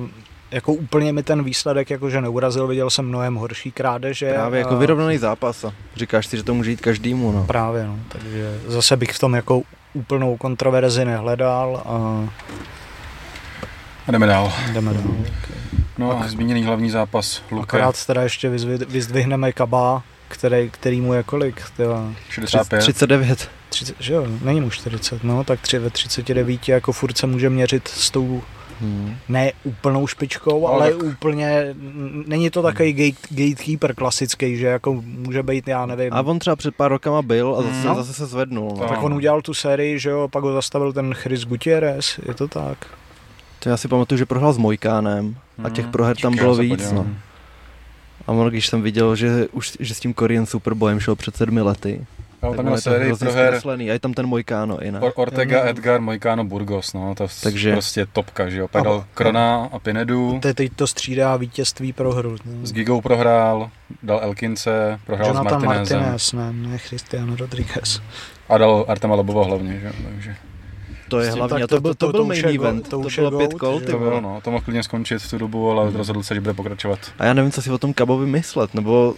uh, 0.00 0.08
jako 0.50 0.72
úplně 0.72 1.12
mi 1.12 1.22
ten 1.22 1.42
výsledek 1.42 1.90
jakože 1.90 2.20
neurazil, 2.20 2.66
viděl 2.66 2.90
jsem 2.90 3.06
mnohem 3.08 3.34
horší 3.34 3.72
krádeže. 3.72 4.32
Právě 4.34 4.58
jako 4.60 4.74
a- 4.74 4.78
vyrovnaný 4.78 5.18
zápas. 5.18 5.64
a 5.64 5.72
Říkáš 5.96 6.26
si, 6.26 6.36
že 6.36 6.42
to 6.42 6.54
může 6.54 6.70
jít 6.70 6.80
každému. 6.80 7.32
No. 7.32 7.44
Právě, 7.44 7.86
no, 7.86 7.98
takže 8.08 8.60
zase 8.66 8.96
bych 8.96 9.12
v 9.12 9.18
tom 9.18 9.34
jako 9.34 9.62
úplnou 9.94 10.36
kontroverzi 10.36 11.04
nehledal 11.04 11.82
a 11.86 12.28
A 14.08 14.12
jdeme 14.12 14.26
dál. 14.26 14.52
jdeme 14.72 14.94
dál. 14.94 15.02
No 15.98 16.20
a 16.20 16.28
zmíněný 16.28 16.62
hlavní 16.64 16.90
zápas 16.90 17.42
Luka 17.50 17.62
Akorát 17.62 18.06
teda 18.06 18.22
ještě 18.22 18.48
vyzdvihneme 18.88 19.52
Kaba, 19.52 20.02
který, 20.30 20.70
který 20.70 21.00
mu 21.00 21.14
je 21.14 21.22
kolik? 21.22 21.62
Tyva, 21.76 22.12
65. 22.30 22.78
39. 22.80 23.48
30, 23.68 23.96
že 24.00 24.14
jo, 24.14 24.26
není 24.44 24.60
mu 24.60 24.70
40, 24.70 25.24
no, 25.24 25.44
tak 25.44 25.60
tři, 25.60 25.78
ve 25.78 25.90
39 25.90 26.68
jako 26.68 26.92
furt 26.92 27.18
se 27.18 27.26
může 27.26 27.50
měřit 27.50 27.88
s 27.88 28.10
tou 28.10 28.42
Hmm. 28.82 29.16
ne 29.28 29.52
úplnou 29.64 30.06
špičkou, 30.06 30.66
Ale 30.66 30.76
ale 30.76 30.92
tak- 30.92 31.02
úplně, 31.12 31.74
není 32.26 32.50
to 32.50 32.62
takový 32.62 32.92
gate, 32.92 33.26
gatekeeper 33.30 33.94
klasický, 33.94 34.56
že 34.56 34.66
jako 34.66 35.02
může 35.04 35.42
být, 35.42 35.68
já 35.68 35.86
nevím, 35.86 36.12
A 36.14 36.20
on 36.22 36.38
třeba 36.38 36.56
před 36.56 36.74
pár 36.74 36.90
rokama 36.90 37.22
byl 37.22 37.56
a 37.58 37.62
zase, 37.62 37.88
No. 37.88 37.94
zase 37.94 38.12
se 38.14 38.26
zvednul. 38.26 38.76
No. 38.80 38.88
Tak. 38.88 39.02
on 39.02 39.14
udělal 39.14 39.42
tu 39.42 39.54
sérii, 39.54 39.98
že 39.98 40.10
jo, 40.10 40.28
pak 40.28 40.44
ho 40.44 40.52
zastavil 40.52 40.92
ten 40.92 41.14
Chris 41.14 41.44
Gutierrez, 41.44 42.20
je 42.28 42.34
to 42.34 42.48
tak. 42.48 42.86
To 43.58 43.68
já 43.68 43.76
si 43.76 43.88
pamatuju, 43.88 44.18
že 44.18 44.26
prohrál 44.26 44.52
s 44.52 44.58
Mojkánem 44.58 45.36
a 45.64 45.70
těch 45.70 45.84
Mhm. 45.84 45.92
proher 45.92 46.16
tam 46.16 46.36
bylo 46.36 46.54
víc. 46.54 46.92
No. 46.92 47.06
A 48.26 48.32
ono, 48.32 48.50
když 48.50 48.66
jsem 48.66 48.82
viděl, 48.82 49.16
že, 49.16 49.46
už, 49.52 49.76
že 49.80 49.94
s 49.94 50.00
tím 50.00 50.14
Korean 50.14 50.46
Superboyem 50.46 51.00
šel 51.00 51.16
před 51.16 51.36
sedmi 51.36 51.60
lety, 51.60 52.06
Jo, 52.42 52.54
tam 52.54 52.64
měl 52.64 52.74
je 52.74 52.82
to 52.82 52.90
sérii 52.90 53.14
proher 53.16 53.46
zkreslený. 53.48 53.90
A 53.90 53.92
je 53.92 53.98
tam 53.98 54.14
ten 54.14 54.26
Mojkáno 54.26 54.78
i 54.82 54.90
ne? 54.92 55.00
Or- 55.00 55.12
Ortega, 55.16 55.58
Jo, 55.58 55.64
no. 55.64 55.70
Edgar, 55.70 56.00
Mojkano, 56.00 56.44
Burgos, 56.44 56.92
no, 56.92 57.14
to 57.14 57.24
Takže- 57.24 57.40
Takže... 57.42 57.72
prostě 57.72 58.06
topka, 58.06 58.48
že 58.48 58.58
jo. 58.58 58.68
Pak 58.68 58.84
dal 58.84 59.04
Krona 59.14 59.68
a 59.72 59.78
Pinedu, 59.78 60.38
Te, 60.42 60.54
teď 60.54 60.72
to 60.76 60.86
střídá 60.86 61.36
vítězství 61.36 61.92
pro 61.92 62.12
hru. 62.12 62.36
no. 62.44 62.66
s 62.66 62.72
Gigou 62.72 63.00
prohrál, 63.00 63.70
dal 64.02 64.20
Elkince, 64.22 65.00
prohrál 65.06 65.28
Jonathan 65.28 65.60
s 65.60 65.64
Martinezem 65.64 65.98
Martinez, 66.00 66.32
ne, 66.32 66.52
ne 66.52 66.78
Cristiano 66.88 67.36
Rodriguez. 67.36 68.00
a 68.48 68.58
dal 68.58 68.84
Artema 68.88 69.14
Lobova 69.14 69.44
hlavně, 69.44 69.80
že 69.80 69.86
jo. 69.86 69.92
Takže 70.14 70.36
To 71.10 71.20
je 71.20 71.30
hlavně, 71.30 71.66
to 71.66 71.74
to, 71.76 71.80
byl- 71.80 71.94
to, 71.94 71.94
to, 71.94 72.06
to- 72.06 72.12
byl 72.12 72.20
to 72.20 72.24
už 72.24 72.42
main 72.42 72.56
event, 72.60 72.82
to 72.84 72.90
to, 72.90 72.98
už 72.98 73.16
bylo 73.18 73.38
pět 73.38 73.54
kol, 73.54 73.80
to 73.80 73.92
vole. 73.98 74.04
bylo, 74.10 74.20
no, 74.20 74.40
to 74.44 74.50
mohl 74.50 74.64
klidně 74.64 74.82
skončit 74.82 75.18
v 75.22 75.30
tu 75.30 75.38
dobu, 75.38 75.70
ale 75.70 75.90
rozhodl 75.90 76.22
se, 76.22 76.34
že 76.34 76.40
bude 76.40 76.54
pokračovat. 76.54 76.98
A 77.18 77.24
já 77.24 77.32
nevím, 77.34 77.52
co 77.52 77.62
si 77.62 77.70
o 77.70 77.78
tom 77.78 77.92
Kabovi 77.92 78.26
myslet, 78.26 78.74
nebo 78.74 79.14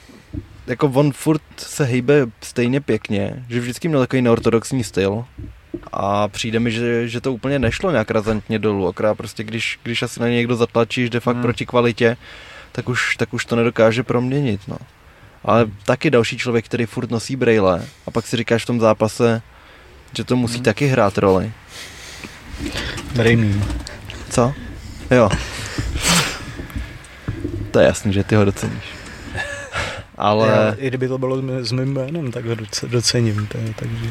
jako 0.66 0.86
on 0.94 1.12
furt 1.12 1.42
se 1.56 1.84
hejbe 1.84 2.26
stejně 2.42 2.80
pěkně, 2.80 3.44
že 3.48 3.60
vždycky 3.60 3.88
měl 3.88 4.00
takový 4.00 4.22
neortodoxní 4.22 4.84
styl 4.84 5.24
a 5.92 6.28
přijde 6.28 6.60
mi, 6.60 6.70
že, 6.70 7.08
že 7.08 7.20
to 7.20 7.32
úplně 7.32 7.58
nešlo 7.58 7.90
nějak 7.90 8.10
razantně 8.10 8.58
dolů, 8.58 8.88
akorát 8.88 9.14
prostě 9.14 9.44
když, 9.44 9.78
když 9.82 10.02
asi 10.02 10.20
na 10.20 10.28
někdo 10.28 10.56
zatlačí, 10.56 11.02
že 11.02 11.10
jde 11.10 11.20
fakt 11.20 11.34
Hmm. 11.34 11.42
proti 11.42 11.66
kvalitě, 11.66 12.16
tak 12.72 12.88
už, 12.88 13.16
tak 13.16 13.34
už 13.34 13.44
to 13.44 13.56
nedokáže 13.56 14.02
proměnit, 14.02 14.60
no. 14.68 14.76
Ale 15.44 15.66
taky 15.84 16.10
další 16.10 16.38
člověk, 16.38 16.64
který 16.64 16.86
furt 16.86 17.10
nosí 17.10 17.36
brejle 17.36 17.86
a 18.06 18.10
pak 18.10 18.26
si 18.26 18.36
říkáš 18.36 18.62
v 18.62 18.66
tom 18.66 18.80
zápase, 18.80 19.42
že 20.16 20.24
to 20.24 20.36
musí 20.36 20.54
Hmm. 20.54 20.64
taky 20.64 20.86
hrát 20.86 21.18
roli. 21.18 21.52
Brejmí. 23.16 23.64
Co? 24.30 24.54
Jo. 25.10 25.28
To 27.70 27.78
je 27.80 27.86
jasný, 27.86 28.12
že 28.12 28.24
ty 28.24 28.34
ho 28.34 28.44
doceníš. 28.44 28.84
Ale... 30.16 30.48
Já, 30.48 30.72
I 30.78 30.86
kdyby 30.88 31.08
to 31.08 31.18
bylo 31.18 31.36
s 31.38 31.40
mý- 31.40 31.64
s 31.66 31.72
mým 31.72 31.92
jménem, 31.92 32.32
tak 32.32 32.44
ho 32.44 32.54
doce- 32.54 32.88
docením. 32.88 33.46
To 33.46 33.58
je, 33.58 33.74
takže 33.76 34.06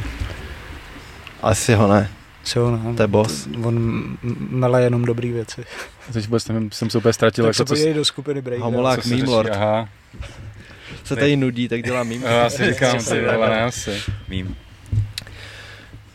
Asi 1.41 1.73
ho 1.73 1.87
ne. 1.93 2.09
si 2.43 2.59
ho 2.59 2.77
ne. 2.77 2.93
To 2.95 3.03
je 3.03 3.07
boss. 3.07 3.47
On 3.63 3.77
m- 3.77 4.17
mele 4.49 4.83
jenom 4.83 5.05
dobrý 5.05 5.31
věci. 5.31 5.63
Teď 6.13 6.25
vůbec 6.25 6.47
nevím, 6.47 6.71
jsem 6.71 6.89
se 6.89 6.97
úplně 6.97 7.13
ztratil, 7.13 7.43
tak 7.43 7.47
jak 7.49 7.55
se 7.55 7.63
to, 7.63 7.65
co, 7.65 7.73
podívej 7.73 7.93
do 7.93 8.05
skupiny 8.05 8.41
Breakdance. 8.41 8.63
Homolák. 8.65 9.03
co 9.03 9.09
meme. 9.09 9.49
Aha, 9.51 9.89
Se 11.03 11.15
tady 11.15 11.35
nudí, 11.35 11.67
tak 11.67 11.83
dělá 11.83 12.03
mým. 12.03 12.21
já 12.23 12.49
si 12.49 12.73
říkám, 12.73 12.97
ty 13.09 13.21
vole, 13.21 13.49
ne 13.49 13.63
asi. 13.63 14.01
Mím. 14.27 14.55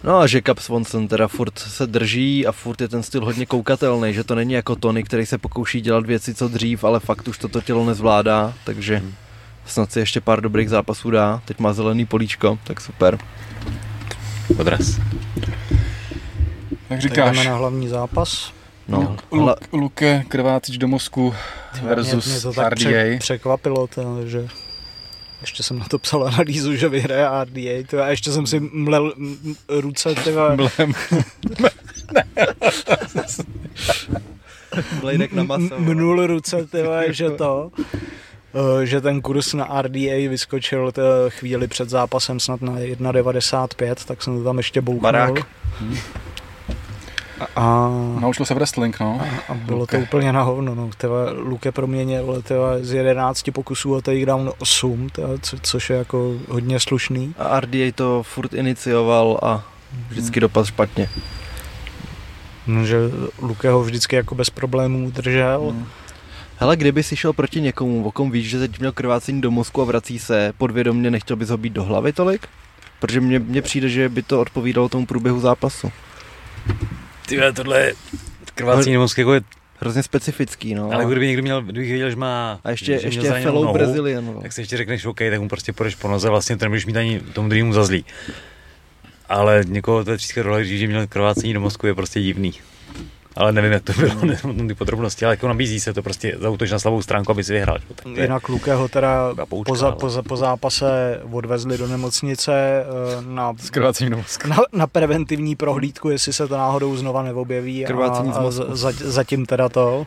No 0.06 0.18
a 0.18 0.26
že 0.26 0.42
Cap 0.42 0.58
Swanson 0.58 1.08
teda 1.08 1.28
furt 1.28 1.58
se 1.58 1.86
drží 1.86 2.46
a 2.46 2.52
furt 2.52 2.80
je 2.80 2.88
ten 2.88 3.02
styl 3.02 3.24
hodně 3.24 3.46
koukatelný, 3.46 4.14
že 4.14 4.24
to 4.24 4.34
není 4.34 4.52
jako 4.52 4.76
Tony, 4.76 5.02
který 5.02 5.26
se 5.26 5.38
pokouší 5.38 5.80
dělat 5.80 6.06
věci 6.06 6.34
co 6.34 6.48
dřív, 6.48 6.84
ale 6.84 7.00
fakt 7.00 7.28
už 7.28 7.38
toto 7.38 7.60
tělo 7.60 7.84
nezvládá, 7.86 8.54
takže 8.64 9.02
snad 9.66 9.92
si 9.92 9.98
ještě 9.98 10.20
pár 10.20 10.40
dobrých 10.40 10.70
zápasů 10.70 11.10
dá. 11.10 11.42
Teď 11.44 11.58
má 11.58 11.72
zelený 11.72 12.06
políčko, 12.06 12.58
tak 12.64 12.80
super. 12.80 13.18
Odraz. 14.58 14.98
Jak 14.98 16.88
Tak 16.88 17.00
říkáš, 17.00 17.36
jdeme 17.36 17.50
na 17.50 17.56
hlavní 17.56 17.88
zápas. 17.88 18.52
No, 18.88 18.98
Luk, 18.98 19.24
ale 19.42 19.56
Luke 19.72 20.24
Krvácič 20.28 20.78
do 20.78 20.88
mozku 20.88 21.34
versus 21.82 22.26
mě, 22.26 22.32
mě 22.34 22.40
to 22.42 22.52
tak 22.52 22.72
RDA. 22.72 22.74
pře- 22.76 23.16
překvapilo, 23.18 23.86
to, 23.86 24.26
že 24.26 24.48
ještě 25.40 25.62
jsem 25.62 25.78
na 25.78 25.84
to 25.84 25.98
psal 25.98 26.24
analýzu, 26.26 26.76
že 26.76 26.88
vyhraje 26.88 27.44
RDA, 27.44 27.86
to, 27.90 28.02
a 28.02 28.08
ještě 28.08 28.32
jsem 28.32 28.46
si 28.46 28.60
mlel 28.60 29.12
m- 29.16 29.36
m- 29.44 29.54
ruce, 29.80 30.14
tyva, 30.14 30.56
Blem. 30.56 30.92
Bladek 35.00 35.32
na 35.32 35.42
maso. 35.42 35.78
mnul 35.78 36.26
ruce, 36.26 36.66
tyva, 36.66 37.12
že 37.12 37.30
to, 37.30 37.70
eh, 38.82 38.86
že 38.86 39.00
ten 39.00 39.20
kurz 39.22 39.54
na 39.54 39.82
RDA 39.82 40.28
vyskočil 40.28 40.92
to 40.92 41.02
chvíli 41.28 41.68
před 41.68 41.88
zápasem 41.90 42.40
snad 42.40 42.62
na 42.62 42.72
1,95, 42.72 43.94
tak 44.06 44.22
jsem 44.22 44.38
to 44.38 44.44
tam 44.44 44.56
ještě 44.56 44.80
bouchnul. 44.80 45.02
Barák. 45.02 45.34
A, 47.40 47.44
a, 47.56 47.88
Naučil 48.20 48.46
se 48.46 48.54
wrestling, 48.54 49.00
no. 49.00 49.20
a 49.48 49.54
bylo 49.54 49.78
Luke. 49.78 49.96
to 49.96 50.02
úplně 50.02 50.32
na 50.32 50.42
hovno, 50.42 50.74
no. 50.74 50.90
Tyva, 50.96 51.30
Luke 51.30 51.72
proměnil 51.72 52.42
tyva, 52.42 52.78
z 52.80 52.92
11 52.92 53.50
pokusů 53.52 53.94
o 53.94 54.02
takedown 54.02 54.52
8, 54.58 55.08
tyva, 55.08 55.28
co, 55.42 55.56
což 55.62 55.90
je 55.90 55.96
jako 55.96 56.34
hodně 56.48 56.80
slušný. 56.80 57.34
A 57.38 57.60
RDA 57.60 57.92
to 57.94 58.22
furt 58.22 58.54
inicioval 58.54 59.38
a 59.42 59.64
vždycky 60.08 60.40
dopadl 60.40 60.66
špatně. 60.66 61.08
No, 62.66 62.86
že 62.86 62.96
Luke 63.42 63.70
ho 63.70 63.82
vždycky 63.82 64.16
jako 64.16 64.34
bez 64.34 64.50
problémů 64.50 65.10
držel. 65.10 65.70
Hmm. 65.70 65.86
Hele, 66.58 66.76
kdyby 66.76 67.02
si 67.02 67.16
šel 67.16 67.32
proti 67.32 67.60
někomu, 67.60 68.04
o 68.04 68.12
kom 68.12 68.30
víš, 68.30 68.48
že 68.48 68.58
teď 68.58 68.78
měl 68.78 68.92
krvácení 68.92 69.40
do 69.40 69.50
mozku 69.50 69.82
a 69.82 69.84
vrací 69.84 70.18
se, 70.18 70.52
podvědomně 70.58 71.10
nechtěl 71.10 71.36
bys 71.36 71.48
ho 71.48 71.56
být 71.56 71.72
do 71.72 71.84
hlavy 71.84 72.12
tolik? 72.12 72.48
Protože 73.00 73.20
mně, 73.20 73.38
mně 73.38 73.62
přijde, 73.62 73.88
že 73.88 74.08
by 74.08 74.22
to 74.22 74.40
odpovídalo 74.40 74.88
tomu 74.88 75.06
průběhu 75.06 75.40
zápasu. 75.40 75.92
Ty 77.26 77.38
tohle 77.54 77.80
je 77.80 77.94
krvácení 78.54 78.94
do 78.94 79.00
mozku, 79.00 79.20
jako 79.20 79.34
je, 79.34 79.40
Hrozně 79.80 80.02
specifický, 80.02 80.74
no. 80.74 80.90
ale 80.92 81.04
kdyby 81.04 81.26
někdo 81.26 81.42
měl, 81.42 81.62
kdybych 81.62 81.88
věděl, 81.88 82.10
že 82.10 82.16
má 82.16 82.60
a 82.64 82.70
ještě, 82.70 82.98
že 82.98 83.06
ještě 83.06 83.32
fellow 83.32 83.64
nohu, 83.64 83.74
Brazilian. 83.74 84.26
No. 84.26 84.40
tak 84.42 84.52
si 84.52 84.60
ještě 84.60 84.76
řekneš, 84.76 85.04
OK, 85.04 85.18
tak 85.30 85.40
mu 85.40 85.48
prostě 85.48 85.72
půjdeš 85.72 85.94
po 85.94 86.08
noze, 86.08 86.30
vlastně 86.30 86.56
to 86.56 86.64
nebudeš 86.64 86.86
mít 86.86 86.96
ani 86.96 87.20
tomu 87.20 87.48
druhému 87.48 87.72
za 87.72 87.84
zlý. 87.84 88.04
Ale 89.28 89.64
někoho 89.66 90.04
to 90.04 90.10
je 90.10 90.16
tříska 90.16 90.42
role, 90.42 90.60
když 90.60 90.80
že 90.80 90.86
měl 90.86 91.06
krvácení 91.06 91.52
do 91.52 91.60
mozku, 91.60 91.86
je 91.86 91.94
prostě 91.94 92.20
divný. 92.20 92.52
Ale 93.36 93.52
nevím, 93.52 93.72
jak 93.72 93.82
to 93.82 93.92
bylo, 93.92 94.14
nevím 94.24 94.68
ty 94.68 94.74
podrobnosti, 94.74 95.24
ale 95.24 95.32
jako 95.32 95.48
nabízí 95.48 95.80
se 95.80 95.94
to 95.94 96.02
prostě 96.02 96.36
zautoč 96.40 96.70
na 96.70 96.78
slabou 96.78 97.02
stránku, 97.02 97.32
aby 97.32 97.44
si 97.44 97.52
vyhrál. 97.52 97.78
že? 97.78 97.94
Tak 97.94 98.06
je, 98.06 98.22
Jinak 98.22 98.48
Luke 98.48 98.74
ho 98.74 98.88
teda 98.88 99.34
poučka, 99.48 99.72
po, 99.72 99.76
za, 99.76 99.86
ale- 99.86 99.96
po, 99.96 100.10
za, 100.10 100.22
po 100.22 100.36
zápase 100.36 101.20
odvezli 101.32 101.78
do 101.78 101.88
nemocnice 101.88 102.52
eh, 102.82 103.22
na, 103.26 103.52
na, 104.48 104.56
na 104.72 104.86
preventivní 104.86 105.56
prohlídku, 105.56 106.10
jestli 106.10 106.32
se 106.32 106.48
to 106.48 106.56
náhodou 106.56 106.96
znova 106.96 107.22
neobjeví. 107.22 107.84
Krvácení 107.84 108.32
a, 108.32 108.36
a 108.36 108.50
za, 108.50 108.64
za, 108.76 108.92
zatím 108.92 109.46
teda 109.46 109.68
to, 109.68 110.06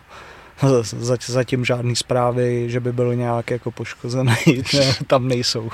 za, 0.84 1.16
zatím 1.26 1.66
žádný 1.66 1.96
zprávy, 1.96 2.70
že 2.70 2.80
by 2.80 2.94
byl 2.94 3.16
nějak 3.16 3.52
jako 3.52 3.72
poškozený, 3.72 4.34
ne, 4.74 4.94
tam 5.08 5.28
nejsou. 5.28 5.70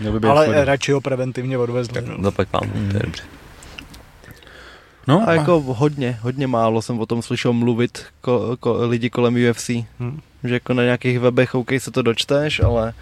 Měl 0.00 0.20
by 0.20 0.28
Ale 0.28 0.64
radši 0.64 0.92
ho 0.92 1.00
preventivně 1.00 1.58
odvezli. 1.58 1.94
tak 1.94 2.06
no. 2.06 2.16
zaplať 2.22 2.52
vám, 2.52 2.70
to 2.90 2.96
je 2.96 3.02
dobře. 3.02 3.22
No, 5.06 5.28
A 5.28 5.32
jako 5.32 5.60
hodně, 5.60 6.18
hodně 6.22 6.46
málo 6.46 6.82
jsem 6.82 7.00
o 7.00 7.06
tom 7.06 7.22
slyšel 7.22 7.52
mluvit 7.52 8.04
ko, 8.20 8.56
ko, 8.60 8.86
lidi 8.86 9.10
kolem 9.10 9.36
UFC. 9.50 9.70
Hm. 10.00 10.20
Že 10.44 10.54
jako 10.54 10.74
na 10.74 10.82
nějakých 10.82 11.18
webech 11.20 11.54
OK 11.54 11.70
se 11.78 11.90
to 11.90 12.02
dočteš, 12.02 12.60
ale 12.60 12.92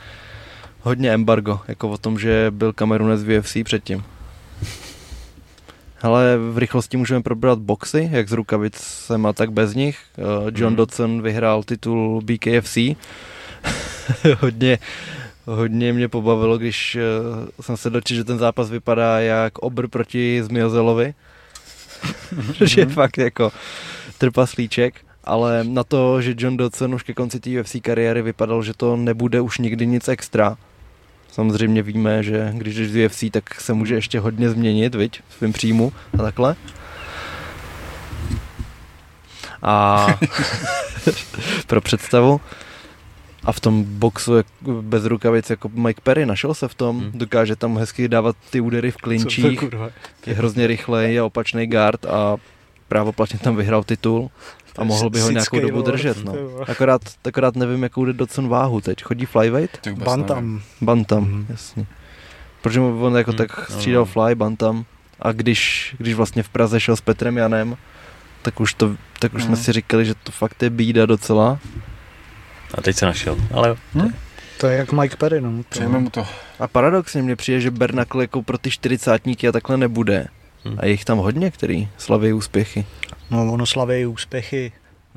hodně 0.80 1.12
embargo, 1.12 1.61
jako 1.68 1.88
o 1.90 1.98
tom, 1.98 2.18
že 2.18 2.46
byl 2.51 2.72
Kamerunec 2.72 3.22
v 3.22 3.38
UFC 3.38 3.57
předtím. 3.64 4.05
Hele, 6.03 6.36
v 6.51 6.59
rychlosti 6.59 6.96
můžeme 6.96 7.22
probrat 7.22 7.59
boxy, 7.59 8.09
jak 8.12 8.28
z 8.28 8.32
rukavicem 8.32 9.26
a 9.26 9.32
tak 9.32 9.53
bez 9.53 9.74
nich. 9.74 9.98
Eh, 10.18 10.22
John 10.55 10.66
Mhm. 10.72 10.76
Dodson 10.76 11.22
vyhrál 11.22 11.62
titul 11.62 12.20
BKFC. 12.24 12.76
hodně, 14.40 14.78
hodně 15.46 15.92
mě 15.92 16.09
pobavilo, 16.09 16.59
když 16.59 16.96
eh, 16.96 17.01
jsem 17.62 17.76
se 17.76 17.90
dočetl, 17.90 18.16
že 18.16 18.24
ten 18.24 18.38
zápas 18.38 18.70
vypadá 18.70 19.20
jak 19.20 19.59
obr 19.59 19.88
proti 19.88 20.42
Zmiozelovi. 20.42 21.14
že 22.64 22.80
je 22.80 22.86
fakt 22.86 23.18
jako 23.18 23.53
trpaslíček. 24.18 24.94
Ale 25.24 25.64
na 25.64 25.84
to, 25.84 26.22
že 26.22 26.34
John 26.38 26.57
Dodson 26.57 26.94
už 26.94 27.03
ke 27.03 27.14
konci 27.14 27.40
té 27.40 27.61
UFC 27.61 27.76
kariéry 27.82 28.22
vypadal, 28.22 28.62
že 28.62 28.72
to 28.76 28.96
nebude 28.96 29.40
už 29.40 29.59
nikdy 29.59 29.86
nic 29.86 30.09
extra, 30.09 30.57
Samozřejmě 31.32 31.82
víme, 31.82 32.22
že 32.22 32.51
když 32.55 32.74
jdeš 32.74 32.90
z 32.90 33.07
UFC, 33.07 33.24
tak 33.30 33.61
se 33.61 33.72
může 33.72 33.94
ještě 33.94 34.20
hodně 34.20 34.51
změnit, 34.51 34.94
viď, 34.94 35.22
v 35.28 35.34
svém 35.34 35.53
příjmu 35.53 35.92
a 36.18 36.22
takhle. 36.22 36.57
A 39.62 40.07
pro 41.66 41.80
představu. 41.80 42.40
A 43.45 43.53
v 43.53 43.61
tom 43.61 43.84
boxu 43.84 44.34
jak 44.36 44.47
bez 44.80 45.05
rukavic 45.05 45.51
jako 45.51 45.68
Mike 45.68 46.01
Perry 46.03 46.26
našel 46.26 46.55
se 46.55 46.68
v 46.68 46.74
tom, 46.74 46.99
Hmm. 47.01 47.11
dokáže 47.14 47.57
tam 47.57 47.78
hezky 47.78 48.09
dávat 48.09 48.36
ty 48.51 48.61
údery 48.61 48.91
v 48.91 48.97
klinčích, 48.97 49.64
je 50.26 50.34
hrozně 50.34 50.66
rychlej, 50.66 51.14
je 51.14 51.22
opačný 51.22 51.66
guard 51.66 52.05
a 52.07 52.36
právoplatně 52.88 53.38
tam 53.38 53.57
vyhrál 53.57 53.84
titul 53.84 54.30
a 54.78 54.84
mohl 54.84 55.11
by 55.11 55.20
ho 55.20 55.30
nějakou 55.30 55.61
dobu 55.61 55.82
držet. 55.82 56.24
No. 56.24 56.34
Akorát, 56.68 57.03
akorát 57.24 57.57
nevím, 57.57 57.82
jakou 57.82 58.05
jde 58.05 58.12
docen 58.12 58.49
váhu 58.49 58.80
teď. 58.80 59.03
Chodí 59.03 59.26
flyweight? 59.26 59.88
Bantam. 59.88 60.61
Bantam, 60.80 61.22
Mhm. 61.24 61.47
jasně. 61.49 61.86
Protože 62.62 62.80
on 62.80 63.16
jako 63.16 63.30
Hmm, 63.30 63.38
tak 63.38 63.70
no, 63.70 63.76
střídal 63.76 64.03
no. 64.03 64.07
fly, 64.07 64.34
bantam 64.34 64.84
a 65.22 65.32
když, 65.32 65.95
když 65.99 66.14
vlastně 66.14 66.43
v 66.43 66.49
Praze 66.49 66.80
šel 66.80 66.97
s 66.97 67.01
Petrem 67.01 67.36
Janem, 67.36 67.76
tak 68.43 68.61
už, 68.61 68.74
to, 68.74 68.97
tak 69.18 69.34
už 69.34 69.43
jsme 69.43 69.53
Mhm. 69.53 69.62
si 69.64 69.72
říkali, 69.72 70.05
že 70.05 70.14
to 70.14 70.32
fakt 70.32 70.62
je 70.62 70.70
bída 70.70 71.07
docela. 71.07 71.59
A 72.74 72.80
teď 72.82 72.96
se 72.96 73.06
našel. 73.06 73.36
Ale 73.52 73.68
jo. 73.68 73.76
To 74.60 74.66
je 74.66 74.76
jak 74.78 74.92
Mike 74.92 75.16
Perry, 75.16 75.40
no. 75.40 75.50
Přejeme 75.68 75.98
mu 75.98 76.10
to. 76.10 76.26
A 76.60 76.68
paradoxně 76.68 77.22
mně 77.22 77.36
přijde, 77.36 77.60
že 77.60 77.70
Bernakl 77.70 78.20
jako 78.20 78.42
pro 78.42 78.58
ty 78.58 78.70
čtyřicátníky 78.70 79.48
a 79.48 79.52
takhle 79.52 79.76
nebude. 79.76 80.26
Hmm. 80.64 80.76
A 80.78 80.84
je 80.86 80.90
jich 80.90 81.04
tam 81.04 81.18
hodně, 81.18 81.50
který 81.50 81.88
slaví 81.98 82.32
úspěchy. 82.32 82.84
no, 83.30 83.52
ono 83.52 83.66
slaví 83.66 84.06
úspěchy. 84.06 84.72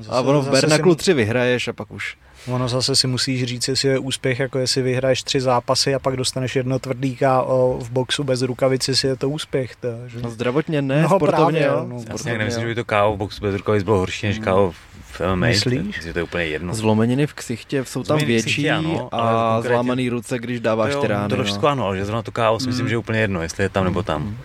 A 0.08 0.20
ono 0.20 0.40
v 0.40 0.44
zase 0.44 0.60
Bernaklu 0.60 0.92
si, 0.92 0.98
tři 0.98 1.14
vyhraješ 1.14 1.68
a 1.68 1.72
pak 1.72 1.90
už. 1.90 2.16
ono 2.48 2.68
zase 2.68 2.96
si 2.96 3.06
musíš 3.06 3.44
říct, 3.44 3.68
jestli 3.68 3.88
je 3.88 3.98
úspěch, 3.98 4.38
jako 4.40 4.58
jestli 4.58 4.82
vyhraješ 4.82 5.22
tři 5.22 5.40
zápasy 5.40 5.94
a 5.94 5.98
pak 5.98 6.16
dostaneš 6.16 6.56
jedno 6.56 6.78
tvrdý 6.78 7.16
KO 7.16 7.78
v 7.82 7.90
boxu 7.90 8.24
bez 8.24 8.42
rukavici, 8.42 8.90
jestli 8.90 9.08
je 9.08 9.16
to 9.16 9.28
úspěch. 9.30 9.76
To, 9.76 9.88
že? 10.06 10.20
No 10.22 10.30
zdravotně 10.30 10.82
ne, 10.82 11.02
No, 11.02 11.08
sportovně 11.08 11.60
právě, 11.60 11.78
jo. 11.78 11.86
no. 11.88 12.00
Sportovně, 12.00 12.28
nějak 12.28 12.38
nemyslím, 12.38 12.62
že 12.62 12.66
by 12.68 12.74
to 12.74 12.84
KO 12.84 13.12
v 13.14 13.16
boxu 13.16 13.40
bez 13.42 13.54
rukavic 13.54 13.82
bylo 13.82 13.98
horší 13.98 14.26
než 14.26 14.36
Hmm. 14.36 14.44
KO 14.44 14.72
v 14.72 14.76
MMA. 15.20 15.46
Myslíš? 15.46 15.78
Myslím, 15.82 16.02
že 16.02 16.12
to 16.12 16.18
je 16.18 16.22
úplně 16.22 16.44
jedno. 16.44 16.74
Zlomeniny 16.74 17.26
v 17.26 17.34
ksichtě 17.34 17.84
jsou 17.84 18.00
tam 18.00 18.04
Zlomeniny 18.06 18.32
větší 18.32 18.44
ksichtě, 18.46 18.70
ano, 18.72 19.08
a 19.12 19.52
konkrétně- 19.54 19.74
zlámaný 19.74 20.08
ruce, 20.08 20.38
když 20.38 20.60
dáváš 20.60 20.92
jo, 20.92 21.00
ty 21.00 21.06
rány. 21.08 21.28
To 21.28 21.36
no. 21.36 21.44
všechno 21.44 21.68
ano, 21.68 21.86
ale 21.86 21.96
že 21.96 22.04
zrovna 22.04 22.22
to 22.22 22.32
KO 22.32 22.60
si 22.60 22.66
myslím, 22.66 22.82
Hmm. 22.84 22.88
že 22.88 22.94
je 22.94 22.98
úplně 22.98 23.20
jedno, 23.20 23.42
jestli 23.42 23.62
je 23.64 23.68
tam 23.68 23.84
nebo 23.84 24.02
tam. 24.02 24.22
Mm. 24.22 24.36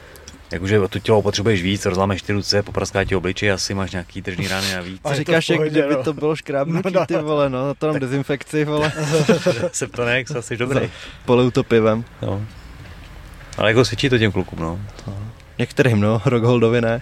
Jakože 0.52 0.80
to 0.90 1.00
tělo 1.00 1.22
potřebuješ 1.22 1.64
víc, 1.64 1.86
rozlámeš 1.86 2.22
ty 2.22 2.34
ruce, 2.34 2.64
popraská 2.64 3.04
ti 3.04 3.16
obličej, 3.16 3.52
asi 3.52 3.74
máš 3.74 3.92
nějaký 3.92 4.22
tržní 4.22 4.48
rány. 4.48 4.76
A 4.76 4.80
A 4.80 4.82
je 4.84 4.98
to 5.04 5.14
říkáš, 5.14 5.50
jak 5.50 5.58
pohodě, 5.60 5.80
kdyby 5.80 5.94
no. 5.94 6.04
to 6.04 6.14
bylo 6.14 6.36
škrábnutí, 6.36 6.90
No, 6.94 7.00
no. 7.00 7.06
ty 7.06 7.18
vole, 7.18 7.50
no, 7.50 7.68
na 7.68 7.74
to 7.74 7.88
nám 7.88 8.00
dezinfekci, 8.00 8.66
vole, 8.66 8.92
Septonex, 9.72 10.32
asi 10.32 10.58
dobrý. 10.58 10.90
poliju 11.26 11.52
to 11.52 11.64
pivem. 11.64 12.04
No. 12.22 12.42
Ale 13.58 13.70
jako 13.70 13.86
svědčí 13.86 14.10
to 14.10 14.18
těm 14.18 14.32
klukům, 14.32 14.60
no. 14.60 14.80
Některým, 15.60 16.00
no, 16.00 16.22
Rockholdovi 16.26 16.82
ne. 16.82 17.02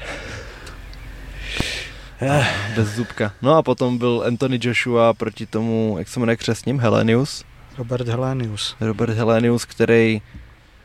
Bez 2.75 2.87
zubka. 2.95 3.31
No 3.41 3.55
a 3.57 3.61
potom 3.63 3.97
byl 3.97 4.23
Anthony 4.27 4.59
Joshua 4.61 5.13
proti 5.13 5.45
tomu, 5.45 5.95
jak 5.97 6.07
se 6.07 6.19
jmenuje 6.19 6.35
křesním, 6.37 6.79
Helenius. 6.79 7.43
Robert 7.77 8.07
Helenius. 8.07 8.75
Robert 8.81 9.09
Helenius, 9.13 9.65
který 9.65 10.21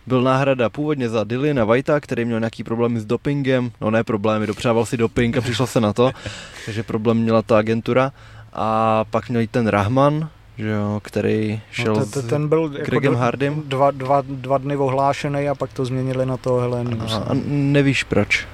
byl 0.07 0.23
náhrada 0.23 0.69
původně 0.71 1.09
za 1.09 1.25
Dylina 1.25 1.65
Whitea, 1.65 2.01
který 2.01 2.25
měl 2.25 2.41
nějaký 2.41 2.65
problémy 2.65 3.01
s 3.01 3.05
dopingem, 3.05 3.71
no 3.81 3.91
ne 3.91 4.05
problémy, 4.05 4.47
dopřával 4.47 4.87
si 4.87 4.97
doping 4.97 5.37
a 5.37 5.41
přišlo 5.41 5.67
se 5.67 5.81
na 5.81 5.93
to, 5.93 6.11
takže 6.67 6.83
problém 6.83 7.17
měla 7.19 7.43
ta 7.43 7.59
agentura. 7.59 8.13
A 8.53 9.05
pak 9.11 9.29
měl 9.29 9.41
i 9.43 9.47
ten 9.47 9.67
Rahman, 9.67 10.29
že 10.59 10.69
jo, 10.69 11.01
který 11.05 11.61
šel 11.71 11.95
No, 11.95 12.05
s 12.07 12.11
ten, 12.11 12.29
ten 12.29 12.49
byl 12.49 12.71
jako 12.79 12.91
Gregem 12.91 13.13
do- 13.13 13.19
Hardym. 13.19 13.63
Dva, 13.67 13.91
dva, 13.91 14.23
dva 14.29 14.59
dny 14.59 14.77
ohlášený 14.77 15.49
a 15.49 15.55
pak 15.55 15.73
to 15.73 15.85
změnili 15.85 16.27
na 16.27 16.37
toho 16.37 16.61
Helenius. 16.61 17.13
a, 17.13 17.17
a 17.17 17.31
nevíš 17.47 18.05
proč. 18.05 18.47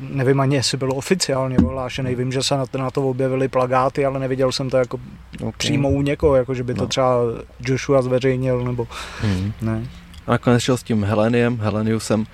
Nevím 0.00 0.40
ani, 0.40 0.56
jestli 0.56 0.78
byl 0.78 0.92
oficiálně 0.92 1.56
ohlášený. 1.58 2.14
Vím, 2.14 2.32
že 2.32 2.42
se 2.42 2.56
na 2.56 2.66
to, 2.66 2.78
na 2.78 2.90
to 2.90 3.02
objevily 3.10 3.48
plagáty, 3.48 4.04
ale 4.06 4.18
neviděl 4.20 4.52
jsem 4.52 4.70
to 4.70 4.76
jako 4.76 5.00
Okay. 5.36 5.52
přímo 5.56 5.90
u 5.90 6.02
někoho, 6.02 6.34
jako 6.36 6.54
že 6.54 6.62
by 6.64 6.74
to 6.74 6.80
No. 6.82 6.86
třeba 6.88 7.14
Joshua 7.60 8.02
zveřejnil, 8.02 8.64
nebo 8.64 8.86
Hmm. 9.20 9.52
ne. 9.62 9.86
A 10.26 10.30
nakonec 10.30 10.62
šel 10.62 10.76
s 10.76 10.82
tím 10.82 11.04
Heleniem, 11.04 11.58
Heleniusem 11.58 12.26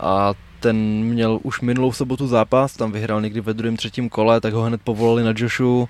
a 0.00 0.34
ten 0.60 0.76
měl 1.04 1.38
už 1.42 1.60
minulou 1.60 1.92
sobotu 1.92 2.26
zápas, 2.26 2.72
tam 2.72 2.92
vyhrál 2.92 3.20
někdy 3.20 3.40
ve 3.40 3.54
druhém, 3.54 3.76
třetím 3.76 4.08
kole, 4.08 4.40
tak 4.40 4.54
ho 4.54 4.62
hned 4.62 4.80
povolali 4.84 5.22
na 5.22 5.32
Joshu. 5.36 5.88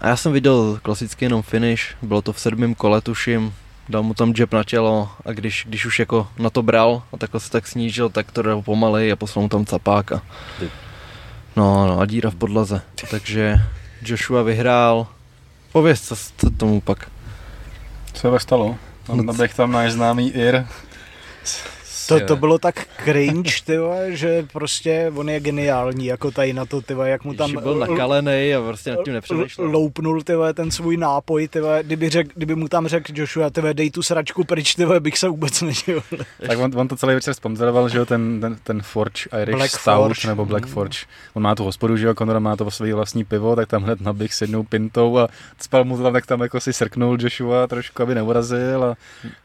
A 0.00 0.08
já 0.08 0.16
jsem 0.16 0.32
viděl 0.32 0.78
klasicky 0.82 1.24
jenom 1.24 1.42
finish, 1.42 1.96
bylo 2.02 2.22
to 2.22 2.32
v 2.32 2.40
sedmém 2.40 2.74
kole, 2.74 3.00
tuším, 3.00 3.54
dal 3.88 4.02
mu 4.02 4.14
tam 4.14 4.32
jab 4.38 4.52
na 4.52 4.64
tělo 4.64 5.10
a 5.24 5.32
když, 5.32 5.64
když 5.68 5.86
už 5.86 5.98
jako 5.98 6.28
na 6.38 6.50
to 6.50 6.62
bral 6.62 7.02
a 7.12 7.16
takhle 7.16 7.40
se 7.40 7.50
tak 7.50 7.66
snížil, 7.66 8.08
tak 8.08 8.32
to 8.32 8.42
dal 8.42 8.62
pomalej 8.62 9.12
a 9.12 9.16
poslal 9.16 9.42
mu 9.42 9.48
tam 9.48 9.64
capák 9.64 10.12
a 10.12 10.22
no, 11.56 11.86
no 11.86 12.00
a 12.00 12.06
díra 12.06 12.30
v 12.30 12.34
podlaze. 12.34 12.82
Takže 13.10 13.54
Joshua 14.02 14.42
vyhrál. 14.42 15.06
Pověz, 15.72 16.02
co, 16.02 16.16
co 16.36 16.50
tomu 16.50 16.80
pak. 16.80 17.10
Co 18.12 18.32
se 18.32 18.40
stalo? 18.40 18.76
No 19.08 19.16
Tam 19.16 19.26
naběh 19.26 19.54
tam 19.54 19.72
náš 19.72 19.92
známý 19.92 20.30
Ir. 20.30 20.66
To, 22.06 22.20
to 22.20 22.36
bylo 22.36 22.58
tak 22.58 22.86
cringe, 23.04 23.52
ty 23.64 23.78
vole, 23.78 24.16
že 24.16 24.46
prostě 24.52 25.12
on 25.16 25.28
je 25.30 25.40
geniální, 25.40 26.06
jako 26.06 26.30
tady 26.30 26.52
na 26.52 26.64
to, 26.66 26.80
ty 26.82 26.94
vole, 26.94 27.10
jak 27.10 27.24
mu 27.24 27.34
tam 27.34 27.52
Tam 27.52 27.62
byl 27.62 27.74
nakalený 27.74 28.54
a 28.54 28.62
prostě 28.62 28.90
nad 28.90 29.04
tím 29.04 29.12
nepřemýšlel. 29.14 29.70
loupnul 29.70 30.22
ty 30.22 30.34
vole, 30.34 30.54
ten 30.54 30.70
svůj 30.70 30.96
nápoj, 30.96 31.48
ty 31.48 31.60
vole, 31.60 31.82
kdyby, 31.82 32.08
řek, 32.10 32.28
kdyby 32.34 32.54
mu 32.54 32.68
tam 32.68 32.88
řekl 32.88 33.12
Joshua, 33.14 33.50
ty 33.50 33.60
vole, 33.60 33.74
dej 33.74 33.90
tu 33.90 34.02
sračku 34.02 34.44
pryč, 34.44 34.74
ty 34.74 34.84
vole, 34.84 35.00
bych 35.00 35.18
se 35.18 35.28
vůbec 35.28 35.62
nedělal. 35.62 36.02
Tak 36.46 36.58
on, 36.58 36.70
on 36.76 36.88
to 36.88 36.96
celý 36.96 37.14
večer 37.14 37.34
sponzoroval, 37.34 37.88
že 37.88 37.98
jo, 37.98 38.06
ten, 38.06 38.40
ten, 38.40 38.56
ten 38.64 38.82
Forge 38.82 39.22
Irish 39.42 39.56
Black 39.56 39.70
Stout, 39.70 39.84
Forge. 40.06 40.28
nebo 40.28 40.44
Black 40.46 40.66
Mm. 40.66 40.72
Forge. 40.72 40.98
On 41.34 41.42
má 41.42 41.54
tu 41.54 41.64
hospodu, 41.64 41.96
že 41.96 42.06
jo, 42.06 42.14
Conor 42.14 42.40
má 42.40 42.56
to 42.56 42.70
své 42.70 42.94
vlastní 42.94 43.24
pivo, 43.24 43.56
tak 43.56 43.68
tam 43.68 43.82
hned 43.82 44.00
naběh 44.00 44.34
s 44.34 44.40
jednou 44.40 44.62
pintou 44.62 45.18
a 45.18 45.28
spal 45.60 45.84
mu 45.84 45.96
to 45.96 46.02
tam, 46.02 46.12
tak 46.12 46.26
tam 46.26 46.40
jako 46.40 46.60
si 46.60 46.72
srknul 46.72 47.16
Joshua 47.20 47.66
trošku, 47.66 48.02
aby 48.02 48.14
neurazil 48.14 48.84
a, 48.84 48.96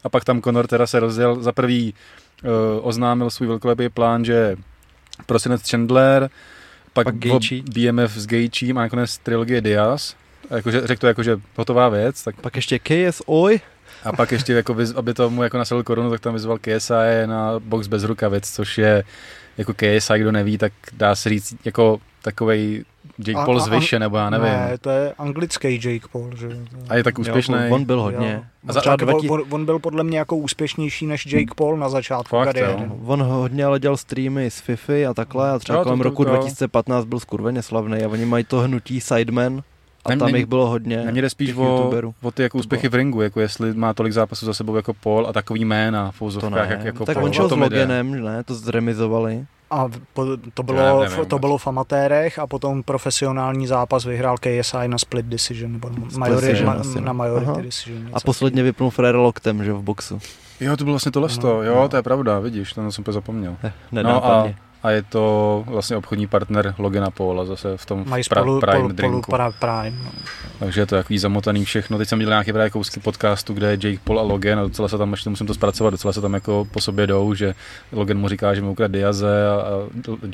a 0.04 0.08
pak 0.08 0.24
tam 0.24 0.42
Conor 0.42 0.66
teda 0.66 0.86
se 0.86 1.00
rozjel. 1.00 1.42
Za 1.42 1.52
prvý 1.52 1.94
oznámil 2.80 3.30
svůj 3.30 3.48
velkolepý 3.48 3.88
plán, 3.88 4.24
že 4.24 4.56
prosinec 5.26 5.70
Chandler, 5.70 6.30
pak, 6.92 7.06
Pak. 7.06 7.14
BMF 7.74 8.16
s 8.16 8.26
Gejčím 8.26 8.78
a 8.78 8.80
nakonec 8.80 9.18
trilogie 9.18 9.60
Diaz. 9.60 10.16
Jakože, 10.50 10.86
řekl 10.86 11.00
to 11.00 11.06
jako, 11.06 11.22
že 11.22 11.40
hotová 11.56 11.88
věc, 11.88 12.22
tak 12.22 12.40
Pak 12.40 12.56
ještě 12.56 12.78
KS 12.78 13.22
Oj. 13.26 13.60
a 14.04 14.12
pak 14.12 14.32
ještě, 14.32 14.52
jako, 14.52 14.76
aby 14.96 15.14
tomu 15.14 15.42
jako 15.42 15.58
nasadil 15.58 15.82
korunu, 15.82 16.10
tak 16.10 16.20
tam 16.20 16.34
vyzval 16.34 16.58
KSI 16.58 17.26
na 17.26 17.58
box 17.58 17.86
bez 17.86 18.04
rukavic, 18.04 18.50
což 18.50 18.78
je 18.78 19.04
jako 19.58 19.74
KSI, 19.74 20.18
kdo 20.18 20.32
neví, 20.32 20.58
tak 20.58 20.72
dá 20.92 21.14
se 21.14 21.28
říct 21.28 21.54
jako 21.64 22.00
takovej 22.22 22.84
Jake 23.26 23.40
A- 23.40 23.44
Paul 23.44 23.56
a- 23.56 23.60
z 23.60 23.68
Vyše, 23.68 23.98
nebo 23.98 24.16
já 24.16 24.30
nevím. 24.30 24.46
Ne, 24.48 24.78
to 24.80 24.90
je 24.90 25.12
anglický 25.18 25.74
Jake 25.74 26.06
Paul, 26.12 26.30
že? 26.36 26.48
A 26.88 26.94
je 26.96 27.04
tak 27.04 27.18
úspěšný. 27.18 27.54
Jo, 27.68 27.74
on 27.74 27.84
byl 27.84 28.00
hodně. 28.02 28.32
Jo. 28.32 28.40
A 28.40 28.68
On, 28.68 28.74
za, 28.74 28.80
třeba, 28.80 28.96
třeba 28.96 29.12
on, 29.30 29.42
on, 29.50 29.64
byl 29.64 29.78
podle 29.78 30.04
mě 30.04 30.18
jako 30.18 30.36
úspěšnější 30.36 31.06
než 31.06 31.26
Jake 31.26 31.54
Paul 31.56 31.76
na 31.76 31.88
začátku 31.88 32.36
Fakt, 32.36 32.46
kariéry. 32.46 32.72
jo. 32.72 32.96
on 33.06 33.22
hodně 33.22 33.64
ale 33.64 33.80
dělal 33.80 33.96
streamy 33.96 34.50
z 34.50 34.60
Fifi 34.60 35.06
a 35.06 35.14
takhle 35.14 35.50
a 35.50 35.58
třeba 35.58 35.78
Jo, 35.78 35.80
to- 35.80 35.84
kolem 35.84 35.98
to- 35.98 36.02
roku 36.04 36.24
to- 36.24 36.30
2015 36.30 37.04
byl 37.04 37.20
skurveně 37.20 37.62
slavný 37.62 38.02
a 38.04 38.08
oni 38.08 38.24
mají 38.24 38.44
to 38.44 38.60
hnutí 38.60 39.00
Sidemen 39.00 39.62
a 40.04 40.08
Ne- 40.10 40.16
tam 40.16 40.34
jich 40.34 40.46
bylo 40.46 40.66
hodně. 40.68 40.96
Mě 41.10 41.22
jde 41.22 41.30
spíš 41.30 41.52
o, 41.56 41.64
youtuberů. 41.64 42.14
o 42.22 42.30
ty 42.30 42.42
jako 42.42 42.58
úspěchy 42.58 42.88
v 42.88 42.94
ringu, 42.94 43.20
jako 43.22 43.40
jestli 43.40 43.74
má 43.74 43.94
tolik 43.94 44.12
zápasů 44.12 44.46
za 44.46 44.54
sebou 44.54 44.76
jako 44.76 44.94
Paul 44.94 45.26
a 45.26 45.32
takový 45.32 45.64
jména 45.64 46.10
v 46.10 46.18
To 46.18 46.56
jak, 46.56 46.84
jako 46.84 47.06
tak 47.06 47.14
Paul. 47.16 47.26
on 47.26 47.32
šel 47.32 47.48
s. 47.48 47.52
Loganem, 47.52 48.24
ne, 48.24 48.44
to 48.44 48.54
zremizovali. 48.54 49.44
A 49.72 49.88
po, 50.12 50.24
to, 50.54 50.62
Já 50.62 50.64
bylo, 50.64 51.00
nevím 51.02 51.24
to 51.26 51.38
bylo 51.38 51.58
v 51.58 51.66
amatérech 51.66 52.38
a 52.38 52.46
potom 52.46 52.82
profesionální 52.82 53.66
zápas 53.66 54.04
vyhrál 54.04 54.36
KSI 54.38 54.88
na 54.88 54.98
split 54.98 55.26
decision, 55.26 55.72
nebo 55.72 55.90
majori, 56.18 56.46
decision 56.46 56.66
ma, 56.66 56.72
asi, 56.80 57.00
no. 57.00 57.06
na 57.06 57.12
majority 57.12 57.50
Aha. 57.50 57.60
decision. 57.62 58.08
A 58.12 58.20
posledně 58.20 58.62
vypnul 58.62 58.90
Frere 58.90 59.18
loktem, 59.18 59.64
že 59.64 59.72
v 59.72 59.82
boxu. 59.82 60.18
Jo, 60.60 60.76
to 60.76 60.84
bylo 60.84 60.92
vlastně 60.92 61.12
tohle, 61.12 61.28
No, 61.42 61.48
no, 61.48 61.62
jo, 61.62 61.74
no. 61.74 61.88
to 61.88 61.96
je 61.96 62.02
pravda, 62.02 62.38
vidíš, 62.38 62.72
to 62.72 62.90
jsem 62.90 63.02
úplně 63.02 63.14
zapomněl. 63.14 63.56
Ne, 63.92 64.02
No 64.02 64.26
a. 64.26 64.48
a 64.82 64.90
je 64.90 65.02
to 65.02 65.64
vlastně 65.66 65.96
obchodní 65.96 66.26
partner 66.26 66.74
Logana 66.78 67.10
Paula 67.10 67.44
zase 67.44 67.76
v 67.76 67.86
tom 67.86 68.04
Mají 68.06 68.24
pra, 68.28 68.42
spolu, 68.42 68.60
Prime 68.60 68.78
spolu 68.78 68.92
drinku. 68.92 69.30
pra, 69.30 69.50
Prime. 69.50 69.96
No. 70.04 70.10
Takže 70.58 70.80
je 70.80 70.86
to 70.86 70.94
takový 70.94 71.18
zamotaný 71.18 71.64
všechno. 71.64 71.98
Teď 71.98 72.08
jsem 72.08 72.18
viděl 72.18 72.30
nějaké 72.30 72.52
právě 72.52 72.70
kousky 72.70 73.00
podcastu, 73.00 73.54
kde 73.54 73.70
je 73.70 73.78
Jake 73.82 74.00
Paul 74.04 74.20
a 74.20 74.22
Logan 74.22 74.58
a 74.58 74.62
docela 74.62 74.88
se 74.88 74.98
tam, 74.98 75.10
ještě 75.10 75.30
musím 75.30 75.46
to 75.46 75.54
zpracovat, 75.54 75.90
docela 75.90 76.12
se 76.12 76.20
tam 76.20 76.34
jako 76.34 76.68
po 76.70 76.80
sobě 76.80 77.06
jdou, 77.06 77.34
že 77.34 77.54
Logan 77.92 78.18
mu 78.18 78.28
říká, 78.28 78.54
že 78.54 78.62
mu 78.62 78.72
ukradl 78.72 78.92
Diaze 78.92 79.46
a, 79.48 79.64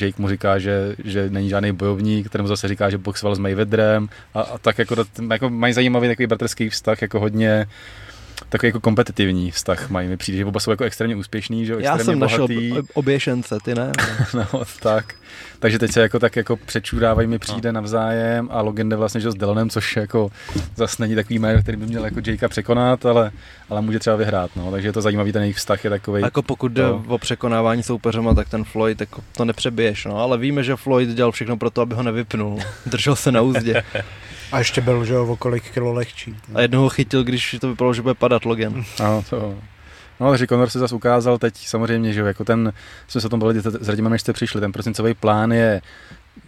Jake 0.01 0.23
mu 0.23 0.29
říká, 0.29 0.59
že, 0.59 0.97
že 1.05 1.31
není 1.31 1.49
žádný 1.49 1.73
bojovník, 1.73 2.29
kterému 2.29 2.49
zase 2.49 2.69
říká, 2.69 2.91
že 2.91 2.99
boxoval 2.99 3.35
s 3.35 3.39
Mayweatherem 3.39 4.09
a, 4.35 4.41
a 4.41 4.59
tak 4.59 4.79
jako, 4.79 4.95
jako 5.31 5.51
mají 5.51 5.73
zajímavý 5.73 6.09
takový 6.09 6.27
bratrský 6.27 6.69
vztah, 6.69 7.03
jako 7.03 7.21
hodně 7.21 7.67
takový 8.49 8.69
jako 8.69 8.81
kompetitivní 8.81 9.51
vztah 9.51 9.91
mají. 9.91 10.09
Mi 10.09 10.17
přijde, 10.17 10.39
že 10.39 10.45
oba 10.45 10.61
jsou 10.61 10.71
jako 10.71 10.85
extrémně 10.85 11.17
úspěšní, 11.17 11.67
že 11.67 11.73
jo, 11.73 11.79
Já 11.79 11.95
extrémně 11.95 12.13
jsem 12.13 12.19
našel 12.21 12.39
bohatý. 12.49 12.73
ob- 12.73 12.87
oběšence, 12.95 13.59
ty 13.65 13.75
ne? 13.75 13.93
no, 14.35 14.63
tak. 14.81 15.15
Takže 15.61 15.79
teď 15.79 15.93
se 15.93 16.01
jako 16.01 16.19
tak 16.19 16.37
jako 16.37 16.57
přečurávají 16.57 17.29
mi 17.29 17.39
přijde 17.39 17.73
navzájem 17.73 18.49
a 18.53 18.61
Logan 18.63 18.89
jde 18.89 18.97
vlastně 18.97 19.21
že 19.21 19.31
s 19.31 19.35
Dylanem, 19.35 19.71
což 19.71 19.97
jako 19.97 20.31
zase 20.77 21.03
není 21.03 21.15
takový 21.15 21.39
jméno, 21.39 21.62
který 21.62 21.77
by 21.77 21.87
měl 21.87 22.05
jako 22.05 22.20
Jakea 22.27 22.49
překonat, 22.49 23.07
ale, 23.07 23.31
ale 23.70 23.83
může 23.83 23.99
třeba 23.99 24.16
vyhrát, 24.16 24.51
no. 24.57 24.70
Takže 24.70 24.89
je 24.89 24.93
to 24.93 25.03
zajímavý, 25.03 25.33
ten 25.33 25.43
jejich 25.43 25.57
vztah 25.57 25.85
je 25.85 25.91
takový. 25.91 26.23
Jako 26.23 26.43
pokud 26.43 26.73
jde 26.73 26.83
to- 26.83 27.03
o 27.09 27.19
překonávání 27.19 27.83
soupeřema, 27.83 28.35
tak 28.35 28.49
ten 28.49 28.65
Floyd 28.65 29.01
jako 29.01 29.23
to 29.37 29.45
nepřebiješ, 29.45 30.05
no. 30.05 30.16
Ale 30.16 30.39
víme, 30.39 30.62
že 30.62 30.77
Floyd 30.77 31.09
dělal 31.09 31.33
všechno 31.33 31.57
pro 31.57 31.70
to, 31.70 31.81
aby 31.81 31.95
ho 31.95 32.03
nevypnul. 32.03 32.59
Držel 32.87 33.16
se 33.16 33.33
na 33.33 33.41
úzdě. 33.41 33.83
A 34.53 34.59
ještě 34.59 34.81
byl, 34.81 35.05
že 35.05 35.15
jo, 35.15 35.27
o 35.27 35.37
kolik 35.37 35.70
kilo 35.70 35.93
lehčí. 35.93 36.37
A 36.55 36.61
jednoho 36.61 36.89
chytil, 36.89 37.25
když 37.25 37.57
to 37.61 37.69
vypadalo, 37.69 37.95
že 37.95 38.03
bude 38.03 38.15
padat 38.15 38.45
Logan. 38.45 38.85
Ano, 39.01 39.25
to... 39.31 39.55
No, 40.20 40.31
takže 40.31 40.47
Conor 40.47 40.70
se 40.70 40.79
zase 40.79 40.95
ukázal 40.95 41.39
teď 41.39 41.66
samozřejmě, 41.66 42.12
že 42.12 42.20
jo, 42.20 42.27
jako 42.27 42.45
ten, 42.45 42.73
jsme 43.09 43.20
se 43.20 43.27
o 43.27 43.31
tom 43.31 43.41
bavili 43.41 43.61
s 43.61 43.89
Radimem, 43.89 44.12
než 44.12 44.20
jste 44.20 44.33
přišli, 44.33 44.61
ten 44.61 44.73
prosincový 44.73 45.15
plán 45.15 45.53
je 45.53 45.81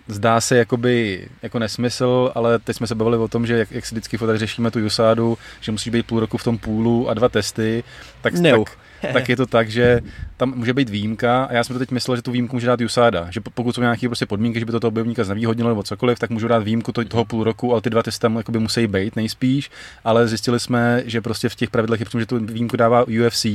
zdá 0.09 0.41
se 0.41 0.57
jakoby 0.57 1.29
jako 1.43 1.59
nesmysl, 1.59 2.33
ale 2.35 2.59
teď 2.59 2.77
jsme 2.77 2.87
se 2.87 2.95
bavili 2.95 3.17
o 3.19 3.29
tom, 3.29 3.47
že 3.47 3.59
jak, 3.59 3.71
jak 3.73 3.87
si 3.87 3.95
vždycky 3.95 4.17
fotali 4.17 4.39
řešíme 4.39 4.71
tu 4.71 4.79
Jusádu, 4.79 5.39
že 5.61 5.73
musí 5.73 5.91
být 5.91 6.07
půl 6.07 6.21
roku 6.21 6.39
v 6.39 6.45
tom 6.45 6.59
půlu 6.59 7.09
a 7.11 7.15
dva 7.15 7.29
testy, 7.29 7.85
tak, 8.23 8.35
No. 8.35 8.65
tak, 8.65 8.77
tak 9.13 9.29
je 9.29 9.37
to 9.37 9.47
tak, 9.47 9.71
že 9.71 10.01
tam 10.37 10.53
může 10.57 10.75
být 10.75 10.89
výjimka 10.89 11.45
a 11.45 11.53
já 11.53 11.65
jsem 11.65 11.75
to 11.75 11.79
teď 11.79 11.91
myslel, 11.91 12.17
že 12.17 12.23
tu 12.23 12.31
výjimku 12.31 12.57
může 12.57 12.67
dát 12.67 12.81
Jusáda, 12.81 13.27
že 13.31 13.41
po- 13.41 13.51
pokud 13.51 13.75
jsou 13.75 13.81
nějaké 13.81 14.09
prostě 14.09 14.27
podmínky, 14.27 14.59
že 14.59 14.65
by 14.65 14.73
to 14.73 14.81
toho 14.81 14.91
bojovníka 14.91 15.25
znevýhodnilo 15.25 15.69
nebo 15.69 15.83
cokoliv, 15.83 16.19
tak 16.19 16.31
můžu 16.31 16.49
dát 16.49 16.59
výjimku 16.59 16.93
to, 16.93 17.05
toho 17.05 17.25
půl 17.25 17.45
roku, 17.45 17.73
ale 17.73 17.81
ty 17.81 17.91
dva 17.91 18.03
testy 18.03 18.21
tam 18.21 18.37
jakoby 18.37 18.59
musí 18.59 18.87
být 18.87 19.17
nejspíš, 19.17 19.71
ale 20.05 20.29
zjistili 20.29 20.61
jsme, 20.61 21.03
že 21.07 21.21
prostě 21.21 21.49
v 21.49 21.55
těch 21.55 21.71
pravidlech 21.71 22.01
je 22.01 22.07
v 22.07 22.11
tom, 22.11 22.21
že 22.21 22.27
tu 22.27 22.39
výjimku 22.39 22.77
dává 22.77 23.05
UFC, 23.05 23.47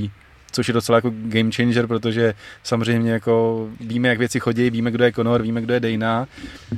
což 0.56 0.68
je 0.68 0.73
docela 0.73 0.98
jako 0.98 1.11
game 1.14 1.52
changer, 1.52 1.88
protože 1.88 2.34
samozřejmě 2.64 3.11
jako 3.11 3.68
víme, 3.80 4.07
jak 4.07 4.18
věci 4.18 4.40
chodí, 4.40 4.69
víme, 4.69 4.91
kdo 4.91 5.03
je 5.03 5.11
Conor, 5.11 5.41
víme, 5.41 5.61
kdo 5.61 5.73
je 5.73 5.80
Dana, 5.80 6.27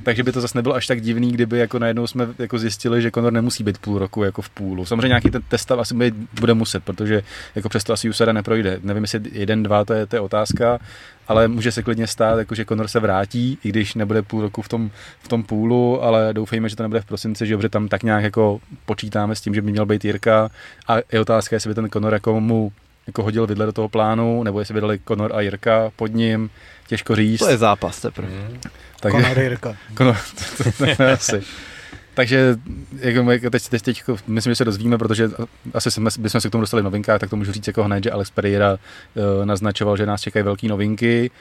takže 0.03 0.23
by 0.23 0.31
to 0.31 0.41
zase 0.41 0.57
nebylo 0.57 0.75
až 0.75 0.87
tak 0.87 1.01
divný, 1.01 1.31
kdyby 1.31 1.59
jako 1.59 1.79
najednou 1.79 2.07
jsme 2.07 2.27
jako 2.39 2.57
zjistili, 2.57 3.01
že 3.01 3.11
Conor 3.11 3.33
nemusí 3.33 3.63
být 3.63 3.77
půl 3.77 3.99
roku 3.99 4.23
jako 4.23 4.41
v 4.41 4.49
půlu. 4.49 4.85
Samozřejmě 4.85 5.07
nějaký 5.07 5.31
ten 5.31 5.41
test 5.47 5.71
asi 5.71 5.95
být, 5.95 6.13
bude 6.39 6.53
muset, 6.53 6.83
protože 6.83 7.23
jako 7.55 7.69
přesto 7.69 7.93
asi 7.93 8.09
USADA 8.09 8.33
neprojde. 8.33 8.79
Nevím, 8.83 9.03
jestli 9.03 9.21
jeden, 9.31 9.63
dva, 9.63 9.85
to 9.85 9.93
je, 9.93 10.05
to 10.05 10.15
je 10.15 10.19
otázka, 10.19 10.79
ale 11.27 11.47
může 11.47 11.71
se 11.71 11.83
klidně 11.83 12.07
stát, 12.07 12.39
jako 12.39 12.55
že 12.55 12.65
Conor 12.65 12.87
se 12.87 12.99
vrátí, 12.99 13.57
i 13.63 13.69
když 13.69 13.95
nebude 13.95 14.21
půl 14.21 14.41
roku 14.41 14.61
v 14.61 14.69
tom, 14.69 14.91
v 15.19 15.27
tom 15.27 15.43
půlu, 15.43 16.03
ale 16.03 16.33
doufejme, 16.33 16.69
že 16.69 16.75
to 16.75 16.83
nebude 16.83 17.01
v 17.01 17.05
prosinci, 17.05 17.47
že 17.47 17.57
protože 17.57 17.69
tam 17.69 17.87
tak 17.87 18.03
nějak 18.03 18.23
jako 18.23 18.59
počítáme 18.85 19.35
s 19.35 19.41
tím, 19.41 19.53
že 19.53 19.61
by 19.61 19.71
měl 19.71 19.85
být 19.85 20.05
Jirka 20.05 20.49
a 20.87 20.97
je 21.11 21.19
otázka, 21.19 21.55
jestli 21.55 21.69
by 21.69 21.75
ten 21.75 21.89
Conor 21.89 22.13
jako 22.13 22.39
mu 22.39 22.71
jako 23.07 23.23
hodil 23.23 23.47
vidle 23.47 23.65
do 23.65 23.71
toho 23.71 23.89
plánu, 23.89 24.43
nebo 24.43 24.59
jestli 24.59 24.73
vydali 24.73 24.99
Conor 25.07 25.35
a 25.35 25.41
Jirka 25.41 25.91
pod 25.95 26.07
ním, 26.07 26.49
těžko 26.87 27.15
říct. 27.15 27.39
To 27.39 27.49
je 27.49 27.57
zápas 27.57 28.01
teprve. 28.01 28.29
Takže, 28.99 29.21
Conor 29.21 29.39
Jirka. 29.39 29.75
Conor, 29.97 30.17
to, 30.57 30.63
to, 30.63 30.71
to, 30.71 30.95
to 30.95 31.03
asi. 31.03 31.41
Takže 32.13 32.55
jako, 32.99 33.31
jako 33.31 33.49
teď, 33.49 33.69
teď, 33.69 33.81
teď 33.81 33.97
jako, 33.97 34.17
myslím, 34.27 34.51
že 34.51 34.55
se 34.55 34.65
dozvíme, 34.65 34.97
protože 34.97 35.29
asi 35.73 35.91
jsme, 35.91 36.09
bychom 36.19 36.41
se 36.41 36.49
k 36.49 36.51
tomu 36.51 36.61
dostali 36.61 36.81
v 36.81 36.83
novinkách, 36.83 37.19
tak 37.19 37.29
to 37.29 37.35
můžu 37.35 37.51
říct 37.51 37.67
jako 37.67 37.83
hned, 37.83 38.03
že 38.03 38.11
Alex 38.11 38.29
Pereira 38.29 38.73
uh, 38.73 39.45
naznačoval, 39.45 39.97
že 39.97 40.05
nás 40.05 40.21
čekají 40.21 40.43
velké 40.43 40.67
novinky 40.67 41.31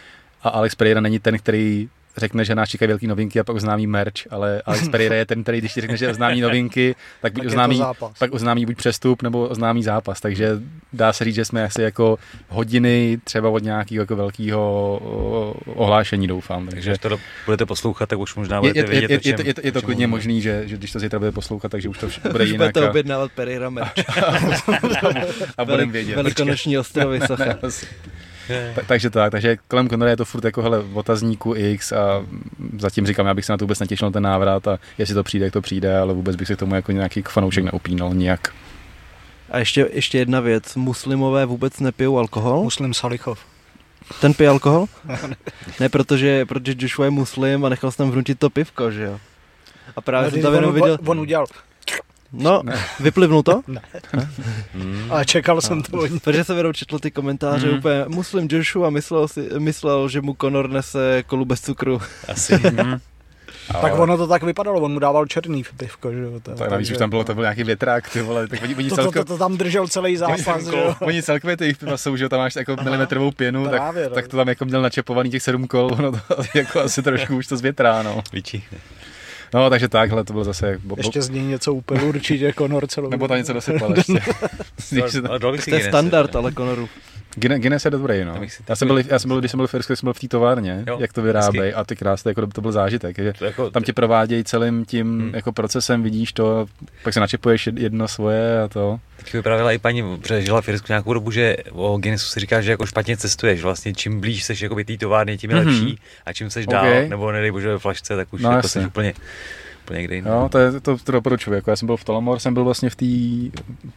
a 0.43 0.48
Alex 0.48 0.74
Pereira 0.74 1.01
není 1.01 1.18
ten, 1.18 1.38
který 1.38 1.88
řekne, 2.16 2.44
že 2.44 2.55
nás 2.55 2.68
čekají 2.68 2.88
velké 2.88 3.06
novinky 3.06 3.40
a 3.40 3.44
pak 3.44 3.56
oznámí 3.56 3.86
merch, 3.86 4.12
ale 4.30 4.62
Alex 4.66 4.88
Pereira 4.93 5.14
je 5.16 5.26
ten, 5.26 5.43
který 5.43 5.59
když 5.59 5.74
ti 5.74 5.80
řekne, 5.80 5.97
že 5.97 6.09
oznámí 6.10 6.40
novinky, 6.40 6.94
tak, 7.22 7.32
buď 7.32 7.43
Tak 7.43 7.44
je 7.44 7.48
oznámí, 7.48 7.82
pak 8.18 8.32
oznámí 8.32 8.66
buď 8.66 8.76
přestup 8.76 9.22
nebo 9.22 9.48
oznámí 9.48 9.82
zápas, 9.82 10.20
takže 10.20 10.51
dá 10.93 11.12
se 11.12 11.24
říct, 11.24 11.34
že 11.34 11.44
jsme 11.44 11.64
asi 11.64 11.82
jako 11.82 12.18
hodiny 12.48 13.18
třeba 13.24 13.48
od 13.48 13.62
nějakého 13.62 14.02
jako 14.02 14.16
velkého 14.16 15.01
ohlášení 15.66 16.26
doufám. 16.26 16.66
Takže 16.66 16.76
Takže 16.76 16.93
až 16.93 16.98
to 16.98 17.09
do- 17.09 17.18
budete 17.47 17.66
poslouchat, 17.66 18.09
tak 18.09 18.18
už 18.18 18.34
možná 18.34 18.56
je, 18.56 18.60
budete 18.60 18.78
je, 18.78 18.84
je, 18.84 18.90
vědět, 18.90 19.10
je, 19.26 19.30
je, 19.30 19.36
to- 19.36 19.43
je, 19.47 19.55
to- 19.55 19.60
je 19.64 19.72
to 19.72 19.82
klidně 19.82 20.06
možný, 20.06 20.43
že, 20.43 20.62
že 20.68 20.76
když 20.76 20.93
to 20.93 20.98
zítra 20.98 21.18
bude 21.18 21.32
poslouchat, 21.32 21.68
takže 21.68 21.88
už 21.88 21.98
to 21.98 22.09
vš- 22.09 22.30
bude 22.32 22.44
jinak 22.44 22.59
budete 22.59 22.86
a, 22.86 22.90
objednávat 22.90 23.32
Pereira 23.32 23.70
merch. 23.70 23.93
a 25.59 25.64
budeme 25.64 25.93
vědět. 25.93 26.16
Velikonoční 26.16 26.78
ostrovy, 26.78 27.20
socha. 27.26 27.44
Ta- 28.74 28.82
takže 28.86 29.10
tak, 29.10 29.32
takže 29.32 29.56
kolem 29.68 29.89
Conora 29.89 30.10
je 30.10 30.16
to 30.16 30.24
furt 30.24 30.44
jako 30.44 30.62
hele, 30.62 30.85
otazníku 30.94 31.55
X 31.56 31.93
a 31.93 32.27
zatím 32.78 33.06
říkám, 33.06 33.27
já 33.27 33.35
bych 33.35 33.44
se 33.44 33.52
na 33.52 33.56
to 33.56 33.64
vůbec 33.64 33.78
netěšil 33.78 34.09
na 34.09 34.12
ten 34.12 34.23
návrat 34.23 34.68
a 34.68 34.78
jestli 34.98 35.14
to 35.14 35.23
přijde, 35.23 35.44
jak 35.44 35.52
to 35.52 35.60
přijde, 35.62 35.98
ale 35.98 36.14
vůbec 36.14 36.36
bych 36.36 36.48
se 36.48 36.56
k 36.56 36.59
tomu 36.59 36.74
jako 36.74 36.93
nějaký 36.93 37.23
fanoušek 37.23 37.64
neupínal 37.64 38.14
nijak. 38.14 38.55
A 39.51 39.59
ještě, 39.59 39.89
ještě 39.93 40.18
jedna 40.18 40.40
věc. 40.40 40.77
Muslimové 40.77 41.47
vůbec 41.47 41.81
nepijou 41.81 42.18
alkohol? 42.18 42.62
Muslim 42.62 42.94
Salichov. 42.94 43.39
Ten 44.20 44.35
pije 44.35 44.48
alkohol? 44.48 44.86
ne, 45.81 45.89
protože, 45.89 46.44
protože 46.47 46.74
Joshua 46.78 47.05
je 47.05 47.10
muslim 47.10 47.64
a 47.64 47.68
nechal 47.68 47.90
jsem 47.90 48.05
tam 48.06 48.12
vnutit 48.12 48.39
to 48.39 48.51
pivko, 48.51 48.90
že 48.90 49.02
jo? 49.02 49.18
A 49.97 50.01
právě 50.01 50.31
jsem 50.31 50.40
No, 50.40 50.43
tam 50.43 50.52
on, 50.52 50.56
jenom 50.59 50.74
viděl... 50.74 50.98
on 51.06 51.20
udělal. 51.20 51.47
No, 52.38 52.62
vyplivnul 53.00 53.42
to? 53.42 53.60
Hmm. 54.74 55.12
A 55.12 55.24
čekal 55.24 55.60
jsem 55.60 55.82
to 55.82 55.98
od. 55.98 56.10
Protože 56.24 56.44
jsem 56.44 56.56
jenom 56.56 56.74
četl 56.74 56.98
ty 56.98 57.10
komentáře 57.10 57.66
Mhm. 57.66 57.78
úplně 57.78 58.04
muslim 58.08 58.48
Joshua 58.50 58.90
myslel, 58.90 59.28
si, 59.28 59.48
myslel, 59.58 60.08
že 60.08 60.20
mu 60.20 60.36
Conor 60.40 60.70
nese 60.70 61.22
kolu 61.26 61.44
bez 61.44 61.60
cukru. 61.60 62.00
Asi. 62.28 62.54
Mhm. 62.54 63.00
Tak 63.80 63.98
ono 63.98 64.16
to 64.16 64.26
tak 64.26 64.42
vypadalo, 64.42 64.80
on 64.80 64.92
mu 64.92 64.98
dával 64.98 65.26
černý 65.26 65.64
pivko, 65.76 66.12
že 66.12 66.18
jo. 66.18 66.40
To, 66.42 66.54
Tak 66.54 66.70
navíc 66.70 66.90
už 66.90 66.96
tam 66.98 67.10
bylo, 67.10 67.24
to 67.24 67.34
byl 67.34 67.42
nějaký 67.42 67.64
větrák, 67.64 68.10
ty 68.10 68.22
vole, 68.22 68.48
tak 68.48 68.62
oni, 68.62 68.74
oni 68.74 68.88
to, 68.88 68.96
to, 68.96 69.02
celkově, 69.02 69.24
to, 69.24 69.32
to, 69.32 69.38
tam 69.38 69.56
držel 69.56 69.88
celý 69.88 70.16
zápas, 70.26 70.64
že 70.64 70.76
jo. 70.76 70.94
oni 71.00 71.22
celkově 71.22 71.56
ty 71.56 71.64
jejich 71.64 71.76
piva 71.76 71.96
jsou, 71.96 72.16
že 72.16 72.28
tam 72.28 72.38
máš 72.38 72.56
jako 72.56 72.76
milimetrovou 72.82 73.30
pěnu, 73.30 73.64
tak, 73.64 73.72
Právě, 73.72 74.04
no. 74.08 74.14
tak 74.14 74.28
to 74.28 74.36
tam 74.36 74.48
jako 74.48 74.64
měl 74.64 74.82
načepovaný 74.82 75.30
těch 75.30 75.42
sedm 75.42 75.66
kol, 75.66 75.90
no 76.02 76.12
to 76.12 76.18
jako 76.54 76.80
asi 76.80 77.02
trošku 77.02 77.36
už 77.36 77.46
to 77.46 77.56
zvětrá, 77.56 78.02
no. 78.02 78.22
Vyčíchne. 78.32 78.78
No, 79.57 79.70
takže 79.70 79.89
takhle 79.89 80.24
to 80.24 80.33
bylo 80.33 80.45
zase, 80.45 80.78
bo, 80.83 80.97
bo, 80.97 81.01
Ještě 81.01 81.23
z 81.23 81.28
něj 81.31 81.43
něco 81.43 81.74
úplně 81.74 82.03
určitě 82.03 82.53
Conor 82.59 82.87
celou. 82.87 83.11
nebo 83.11 83.28
tam 83.28 83.37
něco 83.37 83.53
dosypal 83.53 83.95
ještě. 83.97 84.12
Když 84.91 85.12
se 85.12 85.23
to- 85.70 85.77
je 85.77 85.89
standard, 85.89 86.37
ale 86.37 86.53
Conoru. 86.53 86.89
Guinness, 87.38 87.60
Guinness 87.60 87.84
je 87.84 87.90
dobrý, 87.90 88.24
no. 88.24 88.40
Já 88.68 88.76
jsem, 88.76 88.88
byl, 88.88 88.98
já 88.98 89.18
jsem 89.18 89.28
byl, 89.28 89.38
když 89.38 89.50
jsem 89.50 89.58
byl 89.58 89.66
v 89.66 89.74
Irsku, 89.74 89.96
jsem 89.96 90.06
byl 90.06 90.12
v 90.12 90.18
té 90.20 90.28
továrně, 90.28 90.84
Jo, 90.86 90.96
jak 91.00 91.12
to 91.12 91.22
vyrábějí 91.22 91.74
a 91.74 91.84
ty 91.84 91.96
krásné, 91.96 92.30
jako 92.30 92.46
to 92.46 92.60
byl 92.60 92.72
zážitek, 92.72 93.16
že 93.18 93.32
To 93.38 93.44
jako, 93.44 93.70
tam 93.70 93.82
tě 93.82 93.92
provádějí 93.92 94.44
celým 94.44 94.84
tím 94.84 95.06
Hmm. 95.20 95.34
jako 95.34 95.52
procesem, 95.52 96.02
vidíš 96.02 96.32
to, 96.32 96.66
pak 97.02 97.14
se 97.14 97.20
načepuješ 97.20 97.66
jed- 97.68 97.78
jedno 97.82 98.08
svoje 98.08 98.60
a 98.62 98.68
to. 98.68 99.00
Teď 99.16 99.32
vyprávěla 99.32 99.72
i 99.72 99.78
paní, 99.78 100.18
protože 100.18 100.42
žila 100.42 100.60
v 100.60 100.68
Irsku 100.68 100.86
nějakou 100.88 101.12
dobu, 101.14 101.30
že 101.30 101.56
o 101.72 101.98
Guinnessu 101.98 102.26
si 102.30 102.40
říká, 102.40 102.60
že 102.60 102.70
jako 102.70 102.86
špatně 102.86 103.16
cestuješ. 103.16 103.62
Vlastně 103.62 103.94
čím 103.94 104.20
blíž 104.20 104.44
seš 104.44 104.60
jako 104.60 104.76
té 104.84 104.96
továrny, 104.96 105.38
tím 105.38 105.50
je 105.50 105.56
Mhm. 105.56 105.66
lepší. 105.66 105.98
A 106.26 106.32
čím 106.32 106.50
seš 106.50 106.66
dál, 106.66 106.86
Okay. 106.88 107.08
nebo 107.08 107.32
nedej 107.32 107.50
bože 107.50 107.68
ve 107.68 107.78
flašce, 107.78 108.16
tak 108.16 108.32
už 108.32 108.42
No, 108.42 108.50
jako 108.50 108.56
jasně. 108.58 108.68
seš 108.80 108.86
úplně, 108.86 109.14
úplně 109.86 109.98
někde 109.98 110.14
jinde. 110.14 110.30
Jo, 110.30 110.48
to, 110.52 110.58
je, 110.58 110.80
to, 110.80 110.96
to 110.98 111.12
doporučuji. 111.12 111.52
Jako 111.54 111.70
já 111.70 111.76
jsem 111.76 111.86
byl 111.86 111.96
v 111.96 112.04
Tolamor, 112.04 112.38
jsem 112.38 112.54
byl 112.54 112.64
vlastně 112.64 112.90
v 112.90 112.94
té 112.96 113.06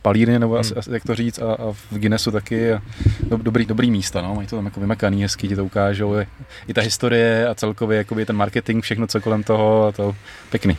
palírně, 0.02 0.40
nebo 0.40 0.54
Hmm. 0.54 0.64
asi, 0.78 0.92
jak 0.94 1.04
to 1.04 1.16
říct, 1.16 1.40
a, 1.40 1.54
a 1.54 1.72
v 1.72 1.98
Guinnessu 1.98 2.32
taky. 2.32 2.74
A 2.74 2.82
do, 3.24 3.38
dobrý, 3.38 3.66
dobrý 3.66 3.92
místa, 3.92 4.22
no. 4.22 4.36
mají 4.36 4.48
to 4.48 4.56
tam 4.56 4.66
jako 4.66 4.80
vymakaný, 4.80 5.22
hezky 5.22 5.48
ti 5.48 5.56
to 5.56 5.66
ukážou. 5.66 6.16
I, 6.20 6.28
I 6.68 6.74
ta 6.74 6.82
historie 6.82 7.48
a 7.48 7.56
celkově 7.56 7.98
jakoby 7.98 8.26
ten 8.26 8.36
marketing, 8.36 8.84
všechno, 8.84 9.08
co 9.08 9.22
kolem 9.22 9.44
toho, 9.44 9.86
a 9.88 9.92
to 9.92 10.16
pěkný. 10.50 10.78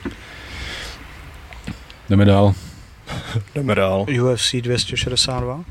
Jdeme 2.11 2.25
dál. 2.25 2.55
Jdeme 3.55 3.75
dál. 3.75 4.07
UFC 4.23 4.55
262? 4.61 5.65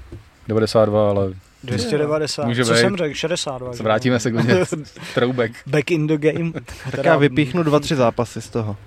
92, 0.47 1.09
ale 1.09 1.33
290. 1.63 2.45
Může 2.45 2.65
Co 2.65 2.71
být. 2.73 2.79
jsem 2.79 2.97
řekl? 2.97 3.13
62. 3.15 3.73
se 3.73 3.83
vrátíme 3.83 4.19
se 4.19 4.31
klidně 4.31 4.55
throwback. 5.13 5.51
Back 5.67 5.91
in 5.91 6.07
the 6.07 6.17
game. 6.17 6.51
Tak 6.91 7.05
já 7.05 7.17
vypíchnu 7.17 7.63
dva, 7.63 7.79
tři 7.79 7.95
zápasy 7.95 8.41
z 8.41 8.49
toho. 8.49 8.77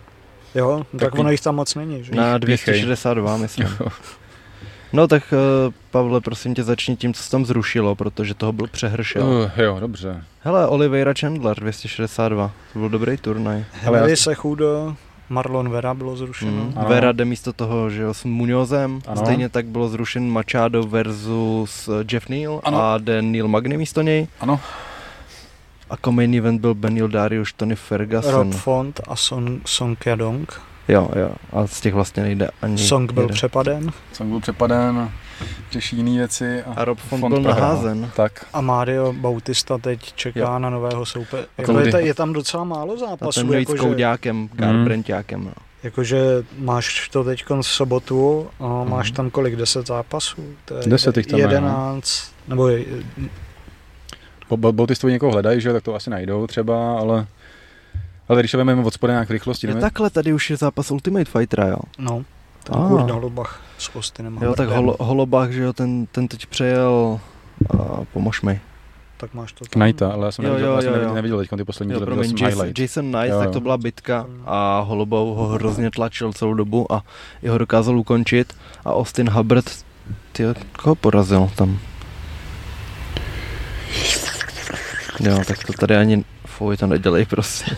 Jo, 0.54 0.86
tak, 0.92 1.00
Tak 1.00 1.18
ono 1.18 1.30
jich 1.30 1.40
tam 1.40 1.54
moc 1.56 1.74
není, 1.74 2.04
že? 2.04 2.14
Na 2.14 2.38
Píchej. 2.38 2.74
262, 2.82 3.36
myslím. 3.36 3.68
No 4.92 5.08
tak 5.08 5.22
uh, 5.32 5.72
Pavle, 5.90 6.20
prosím 6.20 6.54
tě, 6.54 6.62
začni 6.62 6.96
tím, 6.96 7.14
co 7.14 7.22
se 7.22 7.30
tam 7.30 7.44
zrušilo, 7.46 7.94
protože 7.94 8.34
toho 8.34 8.52
byl 8.52 8.66
přehršel. 8.66 9.26
Uh, 9.26 9.50
jo, 9.56 9.76
dobře. 9.80 10.24
Hele, 10.40 10.66
Oliveira 10.68 11.12
Chandler 11.20 11.60
262, 11.60 12.50
to 12.72 12.78
byl 12.78 12.88
dobrý 12.88 13.16
turnaj. 13.16 13.64
Ale 13.86 13.98
já- 13.98 14.02
Henry 14.02 14.16
Sechudo, 14.16 14.96
Marlon 15.28 15.68
Vera 15.70 15.94
bylo 15.94 16.16
zrušeno. 16.16 16.50
Mm. 16.64 16.72
Ano. 16.76 16.88
Vera 16.88 17.12
jde 17.12 17.24
místo 17.24 17.52
toho, 17.52 17.90
že 17.90 18.02
jo, 18.02 18.14
s 18.14 18.24
Muñozem. 18.24 19.00
Ano. 19.06 19.16
Stejně 19.16 19.48
tak 19.48 19.66
bylo 19.66 19.88
zrušen 19.88 20.30
Machado 20.30 20.82
versus 20.82 21.88
Jeff 22.12 22.28
Neal 22.28 22.60
Ano. 22.64 22.82
a 22.82 22.98
jde 22.98 23.22
Neil 23.22 23.48
Magny 23.48 23.76
místo 23.76 24.02
něj. 24.02 24.26
Ano. 24.40 24.60
A 25.92 25.94
jako 25.94 26.12
main 26.12 26.34
event 26.34 26.60
byl 26.60 26.74
Benil 26.74 27.08
Darius, 27.08 27.52
Tony 27.52 27.76
Ferguson. 27.76 28.32
Rob 28.32 28.54
Font 28.54 29.00
a 29.08 29.16
Son, 29.16 29.60
Song 29.64 30.06
Yadong. 30.06 30.60
Jo, 30.88 31.08
jo. 31.16 31.30
A 31.52 31.66
z 31.66 31.80
těch 31.80 31.94
vlastně 31.94 32.22
nejde 32.22 32.48
ani 32.62 32.78
Song 32.78 33.12
byl 33.12 33.22
jeden. 33.22 33.34
přepaden. 33.34 33.90
Jsem 34.12 34.30
byl 34.30 34.40
přepaden, 34.40 35.10
řeší 35.70 35.96
jiné 35.96 36.10
věci. 36.10 36.62
A 36.62 36.84
Rob 36.84 36.98
Font, 36.98 37.20
Font 37.20 37.34
byl 37.34 37.42
prohrál. 37.42 37.60
naházen. 37.70 38.10
Tak. 38.16 38.46
A 38.52 38.60
Mario 38.60 39.12
Bautista 39.12 39.78
teď 39.78 40.12
čeká 40.14 40.40
Jo. 40.40 40.58
na 40.58 40.70
nového 40.70 41.06
soupeře. 41.06 41.46
Jako 41.58 41.78
je, 41.80 41.92
ta, 41.92 41.98
je 41.98 42.14
tam 42.14 42.32
docela 42.32 42.64
málo 42.64 42.94
A 42.94 42.96
zápasů. 42.96 43.40
ten 43.40 43.50
navíc 43.50 43.68
Jako, 43.68 43.82
že, 43.82 43.88
Kouďákem, 43.88 44.36
Mm. 44.36 44.48
Garbranďákem. 44.52 45.44
No. 45.44 45.52
Jakože 45.82 46.18
máš 46.58 47.08
to 47.08 47.24
teď 47.24 47.44
v 47.50 47.62
sobotu 47.62 48.46
a 48.60 48.84
máš 48.84 49.08
Mhm. 49.10 49.16
tam 49.16 49.30
kolik, 49.30 49.56
10 49.56 49.86
zápasů? 49.86 50.42
To 50.64 50.74
je 50.74 50.82
Deset 50.86 51.16
jich 51.16 51.26
tam 51.26 51.40
je, 51.40 51.46
no. 51.46 51.52
11, 51.52 52.32
nebo 52.48 52.68
je- 54.52 54.56
Bo- 54.56 54.56
bo- 54.56 54.72
Botistovi 54.72 55.12
někoho 55.12 55.32
hledají, 55.32 55.60
že 55.60 55.68
jo, 55.68 55.74
tak 55.74 55.82
to 55.82 55.94
asi 55.94 56.10
najdou 56.10 56.46
třeba, 56.46 56.98
ale 56.98 57.26
ale 58.28 58.40
když 58.40 58.54
vezmeme 58.54 58.82
od 58.84 58.94
spoda 58.94 59.12
nějak 59.12 59.30
rychlosti, 59.30 59.66
Je 59.66 59.74
takhle, 59.74 60.10
tady 60.10 60.32
už 60.32 60.50
je 60.50 60.56
zápas 60.56 60.90
Ultimate 60.90 61.24
Fightera, 61.24 61.66
jo. 61.66 61.76
no, 61.98 62.24
ten 62.64 62.76
Ah. 62.78 62.88
kurda 62.88 63.14
Holubach 63.14 63.62
s 63.78 63.96
Austinem 63.96 64.38
Jo, 64.42 64.54
tak 64.54 64.68
holo, 64.68 64.96
Holobach, 65.00 65.50
že 65.50 65.62
jo, 65.62 65.72
ten, 65.72 66.06
ten 66.06 66.28
teď 66.28 66.46
přejel, 66.46 67.20
a 67.78 68.00
pomož 68.12 68.42
mi. 68.42 68.60
tak 69.16 69.34
máš 69.34 69.52
to 69.52 69.64
tam. 69.64 69.82
Knighta, 69.82 70.12
ale 70.12 70.26
já 70.26 70.32
jsem 70.32 70.44
Jo, 70.44 70.50
neviděl, 70.50 70.70
jo, 70.70 70.74
já 70.76 70.80
jsem 70.80 70.86
jo, 70.88 70.92
neviděl, 70.92 71.08
jo. 71.10 71.14
neviděl 71.14 71.38
teď 71.38 71.48
ty 71.56 71.64
poslední 71.64 71.92
Jo, 71.92 71.98
díly, 71.98 72.06
promiň, 72.06 72.30
Jason, 72.30 72.48
highlight. 72.48 72.78
Jason 72.78 73.04
Knight, 73.12 73.28
Jo, 73.30 73.38
tak 73.38 73.46
jo. 73.46 73.52
to 73.52 73.60
byla 73.60 73.78
bitka 73.78 74.26
a 74.46 74.80
Holobou 74.80 75.34
ho 75.34 75.46
hrozně 75.48 75.90
tlačil 75.90 76.32
celou 76.32 76.54
dobu 76.54 76.92
a 76.92 77.02
jeho 77.42 77.58
dokázal 77.58 77.98
ukončit 77.98 78.56
a 78.84 78.92
Austin 78.94 79.30
Hubbard, 79.30 79.64
ty 80.32 80.44
koho 80.82 80.94
porazil 80.94 81.50
tam? 81.56 81.78
Jo, 85.22 85.38
tak 85.46 85.64
to 85.64 85.72
tady 85.72 85.96
ani, 85.96 86.24
fuj, 86.46 86.76
to 86.76 86.86
nedělej 86.86 87.24
prostě. 87.26 87.76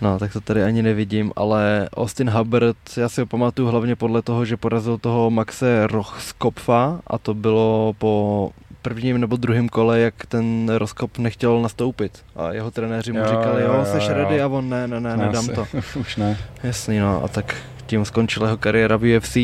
No, 0.00 0.18
tak 0.18 0.32
to 0.32 0.40
tady 0.40 0.62
ani 0.62 0.82
nevidím, 0.82 1.32
ale 1.36 1.88
Austin 1.96 2.30
Hubbard, 2.30 2.76
já 2.96 3.08
si 3.08 3.20
ho 3.20 3.26
pamatuju 3.26 3.68
hlavně 3.68 3.96
podle 3.96 4.22
toho, 4.22 4.44
že 4.44 4.56
porazil 4.56 4.98
toho 4.98 5.30
Maxe 5.30 5.86
Rochskopfa 5.86 7.00
a 7.06 7.18
to 7.18 7.34
bylo 7.34 7.92
po 7.98 8.50
prvním 8.82 9.18
nebo 9.20 9.36
druhém 9.36 9.68
kole, 9.68 10.00
jak 10.00 10.26
ten 10.26 10.68
Roskop 10.74 11.18
nechtěl 11.18 11.62
nastoupit 11.62 12.24
a 12.36 12.52
jeho 12.52 12.70
trenéři 12.70 13.12
mu 13.12 13.18
Jo, 13.18 13.24
říkali, 13.24 13.62
jo, 13.62 13.68
jo, 13.72 13.78
jo, 13.78 13.84
seš 13.84 14.08
jo. 14.08 14.14
ready 14.14 14.42
a 14.42 14.46
on 14.48 14.68
ne, 14.68 14.88
ne, 14.88 15.00
ne, 15.00 15.16
nedám 15.16 15.44
Asi. 15.44 15.52
to. 15.52 15.66
Už 16.00 16.16
ne. 16.16 16.38
Jasný, 16.62 16.98
no 16.98 17.24
a 17.24 17.28
tak 17.28 17.54
tím 17.86 18.04
skončila 18.04 18.46
jeho 18.46 18.56
kariéra 18.56 18.96
v 18.96 19.16
UFC 19.16 19.36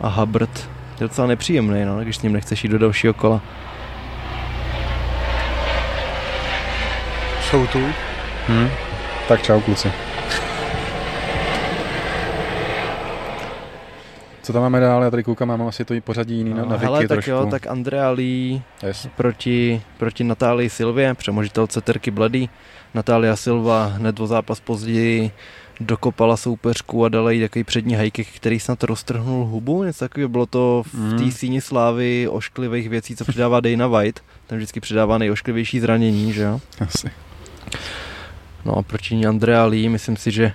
a 0.00 0.08
Hubbard 0.08 0.68
je 1.00 1.08
docela 1.08 1.26
nepříjemný, 1.26 1.84
no, 1.84 2.00
když 2.00 2.16
s 2.16 2.22
ním 2.22 2.32
nechceš 2.32 2.64
jít 2.64 2.70
do 2.70 2.78
dalšího 2.78 3.14
kola. 3.14 3.40
Jsou 7.50 7.66
tu. 7.66 7.78
Hm? 8.48 8.68
Tak 9.28 9.42
čau 9.42 9.60
kluci. 9.60 9.92
Co 14.42 14.52
tam 14.52 14.62
máme 14.62 14.80
dál? 14.80 15.02
Já 15.02 15.10
tady 15.10 15.22
koukám, 15.22 15.48
mám 15.48 15.62
asi 15.62 15.84
to 15.84 15.94
i 15.94 16.00
pořadí 16.00 16.36
jiný 16.36 16.50
na, 16.50 16.56
na 16.56 16.64
No, 16.68 16.78
hele, 16.78 16.98
tak 17.00 17.08
trošku. 17.08 17.30
jo, 17.30 17.46
tak 17.50 17.66
Andrea 17.66 18.10
Lee 18.10 18.62
Yes. 18.86 19.08
proti, 19.16 19.82
proti 19.98 20.24
Natálii 20.24 20.70
Silvě, 20.70 21.14
přemožitelce 21.14 21.80
Terky 21.80 22.10
Bloody. 22.10 22.48
Natália 22.94 23.36
Silva 23.36 23.84
hned 23.86 24.20
o 24.20 24.26
zápas 24.26 24.60
později 24.60 25.30
dokopala 25.80 26.36
soupeřku 26.36 27.04
a 27.04 27.08
dala 27.08 27.30
jí 27.30 27.40
takový 27.40 27.64
přední 27.64 27.94
hajky, 27.94 28.24
který 28.24 28.60
snad 28.60 28.82
roztrhnul 28.82 29.44
hubu, 29.44 29.84
něco 29.84 29.98
takového. 30.04 30.28
Bylo 30.28 30.46
to 30.46 30.82
v 30.86 30.94
Mm. 30.94 31.18
té 31.18 31.30
síni 31.30 31.60
slávy 31.60 32.28
ošklivých 32.28 32.88
věcí, 32.88 33.16
co 33.16 33.24
přidává 33.24 33.60
Dana 33.60 33.86
White. 33.86 34.20
Ten 34.46 34.58
vždycky 34.58 34.80
přidává 34.80 35.18
nejošklivější 35.18 35.80
zranění, 35.80 36.32
že 36.32 36.42
jo? 36.42 36.60
Asi. 36.80 37.10
No 38.64 38.76
a 38.78 38.82
proti 38.82 39.14
ní 39.16 39.26
Andrea 39.26 39.64
Lee, 39.64 39.88
myslím 39.88 40.16
si, 40.16 40.30
že, 40.30 40.52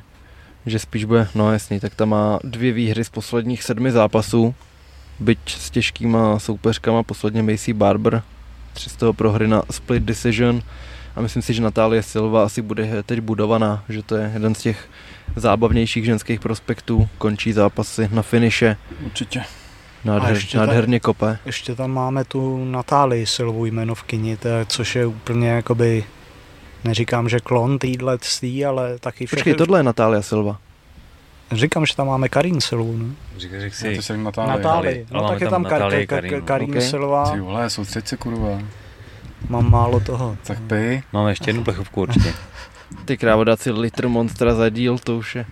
že 0.66 0.80
spíš 0.80 1.06
bude, 1.06 1.28
no 1.36 1.52
jasný, 1.54 1.80
tak 1.80 1.96
tam 1.96 2.10
má 2.10 2.40
dvě 2.44 2.72
výhry 2.72 3.04
z 3.04 3.10
posledních 3.10 3.64
sedmi 3.64 3.92
zápasů, 3.92 4.56
byť 5.20 5.40
s 5.48 5.70
těžkýma 5.70 6.40
soupeřkama, 6.40 7.04
posledně 7.04 7.44
Macy 7.44 7.74
Barber, 7.74 8.22
tři 8.74 8.90
z 8.90 8.96
toho 8.96 9.14
prohry 9.14 9.48
na 9.48 9.64
split 9.72 10.04
decision 10.04 10.62
a 11.16 11.22
myslím 11.22 11.42
si, 11.42 11.54
že 11.54 11.62
Natálie 11.62 12.04
Silva 12.04 12.44
asi 12.44 12.62
bude 12.62 13.04
teď 13.04 13.20
budovaná, 13.20 13.84
že 13.90 14.04
to 14.04 14.16
je 14.16 14.32
jeden 14.34 14.56
z 14.56 14.60
těch 14.62 14.90
zábavnějších 15.36 16.06
ženských 16.06 16.40
prospektů, 16.40 17.10
končí 17.18 17.54
zápasy 17.54 18.10
na 18.12 18.22
finiše, 18.22 18.78
Určitě. 19.06 19.44
nádher, 20.06 20.34
ještě 20.34 20.58
ta- 20.58 20.66
nádherně 20.66 21.00
kope. 21.00 21.38
Ještě 21.46 21.76
tam 21.76 21.92
máme 21.92 22.24
tu 22.24 22.66
Natálii 22.66 23.26
Silvu 23.26 23.66
jmenovkyni, 23.66 24.38
což 24.68 24.96
je 24.96 25.06
úplně 25.06 25.50
jakoby, 25.50 26.04
neříkám, 26.86 27.30
že 27.30 27.40
klon 27.40 27.80
týhle 27.80 28.18
tý, 28.40 28.66
ale 28.66 29.00
taky 29.00 29.26
všechny... 29.26 29.40
Počkej, 29.40 29.54
tohle 29.56 29.80
je 29.80 29.84
Natália 29.84 30.22
Silva. 30.22 30.58
Říkám, 31.52 31.86
že 31.86 31.96
tam 31.96 32.08
máme 32.08 32.30
Karin 32.30 32.62
Silvu, 32.62 32.98
ne? 32.98 33.06
Říkal, 33.38 33.60
řekl 33.60 33.76
Já 33.86 33.92
si, 33.92 33.96
to 33.96 34.02
jsem 34.02 34.24
Natálii. 34.24 34.52
Natálii. 34.58 34.96
ale 34.96 35.06
No 35.12 35.22
máme 35.22 35.34
tak 35.36 35.42
je 35.42 35.48
tam 35.50 35.64
tam 35.64 35.72
Kar- 35.72 35.74
Natálii, 35.74 36.06
Kar- 36.06 36.08
Karin, 36.08 36.34
no. 36.40 36.42
Karin 36.42 36.78
Ok. 36.78 36.82
Silva, 36.84 37.32
Ty 37.32 37.40
vole, 37.40 37.70
soustřeď 37.70 38.08
se 38.08 38.18
kurva. 38.18 38.60
mám 39.50 39.72
málo 39.72 40.00
toho. 40.00 40.38
Tak 40.48 40.60
pij. 40.62 41.02
máme 41.14 41.32
ještě 41.32 41.50
jednu 41.50 41.64
plechovku 41.64 42.02
určitě. 42.02 42.34
Ty 43.06 43.18
krávo 43.18 43.44
dát 43.44 43.60
si 43.62 43.72
litr 43.72 44.08
monstra 44.08 44.54
za 44.56 44.70
díl, 44.70 44.98
to 44.98 45.18
už 45.18 45.36
je 45.36 45.46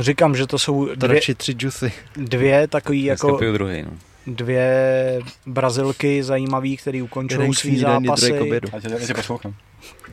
Říkám, 0.00 0.36
že 0.36 0.46
to 0.46 0.58
jsou 0.58 0.86
to 0.86 0.94
dvě, 0.94 1.08
radši 1.14 1.34
tři 1.34 1.52
džusy. 1.52 1.92
dvě 2.16 2.68
takový 2.68 3.04
Dneska 3.04 3.26
jako 3.28 3.38
piju 3.38 3.52
druhý, 3.52 3.82
no. 3.82 3.90
Dvě 4.26 5.20
brazilky 5.46 6.22
zajímavý, 6.22 6.76
který 6.76 7.02
ukončují 7.02 7.54
svý 7.54 7.78
zápasy. 7.78 8.34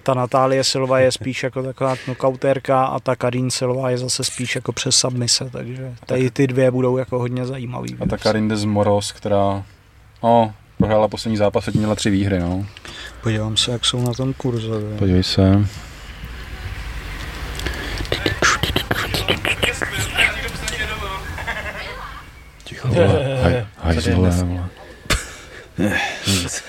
Ta 0.04 0.14
Natálie 0.14 0.64
Silva 0.64 1.00
je 1.00 1.12
spíš 1.12 1.44
jako 1.44 1.64
taková 1.64 1.96
knockouterka 1.96 2.86
a 2.86 3.00
ta 3.00 3.16
Karin 3.16 3.52
Silva 3.52 3.90
je 3.90 3.98
zase 3.98 4.24
spíš 4.24 4.56
jako 4.56 4.72
přes 4.72 4.96
submise, 4.96 5.50
takže 5.52 5.96
tady 6.06 6.32
ty 6.32 6.48
dvě 6.48 6.72
budou 6.72 6.98
jako 6.98 7.20
hodně 7.20 7.46
zajímavý. 7.46 7.98
A 8.00 8.06
ta 8.06 8.18
Karindez 8.18 8.66
Moros, 8.66 9.12
která 9.12 9.64
no, 10.24 10.54
prohrála 10.78 11.08
poslední 11.08 11.38
zápas, 11.38 11.66
teď 11.66 11.76
měla 11.76 11.96
tři 11.96 12.10
výhry, 12.10 12.40
no. 12.40 12.66
Podívám 13.22 13.58
se, 13.58 13.72
jak 13.72 13.86
jsou 13.86 14.02
na 14.02 14.14
tom 14.14 14.34
kurze. 14.34 14.70
Podívej 15.00 15.24
se. 15.24 15.68
Ticho, 22.64 22.88
vole. 23.84 23.96
Haj, 23.96 23.96
hajzlové, 23.96 24.30
vole. 24.44 24.70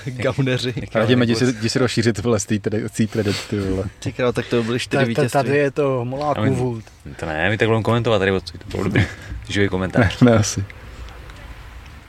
Gauneři. 0.05 0.73
Radíme, 0.95 1.25
jdi 1.25 1.35
si, 1.35 1.45
jdi 1.45 1.69
si 1.69 1.79
rozšířit 1.79 2.19
vole 2.19 2.39
Street 2.39 2.67
Reddit, 2.67 3.35
ty 3.49 3.59
vole. 3.59 3.83
Ty 3.99 4.13
král, 4.13 4.33
tak 4.33 4.45
to 4.47 4.63
byly 4.63 4.79
čtyři 4.79 4.97
Tady, 4.99 5.09
vítězství. 5.09 5.31
tady 5.43 5.57
je 5.57 5.71
to 5.71 5.99
A 6.01 6.03
Moláků 6.03 6.41
my- 6.41 6.49
Wood. 6.49 6.83
To 7.19 7.25
ne, 7.25 7.49
my 7.49 7.57
tak 7.57 7.67
budeme 7.67 7.83
komentovat 7.83 8.19
tady 8.19 8.31
odsud, 8.31 8.57
to 8.63 8.67
bylo 8.69 8.83
dobrý. 8.83 9.05
Živý 9.49 9.69
komentář. 9.69 10.19
Ne, 10.21 10.31
asi. 10.33 10.63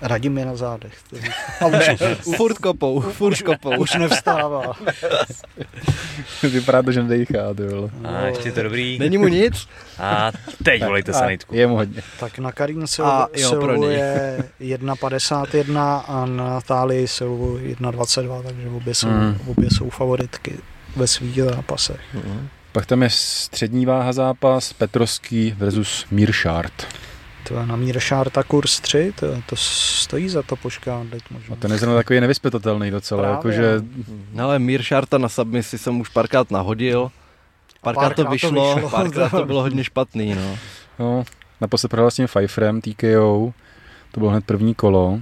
Radím 0.07 0.39
je 0.39 0.47
na 0.47 0.57
zádech. 0.57 0.93
A 1.61 1.67
už, 1.67 1.91
Furt 2.37 2.59
kopou, 2.59 3.01
furt 3.01 3.43
kopou. 3.43 3.77
už 3.79 3.95
nevstává. 3.95 4.73
Vypadá 6.43 6.83
to, 6.83 6.93
že 6.93 7.03
nedejchá, 7.03 7.55
ty 7.57 7.63
vole. 7.67 7.91
A 8.05 8.21
ještě 8.27 8.53
to 8.53 8.63
dobrý. 8.63 8.99
Není 8.99 9.19
mu 9.19 9.29
nic? 9.29 9.69
A 9.99 10.33
teď 10.63 10.85
volejte 10.85 11.13
A 11.13 11.15
sanitku. 11.19 11.55
Je 11.55 11.67
mu 11.67 11.77
hodně. 11.77 12.03
Tak 12.21 12.39
na 12.39 12.53
Karin 12.53 12.85
A, 13.05 13.29
jo, 13.37 13.51
pro 13.51 13.61
Silvu 13.61 13.87
něj. 13.89 13.97
je 13.99 14.45
1,51 14.79 16.03
a 16.09 16.27
na 16.27 16.45
Natálii 16.51 17.09
Silvu 17.09 17.59
1,22, 17.59 18.43
takže 18.43 18.69
obě 18.69 18.95
jsou, 18.95 19.09
Mm. 19.09 19.39
obě 19.47 19.69
jsou 19.71 19.91
favoritky 19.91 20.55
ve 20.97 21.07
svých 21.07 21.43
zápasech. 21.43 22.01
Pak 22.73 22.87
tam 22.87 23.03
je 23.03 23.11
střední 23.11 23.87
váha 23.87 24.13
zápas, 24.13 24.73
Petrovský 24.73 25.55
versus 25.59 26.07
Miršart. 26.11 26.87
To 27.49 27.55
je 27.55 27.67
na 27.67 27.77
Mír 27.77 28.01
Šárta 28.01 28.43
kurz 28.43 28.81
3, 28.81 29.13
to, 29.17 29.27
to 29.47 29.57
stojí 29.57 30.29
za 30.29 30.43
to 30.43 30.57
teď 31.11 31.23
možná. 31.31 31.53
A 31.53 31.57
ten 31.57 31.73
je 31.73 31.79
zrovna 31.79 31.97
takový 32.01 32.21
nevyspytatelný 32.21 32.91
docela, 32.91 33.23
Právě. 33.23 33.37
jakože 33.37 33.81
No 34.33 34.45
ale 34.45 34.59
Mír 34.59 34.83
Šarta 34.83 35.19
na 35.19 35.29
submisi 35.29 35.79
jsem 35.79 36.01
už 36.01 36.09
párkrát 36.09 36.51
nahodil. 36.51 37.11
Párkrát, 37.83 38.01
párkrát 38.03 38.15
to 38.17 38.25
to 38.25 38.31
vyšlo, 38.31 38.75
vyšlo. 38.75 38.91
párkrát 38.91 39.29
to 39.29 39.45
bylo 39.47 39.61
hodně 39.61 39.85
špatný, 39.85 40.35
no. 40.35 40.59
no, 40.99 41.25
naposled 41.61 41.89
prohrál 41.89 42.11
s 42.11 42.15
tím 42.15 42.27
Pfeifferem, 42.27 42.81
TKO, 42.81 43.53
to 44.13 44.21
bylo 44.21 44.31
hned 44.31 44.45
první 44.45 44.75
kolo, 44.75 45.21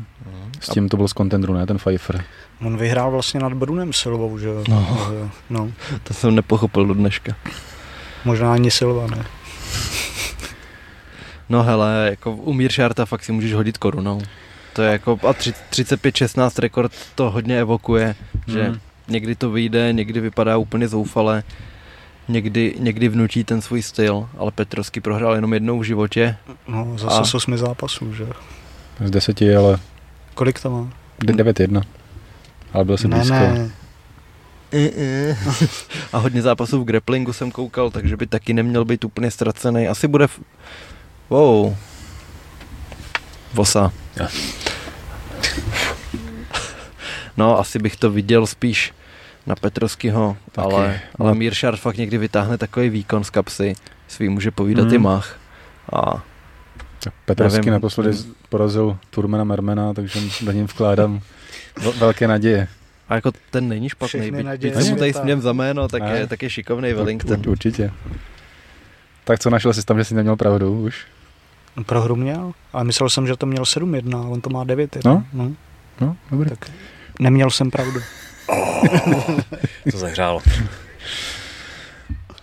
s 0.61 0.69
tím 0.69 0.89
to 0.89 0.97
bylo 0.97 1.09
z 1.09 1.13
contendru, 1.13 1.55
ne, 1.55 1.67
ten 1.67 1.77
Pfeiffer. 1.77 2.25
On 2.67 2.77
vyhrál 2.77 3.11
vlastně 3.11 3.41
nad 3.41 3.53
Brunem 3.53 3.93
Silvou, 3.93 4.39
že 4.39 4.49
jo? 4.49 4.65
No. 4.69 5.09
No. 5.51 5.71
To 6.03 6.15
jsem 6.15 6.35
nepochopil 6.35 6.87
do 6.87 6.95
dneška. 6.95 7.37
Možná 8.25 8.53
ani 8.53 8.71
Silva, 8.71 9.07
ne? 9.07 9.25
No 11.49 11.63
hele, 11.63 12.07
jako 12.11 12.33
u 12.33 12.53
Mír 12.53 12.71
Šarta 12.73 13.05
fakt 13.05 13.25
si 13.25 13.33
můžeš 13.33 13.53
hodit 13.53 13.79
korunou. 13.79 14.21
To 14.73 14.83
je 14.83 14.93
jako, 14.93 15.13
a 15.29 15.33
tři- 15.33 15.55
35-16 15.71 16.59
rekord 16.61 16.93
to 17.15 17.31
hodně 17.31 17.61
evokuje, 17.61 18.15
že 18.47 18.63
Hmm. 18.65 18.79
někdy 19.09 19.35
to 19.35 19.51
vyjde, 19.51 19.93
někdy 19.93 20.21
vypadá 20.21 20.57
úplně 20.57 20.89
zoufale, 20.89 21.43
někdy, 22.29 22.75
někdy 22.79 23.09
vnutí 23.09 23.45
ten 23.45 23.63
svůj 23.63 23.83
styl, 23.83 24.29
ale 24.39 24.51
Petrovský 24.51 25.01
prohrál 25.01 25.35
jenom 25.35 25.55
jednou 25.55 25.79
v 25.79 25.83
životě. 25.85 26.37
No, 26.69 26.99
zase 26.99 27.21
A- 27.21 27.25
z 27.25 27.35
osmi 27.35 27.59
zápasů, 27.59 28.15
že? 28.15 28.27
Z 29.05 29.11
deseti, 29.11 29.57
ale 29.57 29.79
Kolik 30.35 30.61
to 30.61 30.71
má? 30.71 30.91
de- 31.25 31.33
9-1. 31.33 31.83
Ale 32.73 32.85
byl 32.85 32.97
si 32.97 33.09
ne, 33.09 33.17
blízko. 33.17 33.35
ne, 33.35 33.71
A 36.13 36.19
hodně 36.19 36.43
zápasů 36.43 36.81
v 36.81 36.85
grapplingu 36.85 37.33
jsem 37.33 37.51
koukal, 37.51 37.91
takže 37.91 38.17
by 38.17 38.27
taky 38.27 38.53
neměl 38.53 38.85
být 38.85 39.05
úplně 39.05 39.31
ztracený. 39.31 39.89
Asi 39.89 40.09
bude... 40.09 40.27
Wow. 41.31 41.75
Vosa. 43.55 43.93
Jo. 44.21 44.27
No, 47.37 47.59
asi 47.59 47.79
bych 47.79 47.97
to 47.97 48.11
viděl 48.11 48.47
spíš 48.47 48.93
na 49.47 49.55
Petrovského, 49.57 50.37
ale, 50.57 51.01
ale 51.19 51.29
No. 51.31 51.35
Mír 51.35 51.55
Šart 51.55 51.81
fakt 51.81 51.97
někdy 51.97 52.19
vytáhne 52.19 52.59
takový 52.59 52.89
výkon 52.89 53.25
z 53.25 53.31
kapsy. 53.31 53.75
Svý 54.09 54.29
může 54.29 54.51
povídat 54.51 54.85
Hmm. 54.87 54.95
i 54.95 54.99
mach. 54.99 55.39
A 55.93 56.23
Petrovský 57.25 57.57
Nevím. 57.59 57.73
naposledy 57.73 58.11
porazil 58.49 58.99
Turmana 59.11 59.45
Mermena, 59.45 59.95
takže 59.95 60.21
do 60.41 60.53
něm 60.53 60.67
vkládám 60.67 61.21
vel- 61.81 61.93
velké 61.99 62.29
naděje. 62.29 62.69
A 63.09 63.15
jako 63.15 63.33
ten 63.51 63.69
není 63.69 63.89
špatný, 63.89 64.31
byť, 64.31 64.47
byť 64.47 64.75
se 64.75 64.91
mu 64.91 64.97
tady 64.97 65.13
směm 65.13 65.41
za 65.41 65.53
jméno, 65.53 65.89
tak 65.89 66.03
Ne. 66.03 66.19
je, 66.19 66.27
tak 66.27 66.43
je 66.43 66.51
šikovný 66.51 66.93
Wellington. 66.93 67.41
Ur- 67.41 67.49
Určitě. 67.51 67.91
Tak 69.25 69.41
co 69.41 69.51
našel 69.51 69.73
jsi 69.73 69.83
tam, 69.85 69.99
že 69.99 70.05
jsi 70.05 70.15
neměl 70.15 70.37
pravdu 70.37 70.81
už? 70.83 71.07
Pro 71.87 72.01
hru 72.01 72.17
měl, 72.17 72.53
ale 72.73 72.85
myslel 72.85 73.09
jsem, 73.11 73.27
že 73.27 73.37
to 73.37 73.47
měl 73.47 73.63
7-1, 73.63 74.17
a 74.25 74.29
on 74.29 74.41
to 74.41 74.51
má 74.51 74.65
9 74.65 75.05
No. 75.05 75.25
no. 75.33 75.51
No, 76.01 76.17
dobrý. 76.31 76.51
Tak 76.51 76.71
neměl 77.21 77.51
jsem 77.51 77.71
pravdu. 77.71 78.01
To 79.91 79.99
zahřálo. 79.99 80.41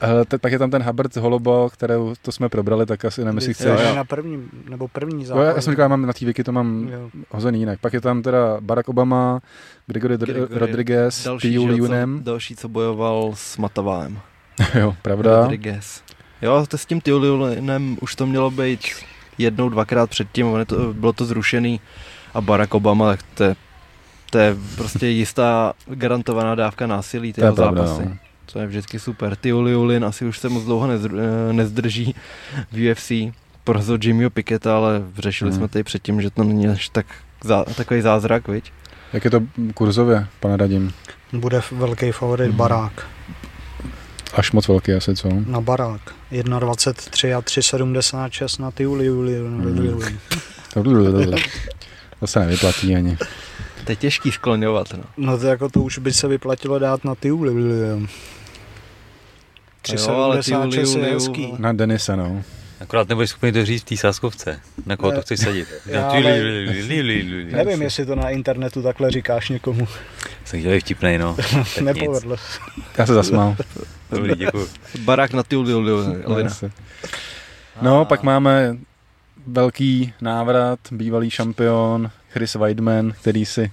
Hele, 0.02 0.26
te, 0.26 0.38
pak 0.38 0.52
je 0.52 0.60
tam 0.60 0.72
ten 0.72 0.84
Hubbard 0.84 1.16
Holobo, 1.16 1.70
kterou 1.74 2.14
to 2.22 2.32
jsme 2.32 2.50
probrali, 2.50 2.86
tak 2.86 3.06
asi 3.06 3.26
nevím, 3.26 3.38
jestli 3.38 3.54
chceš. 3.54 3.96
na 3.96 4.04
první, 4.04 4.44
nebo 4.70 4.88
první 4.88 5.22
Jo, 5.24 5.28
zápas. 5.28 5.46
já, 5.46 5.56
já 5.56 5.62
jsem 5.62 5.74
říkal, 5.74 5.84
já 5.84 5.88
mám 5.88 6.06
na 6.06 6.14
té 6.14 6.44
to 6.44 6.52
mám 6.52 6.88
Jo. 6.88 7.10
hozený 7.30 7.60
jinak. 7.60 7.80
Pak 7.80 7.94
je 7.94 8.02
tam 8.02 8.22
teda 8.22 8.58
Barack 8.60 8.90
Obama, 8.90 9.40
Gregory, 9.88 10.18
Gregory, 10.18 10.60
Rodriguez, 10.60 11.24
Další, 11.24 11.50
Tiu 11.50 11.66
Liunem. 11.66 12.20
další, 12.24 12.56
co 12.56 12.70
bojoval 12.70 13.32
s 13.36 13.58
Mataváem. 13.58 14.20
jo, 14.80 14.96
pravda. 15.02 15.40
Rodriguez. 15.42 16.04
Jo, 16.42 16.66
to 16.68 16.78
s 16.78 16.86
tím 16.86 17.02
Tiulinem 17.02 17.98
už 18.02 18.16
to 18.16 18.26
mělo 18.26 18.52
být 18.52 18.80
jednou, 19.42 19.70
dvakrát 19.70 20.10
předtím, 20.10 20.48
ono 20.48 20.66
to, 20.66 20.94
bylo 20.94 21.14
to 21.14 21.26
zrušený 21.26 21.80
a 22.34 22.42
Barack 22.42 22.74
Obama, 22.74 23.06
tak 23.12 23.20
to 23.34 23.44
je, 23.44 23.56
to 24.30 24.38
je 24.38 24.56
prostě 24.76 25.08
jistá 25.08 25.74
garantovaná 25.88 26.56
dávka 26.56 26.88
násilí, 26.88 27.34
ty 27.34 27.42
To 27.42 27.46
je 27.46 27.48
jeho 27.48 27.56
pravda, 27.56 27.86
zápasy. 27.88 28.06
no. 28.10 28.18
To 28.54 28.60
je 28.60 28.68
vždycky 28.68 29.00
super. 29.00 29.36
Tiuliulin 29.36 30.06
asi 30.06 30.26
už 30.26 30.38
se 30.40 30.50
moc 30.50 30.64
dlouho 30.64 30.88
nezdr, 30.88 31.12
eh, 31.50 31.54
nezdrží 31.54 32.16
v 32.72 32.92
UFC. 32.92 33.12
Porazil 33.64 33.98
Jimmyho 34.04 34.30
Piketa, 34.30 34.76
ale 34.78 35.02
řešili 35.18 35.52
Hmm. 35.52 35.58
jsme 35.60 35.68
tady 35.68 35.84
předtím, 35.84 36.22
že 36.22 36.30
to 36.30 36.44
není 36.44 36.68
až 36.68 36.90
tak 36.90 37.06
zá, 37.44 37.64
takový 37.64 38.02
zázrak, 38.02 38.48
viď? 38.48 38.72
Jak 39.14 39.26
je 39.26 39.32
to 39.32 39.42
kurzově, 39.74 40.28
pane 40.40 40.58
Radim? 40.58 40.92
Bude 41.34 41.62
velký 41.72 42.12
favorit 42.12 42.48
Mhm. 42.48 42.58
barák. 42.58 43.08
Až 44.34 44.52
moc 44.52 44.68
velký 44.68 44.94
asi, 44.94 45.16
co? 45.16 45.30
Na 45.48 45.62
barák. 45.62 46.02
1,23 46.32 47.38
a 47.38 47.42
3,76 47.42 48.62
na 48.62 48.72
ty 48.72 48.88
Uli, 48.88 49.10
Uli, 49.12 49.40
Mhm. 49.40 50.18
To 52.20 52.28
se 52.28 52.40
nevyplatí 52.40 52.96
ani. 52.96 53.18
To 53.86 53.92
je 53.92 53.96
těžký 53.96 54.32
skloňovat, 54.32 54.94
no. 54.94 55.04
No 55.18 55.38
to 55.38 55.46
jako 55.48 55.70
to 55.70 55.80
už 55.82 55.98
by 55.98 56.14
se 56.14 56.28
vyplatilo 56.28 56.80
dát 56.80 57.04
na 57.06 57.16
ty 57.16 57.32
Uli, 57.32 57.52
Uli. 57.52 57.64
Jo, 59.98 60.16
ale 60.16 60.38
ty 60.38 60.42
3,76 60.52 60.78
je 60.80 60.88
Uli, 61.02 61.12
hezký. 61.14 61.46
Uli, 61.48 61.56
Na 61.62 61.74
Denise, 61.74 62.16
no. 62.18 62.44
Akorát 62.80 63.10
nebudeš 63.10 63.30
schopný 63.30 63.52
to 63.52 63.66
říct 63.66 63.82
v 63.82 63.86
té 63.86 63.98
sáskovce. 63.98 64.60
Na 64.86 64.98
koho 64.98 65.10
Ne. 65.12 65.16
to 65.16 65.22
chceš 65.22 65.40
sadit? 65.40 65.68
Já, 65.86 66.02
Na 66.02 66.08
ale- 66.10 66.22
ty 66.22 66.28
li- 66.28 66.42
li- 66.42 66.82
li- 66.82 67.02
li- 67.02 67.22
li- 67.22 67.44
li- 67.44 67.52
Nevím, 67.54 67.82
jestli 67.82 68.06
to 68.06 68.16
na 68.16 68.30
internetu 68.30 68.82
takhle 68.82 69.12
říkáš 69.12 69.50
někomu. 69.50 69.88
Jsem 70.46 70.60
chtěl 70.60 70.80
vtipnej, 70.80 71.18
no. 71.18 71.38
Nepovedlo. 71.82 72.38
se. 72.38 72.44
Já 72.98 73.06
se 73.06 73.14
zasmál. 73.14 73.56
Dobrý, 74.12 74.36
děkuji. 74.36 74.68
Barák 75.04 75.34
na 75.34 75.44
Tiuliulina. 75.44 76.50
No, 77.82 78.06
pak 78.06 78.24
máme 78.24 78.78
velký 79.48 80.14
návrat, 80.22 80.80
bývalý 80.92 81.30
šampion 81.30 82.12
Chris 82.32 82.56
Weidman, 82.56 83.12
který 83.22 83.46
si 83.46 83.72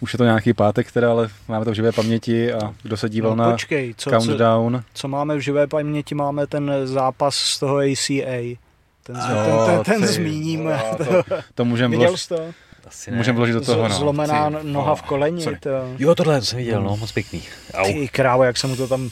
už 0.00 0.12
je 0.12 0.16
to 0.16 0.24
nějaký 0.24 0.52
pátek, 0.52 0.92
teda, 0.92 1.10
ale 1.10 1.28
máme 1.48 1.64
to 1.64 1.70
v 1.70 1.74
živé 1.74 1.92
paměti 1.92 2.52
a 2.52 2.74
kdo 2.82 2.96
se 2.96 3.08
díval 3.08 3.36
No, 3.36 3.44
na 3.44 3.50
počkej, 3.50 3.94
co, 3.96 4.10
co, 4.10 4.16
Countdown. 4.18 4.82
co 4.94 5.08
máme 5.08 5.36
v 5.36 5.40
živé 5.40 5.66
paměti, 5.66 6.14
máme 6.14 6.46
ten 6.46 6.72
zápas 6.84 7.34
z 7.36 7.58
toho 7.58 7.76
ACA. 7.78 8.56
Ten, 9.02 9.16
z- 9.16 9.28
Jo, 9.30 9.64
ten, 9.66 9.74
ten, 9.76 9.84
ten 9.84 10.02
ty 10.02 10.08
zmíníme. 10.08 10.82
vole, 10.98 11.22
To, 11.24 11.36
to 11.54 11.64
můžeme 11.64 11.96
Viděl 11.96 12.08
vložit, 12.08 12.28
to? 12.28 12.40
Asi 12.86 13.10
ne. 13.10 13.16
můžem 13.16 13.36
vložit 13.36 13.52
do 13.52 13.60
toho. 13.60 13.88
Z- 13.88 13.92
No. 13.92 13.96
Zlomená 13.98 14.50
Ty 14.50 14.56
noha 14.62 14.94
v 14.94 14.98
vole, 15.00 15.08
koleni. 15.08 15.42
sorry. 15.42 15.58
To. 15.60 15.70
Jo, 15.98 16.14
tohle 16.14 16.40
to 16.40 16.46
jsem 16.46 16.58
viděl, 16.58 16.82
no, 16.82 16.96
moc 16.96 17.12
pěkný. 17.12 17.42
Au. 17.74 17.86
Ty 17.92 18.08
krávo, 18.08 18.42
jak 18.44 18.56
se 18.56 18.66
mu 18.66 18.76
to 18.76 18.88
tam 18.88 19.10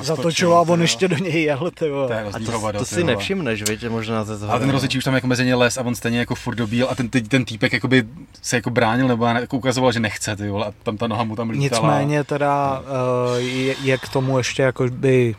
zatočilo 0.00 0.56
a 0.56 0.60
on 0.60 0.80
ještě 0.80 1.08
do 1.08 1.16
něj 1.16 1.42
jel, 1.42 1.70
ty 1.74 1.90
vole. 1.90 2.06
To 2.06 2.12
je 2.12 2.24
A 2.32 2.38
to, 2.46 2.52
hovado, 2.52 2.78
to 2.78 2.84
si 2.84 3.04
nevšimneš, 3.04 3.62
viď, 3.62 3.80
že 3.80 3.90
možná 3.90 4.24
ze 4.24 4.36
zhora. 4.36 4.52
Ale 4.52 4.60
ten 4.60 4.70
rozličí 4.70 4.98
už 4.98 5.04
tam 5.04 5.14
jako 5.14 5.26
mezi 5.26 5.44
ně 5.44 5.54
les 5.54 5.78
a 5.78 5.82
on 5.82 5.94
stejně 5.94 6.18
jako 6.18 6.34
furt 6.34 6.54
dobíl 6.54 6.86
a 6.90 6.94
ten, 6.94 7.08
ten, 7.08 7.24
ten 7.24 7.44
týpek 7.44 7.72
jakoby 7.72 8.04
se 8.42 8.56
jako 8.56 8.70
bránil 8.70 9.08
nebo 9.08 9.26
jako 9.26 9.56
ukazoval, 9.56 9.92
že 9.92 10.00
nechce 10.00 10.36
ty 10.36 10.48
vole 10.48 10.66
a 10.66 10.72
tam 10.82 10.96
ta 10.96 11.06
noha 11.06 11.24
mu 11.24 11.36
tam 11.36 11.50
lítala. 11.50 11.82
Nicméně 11.82 12.24
teda 12.24 12.80
uh, 12.80 13.36
je, 13.36 13.74
je 13.82 13.98
k 13.98 14.08
tomu 14.08 14.38
ještě 14.38 14.62
jako 14.62 14.88
by 14.88 15.34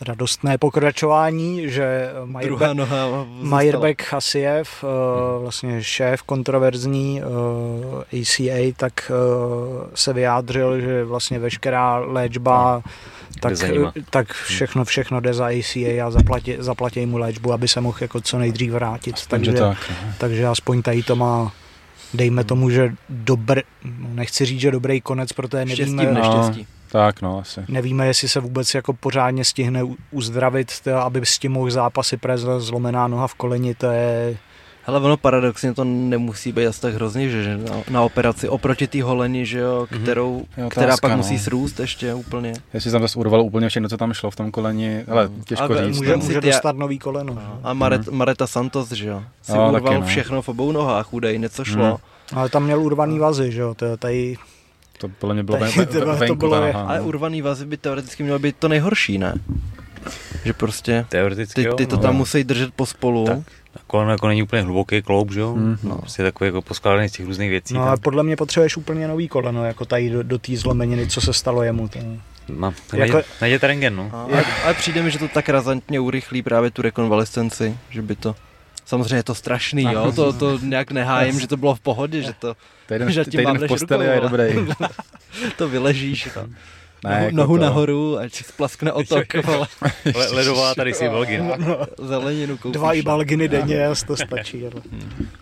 radostné 0.00 0.58
pokračování, 0.58 1.70
že. 1.70 2.10
Majerbek 3.42 4.12
Hasiev, 4.12 4.84
uh, 4.84 5.42
vlastně 5.42 5.84
šéf 5.84 6.22
kontroverzní 6.22 7.22
ACA, 8.12 8.72
tak 8.76 8.92
uh, 9.10 9.82
se 9.94 10.12
vyjádřil, 10.12 10.80
že 10.80 11.04
vlastně 11.04 11.38
veškerá 11.38 11.98
léčba 11.98 12.82
tak, 13.40 13.56
za 13.56 13.66
nima. 13.66 13.92
tak 14.10 14.32
všechno, 14.32 14.84
všechno 14.84 15.20
jde 15.20 15.34
za 15.34 15.46
ACA 15.46 16.06
a 16.06 16.10
zaplatí, 16.10 16.54
zaplatí 16.58 17.06
mu 17.06 17.18
léčbu, 17.18 17.52
aby 17.52 17.68
se 17.68 17.80
mohl 17.80 17.98
jako 18.00 18.20
co 18.20 18.38
nejdřív 18.38 18.70
vrátit. 18.72 19.26
Takže 19.26 19.52
Takže, 19.52 19.52
tak. 19.62 19.78
no. 20.06 20.12
takže 20.18 20.46
aspoň 20.46 20.82
tady 20.82 21.02
to 21.02 21.16
má 21.16 21.52
dejme 22.14 22.44
tomu, 22.44 22.70
že 22.70 22.92
dobr, 23.08 23.60
nechci 24.14 24.44
říct, 24.44 24.60
že 24.60 24.70
dobrý 24.70 25.00
konec, 25.00 25.32
protože 25.32 25.66
Štěstí 25.66 25.92
v 25.92 25.96
nevíme, 25.96 26.20
No. 26.20 26.38
neštěstí. 26.38 26.66
Tak 26.90 27.22
no, 27.22 27.38
asi. 27.38 27.60
nevíme, 27.68 28.06
jestli 28.06 28.28
se 28.28 28.40
vůbec 28.40 28.74
jako 28.74 28.92
pořádně 28.92 29.44
stihne 29.44 29.80
uzdravit, 30.10 30.80
teda, 30.80 31.02
aby 31.02 31.26
s 31.26 31.38
tím 31.38 31.52
mohl 31.52 31.70
zápasy 31.70 32.16
prez 32.16 32.40
zlomená 32.58 33.08
noha 33.08 33.26
v 33.26 33.34
koleni, 33.34 33.74
to 33.74 33.86
je 33.86 34.36
Hele, 34.86 35.00
ono 35.00 35.16
paradoxně 35.16 35.74
to 35.74 35.84
nemusí 35.84 36.52
být 36.52 36.66
asi 36.66 36.80
tak 36.80 36.94
hrozně, 36.94 37.28
že, 37.30 37.42
že 37.42 37.56
na, 37.58 37.76
na 37.90 38.02
operaci 38.02 38.48
oproti 38.48 38.86
té 38.86 39.02
holeni, 39.02 39.46
že 39.46 39.58
jo, 39.58 39.86
Mhm. 39.90 40.02
kterou, 40.02 40.44
Je 40.56 40.68
která 40.70 40.86
otázka, 40.86 41.00
pak 41.08 41.10
no. 41.10 41.16
musí 41.16 41.38
srůst 41.38 41.80
ještě 41.80 42.14
úplně. 42.14 42.52
Jestli 42.74 42.90
tam 42.90 43.02
zase 43.02 43.18
urval 43.18 43.40
úplně 43.40 43.68
všechno, 43.68 43.88
co 43.88 43.96
tam 43.96 44.12
šlo 44.12 44.30
v 44.30 44.36
tom 44.36 44.50
koleni, 44.50 45.04
ale 45.08 45.28
těžko 45.44 45.64
Ale 45.64 45.86
říct. 45.86 45.96
může, 45.98 46.16
no. 46.16 46.20
si 46.22 46.26
může 46.26 46.40
ty- 46.40 46.46
dostat 46.46 46.76
nový 46.76 46.98
koleno. 46.98 47.34
No. 47.34 47.40
No. 47.42 47.60
A 47.62 47.72
Maret, 47.74 48.08
Mareta 48.08 48.46
Santos, 48.46 48.92
že 48.92 49.08
jo, 49.08 49.22
si 49.42 49.52
Jo, 49.52 49.58
urval 49.66 49.72
taky, 49.80 49.94
no. 49.94 50.06
všechno 50.06 50.42
v 50.42 50.48
obou 50.48 50.72
nohách, 50.72 51.12
údaj, 51.14 51.38
něco 51.38 51.64
šlo. 51.64 51.84
Mhm. 52.32 52.38
Ale 52.38 52.48
tam 52.48 52.64
měl 52.64 52.80
urvaný 52.80 53.18
vazy, 53.18 53.52
že 53.52 53.60
jo, 53.60 53.74
to, 53.74 53.96
tady, 53.96 54.36
To 54.98 55.08
podle 55.08 55.34
mě 55.34 55.42
bylo 55.44 55.58
Tady 55.58 55.72
ven, 55.76 55.86
to 55.92 55.92
bylo- 55.92 56.06
ven, 56.06 56.14
to 56.14 56.20
venku 56.20 56.36
bylo 56.36 56.60
ta 56.72 56.80
Ale 56.80 56.98
no. 56.98 57.04
urvaný 57.04 57.42
vazy 57.42 57.66
by 57.66 57.76
teoreticky 57.76 58.22
mělo 58.22 58.38
být 58.38 58.56
to 58.58 58.68
nejhorší, 58.68 59.18
ne? 59.18 59.34
Že 60.44 60.52
prostě 60.52 61.06
Teoreticky 61.08 61.54
ty, 61.62 61.68
jo, 61.68 61.74
ty 61.74 61.86
to 61.86 61.96
no. 61.96 62.02
tam 62.02 62.16
musí 62.16 62.44
držet 62.44 62.74
pospolu. 62.74 63.24
Tak. 63.24 63.38
Koleno 63.86 64.10
jako 64.10 64.28
není 64.28 64.42
úplně 64.42 64.62
hluboký 64.62 65.02
kloub, 65.02 65.32
že 65.32 65.40
jo? 65.40 65.56
Mhm. 65.56 65.78
No, 65.82 65.98
prostě 65.98 66.22
takový 66.22 66.48
jako 66.48 66.62
poskládaný 66.62 67.08
z 67.08 67.12
těch 67.12 67.26
různých 67.26 67.50
věcí. 67.50 67.74
no 67.74 67.80
tam. 67.80 67.88
ale 67.88 67.96
podle 67.96 68.22
mě 68.22 68.36
potřebuješ 68.36 68.76
úplně 68.76 69.08
nový 69.08 69.28
koleno, 69.28 69.64
jako 69.64 69.84
tady 69.84 70.10
do, 70.10 70.22
do 70.22 70.38
té 70.38 70.56
zlomeniny, 70.56 71.06
co 71.06 71.20
se 71.20 71.32
stalo 71.32 71.62
jemu. 71.62 71.88
To. 71.88 71.98
Mám, 72.48 72.74
Jako- 72.92 73.22
najděte 73.40 73.66
rengen, 73.66 73.96
no. 73.96 74.10
A, 74.12 74.22
ale, 74.22 74.44
ale 74.64 74.74
přijde 74.74 75.02
mi, 75.02 75.10
že 75.10 75.18
to 75.18 75.28
tak 75.28 75.48
razantně 75.48 76.00
urychlí 76.00 76.42
právě 76.42 76.70
tu 76.70 76.82
rekonvalescenci, 76.82 77.78
že 77.90 78.02
by 78.02 78.16
to... 78.16 78.34
Samozřejmě 78.84 79.14
je 79.16 79.22
to 79.22 79.34
strašný, 79.34 79.82
jo, 79.82 80.12
to, 80.12 80.32
to 80.32 80.58
nějak 80.58 80.90
nehájím, 80.90 81.40
že 81.40 81.46
to 81.46 81.56
bylo 81.56 81.74
v 81.74 81.80
pohodě, 81.80 82.22
že 82.22 82.32
to, 82.32 82.56
Týden, 82.86 83.12
že 83.12 83.24
tím 83.24 83.40
týden 83.40 83.58
v 83.58 83.66
posteli 83.66 84.08
a 84.08 84.12
je 84.12 84.20
rukou, 84.20 84.36
dobrý. 84.36 84.74
to 85.56 85.68
vyležíš. 85.68 86.28
No. 86.36 86.42
Ne, 87.04 87.10
nohu, 87.10 87.24
jako 87.24 87.36
nohu 87.36 87.56
to- 87.58 87.62
nahoru, 87.64 88.18
ať 88.18 88.32
si 88.34 88.44
splaskne 88.44 88.92
otok, 88.92 89.24
vole, 89.44 89.66
Le, 90.14 90.28
ledová 90.28 90.74
tady 90.74 90.94
si 90.94 91.08
Belgin. 91.08 91.52
zeleninu 92.02 92.56
koupíš. 92.56 92.78
Dva 92.78 92.92
ibalginy 92.92 93.48
denně, 93.48 93.86
asi 93.86 94.06
to 94.06 94.16
stačí. 94.16 94.62
Ale. 94.62 94.82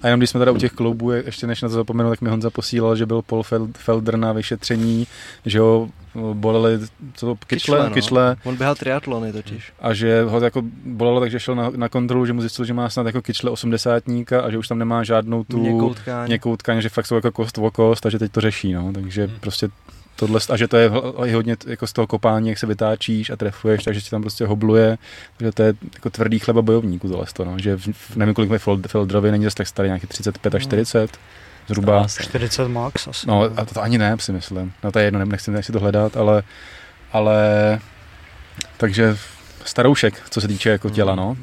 A 0.02 0.06
jenom 0.06 0.20
když 0.20 0.30
jsme 0.30 0.38
teda 0.40 0.52
u 0.52 0.56
těch 0.56 0.72
kloubů, 0.72 1.10
je- 1.10 1.22
ještě 1.26 1.46
než 1.46 1.62
na 1.62 1.68
to 1.68 1.74
zapomenu, 1.74 2.10
tak 2.10 2.20
mi 2.20 2.30
Honza 2.30 2.50
posílal, 2.50 2.96
že 2.96 3.06
byl 3.06 3.22
Paul 3.22 3.42
Fel- 3.42 3.72
Felder 3.78 4.16
na 4.16 4.32
vyšetření, 4.32 5.06
že 5.46 5.60
ho 5.60 5.88
boleli 6.32 6.78
co 7.14 7.26
to, 7.26 7.34
kyčle, 7.46 7.46
Kyčle, 7.78 7.88
no. 7.88 7.94
kyčle 7.94 8.36
On 8.44 8.56
běhal 8.56 8.74
triatlony 8.74 9.32
totiž. 9.32 9.72
a 9.80 9.94
že 9.94 10.22
ho 10.22 10.40
jako 10.40 10.62
bolelo, 10.84 11.20
takže 11.20 11.40
šel 11.40 11.54
na, 11.54 11.70
na 11.76 11.88
kontrolu, 11.88 12.26
že 12.26 12.32
mu 12.32 12.40
zjistil, 12.40 12.64
že 12.64 12.74
má 12.74 12.88
snad 12.88 13.06
jako 13.06 13.22
kyčle 13.22 13.50
80 13.50 14.02
a 14.42 14.50
že 14.50 14.58
už 14.58 14.68
tam 14.68 14.78
nemá 14.78 15.04
žádnou 15.04 15.44
tu 15.44 15.58
Měkkou 15.58 15.94
tkáň. 15.94 16.26
měkkou 16.28 16.56
tkáň, 16.56 16.80
že 16.80 16.88
fakt 16.88 17.06
jsou 17.06 17.14
jako 17.14 17.32
kost 17.32 17.58
o 17.58 17.70
kost 17.70 18.06
a 18.06 18.10
že 18.10 18.18
teď 18.18 18.32
to 18.32 18.40
řeší, 18.40 18.72
no. 18.72 18.92
takže 18.94 19.26
Hmm. 19.26 19.36
prostě 19.40 19.68
tohle, 20.16 20.40
a 20.50 20.56
že 20.56 20.68
to 20.68 20.76
je 20.76 20.88
hodně 21.34 21.56
jako 21.66 21.86
z 21.86 21.92
toho 21.92 22.06
kopání, 22.06 22.48
jak 22.48 22.58
se 22.58 22.66
vytáčíš 22.66 23.30
a 23.30 23.36
trefuješ, 23.36 23.84
takže 23.84 24.00
ti 24.00 24.10
tam 24.10 24.20
prostě 24.20 24.46
hobluje, 24.46 24.98
že 25.40 25.52
to 25.52 25.62
je 25.62 25.74
jako 25.94 26.10
tvrdý 26.10 26.38
chleba 26.38 26.62
bojovníků 26.62 27.08
tohle, 27.08 27.26
to, 27.32 27.44
no. 27.44 27.58
že 27.58 27.76
v, 27.76 28.16
nevím, 28.16 28.34
kolik 28.34 28.50
je 28.50 28.58
Feld- 28.58 28.88
Feldrovi, 28.88 29.30
není 29.30 29.44
zase 29.44 29.56
tak 29.56 29.66
starý, 29.66 29.88
nějaký 29.88 30.06
35 30.06 30.54
až 30.54 30.62
40, 30.62 31.18
zhruba. 31.68 32.06
40 32.20 32.68
max 32.68 33.08
asi. 33.08 33.26
No 33.26 33.50
a 33.56 33.64
to, 33.64 33.74
to 33.74 33.82
ani 33.82 33.98
ne, 33.98 34.16
si 34.18 34.32
myslím. 34.32 34.72
No 34.84 34.92
to 34.92 34.98
je 34.98 35.04
jedno, 35.04 35.24
nechci, 35.24 35.50
nechci 35.50 35.72
to 35.72 35.80
hledat, 35.80 36.16
ale, 36.16 36.42
ale 37.12 37.38
takže 38.76 39.16
staroušek, 39.64 40.22
co 40.30 40.40
se 40.40 40.48
týče 40.48 40.70
jako 40.70 40.90
těla, 40.90 41.14
no. 41.14 41.36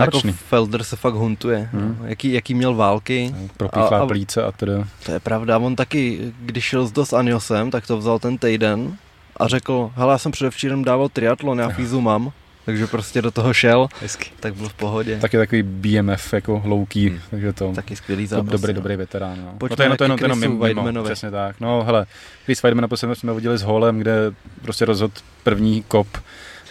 Jako. 0.00 0.20
Felder 0.32 0.84
se 0.84 0.96
fakt 0.96 1.14
huntuje. 1.14 1.68
Hmm. 1.72 1.96
No. 2.00 2.06
Jaký, 2.08 2.32
jaký 2.32 2.54
měl 2.54 2.74
války, 2.74 3.34
Propíchlá 3.56 3.98
a- 3.98 4.02
a- 4.02 4.06
plíce 4.06 4.42
a 4.44 4.52
teda. 4.52 4.84
to 5.06 5.12
je 5.12 5.20
pravda. 5.20 5.58
On 5.58 5.76
taky, 5.76 6.32
když 6.40 6.64
šel 6.64 6.86
s 6.86 6.92
Dos 6.92 7.12
Anjosem, 7.12 7.70
tak 7.70 7.86
to 7.86 7.96
vzal 7.98 8.18
ten 8.18 8.38
týden 8.38 8.96
a 9.36 9.48
řekl, 9.48 9.90
hele, 9.94 10.12
já 10.12 10.18
jsem 10.18 10.32
předevčírem 10.32 10.84
dával 10.84 11.08
triatlon, 11.08 11.58
já 11.58 11.68
fízu 11.68 12.00
mám. 12.00 12.32
takže 12.64 12.86
prostě 12.86 13.22
do 13.22 13.30
toho 13.30 13.54
šel, 13.54 13.88
Hezky. 14.02 14.30
tak 14.40 14.54
byl 14.54 14.68
v 14.68 14.74
pohodě. 14.74 15.18
Tak 15.20 15.32
je 15.32 15.38
takový 15.38 15.62
BMF 15.62 16.32
jako 16.32 16.62
key, 16.88 17.08
Hmm. 17.08 17.18
takže 17.30 17.52
to 17.52 17.72
Taky 17.72 17.96
skvělý 17.96 18.26
zápas. 18.26 18.50
dobrý, 18.52 18.72
no. 18.72 18.80
dobrý 18.80 18.96
veterán. 18.96 19.38
No. 19.44 19.52
Pojďme 19.58 19.74
no 19.74 19.76
to 19.76 19.82
je, 19.82 19.88
no, 19.88 19.96
to 19.96 20.04
je, 20.04 20.08
no, 20.08 20.16
to 20.16 20.24
je 20.24 20.74
mimo, 20.74 20.82
mimo, 20.84 21.04
přesně 21.04 21.30
tak. 21.30 21.56
No 21.60 21.82
hele, 21.84 22.06
Chris 22.44 22.62
Weidman 22.62 22.82
naposledy 22.82 23.16
jsme 23.16 23.34
viděli 23.34 23.58
s 23.58 23.62
Holem, 23.62 23.98
kde 23.98 24.32
prostě 24.62 24.84
rozhodl 24.84 25.14
první 25.42 25.82
kop 25.82 26.06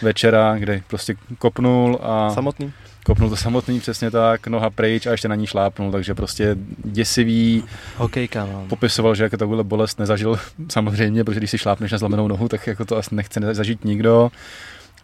večera, 0.02 0.54
kde 0.58 0.82
prostě 0.88 1.14
kopnul 1.38 1.98
a 2.02 2.30
Samotný? 2.30 2.72
Kopnul 3.04 3.30
to 3.30 3.36
samotný 3.36 3.80
přesně 3.80 4.10
tak, 4.10 4.46
noha 4.46 4.70
pryč 4.70 5.06
a 5.06 5.10
ještě 5.10 5.28
na 5.28 5.34
ní 5.34 5.46
šlápnul, 5.46 5.92
takže 5.92 6.14
prostě 6.14 6.56
děsivý, 6.84 7.64
Hokejka, 7.96 8.46
no. 8.46 8.64
popisoval, 8.68 9.14
že 9.14 9.22
jako 9.22 9.36
takovou 9.36 9.64
bolest 9.64 9.98
nezažil 9.98 10.38
samozřejmě, 10.68 11.24
protože 11.24 11.40
když 11.40 11.50
si 11.50 11.58
šlápneš 11.58 11.92
na 11.92 11.98
zlomenou 11.98 12.28
nohu, 12.28 12.48
tak 12.48 12.66
jako 12.66 12.84
to 12.84 12.96
asi 12.96 13.14
nechce 13.14 13.54
zažít 13.54 13.84
nikdo. 13.84 14.30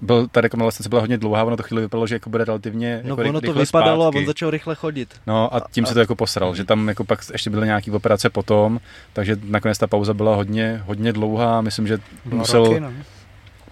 Byl, 0.00 0.28
ta 0.28 0.40
rekonvalescence 0.40 0.88
byla 0.88 1.00
hodně 1.00 1.18
dlouhá, 1.18 1.44
ono 1.44 1.56
to 1.56 1.62
chvíli 1.62 1.82
vypadalo, 1.82 2.06
že 2.06 2.14
jako 2.14 2.30
bude 2.30 2.44
relativně 2.44 3.00
No 3.04 3.08
jako 3.10 3.28
ono 3.28 3.40
to 3.40 3.46
rychle 3.46 3.62
vypadalo 3.64 4.04
zpátky. 4.04 4.18
a 4.18 4.20
on 4.20 4.26
začal 4.26 4.50
rychle 4.50 4.74
chodit. 4.74 5.14
No 5.26 5.54
a 5.54 5.60
tím 5.70 5.86
se 5.86 5.94
to 5.94 6.00
jako 6.00 6.14
posral, 6.14 6.54
že 6.54 6.64
tam 6.64 6.88
jako 6.88 7.04
pak 7.04 7.20
ještě 7.32 7.50
byly 7.50 7.66
nějaký 7.66 7.90
operace 7.90 8.30
potom, 8.30 8.80
takže 9.12 9.36
nakonec 9.44 9.78
ta 9.78 9.86
pauza 9.86 10.14
byla 10.14 10.36
hodně, 10.36 10.82
hodně 10.86 11.12
dlouhá, 11.12 11.60
myslím, 11.60 11.86
že 11.86 11.98
Dva 12.24 12.36
musel, 12.38 12.64
roky, 12.64 12.80
no. 12.80 12.92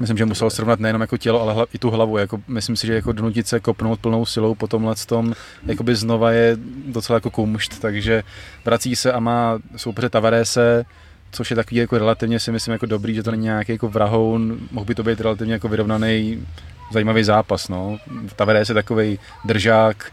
Myslím, 0.01 0.18
že 0.18 0.24
musel 0.24 0.51
srovnat 0.51 0.81
nejenom 0.81 1.01
jako 1.01 1.16
tělo, 1.16 1.43
ale 1.43 1.66
i 1.73 1.78
tu 1.78 1.90
hlavu, 1.90 2.18
jako 2.18 2.40
myslím 2.48 2.77
si, 2.77 2.86
že 2.86 2.94
jako 2.94 3.12
donutit 3.12 3.47
se 3.47 3.60
kopnout 3.60 4.01
plnou 4.01 4.27
silou 4.27 4.55
po 4.55 4.66
tomhle 4.66 4.94
tom, 5.06 5.32
jakoby 5.66 5.97
znova 5.97 6.31
je 6.31 6.56
docela 6.86 7.16
jako 7.16 7.31
kumšt, 7.31 7.81
takže 7.81 8.23
vrací 8.64 8.97
se 8.97 9.12
a 9.12 9.20
má 9.20 9.59
soupeře 9.77 10.09
Tavarese, 10.09 10.85
což 11.32 11.51
je 11.51 11.56
takový 11.56 11.77
jako 11.77 11.98
relativně 11.98 12.40
si 12.40 12.52
myslím 12.52 12.73
jako 12.73 12.86
dobrý, 12.86 13.14
že 13.14 13.23
to 13.23 13.31
není 13.31 13.44
nějaký 13.44 13.73
jako 13.73 13.89
vrahoun, 13.89 14.59
mohl 14.70 14.85
by 14.85 14.94
to 14.94 15.02
být 15.02 15.20
relativně 15.20 15.52
jako 15.52 15.68
vyrovnaný 15.68 16.47
zajímavý 16.93 17.24
zápas, 17.24 17.68
no. 17.68 17.98
Tavares 18.36 18.68
je 18.68 18.74
takový 18.74 19.18
držák, 19.44 20.12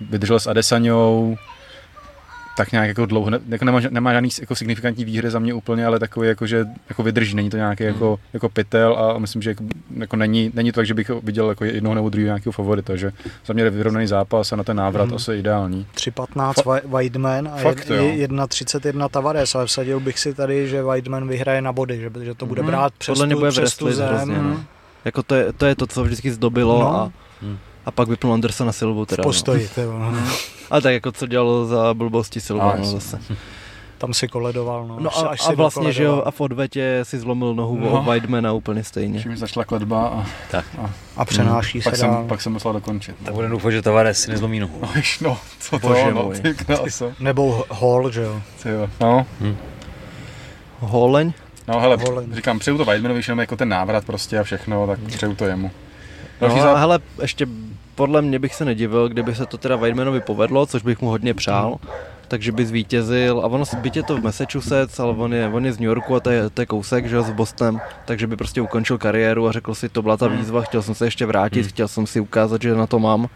vydržel 0.00 0.40
s 0.40 0.46
Adesaňou, 0.46 1.36
tak 2.58 2.72
nějak 2.72 2.88
jako 2.88 3.06
dlouho, 3.06 3.30
ne, 3.30 3.38
jako 3.48 3.64
nemá, 3.64 3.80
nemá 3.90 4.12
žádný 4.12 4.28
jako 4.40 4.54
signifikantní 4.54 5.04
výhry 5.04 5.30
za 5.30 5.38
mě 5.38 5.54
úplně, 5.54 5.86
ale 5.86 5.98
takový 5.98 6.28
jako, 6.28 6.46
že 6.46 6.66
jako 6.88 7.02
vydrží, 7.02 7.34
není 7.34 7.50
to 7.50 7.56
nějaký 7.56 7.84
jako, 7.84 8.18
jako 8.32 8.48
pytel 8.48 8.96
a 8.98 9.18
myslím, 9.18 9.42
že 9.42 9.50
jako, 9.50 9.64
jako 9.98 10.16
není, 10.16 10.50
není 10.54 10.72
to 10.72 10.80
tak, 10.80 10.86
že 10.86 10.94
bych 10.94 11.10
viděl 11.22 11.48
jako 11.48 11.64
jednoho 11.64 11.94
nebo 11.94 12.08
druhého 12.08 12.26
nějakého 12.26 12.52
favorita, 12.52 12.96
že 12.96 13.12
za 13.46 13.54
mě 13.54 13.62
je 13.62 13.70
vyrovnaný 13.70 14.06
zápas 14.06 14.52
a 14.52 14.56
na 14.56 14.64
ten 14.64 14.76
návrat 14.76 15.04
Mhm. 15.04 15.14
asi 15.14 15.32
ideální. 15.34 15.86
3.15 15.94 16.64
Wa- 16.64 16.80
Weidman 16.88 17.48
a 17.48 17.56
Fakt, 17.56 17.90
jo. 17.90 18.04
1.31 18.04 19.08
Tavares, 19.08 19.54
ale 19.54 19.66
vsadil 19.66 20.00
bych 20.00 20.18
si 20.18 20.34
tady, 20.34 20.68
že 20.68 20.82
Weidman 20.82 21.28
vyhraje 21.28 21.62
na 21.62 21.72
body, 21.72 21.98
že, 22.00 22.24
že 22.24 22.34
to 22.34 22.46
bude 22.46 22.62
Mhm. 22.62 22.70
brát 22.70 22.92
přes 22.98 23.12
Podle 23.12 23.26
mě 23.26 23.34
tu, 23.34 23.38
bude 23.38 23.50
přes 23.50 23.76
tu 23.76 23.92
zem. 23.92 24.08
hrozně, 24.08 24.36
no. 24.36 24.42
no. 24.42 24.60
Jako 25.04 25.22
to 25.22 25.34
je, 25.34 25.52
to 25.52 25.66
je 25.66 25.74
to, 25.74 25.86
co 25.86 26.04
vždycky 26.04 26.30
zdobilo 26.30 26.78
No. 26.80 26.94
a, 26.96 27.12
Hmm. 27.42 27.58
A 27.88 27.90
pak 27.90 28.08
vypnul 28.08 28.32
Andersona 28.32 28.72
Silvu 28.72 29.06
teda. 29.06 29.22
V 29.22 29.24
postoji, 29.26 29.68
ty, 29.74 29.80
No. 29.84 30.10
no. 30.10 30.18
A 30.70 30.80
tak 30.80 30.92
jako 30.92 31.12
co 31.12 31.26
dělal 31.26 31.66
za 31.66 31.94
blbosti 31.94 32.40
Silva, 32.40 32.70
A, 32.70 32.76
no, 32.76 32.82
jasně. 32.82 32.92
zase. 33.00 33.18
tam 33.98 34.14
si 34.14 34.28
koledoval. 34.28 34.86
No, 34.86 34.96
No 35.00 35.18
a, 35.18 35.28
až 35.28 35.40
a 35.48 35.52
vlastně, 35.52 35.92
že 35.92 36.04
jo, 36.04 36.22
a 36.26 36.30
v 36.30 36.40
odvetě 36.40 37.00
si 37.02 37.18
zlomil 37.18 37.54
nohu 37.54 37.76
No. 37.80 37.84
no. 37.90 38.00
o 38.00 38.02
Weidmana 38.02 38.52
úplně 38.52 38.84
stejně. 38.84 39.22
Čím 39.22 39.36
začala 39.36 39.64
kledba 39.64 40.08
a, 40.08 40.26
a 41.16 41.24
přenáší 41.24 41.80
pak, 41.80 41.94
se 41.94 42.00
jsem, 42.00 42.10
dál. 42.10 42.24
pak 42.28 42.40
jsem 42.40 42.52
musel 42.52 42.72
dokončit. 42.72 43.16
Tak 43.24 43.34
budeme 43.34 43.52
doufat, 43.52 43.70
že 43.70 43.82
Tavares 43.82 44.20
si 44.20 44.30
nezlomí 44.30 44.60
nohu. 44.60 44.80
No, 44.82 44.88
no, 45.20 45.38
co 45.60 45.78
to, 45.78 45.88
Bože 45.88 46.14
no, 46.14 46.30
ty 46.42 46.54
kráso. 46.54 47.12
Nebo 47.20 47.64
Hall, 47.70 48.10
že 48.10 48.22
jo. 48.22 48.42
Ty 48.62 48.68
jo. 48.68 48.88
No, 49.00 49.26
Holeň? 50.80 51.32
no 51.68 51.80
hele, 51.80 51.96
Volen. 51.96 52.34
říkám, 52.34 52.58
přeju 52.58 52.78
to 52.78 52.84
Weidmanovi, 52.84 53.22
že 53.22 53.30
jenom 53.30 53.40
jako 53.40 53.56
ten 53.56 53.68
návrat 53.68 54.04
prostě 54.04 54.38
a 54.38 54.42
všechno, 54.42 54.86
tak 54.86 54.98
přeju 55.00 55.34
to 55.34 55.44
jemu. 55.44 55.70
No 56.40 56.48
Další 56.48 56.60
a 56.60 56.64
záp- 56.64 56.78
hele, 56.78 56.98
ještě 57.22 57.46
podle 57.94 58.22
mě 58.22 58.38
bych 58.38 58.54
se 58.54 58.64
nedivil, 58.64 59.08
kdyby 59.08 59.34
se 59.34 59.46
to 59.46 59.58
teda 59.58 59.76
Weidmanovi 59.76 60.20
povedlo, 60.20 60.66
což 60.66 60.82
bych 60.82 61.00
mu 61.00 61.08
hodně 61.08 61.34
přál, 61.34 61.76
takže 62.28 62.52
by 62.52 62.66
zvítězil 62.66 63.40
a 63.40 63.46
ono 63.46 63.64
byť 63.80 63.96
je 63.96 64.02
to 64.02 64.16
v 64.16 64.22
Massachusetts, 64.22 65.00
ale 65.00 65.12
on 65.12 65.34
je, 65.34 65.48
on 65.48 65.66
je 65.66 65.72
z 65.72 65.78
New 65.78 65.86
Yorku 65.86 66.14
a 66.16 66.20
to 66.20 66.30
je, 66.30 66.50
to 66.50 66.62
je 66.62 66.66
kousek, 66.66 67.06
že 67.06 67.22
s 67.22 67.30
Bostonem, 67.30 67.80
takže 68.04 68.26
by 68.26 68.36
prostě 68.36 68.60
ukončil 68.60 68.98
kariéru 68.98 69.48
a 69.48 69.52
řekl 69.52 69.74
si, 69.74 69.88
to 69.88 70.02
byla 70.02 70.16
ta 70.16 70.28
výzva, 70.28 70.62
chtěl 70.62 70.82
jsem 70.82 70.94
se 70.94 71.06
ještě 71.06 71.26
vrátit, 71.26 71.60
Hmm. 71.60 71.68
chtěl 71.68 71.88
jsem 71.88 72.06
si 72.06 72.20
ukázat, 72.20 72.62
že 72.62 72.74
na 72.74 72.86
to 72.86 72.98
mám. 72.98 73.28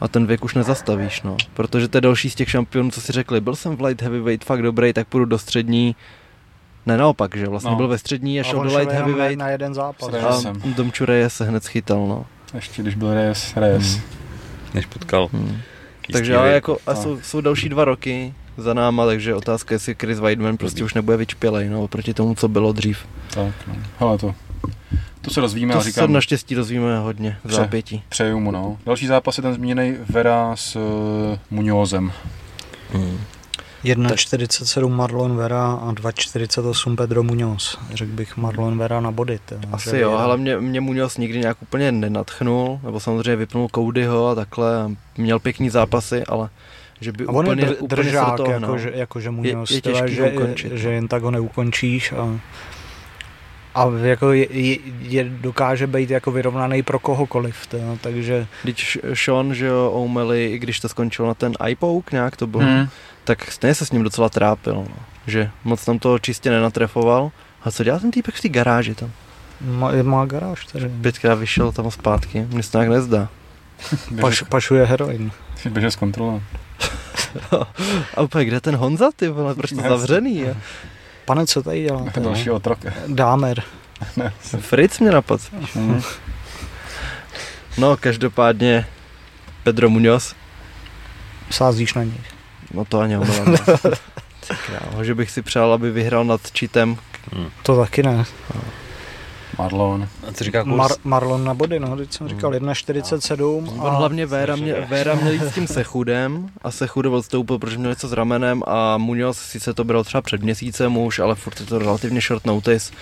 A 0.00 0.08
ten 0.08 0.26
věk 0.26 0.44
už 0.44 0.54
nezastavíš, 0.54 1.22
no. 1.22 1.36
Protože 1.54 1.88
to 1.88 1.96
je 1.96 2.00
další 2.00 2.30
z 2.30 2.34
těch 2.34 2.50
šampionů, 2.50 2.90
co 2.90 3.00
si 3.00 3.12
řekli, 3.12 3.40
byl 3.40 3.56
jsem 3.56 3.76
v 3.76 3.80
light 3.82 4.02
heavyweight 4.02 4.44
fakt 4.46 4.62
dobrý, 4.62 4.92
tak 4.92 5.06
půjdu 5.08 5.24
do 5.24 5.38
střední. 5.38 5.96
Ne 6.86 6.96
naopak, 6.96 7.36
že 7.36 7.46
vlastně 7.48 7.70
No. 7.70 7.76
byl 7.76 7.88
ve 7.88 7.98
střední 7.98 8.40
a 8.40 8.42
šel 8.42 8.60
on 8.60 8.68
do 8.68 8.78
light 8.78 8.92
heavyweight 8.94 9.38
na, 9.38 9.48
jeden 9.48 9.74
zápas. 9.74 10.14
A. 10.14 10.52
Domču 10.76 11.04
Reyes 11.04 11.34
se 11.34 11.44
hned 11.44 11.64
schytal, 11.64 12.06
no. 12.06 12.26
Ještě 12.54 12.82
když 12.82 12.94
byl 12.94 13.14
Reyes, 13.14 13.56
Reyes. 13.56 13.92
Hmm. 13.94 14.02
Než 14.74 14.86
potkal. 14.86 15.28
Hmm. 15.32 15.58
Takže 16.12 16.36
ale 16.36 16.52
jako, 16.52 16.78
a 16.86 16.92
no. 16.92 17.02
jsou, 17.02 17.20
jsou 17.20 17.40
další 17.40 17.68
dva 17.68 17.84
roky 17.84 18.34
za 18.56 18.74
náma, 18.74 19.06
takže 19.06 19.34
otázka 19.34 19.72
je, 19.72 19.74
jestli 19.76 19.94
Chris 20.00 20.18
Weidman 20.20 20.56
prostě 20.56 20.84
už 20.84 20.94
nebude 20.94 21.16
vyčpělej, 21.16 21.68
no, 21.68 21.82
oproti 21.84 22.14
tomu, 22.14 22.34
co 22.34 22.48
bylo 22.48 22.72
dřív. 22.72 22.98
Tak, 23.34 23.54
no. 23.66 23.74
Hele 23.98 24.18
to. 24.18 24.34
To 25.20 25.30
se 25.30 25.40
rozvíme 25.40 25.72
To 25.72 25.78
a 25.78 25.82
se 25.82 25.88
říkám, 25.88 26.12
naštěstí 26.12 26.54
dozvíme 26.54 26.98
hodně 26.98 27.36
v 27.44 27.46
Pře- 27.46 27.56
zápětí. 27.56 28.02
přeju 28.08 28.40
mu, 28.40 28.50
no. 28.50 28.78
Další 28.86 29.06
zápas 29.06 29.36
je 29.38 29.42
ten 29.42 29.54
zmíněný 29.54 29.94
Vera 30.10 30.56
s 30.56 30.76
uh, 30.76 31.58
Muñozem. 31.58 32.12
Hmm. 32.92 33.18
1.47 33.84 34.88
Marlon 34.88 35.36
Vera 35.36 35.72
a 35.72 35.92
2.48 35.92 36.96
Pedro 36.96 37.22
Muñoz. 37.22 37.78
Řekl 37.94 38.12
bych 38.12 38.36
Marlon 38.36 38.78
Vera 38.78 39.00
na 39.00 39.10
body. 39.10 39.38
Asi 39.72 39.90
že 39.90 40.00
jo, 40.00 40.12
ale 40.12 40.36
mě, 40.36 40.56
mě 40.56 40.80
Muñoz 40.80 41.20
nikdy 41.20 41.38
nějak 41.38 41.56
úplně 41.62 41.92
nenatchnul, 41.92 42.80
nebo 42.82 43.00
samozřejmě 43.00 43.36
vypnul 43.36 43.68
Codyho 43.74 44.28
a 44.28 44.34
takhle, 44.34 44.82
a 44.82 44.90
měl 45.18 45.38
pěkný 45.38 45.70
zápasy, 45.70 46.24
ale 46.24 46.48
že 47.00 47.12
by 47.12 47.24
A 47.26 47.28
on 47.32 47.44
úplně, 47.46 47.62
je 47.62 47.68
dr- 47.70 47.76
úplně 47.80 48.02
se 48.04 48.10
do 48.10 48.10
držák, 48.10 48.36
toho 48.36 48.50
jako, 48.50 48.66
hnal. 48.66 48.78
že, 48.78 48.92
jako 48.94 49.20
že 49.20 49.26
Je- 49.26 49.32
Muñoz, 49.32 49.70
je 49.74 49.82
teda, 49.82 50.00
těžký 50.00 50.14
že, 50.16 50.22
ho 50.22 50.28
ukončit, 50.30 50.72
že 50.72 50.88
no. 50.88 50.94
jen 50.94 51.08
tak 51.08 51.22
ho 51.22 51.30
neukončíš. 51.30 52.12
A, 52.12 52.38
a 53.74 53.86
jako 54.02 54.32
je, 54.32 54.46
je, 54.58 54.76
je, 55.00 55.24
dokáže 55.24 55.86
být 55.86 56.10
jako 56.10 56.30
vyrovnaný 56.32 56.82
pro 56.82 56.98
kohokoliv. 56.98 57.66
Teda, 57.66 57.96
takže 58.00 58.46
Když 58.62 58.98
Sean, 59.14 59.54
že 59.54 59.66
jo, 59.66 59.90
O'Malley, 59.94 60.52
i 60.52 60.58
když 60.58 60.80
to 60.80 60.88
skončilo 60.88 61.28
na 61.28 61.34
ten 61.34 61.52
iPoke 61.68 62.16
nějak 62.16 62.36
to 62.36 62.46
bylo, 62.46 62.62
Hmm. 62.62 62.88
Tak 63.24 63.52
stejně 63.52 63.74
se 63.74 63.86
s 63.86 63.92
ním 63.92 64.02
docela 64.02 64.28
trápil, 64.28 64.74
no. 64.74 64.96
že 65.26 65.50
moc 65.64 65.84
tam 65.84 65.98
to 65.98 66.18
čistě 66.18 66.50
nenatrefoval. 66.50 67.30
A 67.62 67.70
co 67.70 67.84
dělá 67.84 67.98
ten 67.98 68.10
týpek 68.10 68.34
v 68.34 68.40
té 68.40 68.48
garáži 68.48 68.94
tam? 68.94 69.10
má, 69.60 69.90
má 70.02 70.26
garáž. 70.26 70.66
Takže 70.66 70.90
Pětkrát 71.02 71.38
vyšel 71.38 71.72
tam 71.72 71.90
zpátky, 71.90 72.46
mně 72.48 72.62
se 72.62 72.72
to 72.72 72.78
nějak 72.78 72.90
nezdá. 72.90 73.28
paš, 74.20 74.42
pašuje 74.42 74.84
heroin. 74.84 75.32
Běže 75.70 75.90
z 75.90 75.96
kontrola. 75.96 76.40
A 78.16 78.20
úplně, 78.20 78.44
kde 78.44 78.60
ten 78.60 78.76
Honza, 78.76 79.10
ty 79.16 79.28
vole, 79.28 79.54
proč 79.54 79.70
to 79.70 79.76
Ne. 79.76 79.88
zavřený 79.88 80.38
je? 80.38 80.56
Pane, 81.24 81.46
co 81.46 81.62
tady 81.62 81.82
děláte? 81.82 82.20
Další 82.20 82.50
otrok. 82.50 82.78
Dámer. 83.06 83.62
Fritz 84.60 84.98
mě 84.98 85.10
napad. 85.10 85.40
Hmm. 85.74 86.02
No, 87.78 87.96
každopádně 87.96 88.86
Pedro 89.62 89.88
Muñoz, 89.88 90.34
Sázíš 91.50 91.94
na 91.94 92.04
něj. 92.04 92.20
No 92.74 92.84
to 92.84 93.00
ani 93.00 93.16
omylem. 93.16 93.56
Ty 94.48 94.54
krávo, 94.66 95.04
že 95.04 95.14
bych 95.14 95.30
si 95.30 95.42
přál, 95.42 95.72
aby 95.72 95.90
vyhrál 95.90 96.24
nad 96.24 96.40
Cheatem. 96.58 96.96
To 97.62 97.76
taky 97.76 98.02
ne. 98.02 98.24
Marlon. 99.58 100.08
A 100.28 100.32
co 100.32 100.44
říká 100.44 100.62
kurz? 100.62 100.76
Mar, 100.76 100.90
Marlon 101.04 101.44
na 101.44 101.54
body, 101.54 101.80
no, 101.80 101.96
teď 101.96 102.12
jsem 102.12 102.28
říkal 102.28 102.52
1.47. 102.52 103.80
On 103.80 103.94
hlavně 103.94 104.26
Véra, 104.26 104.56
mě, 104.56 104.74
Véra 104.74 105.14
měl 105.14 105.32
jít 105.32 105.42
s 105.42 105.54
tím 105.54 105.66
Sechudem 105.66 106.48
a 106.62 106.70
Sechud 106.70 107.06
odstoupil, 107.06 107.58
protože 107.58 107.78
měl 107.78 107.90
něco 107.90 108.08
s 108.08 108.12
ramenem 108.12 108.62
a 108.66 108.98
Muñoz 108.98 109.32
sice 109.32 109.74
to 109.74 109.84
bral 109.84 110.04
třeba 110.04 110.22
před 110.22 110.42
měsícem 110.42 110.96
už, 110.96 111.18
ale 111.18 111.34
furt 111.34 111.60
je 111.60 111.66
to 111.66 111.78
relativně 111.78 112.20
short 112.20 112.46
notice 112.46 112.92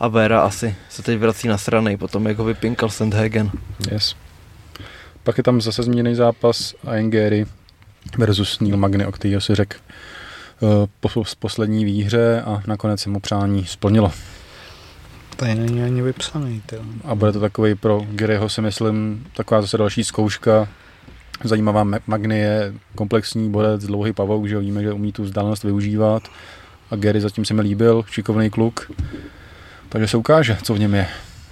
a 0.00 0.08
Véra 0.08 0.40
asi 0.40 0.76
se 0.88 1.02
teď 1.02 1.18
vrací 1.18 1.48
na 1.48 1.58
strany, 1.58 1.96
potom 1.96 2.26
jak 2.26 2.38
ho 2.38 2.44
vypinkal 2.44 2.88
Sandhagen. 2.88 3.50
Yes. 3.90 4.16
Pak 5.22 5.38
je 5.38 5.42
tam 5.42 5.60
zase 5.60 5.82
zmíněný 5.82 6.14
zápas 6.14 6.74
Aengeri 6.86 7.46
versus 8.18 8.60
Neil 8.60 8.76
Magny, 8.76 9.06
o 9.06 9.12
kterého 9.12 9.40
si 9.40 9.54
řekl 9.54 9.76
eh, 9.78 10.88
po, 11.00 11.08
po 11.08 11.24
poslední 11.38 11.84
výhře 11.84 12.42
a 12.42 12.62
nakonec 12.66 13.00
se 13.00 13.10
mu 13.10 13.20
přání 13.20 13.66
splnilo. 13.66 14.12
Tady 15.36 15.54
není 15.54 15.82
ani 15.82 16.02
vypsaný. 16.02 16.62
Ty. 16.66 16.76
A 17.04 17.14
bude 17.14 17.32
to 17.32 17.40
takový 17.40 17.74
pro 17.74 18.06
Garyho 18.10 18.48
si 18.48 18.60
myslím 18.60 19.26
taková 19.36 19.62
zase 19.62 19.78
další 19.78 20.04
zkouška. 20.04 20.68
Zajímavá 21.44 21.84
Ma- 21.84 22.00
Magny 22.06 22.38
je 22.38 22.74
komplexní 22.94 23.50
bodec, 23.50 23.86
dlouhý 23.86 24.12
pavouk, 24.12 24.46
že 24.46 24.58
víme, 24.58 24.82
že 24.82 24.92
umí 24.92 25.12
tu 25.12 25.22
vzdálenost 25.22 25.64
využívat. 25.64 26.22
A 26.90 26.96
Gary 26.96 27.20
zatím 27.20 27.44
se 27.44 27.54
mi 27.54 27.62
líbil, 27.62 28.04
šikovný 28.10 28.50
kluk. 28.50 28.90
Takže 29.88 30.08
se 30.08 30.16
ukáže, 30.16 30.58
co 30.62 30.74
v 30.74 30.78
něm 30.78 30.94
je. 30.94 31.06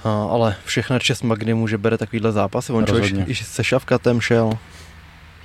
A, 0.05 0.25
ale 0.31 0.57
všechna 0.65 0.99
čest 0.99 1.23
Magny 1.23 1.55
mu, 1.55 1.69
že 1.69 1.79
bere 1.79 1.99
takovýhle 1.99 2.33
zápasy, 2.33 2.73
on 2.73 2.87
člověk 2.87 3.29
i 3.29 3.35
se 3.35 3.65
Šavkatem 3.65 4.21
šel. 4.21 4.59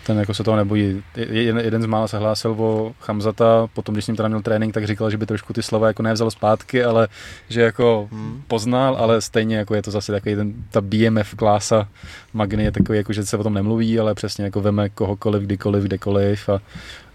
Ten 0.05 0.17
jako 0.17 0.33
se 0.33 0.43
toho 0.43 0.57
nebojí. 0.57 1.03
Jeden, 1.15 1.57
jeden 1.57 1.81
z 1.81 1.85
mála 1.85 2.07
se 2.07 2.17
hlásil 2.17 2.55
o 2.57 2.93
Chamzata, 2.99 3.67
potom 3.73 3.95
když 3.95 4.05
s 4.05 4.07
ním 4.07 4.15
teda 4.15 4.27
měl 4.27 4.41
trénink, 4.41 4.73
tak 4.73 4.87
říkal, 4.87 5.09
že 5.09 5.17
by 5.17 5.25
trošku 5.25 5.53
ty 5.53 5.63
slova 5.63 5.87
jako 5.87 6.03
nevzal 6.03 6.31
zpátky, 6.31 6.83
ale 6.83 7.07
že 7.49 7.61
jako 7.61 8.09
hmm. 8.11 8.43
poznal, 8.47 8.95
ale 8.95 9.21
stejně 9.21 9.57
jako 9.57 9.75
je 9.75 9.81
to 9.81 9.91
zase 9.91 10.11
takový 10.11 10.35
ten, 10.35 10.53
ta 10.71 10.81
BMF 10.81 11.35
klása 11.35 11.87
Magny 12.33 12.63
je 12.63 12.71
takový, 12.71 12.97
jako, 12.97 13.13
že 13.13 13.25
se 13.25 13.37
o 13.37 13.43
tom 13.43 13.53
nemluví, 13.53 13.99
ale 13.99 14.15
přesně 14.15 14.43
jako 14.43 14.61
veme 14.61 14.89
kohokoliv, 14.89 15.43
kdykoliv, 15.43 15.83
kdekoliv 15.83 16.49
a, 16.49 16.61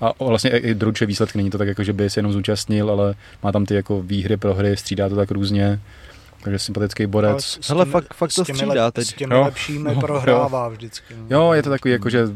a 0.01 0.25
vlastně 0.25 0.51
i 0.51 0.75
druče 0.75 1.07
výsledky, 1.07 1.39
není 1.39 1.51
to 1.51 1.59
tak 1.59 1.69
jako, 1.69 1.83
že 1.83 1.93
by 1.93 2.11
se 2.11 2.19
jenom 2.19 2.33
zúčastnil, 2.33 2.91
ale 2.91 3.15
má 3.43 3.53
tam 3.53 3.67
ty 3.67 3.75
jako 3.75 4.03
výhry, 4.03 4.37
prohry, 4.37 4.77
střídá 4.77 5.09
to 5.09 5.17
tak 5.17 5.31
různě 5.31 5.81
takže 6.43 6.59
sympatický 6.59 7.07
borec. 7.07 7.59
Hele, 7.69 7.85
fakt, 7.85 8.15
fakt 8.15 8.35
to 8.35 8.45
střídá 8.45 8.91
teď. 8.91 9.09
S 9.09 9.13
těmi 9.13 9.35
jo, 9.35 9.43
lepšími 9.43 9.91
jo, 9.95 10.01
prohrává 10.01 10.65
jo. 10.65 10.71
vždycky. 10.71 11.15
No. 11.17 11.37
Jo, 11.37 11.53
je 11.53 11.63
to 11.63 11.71
takový 11.71 11.93
jako, 11.93 12.11
že 12.11 12.29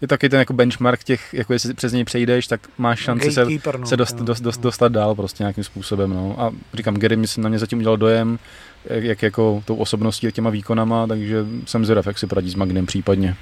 je 0.00 0.08
taky 0.08 0.28
ten 0.28 0.38
jako 0.38 0.52
benchmark 0.52 1.04
těch, 1.04 1.34
jako 1.34 1.52
jestli 1.52 1.74
přes 1.74 1.92
něj 1.92 2.04
přejdeš, 2.04 2.46
tak 2.46 2.60
máš 2.78 3.00
šanci 3.00 3.32
se, 3.32 3.44
no, 3.78 3.86
se 3.86 3.96
dost, 3.96 4.16
dost, 4.16 4.40
dost, 4.40 4.58
dostat 4.58 4.92
dál 4.92 5.14
prostě 5.14 5.42
nějakým 5.42 5.64
způsobem. 5.64 6.10
No. 6.10 6.34
A 6.38 6.52
říkám, 6.74 6.96
Gary 6.96 7.16
myslím, 7.16 7.44
na 7.44 7.48
mě 7.48 7.58
zatím 7.58 7.78
udělal 7.78 7.96
dojem, 7.96 8.38
jak, 8.84 9.04
jak 9.04 9.22
jako 9.22 9.62
tou 9.64 9.76
osobností 9.76 10.26
a 10.26 10.30
těma 10.30 10.50
výkonama, 10.50 11.06
takže 11.06 11.44
jsem 11.66 11.84
zvědav, 11.84 12.06
jak 12.06 12.18
si 12.18 12.26
poradí 12.26 12.50
s 12.50 12.54
Magnem 12.54 12.86
případně. 12.86 13.36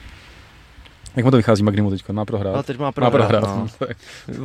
Jak 1.17 1.25
mu 1.25 1.31
to 1.31 1.37
vychází 1.37 1.63
Magnimu 1.63 1.91
teď? 1.91 2.09
Má 2.09 2.25
prohrát? 2.25 2.57
A 2.57 2.63
teď 2.63 2.79
má 2.79 2.93
prohrát. 2.93 3.13
Má 3.13 3.29
prohrát. 3.29 3.43
No. 3.43 3.69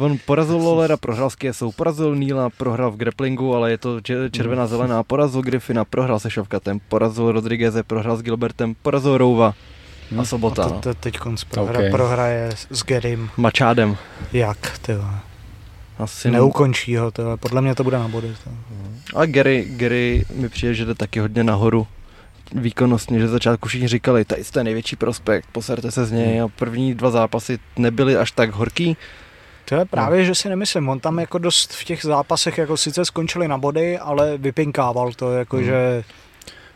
On 0.05 0.17
porazil 0.25 0.57
Lolera, 0.57 0.97
prohrál 0.97 1.29
s 1.29 1.35
KSou, 1.35 1.71
porazil 1.71 2.15
Níla, 2.15 2.49
prohrál 2.49 2.91
v 2.91 2.97
grapplingu, 2.97 3.55
ale 3.55 3.71
je 3.71 3.77
to 3.77 4.01
červená 4.31 4.67
zelená. 4.67 5.03
Porazil 5.03 5.41
Griffina, 5.41 5.85
prohrál 5.85 6.19
se 6.19 6.29
Šovkatem, 6.29 6.79
porazil 6.89 7.31
Rodrigueze, 7.31 7.83
prohrál 7.83 8.17
s 8.17 8.21
Gilbertem, 8.21 8.75
porazil 8.81 9.17
Rouva. 9.17 9.53
A 10.17 10.25
sobota. 10.25 10.63
A 10.63 10.69
to, 10.69 10.79
to 10.79 10.93
teď 10.93 11.19
prohra, 11.51 11.79
okay. 11.79 11.91
prohraje 11.91 12.49
s 12.71 12.83
Gerym. 12.83 13.29
Mačádem. 13.37 13.97
Jak, 14.33 14.79
ty 14.81 14.93
Asi 15.97 16.31
Neukončí 16.31 16.95
ho, 16.95 17.11
tyhle. 17.11 17.37
podle 17.37 17.61
mě 17.61 17.75
to 17.75 17.83
bude 17.83 17.99
na 17.99 18.07
body. 18.07 18.35
Ale 19.15 19.27
Gary, 19.27 19.65
Gary 19.69 20.25
mi 20.35 20.49
přijde, 20.49 20.73
že 20.73 20.85
jde 20.85 20.95
taky 20.95 21.19
hodně 21.19 21.43
nahoru 21.43 21.87
výkonnostně, 22.55 23.19
že 23.19 23.27
začátku 23.27 23.67
všichni 23.67 23.87
říkali, 23.87 24.25
tady 24.25 24.43
jste 24.43 24.63
největší 24.63 24.95
prospekt, 24.95 25.49
poserte 25.51 25.91
se 25.91 26.05
z 26.05 26.11
něj 26.11 26.35
hmm. 26.35 26.45
a 26.45 26.47
první 26.47 26.93
dva 26.93 27.11
zápasy 27.11 27.59
nebyly 27.77 28.17
až 28.17 28.31
tak 28.31 28.51
horký. 28.51 28.97
To 29.65 29.75
je 29.75 29.85
právě, 29.85 30.19
no. 30.19 30.25
že 30.25 30.35
si 30.35 30.49
nemyslím, 30.49 30.89
on 30.89 30.99
tam 30.99 31.19
jako 31.19 31.37
dost 31.37 31.73
v 31.73 31.83
těch 31.83 32.01
zápasech 32.01 32.57
jako 32.57 32.77
sice 32.77 33.05
skončili 33.05 33.47
na 33.47 33.57
body, 33.57 33.99
ale 33.99 34.37
vypinkával 34.37 35.13
to, 35.13 35.31
jako 35.31 35.57
hmm. 35.57 35.65
že 35.65 36.03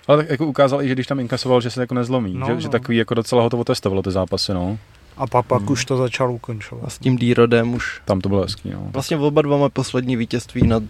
ale 0.07 0.17
tak 0.17 0.29
jako 0.29 0.45
ukázal 0.45 0.81
i, 0.81 0.87
že 0.87 0.93
když 0.93 1.07
tam 1.07 1.19
inkasoval, 1.19 1.61
že 1.61 1.69
se 1.69 1.81
jako 1.81 1.95
nezlomí, 1.95 2.33
no, 2.33 2.47
že, 2.47 2.53
no. 2.53 2.59
že 2.59 2.69
takový 2.69 2.97
jako 2.97 3.13
docela 3.13 3.43
ho 3.43 3.49
to 3.49 3.57
otestovalo 3.57 4.01
ty 4.01 4.11
zápasy, 4.11 4.53
no. 4.53 4.77
A 5.17 5.27
pak, 5.27 5.45
pak 5.45 5.61
hmm. 5.61 5.71
už 5.71 5.85
to 5.85 5.97
začal 5.97 6.31
ukončovat. 6.31 6.85
A 6.85 6.89
s 6.89 6.97
tím 6.97 7.17
D-Rodem 7.17 7.73
už... 7.73 8.01
Tam 8.05 8.21
to 8.21 8.29
bylo 8.29 8.41
hezký, 8.41 8.69
no. 8.69 8.87
Vlastně 8.91 9.17
oba 9.17 9.41
dva 9.41 9.57
máme 9.57 9.69
poslední 9.69 10.15
vítězství 10.15 10.67
nad... 10.67 10.83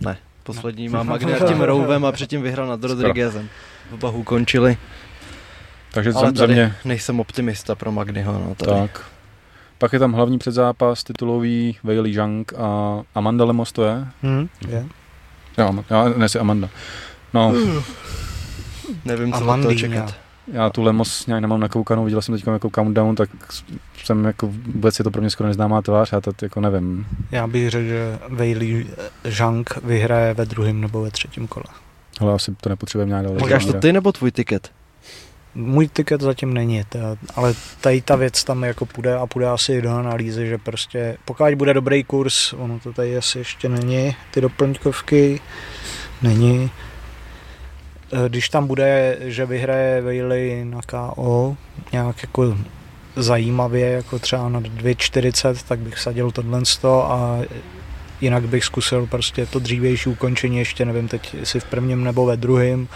Ne, 0.00 0.16
poslední 0.42 0.88
no. 0.88 0.92
má 0.92 1.02
Magny 1.02 1.32
nad 1.32 1.48
tím 1.48 1.60
Rouvem 1.60 2.04
a 2.04 2.12
předtím 2.12 2.42
vyhrál 2.42 2.66
nad 2.66 2.84
Rodriguezem. 2.84 3.48
Oba 3.92 4.10
ukončili. 4.10 4.76
Takže 5.92 6.12
Ale 6.14 6.32
za 6.34 6.46
mě... 6.46 6.74
nejsem 6.84 7.20
optimista 7.20 7.74
pro 7.74 7.92
Magnyho, 7.92 8.32
no 8.32 8.54
tady. 8.54 8.72
Tak. 8.80 9.04
Pak 9.78 9.92
je 9.92 9.98
tam 9.98 10.12
hlavní 10.12 10.38
předzápas, 10.38 11.04
titulový 11.04 11.76
Weili 11.84 12.14
Zhang 12.14 12.52
a 12.58 13.00
Amanda 13.14 13.44
Lemos 13.44 13.72
to 13.72 13.84
je? 13.84 14.06
Hmm, 14.22 14.48
je. 14.68 14.86
Já, 15.56 15.74
já 15.90 16.08
ne, 16.16 16.28
si 16.28 16.38
Amanda. 16.38 16.68
No. 17.34 17.54
Nevím, 19.04 19.32
co 19.32 19.58
to 19.62 19.74
čekat. 19.74 20.14
Já 20.52 20.70
tu 20.70 20.82
Lemos 20.82 21.26
nějak 21.26 21.42
nemám 21.42 21.60
nakoukanou, 21.60 22.04
viděl 22.04 22.22
jsem 22.22 22.34
teď 22.34 22.46
jako 22.46 22.70
countdown, 22.70 23.14
tak 23.14 23.30
jsem 24.04 24.24
jako 24.24 24.46
vůbec 24.46 24.98
je 24.98 25.04
to 25.04 25.10
pro 25.10 25.20
mě 25.20 25.30
skoro 25.30 25.46
neznámá 25.46 25.82
tvář, 25.82 26.12
já 26.12 26.20
to 26.20 26.32
jako 26.42 26.60
nevím. 26.60 27.06
Já 27.30 27.46
bych 27.46 27.70
řekl, 27.70 27.84
že 27.84 28.18
Weili 28.28 28.86
Zhang 29.24 29.76
vyhraje 29.84 30.34
ve 30.34 30.46
druhém 30.46 30.80
nebo 30.80 31.02
ve 31.02 31.10
třetím 31.10 31.46
kole. 31.46 31.64
Ale 32.20 32.34
asi 32.34 32.54
to 32.60 32.68
nepotřebujeme 32.68 33.08
nějak 33.08 33.24
dál. 33.24 33.38
Říkáš 33.38 33.64
to 33.64 33.72
ty 33.72 33.92
nebo 33.92 34.12
tvůj 34.12 34.30
tiket? 34.30 34.70
Můj 35.54 35.88
tiket 35.88 36.20
zatím 36.20 36.54
není, 36.54 36.82
ale 37.34 37.54
tady 37.80 38.00
ta 38.00 38.16
věc 38.16 38.44
tam 38.44 38.62
jako 38.62 38.86
půjde 38.86 39.14
a 39.14 39.26
půjde 39.26 39.48
asi 39.48 39.82
do 39.82 39.90
analýzy, 39.90 40.46
že 40.46 40.58
prostě 40.58 41.16
pokud 41.24 41.54
bude 41.54 41.74
dobrý 41.74 42.04
kurz, 42.04 42.52
ono 42.52 42.78
to 42.78 42.92
tady 42.92 43.16
asi 43.16 43.38
ještě 43.38 43.68
není, 43.68 44.16
ty 44.30 44.40
doplňkovky, 44.40 45.40
není, 46.22 46.70
Eh, 46.70 46.89
když 48.28 48.48
tam 48.48 48.66
bude, 48.66 49.16
že 49.20 49.46
vyhraje 49.46 50.02
Bailey 50.02 50.64
na 50.64 50.80
KO 50.86 51.56
nějak 51.92 52.22
jako 52.22 52.56
zajímavě, 53.16 53.90
jako 53.90 54.18
třeba 54.18 54.48
na 54.48 54.60
2.40, 54.60 55.56
tak 55.68 55.78
bych 55.78 55.98
sadil 55.98 56.30
tohle 56.30 56.62
a 56.84 57.38
jinak 58.20 58.48
bych 58.48 58.64
zkusil 58.64 59.06
prostě 59.06 59.46
to 59.46 59.58
dřívější 59.58 60.08
ukončení, 60.08 60.58
ještě 60.58 60.84
nevím 60.84 61.08
teď, 61.08 61.34
jestli 61.34 61.60
v 61.60 61.64
prvním 61.64 62.04
nebo 62.04 62.26
ve 62.26 62.36
druhém, 62.36 62.88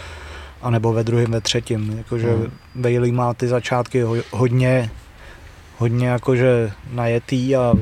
a 0.61 0.69
nebo 0.69 0.93
ve 0.93 1.03
druhém, 1.03 1.31
ve 1.31 1.41
třetím. 1.41 1.97
Jakože 1.97 2.27
hmm. 2.27 2.51
Bailey 2.75 3.11
má 3.11 3.33
ty 3.33 3.47
začátky 3.47 4.03
hodně, 4.31 4.89
hodně 5.77 6.07
jakože 6.07 6.71
najetý 6.93 7.55
a 7.55 7.73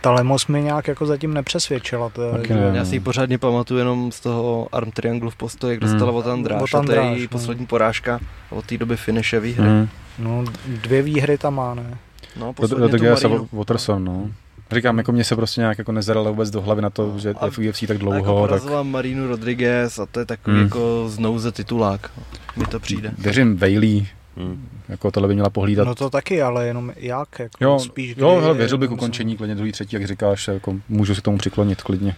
ta 0.00 0.10
Lemos 0.10 0.46
mi 0.46 0.62
nějak 0.62 0.88
jako 0.88 1.06
zatím 1.06 1.34
nepřesvědčila. 1.34 2.08
To, 2.08 2.30
okay, 2.30 2.46
že... 2.48 2.70
Já 2.72 2.84
si 2.84 2.96
ji 2.96 3.00
pořádně 3.00 3.38
pamatuju 3.38 3.78
jenom 3.78 4.12
z 4.12 4.20
toho 4.20 4.68
arm 4.72 4.90
trianglu 4.90 5.30
v 5.30 5.36
postoji, 5.36 5.70
jak 5.70 5.80
dostala 5.80 6.10
hmm. 6.10 6.18
od 6.18 6.26
Andráš, 6.26 6.70
to 6.70 6.92
je 6.92 7.00
její 7.00 7.22
no. 7.22 7.28
poslední 7.28 7.66
porážka 7.66 8.20
a 8.50 8.52
od 8.52 8.64
té 8.64 8.78
doby 8.78 8.96
finiše 8.96 9.40
výhry. 9.40 9.68
Hmm. 9.68 9.88
No, 10.18 10.44
dvě 10.66 11.02
výhry 11.02 11.38
tam 11.38 11.54
má, 11.54 11.74
ne? 11.74 11.98
No, 12.36 12.52
posledně 12.52 12.88
to, 12.88 13.16
to, 13.16 13.28
to 13.28 13.46
Waterson, 13.52 14.04
no. 14.04 14.30
Říkám, 14.72 14.98
jako 14.98 15.12
mě 15.12 15.24
se 15.24 15.36
prostě 15.36 15.60
nějak 15.60 15.78
jako 15.78 15.92
nezadalo 15.92 16.30
vůbec 16.30 16.50
do 16.50 16.60
hlavy 16.60 16.82
na 16.82 16.90
to, 16.90 17.18
že 17.18 17.28
je 17.28 17.50
v 17.50 17.58
UFC 17.58 17.84
tak 17.86 17.98
dlouho. 17.98 18.16
Jako 18.16 18.38
porazila 18.38 18.82
tak... 18.82 18.86
Marinu 18.86 19.28
Rodriguez 19.28 19.98
a 19.98 20.06
to 20.06 20.20
je 20.20 20.26
takový 20.26 20.56
hmm. 20.56 20.64
jako 20.64 21.04
znouze 21.08 21.52
titulák. 21.52 22.10
Mi 22.56 22.64
to 22.64 22.80
přijde. 22.80 23.12
Věřím 23.18 23.56
Bailey, 23.56 24.06
Hmm. 24.36 24.68
Jako 24.88 25.10
tohle 25.10 25.28
by 25.28 25.34
měla 25.34 25.50
pohlídat. 25.50 25.86
No 25.86 25.94
to 25.94 26.10
taky, 26.10 26.42
ale 26.42 26.66
jenom 26.66 26.92
jak? 26.96 27.38
Jako 27.38 27.64
jo, 27.64 27.78
spíš 27.78 28.14
kdy, 28.14 28.22
jo 28.22 28.40
hele, 28.40 28.54
věřil 28.54 28.78
bych 28.78 28.90
ukončení 28.90 29.36
klidně 29.36 29.54
druhý, 29.54 29.72
třetí, 29.72 29.96
jak 29.96 30.06
říkáš, 30.06 30.48
jako 30.48 30.76
můžu 30.88 31.14
se 31.14 31.22
tomu 31.22 31.38
přiklonit 31.38 31.82
klidně. 31.82 32.16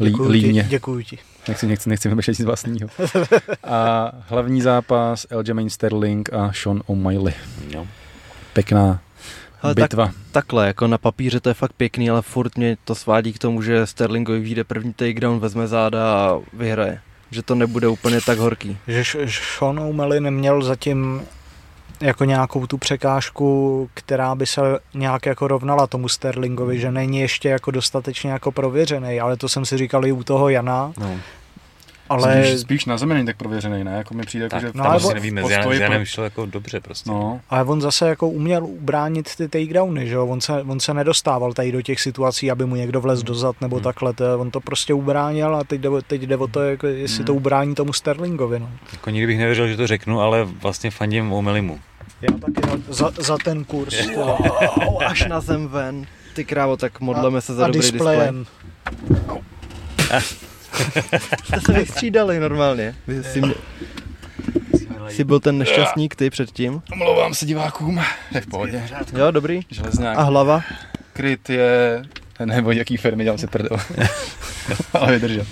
Lí, 0.00 0.10
děkuju 0.10 0.30
líně. 0.30 0.62
Ti, 0.62 0.68
děkuju 0.68 1.02
ti. 1.02 1.18
Nechci, 1.48 1.66
nechci, 1.66 1.88
nechci 1.88 2.08
vymýšlet 2.08 2.38
nic 2.38 2.46
vlastního. 2.46 2.88
a 3.64 4.12
hlavní 4.28 4.62
zápas 4.62 5.26
Aljamain 5.30 5.70
Sterling 5.70 6.32
a 6.32 6.52
Sean 6.52 6.82
O'Malley. 6.86 7.34
Jo. 7.70 7.86
Pěkná 8.52 9.00
ale 9.62 9.74
bitva. 9.74 10.06
Tak, 10.06 10.14
takhle, 10.32 10.66
jako 10.66 10.86
na 10.86 10.98
papíře 10.98 11.40
to 11.40 11.48
je 11.48 11.54
fakt 11.54 11.72
pěkný, 11.72 12.10
ale 12.10 12.22
furt 12.22 12.56
mě 12.56 12.76
to 12.84 12.94
svádí 12.94 13.32
k 13.32 13.38
tomu, 13.38 13.62
že 13.62 13.86
Sterlingovi 13.86 14.40
vyjde 14.40 14.64
první 14.64 14.92
takedown, 14.92 15.38
vezme 15.38 15.66
záda 15.66 16.14
a 16.14 16.38
vyhraje. 16.52 17.00
Že 17.30 17.42
to 17.42 17.54
nebude 17.54 17.88
úplně 17.88 18.20
tak 18.20 18.38
horký. 18.38 18.78
Že 18.88 19.04
Sean 19.58 19.78
O'Malley 19.80 20.20
neměl 20.20 20.62
zatím 20.62 21.22
jako 22.00 22.24
nějakou 22.24 22.66
tu 22.66 22.78
překážku, 22.78 23.88
která 23.94 24.34
by 24.34 24.46
se 24.46 24.60
nějak 24.94 25.26
jako 25.26 25.48
rovnala 25.48 25.86
tomu 25.86 26.08
Sterlingovi, 26.08 26.78
že 26.78 26.90
není 26.90 27.20
ještě 27.20 27.48
jako 27.48 27.70
dostatečně 27.70 28.30
jako 28.30 28.52
prověřený, 28.52 29.20
ale 29.20 29.36
to 29.36 29.48
jsem 29.48 29.64
si 29.64 29.78
říkal 29.78 30.06
i 30.06 30.12
u 30.12 30.22
toho 30.22 30.48
Jana, 30.48 30.92
no. 30.98 31.20
Ale... 32.08 32.46
Spíš, 32.46 32.60
spíš 32.60 32.84
na 32.84 32.98
zemi 32.98 33.14
není 33.14 33.26
tak 33.26 33.36
prověřený, 33.36 33.84
ne? 33.84 33.96
Jako 33.96 34.14
mi 34.14 34.22
přijde, 34.22 34.48
tak, 34.48 34.62
jako, 34.62 34.72
že 34.72 34.78
no, 34.78 34.84
tam 34.84 34.96
asi 34.96 35.14
nevíme, 35.14 35.44
s 35.44 35.80
Janem 35.80 36.04
šlo 36.04 36.24
jako 36.24 36.46
dobře 36.46 36.80
prostě. 36.80 37.10
No. 37.10 37.40
Ale 37.50 37.64
on 37.64 37.80
zase 37.80 38.08
jako 38.08 38.28
uměl 38.28 38.64
ubránit 38.64 39.36
ty 39.36 39.48
takedowny, 39.48 40.08
že 40.08 40.14
jo? 40.14 40.26
On 40.26 40.40
se, 40.40 40.62
on 40.62 40.80
se 40.80 40.94
nedostával 40.94 41.52
tady 41.52 41.72
do 41.72 41.82
těch 41.82 42.00
situací, 42.00 42.50
aby 42.50 42.66
mu 42.66 42.76
někdo 42.76 43.00
vlez 43.00 43.22
dozad 43.22 43.56
nebo 43.60 43.76
hmm. 43.76 43.84
takhle. 43.84 44.12
To, 44.12 44.38
on 44.38 44.50
to 44.50 44.60
prostě 44.60 44.94
ubránil 44.94 45.56
a 45.56 45.64
teď 45.64 45.80
jde, 45.80 45.88
teď 46.06 46.22
jde 46.22 46.36
o 46.36 46.46
to, 46.46 46.62
jako, 46.62 46.86
jestli 46.86 47.16
hmm. 47.16 47.26
to 47.26 47.34
ubrání 47.34 47.74
tomu 47.74 47.92
Sterlingovi, 47.92 48.60
no. 48.60 48.70
Jako 48.92 49.10
nikdy 49.10 49.26
bych 49.26 49.38
nevěřil, 49.38 49.68
že 49.68 49.76
to 49.76 49.86
řeknu, 49.86 50.20
ale 50.20 50.44
vlastně 50.44 50.90
fandím 50.90 51.32
Omelimu. 51.32 51.80
Já 52.20 52.38
taky 52.38 52.82
za, 52.88 53.12
za 53.18 53.36
ten 53.44 53.64
kurz. 53.64 54.06
To... 54.14 54.38
Až 55.06 55.26
na 55.26 55.40
zem 55.40 55.68
ven. 55.68 56.06
Ty 56.34 56.44
krávo, 56.44 56.76
tak 56.76 57.00
modleme 57.00 57.38
a, 57.38 57.40
se 57.40 57.54
za 57.54 57.64
a 57.64 57.66
dobrý 57.66 57.80
displejem. 57.80 58.38
display. 58.38 60.55
Jste 61.44 61.60
se 61.60 61.72
vystřídali 61.72 62.40
normálně. 62.40 62.94
Vy 63.06 63.24
jsi, 63.24 63.40
mě... 63.40 63.54
jsi 65.08 65.24
byl 65.24 65.40
ten 65.40 65.58
nešťastník 65.58 66.16
ty 66.16 66.30
předtím? 66.30 66.82
Omlouvám 66.92 67.34
se 67.34 67.46
divákům. 67.46 68.00
Je 68.34 68.40
v 68.40 68.46
pohodě. 68.46 68.88
Jo, 69.18 69.30
dobrý. 69.30 69.60
Železňák. 69.70 70.18
A 70.18 70.22
hlava? 70.22 70.62
Kryt 71.12 71.50
je... 71.50 72.02
Nebo 72.44 72.72
jaký 72.72 72.96
firmy, 72.96 73.24
dělám 73.24 73.38
si 73.38 73.46
prdel. 73.46 73.78
Ale 74.92 75.12
vydržel. 75.12 75.46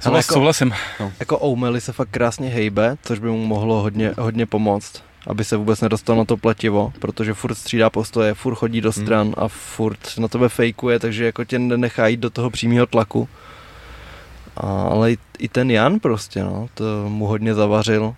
Souhlas, 0.00 0.24
jako, 0.24 0.34
souhlasím. 0.34 0.72
No. 1.00 1.12
Jako 1.20 1.38
O'Malley 1.38 1.80
se 1.80 1.92
fakt 1.92 2.08
krásně 2.10 2.48
hejbe, 2.48 2.96
což 3.02 3.18
by 3.18 3.28
mu 3.28 3.46
mohlo 3.46 3.82
hodně, 3.82 4.14
hodně 4.18 4.46
pomoct, 4.46 5.02
aby 5.26 5.44
se 5.44 5.56
vůbec 5.56 5.80
nedostal 5.80 6.16
na 6.16 6.24
to 6.24 6.36
pletivo, 6.36 6.92
protože 6.98 7.34
furt 7.34 7.54
střídá 7.54 7.90
postoje, 7.90 8.34
furt 8.34 8.54
chodí 8.54 8.80
do 8.80 8.92
hmm. 8.96 9.04
stran 9.04 9.26
hmm. 9.26 9.34
a 9.36 9.48
furt 9.48 10.18
na 10.18 10.28
tebe 10.28 10.48
fejkuje, 10.48 10.98
takže 10.98 11.24
jako 11.24 11.44
tě 11.44 11.58
nenechá 11.58 12.06
jít 12.06 12.20
do 12.20 12.30
toho 12.30 12.50
přímého 12.50 12.86
tlaku. 12.86 13.28
A, 14.56 14.82
ale 14.82 15.12
i, 15.12 15.18
i 15.38 15.48
ten 15.48 15.70
Jan 15.70 16.00
prostě, 16.00 16.42
no, 16.44 16.68
to 16.74 16.84
mu 17.08 17.26
hodně 17.26 17.54
zavařil. 17.54 18.14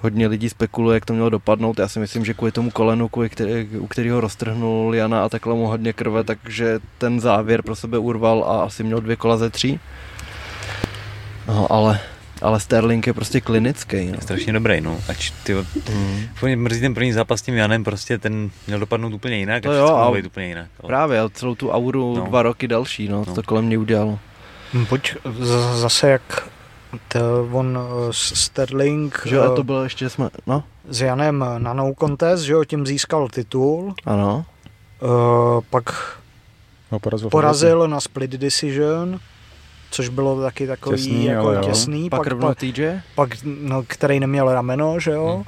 hodně 0.00 0.26
lidí 0.26 0.48
spekuluje, 0.50 0.94
jak 0.96 1.04
to 1.04 1.12
mělo 1.12 1.30
dopadnout. 1.30 1.78
Já 1.78 1.88
si 1.88 1.98
myslím, 1.98 2.24
že 2.24 2.34
kvůli 2.34 2.52
tomu 2.52 2.70
kolenu, 2.70 3.08
kvůli 3.08 3.28
který, 3.30 3.68
u 3.78 3.86
kterého 3.86 4.20
roztrhnul 4.20 4.94
Jana 4.94 5.24
a 5.24 5.28
takhle 5.28 5.54
mu 5.54 5.66
hodně 5.66 5.92
krve, 5.92 6.24
takže 6.24 6.78
ten 6.98 7.20
závěr 7.20 7.62
pro 7.62 7.76
sebe 7.76 7.98
urval 7.98 8.44
a 8.44 8.64
asi 8.64 8.82
měl 8.84 9.00
dvě 9.00 9.16
kola 9.16 9.36
ze 9.36 9.50
tří. 9.50 9.80
No, 11.48 11.72
ale, 11.72 12.00
ale 12.42 12.60
Sterling 12.60 13.06
je 13.06 13.12
prostě 13.12 13.40
klinický. 13.40 14.06
No. 14.06 14.14
Je 14.14 14.20
strašně 14.20 14.52
dobrý, 14.52 14.80
no. 14.80 14.98
Ač 15.08 15.30
ty, 15.44 15.54
mm. 15.54 16.56
mrzí 16.56 16.80
ten 16.80 16.94
první 16.94 17.12
zápas 17.12 17.40
s 17.40 17.42
tím 17.42 17.54
Janem, 17.54 17.84
prostě 17.84 18.18
ten 18.18 18.50
měl 18.66 18.78
dopadnout 18.80 19.12
úplně 19.12 19.36
jinak 19.36 19.62
To 19.62 19.70
a 19.70 19.74
jo, 19.74 19.86
a- 19.86 20.26
úplně 20.26 20.46
jinak. 20.46 20.68
Ale... 20.82 20.86
Právě, 20.86 21.20
a 21.20 21.28
celou 21.28 21.54
tu 21.54 21.70
auru 21.70 22.16
No. 22.16 22.24
dva 22.26 22.42
roky 22.42 22.68
další, 22.68 23.08
no, 23.08 23.24
No. 23.26 23.34
to 23.34 23.42
kolem 23.42 23.64
mě 23.64 23.78
udělalo. 23.78 24.18
Hm, 24.74 24.86
Pojď 24.86 25.16
z- 25.40 25.80
zase 25.80 26.10
jak 26.10 26.48
to, 27.08 27.48
on 27.52 27.78
eh, 27.78 28.08
Sterling 28.12 29.22
Že 29.26 29.40
a 29.40 29.52
eh, 29.52 29.54
to 29.56 29.64
bylo 29.64 29.82
ještě, 29.82 30.10
jsme, 30.10 30.30
no, 30.46 30.64
s 30.88 31.00
Janem 31.00 31.44
na 31.58 31.72
no 31.72 31.92
contest, 32.00 32.40
že 32.40 32.52
jo, 32.52 32.64
tím 32.64 32.86
získal 32.86 33.28
titul, 33.28 33.94
ano. 34.06 34.44
uh, 35.02 35.60
pak 35.70 36.16
Ho 36.90 36.98
porazil. 36.98 37.30
porazil 37.30 37.88
na 37.88 38.00
split 38.00 38.30
decision, 38.30 39.20
což 39.90 40.08
bylo 40.08 40.42
taky 40.42 40.66
takový 40.66 40.96
Těsný, 40.96 41.24
jako 41.24 41.54
těsný, 41.56 42.10
Pak, 42.10 42.20
pak, 42.20 42.26
rovnou 42.26 42.48
pak, 42.48 42.58
TJ? 42.58 43.00
pak 43.14 43.30
no, 43.44 43.82
který 43.86 44.20
neměl 44.20 44.52
rameno, 44.52 45.00
že 45.00 45.10
jo. 45.10 45.34
Hmm. 45.34 45.44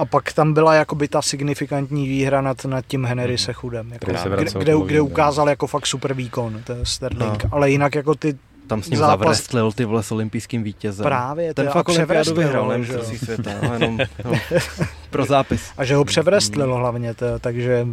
A 0.00 0.04
pak 0.04 0.32
tam 0.32 0.52
byla 0.54 0.74
jakoby 0.74 1.08
ta 1.08 1.22
signifikantní 1.22 2.08
výhra 2.08 2.40
nad, 2.40 2.64
nad 2.64 2.84
tím 2.86 3.04
Henry 3.04 3.38
se 3.38 3.52
chudem, 3.52 3.92
jako, 3.92 4.18
se 4.18 4.28
kde, 4.28 4.44
kde, 4.58 4.74
kde 4.86 5.00
ukázal 5.00 5.48
jako 5.48 5.66
fakt 5.66 5.86
super 5.86 6.14
výkon, 6.14 6.60
ten 6.64 6.78
Sterling, 6.84 7.44
No. 7.44 7.50
ale 7.52 7.70
jinak 7.70 7.94
jako 7.94 8.14
ty 8.14 8.38
Tam 8.66 8.82
s 8.82 8.90
ním 8.90 8.98
Zápas- 9.00 9.08
zavrestlil 9.10 9.72
ty 9.72 9.84
vole 9.84 10.02
s 10.02 10.12
olympijským 10.12 10.62
vítězem. 10.62 11.04
právě, 11.04 11.54
Ten 11.54 11.66
to 11.66 11.72
fakt 11.72 11.88
olympiádu 11.88 12.20
převrestlil, 12.22 12.36
vyhrál, 12.46 12.72
že 12.72 12.78
nevím, 12.78 12.94
jo. 12.94 13.00
co 13.18 13.24
světa, 13.24 13.50
no, 13.62 13.72
jenom 13.74 13.98
no, 14.24 14.32
pro 15.10 15.24
zápis. 15.24 15.70
A 15.76 15.84
že 15.84 15.94
ho 15.94 16.04
převrestlilo 16.04 16.76
hlavně, 16.76 17.14
to, 17.14 17.38
takže 17.40 17.86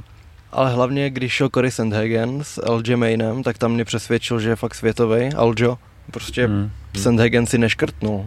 Ale 0.52 0.72
hlavně, 0.74 1.10
když 1.10 1.34
šel 1.34 1.50
Cory 1.54 1.72
Sandhagen 1.72 2.44
s 2.44 2.62
LJ 2.70 2.96
Mainem, 2.96 3.44
tak 3.44 3.58
tam 3.58 3.72
mě 3.72 3.86
přesvědčil, 3.86 4.40
že 4.40 4.50
je 4.50 4.56
fakt 4.56 4.76
světový. 4.76 5.34
Aljo 5.34 5.78
prostě. 6.12 6.48
Hmm. 6.48 6.72
Sandhagen 6.96 7.46
si 7.46 7.58
neškrtnul. 7.58 8.26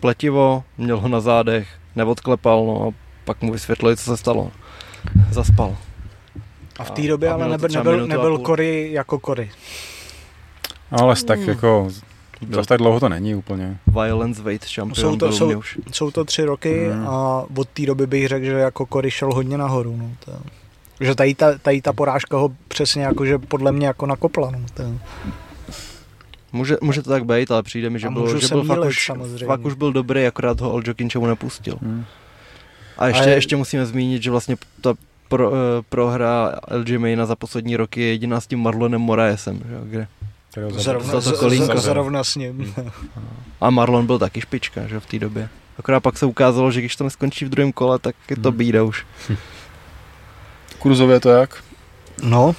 Pletivo, 0.00 0.64
měl 0.78 1.00
ho 1.00 1.08
na 1.08 1.20
zádech, 1.20 1.68
neodklepal, 1.96 2.64
no 2.66 2.88
a 2.88 3.01
pak 3.24 3.42
mu 3.42 3.52
vysvětlili, 3.52 3.96
co 3.96 4.02
se 4.04 4.16
stalo. 4.16 4.50
Zaspal. 5.30 5.76
a 6.78 6.84
v 6.84 6.90
té 6.90 7.02
době 7.02 7.28
a 7.30 7.34
ale 7.34 7.48
nebyl, 7.48 7.68
nebyl, 7.68 8.06
nebyl. 8.06 8.38
Cory 8.38 8.88
jako 8.92 9.20
Cory. 9.24 9.50
Ale 10.90 11.14
tak 11.26 11.40
jako, 11.40 11.88
Byl 12.42 12.56
zase 12.56 12.68
tak 12.68 12.78
dlouho 12.78 13.00
to 13.00 13.08
není 13.08 13.34
úplně. 13.34 13.78
Violence 13.86 14.42
Weight 14.42 14.68
šampion 14.68 14.94
Jsou 15.12 15.16
to- 15.16 15.26
byl 15.28 15.36
jsou- 15.36 15.58
už. 15.58 15.78
Jsou 15.92 16.10
to 16.10 16.24
tři 16.24 16.44
roky 16.44 16.88
Hmm. 16.90 17.08
a 17.08 17.44
od 17.56 17.68
té 17.68 17.86
doby 17.86 18.06
bych 18.06 18.28
řekl, 18.28 18.44
že 18.44 18.52
jako 18.52 18.86
Cory 18.92 19.10
šel 19.10 19.34
hodně 19.34 19.58
nahoru. 19.58 19.96
No, 19.96 20.10
to, 20.24 20.32
že 21.00 21.14
tady 21.14 21.34
ta, 21.34 21.58
tady 21.58 21.82
ta 21.82 21.92
porážka 21.92 22.36
ho 22.36 22.50
přesně 22.68 23.02
jako, 23.02 23.26
že 23.26 23.38
podle 23.38 23.72
mě 23.72 23.86
jako 23.86 24.06
nakopla. 24.06 24.50
No, 24.50 24.58
to, 24.74 24.82
Může, 26.54 26.76
může 26.82 27.02
to 27.02 27.10
tak 27.10 27.24
být, 27.24 27.50
ale 27.50 27.62
přijde 27.62 27.90
mi, 27.90 27.98
že 27.98 28.06
A 28.06 28.10
byl, 28.10 28.38
že 28.38 28.48
byl 28.48 28.64
fakt, 28.64 28.84
už, 28.84 29.06
samozřejmě. 29.06 29.46
fakt 29.46 29.64
už 29.64 29.74
byl 29.74 29.92
dobrý, 29.92 30.26
akorát 30.26 30.60
ho 30.60 30.72
Aljo 30.72 30.94
Kinčevu 30.94 31.26
nepustil. 31.26 31.78
Hmm. 31.82 32.04
A 33.02 33.06
ještě, 33.06 33.22
Ale- 33.22 33.32
ještě 33.34 33.56
musíme 33.56 33.86
zmínit, 33.86 34.22
že 34.22 34.30
vlastně 34.30 34.56
ta 34.80 34.94
pro, 35.28 35.52
eh, 35.54 35.82
prohra 35.88 36.54
LG 36.70 36.98
Maina 36.98 37.26
za 37.26 37.36
poslední 37.36 37.76
roky 37.76 38.00
je 38.00 38.08
jediná 38.08 38.40
s 38.40 38.46
tím 38.46 38.60
Marlonem 38.60 39.00
Moraesem, 39.00 39.60
že? 39.68 39.74
jo, 39.74 39.80
kde 39.84 40.06
zrovna, 40.80 41.12
to 41.12 41.20
z- 41.20 41.38
kolínko. 41.40 41.78
z- 41.78 41.82
zrovna 41.84 42.24
s 42.24 42.36
ním. 42.36 42.74
A 43.60 43.70
Marlon 43.70 44.06
byl 44.06 44.18
taky 44.18 44.40
špička, 44.40 44.86
že 44.86 44.94
jo, 44.94 45.00
v 45.00 45.06
té 45.06 45.18
době. 45.18 45.48
Akorát 45.78 46.00
pak 46.00 46.18
se 46.18 46.26
ukázalo, 46.26 46.70
že 46.70 46.80
když 46.80 46.96
to 46.96 47.04
neskončí 47.04 47.44
v 47.44 47.48
druhém 47.48 47.72
kole, 47.72 47.98
tak 47.98 48.14
je 48.30 48.36
to 48.36 48.48
Hmm. 48.48 48.58
bída 48.58 48.82
už. 48.82 49.06
Kurzově 50.78 51.20
to 51.20 51.28
jak? 51.30 51.64
No, 52.22 52.54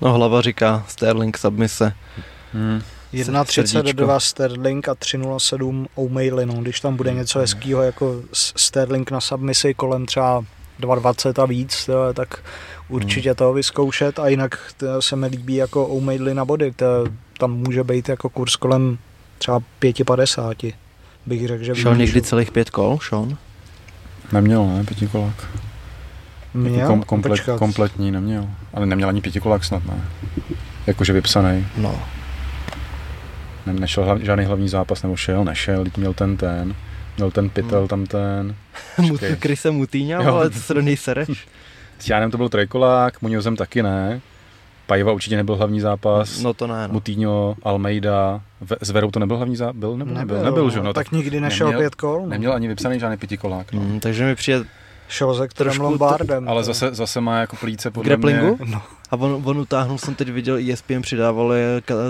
No 0.00 0.12
hlava 0.12 0.40
říká 0.42 0.84
Sterling 0.88 1.38
submise. 1.38 1.92
Hmm. 2.52 2.82
1.32 3.14 4.18
Sterling 4.18 4.88
a 4.88 4.94
3.07 4.94 5.86
O'Malley, 5.94 6.46
no, 6.46 6.54
když 6.54 6.80
tam 6.80 6.96
bude 6.96 7.12
něco 7.12 7.38
hezkýho 7.38 7.82
jako 7.82 8.20
s- 8.32 8.52
Sterling 8.56 9.10
na 9.10 9.20
submisi 9.20 9.74
kolem 9.74 10.06
třeba 10.06 10.44
2.20 10.80 11.42
a 11.42 11.46
víc, 11.46 11.86
to, 11.86 12.14
tak 12.14 12.38
určitě 12.88 13.34
to 13.34 13.52
vyzkoušet 13.52 14.18
a 14.18 14.28
jinak 14.28 14.58
se 15.00 15.16
mi 15.16 15.26
líbí 15.26 15.54
jako 15.54 15.86
O'Malley 15.86 16.34
na 16.34 16.44
body, 16.44 16.72
to, 16.72 16.86
tam 17.38 17.52
může 17.52 17.84
být 17.84 18.08
jako 18.08 18.28
kurz 18.28 18.56
kolem 18.56 18.98
třeba 19.38 19.58
5.50 19.82 20.74
bych 21.26 21.48
řekl, 21.48 21.64
že 21.64 21.74
Šel 21.74 21.96
někdy 21.96 22.22
celých 22.22 22.50
pět 22.50 22.70
kol, 22.70 22.98
Sean? 23.08 23.36
Neměl, 24.32 24.66
ne, 24.66 24.84
pětikolák. 24.84 25.48
Měl? 26.54 26.86
Kom, 26.86 27.02
komplet, 27.02 27.30
Počkat. 27.32 27.58
kompletní 27.58 28.10
neměl. 28.10 28.48
Ale 28.74 28.86
neměl 28.86 29.08
ani 29.08 29.20
pětikolák 29.20 29.64
snad, 29.64 29.84
ne. 29.86 30.04
Jakože 30.86 31.12
vypsaný. 31.12 31.66
No. 31.76 32.02
Ne, 33.72 33.80
nešel 33.80 34.04
hlav, 34.04 34.18
žádný 34.20 34.44
hlavní 34.44 34.68
zápas, 34.68 35.02
nebo 35.02 35.16
šel, 35.16 35.44
nešel, 35.44 35.84
teď 35.84 35.96
měl 35.96 36.14
ten 36.14 36.36
ten. 36.36 36.74
Měl 37.16 37.30
ten 37.30 37.50
pytel, 37.50 37.88
tam 37.88 38.06
ten. 38.06 38.54
Krise 39.38 39.70
Mutýňa, 39.70 40.22
Jo. 40.22 40.34
ale 40.34 40.50
co 40.50 40.60
se 40.60 40.74
do 40.74 40.80
něj 40.80 40.96
sereš? 40.96 41.46
S 41.98 42.08
Jánem 42.08 42.30
to 42.30 42.36
byl 42.36 42.48
trojkolák, 42.48 43.22
Muňozem 43.22 43.56
taky 43.56 43.82
ne. 43.82 44.20
Pajva 44.86 45.12
určitě 45.12 45.36
nebyl 45.36 45.56
hlavní 45.56 45.80
zápas. 45.80 46.40
No 46.42 46.54
to 46.54 46.66
ne, 46.66 46.88
no. 46.88 46.92
Mutíňo, 46.94 47.56
Almeida, 47.62 48.40
Ve- 48.60 48.76
s 48.82 48.90
Verou 48.90 49.10
to 49.10 49.18
nebyl 49.20 49.36
hlavní 49.36 49.56
zápas? 49.56 49.76
Byl 49.76 49.96
nebo 49.96 50.14
nebyl? 50.14 50.36
Nebyl, 50.36 50.44
Nebyl, 50.50 50.70
že? 50.70 50.80
No, 50.80 50.92
tak, 50.92 51.12
nikdy 51.12 51.40
nešel 51.40 51.66
neměl- 51.66 51.80
pět 51.80 51.94
kol. 51.94 52.20
No. 52.22 52.26
Neměl 52.26 52.52
ani 52.52 52.68
vypsaný 52.68 53.00
žádný 53.00 53.16
pětikolák. 53.16 53.72
No. 53.72 53.80
Mm, 53.80 54.00
takže 54.00 54.24
mi 54.24 54.34
přijde, 54.34 54.64
Šel 55.08 55.34
se 55.34 55.48
kterým 55.48 55.68
Trošku 55.68 55.82
Lombardem. 55.82 56.48
Ale 56.48 56.64
zase, 56.64 56.94
zase 56.94 57.20
má 57.20 57.38
jako 57.38 57.56
plíce 57.56 57.90
podle 57.90 58.08
grapplingu? 58.08 58.56
mě. 58.60 58.72
No. 58.72 58.82
A 59.10 59.16
on, 59.16 59.42
on 59.44 59.58
utáhnul, 59.58 59.98
jsem 59.98 60.14
teď 60.14 60.28
viděl, 60.28 60.58
ESPN 60.72 61.00
přidával 61.00 61.52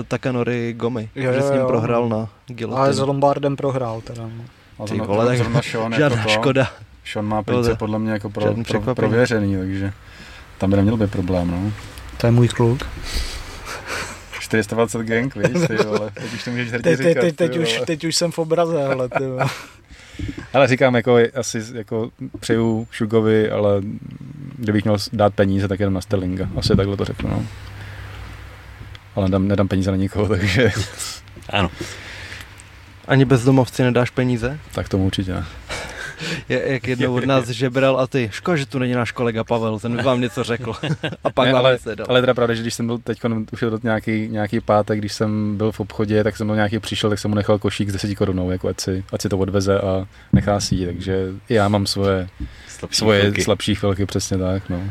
Takanori 0.07 0.73
Gomi, 0.73 1.09
Jo, 1.15 1.31
že 1.33 1.39
jo, 1.39 1.47
s 1.47 1.51
ním 1.51 1.59
jo. 1.59 1.67
prohrál 1.67 2.09
na 2.09 2.17
Ale 2.17 2.27
s 2.27 2.55
gilotinu. 2.55 3.05
Lombardem 3.05 3.55
prohrál 3.55 4.01
teda. 4.01 4.23
No. 4.23 4.85
Ty 4.85 4.95
zrovna, 4.95 5.05
vole, 5.05 5.25
tak 5.25 5.37
zrovna 5.37 5.61
Sean, 5.61 5.91
jako 5.91 5.99
Žádná 5.99 6.23
to, 6.23 6.29
škoda. 6.29 6.71
Sean 7.05 7.25
má 7.25 7.43
plíce 7.43 7.75
podle 7.75 7.99
mě 7.99 8.11
jako 8.11 8.29
pro, 8.29 8.55
pro, 8.67 8.95
prověřený, 8.95 9.57
takže 9.57 9.93
tam 10.57 10.69
by 10.69 10.75
neměl 10.75 10.97
být 10.97 11.11
problém, 11.11 11.51
no. 11.51 11.71
To 12.17 12.27
je 12.27 12.31
můj 12.31 12.47
kluk. 12.47 12.79
420 14.39 15.01
gang, 15.01 15.35
víš, 15.35 15.67
ty 15.67 15.75
vole, 15.75 16.11
teď 16.13 16.33
už 16.33 16.43
to 16.43 16.51
můžeš 16.51 16.71
hrdě 16.71 16.83
Teď, 16.83 16.97
teď, 16.97 17.07
říkat, 17.07 17.21
teď, 17.21 17.35
teď, 17.35 17.51
ty 17.51 17.59
už, 17.59 17.81
teď 17.85 18.03
už 18.03 18.15
jsem 18.15 18.31
v 18.31 18.39
obraze, 18.39 18.77
hele, 18.87 19.09
ty. 19.09 19.23
Ale 20.53 20.67
říkám, 20.67 20.95
jako 20.95 21.17
asi 21.35 21.61
jako 21.73 22.09
přeju 22.39 22.87
Šugovi, 22.91 23.51
ale 23.51 23.81
kdybych 24.57 24.83
měl 24.83 24.97
dát 25.13 25.33
peníze, 25.33 25.67
tak 25.67 25.79
jenom 25.79 25.93
na 25.93 26.01
Sterlinga. 26.01 26.49
Asi 26.55 26.75
takhle 26.75 26.97
to 26.97 27.05
řeknu, 27.05 27.29
no. 27.29 27.45
Ale 29.15 29.25
nedám, 29.27 29.47
nedám 29.47 29.67
peníze 29.67 29.91
na 29.91 29.97
nikoho, 29.97 30.27
takže 30.37 30.71
Ano. 31.49 31.71
Ani 33.07 33.25
bezdomovci 33.25 33.83
nedáš 33.83 34.09
peníze? 34.09 34.59
tak 34.73 34.89
tomu 34.89 35.05
určitě 35.05 35.33
ne. 35.33 35.45
Je, 36.49 36.63
jak 36.71 36.87
jednou 36.87 37.15
od 37.15 37.25
nás 37.25 37.47
žebral 37.49 37.99
a 37.99 38.07
ty, 38.07 38.29
škoda, 38.33 38.57
že 38.57 38.65
tu 38.65 38.79
není 38.79 38.93
náš 38.93 39.11
kolega 39.11 39.43
Pavel, 39.43 39.79
ten 39.79 39.97
by 39.97 40.03
vám 40.03 40.21
něco 40.21 40.43
řekl. 40.43 40.73
A 41.23 41.29
pak 41.29 41.47
Ne, 41.47 41.53
ale, 41.53 41.73
nic 41.73 41.85
nedal. 41.85 42.05
ale 42.09 42.21
teda 42.21 42.33
pravda, 42.33 42.53
že 42.53 42.61
když 42.61 42.73
jsem 42.73 42.85
byl 42.87 42.97
teď, 42.97 43.19
už 43.51 43.61
je 43.61 43.69
to 43.69 43.79
nějaký, 43.83 44.27
nějaký 44.27 44.59
pátek, 44.59 44.99
když 44.99 45.13
jsem 45.13 45.57
byl 45.57 45.71
v 45.71 45.79
obchodě, 45.79 46.23
tak 46.23 46.37
jsem 46.37 46.47
byl 46.47 46.55
nějaký 46.55 46.79
přišel, 46.79 47.09
tak 47.09 47.19
jsem 47.19 47.31
mu 47.31 47.35
nechal 47.35 47.59
košík 47.59 47.89
s 47.89 47.93
10 47.93 48.15
korunou, 48.15 48.51
jako 48.51 48.67
ať 48.67 48.79
si, 48.81 49.03
ať 49.13 49.21
si 49.21 49.29
to 49.29 49.37
odveze 49.37 49.79
a 49.79 50.05
nechá 50.33 50.59
si 50.59 50.75
ji, 50.75 50.85
takže 50.85 51.27
i 51.49 51.53
já 51.53 51.67
mám 51.67 51.87
svoje, 51.87 52.27
Slabší 52.67 52.97
svoje 52.97 53.19
chvilky. 53.21 53.43
slabší 53.43 53.75
chvilky, 53.75 54.05
přesně 54.05 54.37
tak, 54.37 54.69
no. 54.69 54.83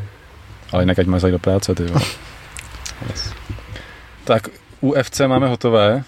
Ale 0.71 0.83
jinak 0.83 0.99
ať 0.99 1.05
má 1.07 1.19
zajít 1.19 1.33
do 1.33 1.39
práce, 1.39 1.75
ty 1.75 1.83
jo. 1.83 1.99
Tak 4.23 4.47
UFC 4.81 5.19
máme 5.27 5.47
hotové. 5.47 6.03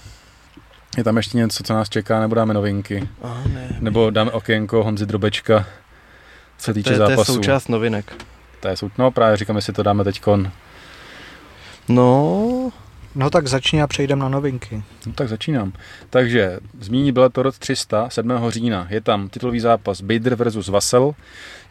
Je 0.98 1.04
tam 1.04 1.18
ještě 1.18 1.38
něco, 1.38 1.64
co 1.64 1.74
nás 1.74 1.90
čeká, 1.90 2.20
nebo 2.20 2.36
dáme 2.36 2.54
novinky? 2.54 3.10
A 3.24 3.44
ne. 3.54 3.78
Nebo 3.80 4.10
dáme 4.10 4.32
okénko 4.32 4.84
Honzi 4.84 5.06
Drobečka, 5.06 5.66
co 6.58 6.66
se 6.66 6.72
to, 6.72 6.74
týče 6.74 6.94
je, 6.94 6.98
to 6.98 7.04
je 7.04 7.10
zápasu. 7.10 7.34
součást 7.34 7.70
novinek. 7.70 8.26
To 8.60 8.68
je 8.68 8.78
sou... 8.78 8.92
No 8.98 9.12
právě 9.12 9.38
říkám, 9.38 9.56
jestli 9.56 9.74
to 9.74 9.84
dáme 9.84 10.04
teďkon. 10.04 10.52
No, 11.90 12.72
No 13.16 13.30
tak 13.30 13.48
začni 13.48 13.82
a 13.82 13.88
přejdeme 13.88 14.22
na 14.22 14.30
novinky. 14.30 14.84
No 15.06 15.14
tak 15.14 15.30
začínám. 15.30 15.74
Takže 16.10 16.60
zmíní 16.80 17.12
Bellator 17.12 17.52
300 17.52 18.10
7. 18.10 18.32
října. 18.50 18.88
Je 18.90 19.02
tam 19.02 19.30
titulový 19.30 19.60
zápas 19.60 20.02
Bader 20.02 20.36
versus 20.36 20.68
Vassel, 20.68 21.16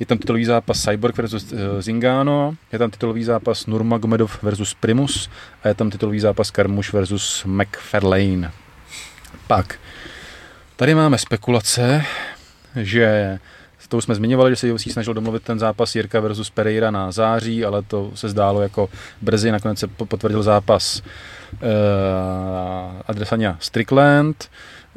je 0.01 0.07
tam 0.07 0.19
titulový 0.19 0.45
zápas 0.45 0.83
Cyborg 0.83 1.17
versus 1.17 1.53
uh, 1.53 1.59
Zingano, 1.81 2.55
je 2.73 2.79
tam 2.79 2.91
titulový 2.91 3.25
zápas 3.25 3.67
Nurmagomedov 3.67 4.43
versus 4.43 4.75
Primus 4.75 5.31
a 5.65 5.69
je 5.69 5.75
tam 5.75 5.91
titulový 5.91 6.21
zápas 6.21 6.51
Karmuš 6.51 6.93
versus 6.93 7.45
McFarlane. 7.47 8.53
Pak, 9.51 9.78
tady 10.77 10.94
máme 10.94 11.18
spekulace, 11.18 12.05
že 12.77 13.39
to 13.89 14.01
jsme 14.01 14.14
zmiňovali, 14.14 14.52
že 14.52 14.56
se 14.56 14.72
UFC 14.72 14.93
snažil 14.93 15.14
domluvit 15.14 15.43
ten 15.43 15.59
zápas 15.59 15.94
Jirka 15.94 16.20
versus 16.20 16.51
Pereira 16.51 16.90
na 16.90 17.12
září, 17.12 17.64
ale 17.64 17.82
to 17.82 18.10
se 18.14 18.28
zdálo 18.28 18.62
jako 18.62 18.89
brzy, 19.22 19.51
nakonec 19.52 19.78
se 19.78 19.86
po- 19.86 20.06
potvrdil 20.06 20.43
zápas 20.43 21.02
uh, 21.52 21.59
Adresania 23.06 23.56
Strickland. 23.60 24.51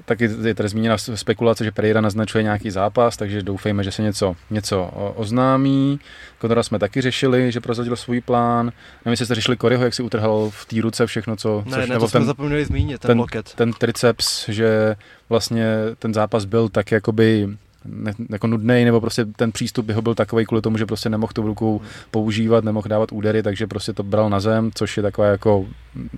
Taky 0.05 0.29
je 0.43 0.55
tady 0.55 0.69
zmíněna 0.69 0.97
spekulace, 0.97 1.63
že 1.63 1.71
Pereira 1.71 2.01
naznačuje 2.01 2.43
nějaký 2.43 2.71
zápas, 2.71 3.17
takže 3.17 3.41
doufejme, 3.41 3.83
že 3.83 3.91
se 3.91 4.01
něco, 4.01 4.35
něco 4.49 4.83
oznámí. 5.15 5.99
Konora 6.39 6.63
jsme 6.63 6.79
taky 6.79 7.01
řešili, 7.01 7.51
že 7.51 7.59
prozradil 7.59 7.95
svůj 7.95 8.21
plán. 8.21 8.65
Nevím, 9.05 9.11
jestli 9.11 9.25
jste 9.25 9.35
řešili 9.35 9.57
Koryho, 9.57 9.83
jak 9.83 9.93
si 9.93 10.03
utrhal 10.03 10.49
v 10.49 10.65
té 10.65 10.81
ruce 10.81 11.07
všechno, 11.07 11.35
co... 11.35 11.63
Ne, 11.65 11.77
což, 11.77 11.89
ne, 11.89 11.99
to 11.99 12.07
jsme 12.07 12.19
ten, 12.19 12.27
zapomněli 12.27 12.65
zmínit, 12.65 13.01
ten, 13.01 13.09
ten 13.09 13.17
loket. 13.17 13.53
Ten 13.53 13.73
triceps, 13.73 14.49
že 14.49 14.95
vlastně 15.29 15.65
ten 15.99 16.13
zápas 16.13 16.45
byl 16.45 16.69
tak 16.69 16.91
jakoby 16.91 17.49
ne, 17.85 18.13
jako 18.29 18.47
nudný, 18.47 18.85
nebo 18.85 19.01
prostě 19.01 19.25
ten 19.25 19.51
přístup 19.51 19.89
jeho 19.89 20.01
byl 20.01 20.15
takový 20.15 20.45
kvůli 20.45 20.61
tomu, 20.61 20.77
že 20.77 20.85
prostě 20.85 21.09
nemohl 21.09 21.33
tu 21.33 21.41
ruku 21.41 21.81
používat, 22.11 22.63
nemohl 22.63 22.87
dávat 22.89 23.11
údery, 23.11 23.43
takže 23.43 23.67
prostě 23.67 23.93
to 23.93 24.03
bral 24.03 24.29
na 24.29 24.39
zem, 24.39 24.71
což 24.75 24.97
je 24.97 25.03
takové 25.03 25.31
jako 25.31 25.65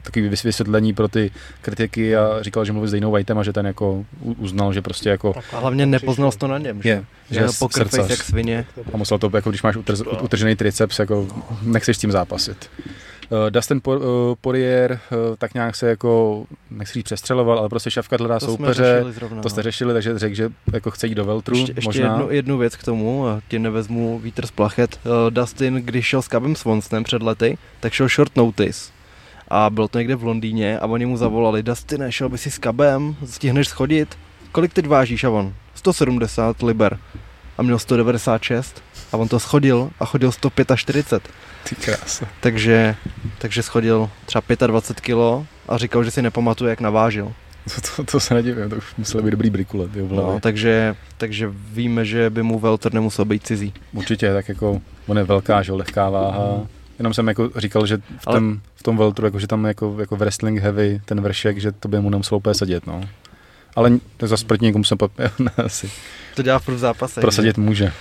takový 0.04 0.30
vysvětlení 0.30 0.94
pro 0.94 1.08
ty 1.08 1.32
kritiky 1.62 2.16
a 2.16 2.42
říkal, 2.42 2.66
že 2.66 2.72
mluvil 2.72 2.88
s 2.88 2.92
Dejnou 2.92 3.12
Whiteem 3.12 3.38
a 3.40 3.44
že 3.44 3.54
ten 3.54 3.66
jako 3.66 4.06
uznal, 4.22 4.74
že 4.74 4.82
prostě 4.82 5.10
jako... 5.10 5.34
Tak 5.34 5.54
a 5.54 5.60
hlavně 5.60 5.86
nepoznal 5.86 6.32
to 6.32 6.48
na 6.48 6.58
něm, 6.58 6.82
že? 6.82 6.90
Je, 6.90 7.04
že, 7.32 7.48
poker 7.60 7.88
jak 8.10 8.24
svině. 8.24 8.66
A 8.94 8.98
musel 8.98 9.20
to, 9.20 9.32
jako 9.34 9.50
když 9.50 9.64
máš 9.64 9.78
utržený 10.22 10.56
triceps, 10.56 11.00
jako 11.00 11.28
nechceš 11.62 11.98
s 11.98 12.00
tím 12.00 12.12
zápasit. 12.12 12.70
Uh, 13.30 13.50
Dustin 13.50 13.82
uh, 13.86 13.96
Poirier 14.42 14.92
uh, 14.92 15.18
tak 15.38 15.54
nějak 15.54 15.76
se 15.76 15.90
jako, 15.90 16.44
nechci 16.70 16.94
říct 16.94 17.04
přestřeloval, 17.04 17.60
ale 17.60 17.70
prostě 17.70 17.92
šavka 17.92 18.18
hledá 18.20 18.40
to 18.40 18.46
soupeře, 18.46 19.06
zrovna, 19.10 19.42
to 19.42 19.50
jste 19.50 19.60
no. 19.60 19.64
řešili, 19.64 19.94
takže 19.94 20.20
řekl, 20.20 20.36
že 20.36 20.50
jako 20.74 20.92
chce 20.92 21.08
jít 21.08 21.16
do 21.16 21.26
Veltru. 21.26 21.58
Ještě, 21.58 21.74
ještě 21.76 21.88
možná. 21.88 22.12
Jednu, 22.12 22.32
jednu 22.32 22.58
věc 22.58 22.76
k 22.76 22.84
tomu, 22.84 23.26
ti 23.48 23.60
nevezmu 23.60 24.20
vítr 24.20 24.46
z 24.46 24.52
plachet. 24.52 25.00
Uh, 25.06 25.12
Dustin, 25.30 25.76
když 25.76 26.06
šel 26.06 26.22
s 26.22 26.28
Kabem 26.28 26.56
Swansonem 26.56 27.04
před 27.04 27.24
lety, 27.24 27.58
tak 27.80 27.94
šel 27.94 28.08
short 28.08 28.36
notice 28.36 28.96
a 29.48 29.70
bylo 29.70 29.88
to 29.88 29.98
někde 29.98 30.16
v 30.16 30.24
Londýně 30.24 30.80
a 30.80 30.86
oni 30.86 31.06
mu 31.06 31.18
zavolali, 31.18 31.64
Dustin, 31.64 32.06
šel 32.10 32.30
by 32.30 32.38
si 32.38 32.52
s 32.52 32.58
Kabem, 32.58 33.16
stihneš 33.26 33.68
schodit? 33.68 34.18
Kolik 34.52 34.74
teď 34.74 34.88
vážíš? 34.88 35.24
A 35.24 35.30
on, 35.30 35.54
170 35.76 36.64
liber. 36.64 37.00
A 37.58 37.64
měl 37.64 37.80
196 37.80 38.84
a 39.12 39.18
on 39.18 39.28
to 39.28 39.40
schodil 39.40 39.90
a 40.00 40.06
chodil 40.06 40.32
145. 40.32 41.30
Ty 41.70 41.76
krása. 41.76 42.26
Takže, 42.40 42.96
takže 43.38 43.64
schodil 43.64 44.10
třeba 44.26 44.68
25 44.68 45.02
kg 45.02 45.48
a 45.68 45.78
říkal, 45.78 46.04
že 46.04 46.12
si 46.12 46.22
nepamatuje, 46.22 46.70
jak 46.70 46.82
navážil. 46.82 47.34
To, 47.76 47.82
to, 47.96 48.12
to 48.12 48.20
se 48.20 48.34
nedivím, 48.34 48.70
to 48.70 48.76
už 48.76 48.96
musel 48.98 49.22
být 49.22 49.32
dobrý 49.32 49.50
brikule. 49.50 49.90
No, 50.10 50.40
takže, 50.40 50.96
takže 51.18 51.52
víme, 51.72 52.06
že 52.06 52.30
by 52.30 52.44
mu 52.44 52.60
Welter 52.60 52.94
nemusel 52.94 53.26
být 53.26 53.48
cizí. 53.48 53.74
Určitě, 53.94 54.34
tak 54.34 54.50
jako 54.50 54.82
on 55.08 55.18
je 55.18 55.24
velká, 55.24 55.62
že 55.62 55.72
lehká 55.72 56.10
váha. 56.10 56.58
Mm. 56.58 56.68
Jenom 57.00 57.14
jsem 57.14 57.28
jako 57.28 57.50
říkal, 57.56 57.86
že 57.86 57.98
v, 57.98 58.02
Ale... 58.26 58.38
tom, 58.38 58.60
v 58.76 58.84
tom 58.84 58.98
Welteru, 58.98 59.28
jako, 59.28 59.40
že 59.40 59.48
tam 59.48 59.66
jako, 59.66 59.96
jako 60.00 60.16
wrestling 60.16 60.60
heavy, 60.60 61.02
ten 61.06 61.22
vršek, 61.22 61.58
že 61.58 61.72
to 61.72 61.88
by 61.88 62.00
mu 62.00 62.10
nemuselo 62.10 62.38
úplně 62.38 62.54
sedět, 62.54 62.88
no. 62.88 63.02
Ale 63.76 64.00
zase 64.22 64.46
proti 64.46 64.66
někomu 64.66 64.84
jsem 64.84 64.98
asi. 65.66 65.92
To 66.36 66.42
dělá 66.42 66.60
v 66.60 66.78
zápase. 66.78 67.22
Prosadit 67.22 67.58
může. 67.58 67.92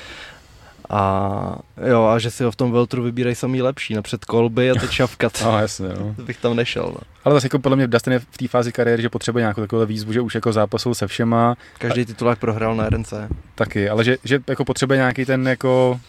A 0.90 1.58
jo, 1.86 2.04
a 2.04 2.18
že 2.18 2.30
si 2.30 2.44
ho 2.44 2.50
v 2.50 2.56
tom 2.56 2.72
Veltru 2.72 3.02
vybírají 3.02 3.36
samý 3.36 3.62
lepší, 3.62 3.94
napřed 3.94 4.24
kolby 4.24 4.70
a 4.70 4.74
teď 4.74 4.90
šavkat. 4.90 5.32
no, 5.44 5.58
jasně, 5.58 5.88
no. 5.88 6.14
To 6.16 6.22
bych 6.22 6.36
tam 6.36 6.56
nešel. 6.56 6.84
No. 6.94 7.00
Ale 7.24 7.34
zase 7.34 7.46
jako 7.46 7.58
podle 7.58 7.76
mě 7.76 7.86
Dustin 7.86 8.12
je 8.12 8.18
v 8.18 8.38
té 8.38 8.48
fázi 8.48 8.72
kariéry, 8.72 9.02
že 9.02 9.08
potřebuje 9.08 9.42
nějakou 9.42 9.60
takovou 9.60 9.86
výzvu, 9.86 10.12
že 10.12 10.20
už 10.20 10.34
jako 10.34 10.52
zápasil 10.52 10.94
se 10.94 11.06
všema. 11.06 11.56
Každý 11.78 12.04
titulák 12.04 12.38
prohrál 12.38 12.76
na 12.76 12.88
RNC. 12.88 13.12
Taky, 13.54 13.88
ale 13.88 14.04
že, 14.04 14.16
že 14.24 14.40
jako 14.46 14.64
potřebuje 14.64 14.96
nějaký 14.96 15.24
ten 15.24 15.48
jako 15.48 16.00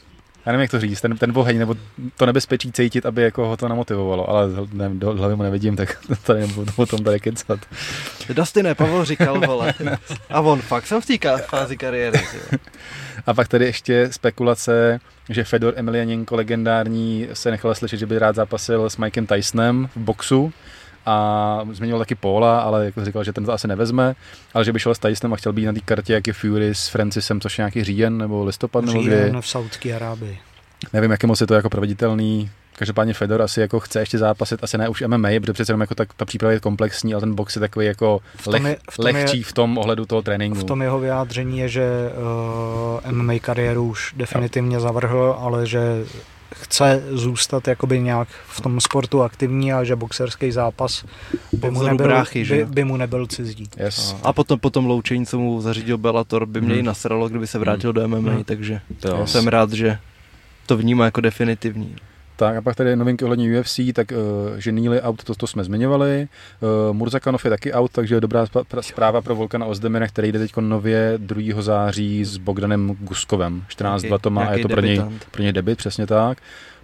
já 0.46 0.52
nevím, 0.52 0.62
jak 0.62 0.72
to 0.72 0.80
říct, 0.80 1.02
ten, 1.02 1.18
ten 1.18 1.32
boheň, 1.32 1.60
nebo 1.60 1.76
to 2.18 2.26
nebezpečí 2.26 2.72
cítit, 2.72 3.06
aby 3.06 3.22
jako 3.22 3.48
ho 3.48 3.58
to 3.58 3.68
namotivovalo, 3.68 4.30
ale 4.30 4.48
ne, 4.74 4.90
do 4.94 5.14
hlavy 5.14 5.36
mu 5.36 5.44
nevidím, 5.44 5.76
tak 5.76 5.98
tady 6.24 6.40
nebudu 6.40 6.72
o 6.76 6.86
tom 6.86 7.04
tady 7.04 7.20
kecat. 7.20 7.60
ne, 8.64 8.76
Pavel 8.76 9.06
říkal, 9.06 9.40
vole. 9.48 9.74
A 10.30 10.42
on 10.42 10.62
fakt 10.62 10.88
jsem 10.88 11.02
v 11.02 11.06
té 11.06 11.38
fázi 11.38 11.78
kariéry. 11.78 12.20
A 13.26 13.34
pak 13.34 13.48
tady 13.48 13.66
ještě 13.66 14.12
spekulace, 14.12 15.00
že 15.30 15.44
Fedor 15.44 15.74
Emelianenko 15.78 16.36
legendární 16.36 17.28
se 17.34 17.52
nechal 17.52 17.76
slyšet, 17.76 17.98
že 17.98 18.06
by 18.06 18.20
rád 18.20 18.36
zápasil 18.36 18.90
s 18.90 18.98
Mikem 18.98 19.28
Tysonem 19.28 19.90
v 19.96 20.00
boxu 20.00 20.54
a 21.06 21.62
změnil 21.72 22.00
taky 22.00 22.16
Paula, 22.16 22.60
ale 22.60 22.86
jako 22.86 23.06
říkal, 23.06 23.24
že 23.24 23.34
ten 23.34 23.46
to 23.46 23.54
asi 23.54 23.68
nevezme, 23.68 24.16
ale 24.54 24.66
že 24.66 24.74
by 24.74 24.80
šel 24.80 24.96
s 24.96 25.00
Tysonem 25.00 25.34
a 25.34 25.38
chtěl 25.38 25.54
být 25.54 25.66
na 25.66 25.74
té 25.74 25.80
kartě, 25.80 26.14
jak 26.14 26.28
je 26.28 26.34
Fury 26.34 26.76
s 26.76 26.88
Francisem, 26.88 27.42
což 27.42 27.58
je 27.58 27.62
nějaký 27.62 27.84
říjen 27.84 28.18
nebo 28.18 28.44
listopad 28.44 28.86
nebo 28.86 29.02
kdy. 29.02 29.32
v 29.42 29.48
Saudské 29.48 29.96
Arábii. 29.96 30.38
Nevím, 30.94 31.12
jak 31.12 31.24
je 31.24 31.28
moc 31.28 31.42
je 31.42 31.48
to 31.48 31.54
jako 31.54 31.70
proveditelný. 31.70 32.50
Každopádně 32.78 33.14
Fedor 33.14 33.42
asi 33.42 33.62
jako 33.62 33.80
chce 33.80 34.00
ještě 34.00 34.18
zápasit, 34.18 34.64
asi 34.64 34.78
ne 34.78 34.90
už 34.90 35.04
MMA, 35.08 35.30
protože 35.42 35.54
přece 35.54 35.72
jenom 35.72 35.82
jako 35.82 35.96
ta, 35.96 36.06
ta 36.18 36.26
příprava 36.26 36.52
je 36.52 36.60
komplexní, 36.60 37.14
ale 37.14 37.20
ten 37.20 37.36
box 37.36 37.56
je 37.56 37.60
takový 37.60 37.86
jako 37.86 38.20
v 38.36 38.48
leh, 38.48 38.64
je, 38.64 38.78
v 38.92 39.00
lehčí 39.00 39.38
je, 39.38 39.44
v 39.44 39.54
tom 39.54 39.78
ohledu 39.78 40.06
toho 40.06 40.22
tréninku. 40.22 40.60
V 40.60 40.64
tom 40.64 40.82
jeho 40.82 41.00
vyjádření 41.00 41.60
je, 41.60 41.70
že 41.70 41.90
uh, 43.06 43.12
MMA 43.12 43.34
kariéru 43.42 43.88
už 43.88 44.14
definitivně 44.18 44.80
zavrhl, 44.80 45.36
ale 45.40 45.68
že 45.68 46.06
chce 46.62 47.04
zůstat 47.10 47.68
jakoby 47.68 48.00
nějak 48.00 48.28
v 48.48 48.62
tom 48.62 48.82
sportu 48.82 49.22
aktivní 49.22 49.74
a 49.74 49.84
že 49.84 49.96
boxerský 49.96 50.52
zápas 50.52 51.06
by 51.54 51.72
mu, 51.72 51.84
nebyl, 51.84 52.08
bráchy, 52.08 52.46
by, 52.46 52.66
by 52.66 52.84
mu 52.84 52.98
nebyl 52.98 53.28
cizí. 53.28 53.70
Yes. 53.78 54.16
A 54.24 54.34
potom 54.34 54.60
potom 54.60 54.86
loučení, 54.86 55.26
co 55.26 55.40
mu 55.40 55.62
zařídil 55.62 55.98
Bellator, 55.98 56.46
by 56.46 56.62
mě 56.62 56.70
hmm. 56.70 56.80
i 56.80 56.84
nasralo, 56.84 57.30
kdyby 57.30 57.48
se 57.48 57.60
vrátil 57.60 57.94
hmm. 57.94 57.96
do 58.02 58.08
MMA, 58.08 58.32
hmm. 58.32 58.44
takže 58.44 58.82
to 59.00 59.28
jsem 59.28 59.48
rád, 59.48 59.72
že 59.72 59.98
to 60.66 60.78
vnímá 60.78 61.06
jako 61.06 61.22
definitivní. 61.22 61.96
Tak 62.36 62.58
a 62.58 62.62
pak 62.62 62.76
tady 62.76 62.96
novinky 62.96 63.26
ohledně 63.26 63.60
UFC, 63.60 63.80
tak 63.94 64.12
uh, 64.12 64.58
že 64.58 64.72
Neely 64.72 65.02
out, 65.02 65.24
to, 65.24 65.36
to 65.36 65.48
jsme 65.48 65.64
zmiňovali. 65.64 66.28
Uh, 66.88 66.96
Murzakanov 66.96 67.46
je 67.46 67.50
taky 67.50 67.74
out, 67.74 67.92
takže 67.92 68.22
dobrá 68.22 68.46
zpráva 68.82 69.22
pro 69.22 69.36
Volkana 69.36 69.66
Ozdemira, 69.66 70.08
který 70.08 70.32
jde 70.32 70.40
teď 70.40 70.52
nově 70.58 71.14
2. 71.18 71.62
září 71.62 72.26
s 72.26 72.38
Bogdanem 72.38 72.96
Guskovem. 73.00 73.64
14-2 73.70 74.20
to 74.20 74.30
má 74.30 74.46
a 74.46 74.54
je 74.54 74.62
to 74.62 74.68
pro 74.68 74.82
něj, 74.82 75.02
pro 75.32 75.44
něj 75.44 75.54
debit, 75.54 75.78
přesně 75.78 76.08
tak. 76.08 76.38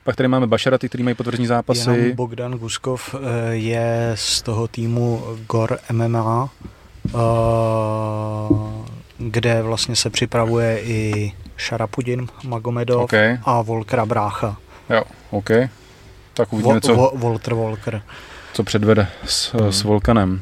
Pak 0.04 0.16
tady 0.16 0.28
máme 0.28 0.48
Bašaraty, 0.48 0.90
který 0.90 1.04
mají 1.04 1.16
potvrzení 1.16 1.48
zápasy. 1.48 1.90
Jenom 1.90 2.16
Bogdan 2.16 2.52
Guskov 2.54 3.16
eh, 3.16 3.56
je 3.56 4.12
z 4.16 4.42
toho 4.42 4.68
týmu 4.68 5.24
GOR 5.48 5.78
MMA, 5.92 6.50
kde 9.18 9.62
vlastně 9.62 9.96
se 9.96 10.10
připravuje 10.10 10.82
i 10.84 11.32
Šarapudin 11.58 12.28
Magomedov 12.44 13.04
okay. 13.04 13.38
a 13.44 13.62
Volkra 13.62 14.06
Brácha. 14.06 14.58
Jo, 14.90 15.04
OK. 15.30 15.50
Tak 16.34 16.54
uvidíme, 16.54 16.82
co... 16.82 17.12
Walter 17.16 17.54
Walker. 17.54 18.02
Co 18.54 18.64
předvede 18.64 19.08
s, 19.26 19.54
hmm. 19.54 19.72
s 19.72 19.84
Volkanem. 19.84 20.42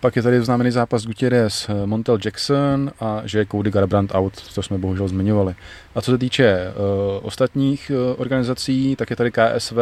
Pak 0.00 0.16
je 0.16 0.22
tady 0.22 0.44
známený 0.44 0.70
zápas 0.70 1.04
Gutierrez, 1.04 1.68
eh, 1.68 1.86
Montel 1.86 2.18
Jackson 2.24 2.90
a 3.00 3.22
že 3.24 3.38
je 3.38 3.46
Cody 3.46 3.70
Garbrandt 3.70 4.14
out, 4.14 4.54
to 4.54 4.62
jsme 4.62 4.78
bohužel 4.78 5.08
zmiňovali. 5.08 5.54
A 5.94 6.00
co 6.00 6.10
se 6.10 6.18
týče 6.18 6.56
uh, 6.56 7.26
ostatních 7.26 7.92
uh, 7.94 8.20
organizací, 8.20 8.96
tak 8.96 9.10
je 9.10 9.16
tady 9.16 9.30
KSV, 9.30 9.76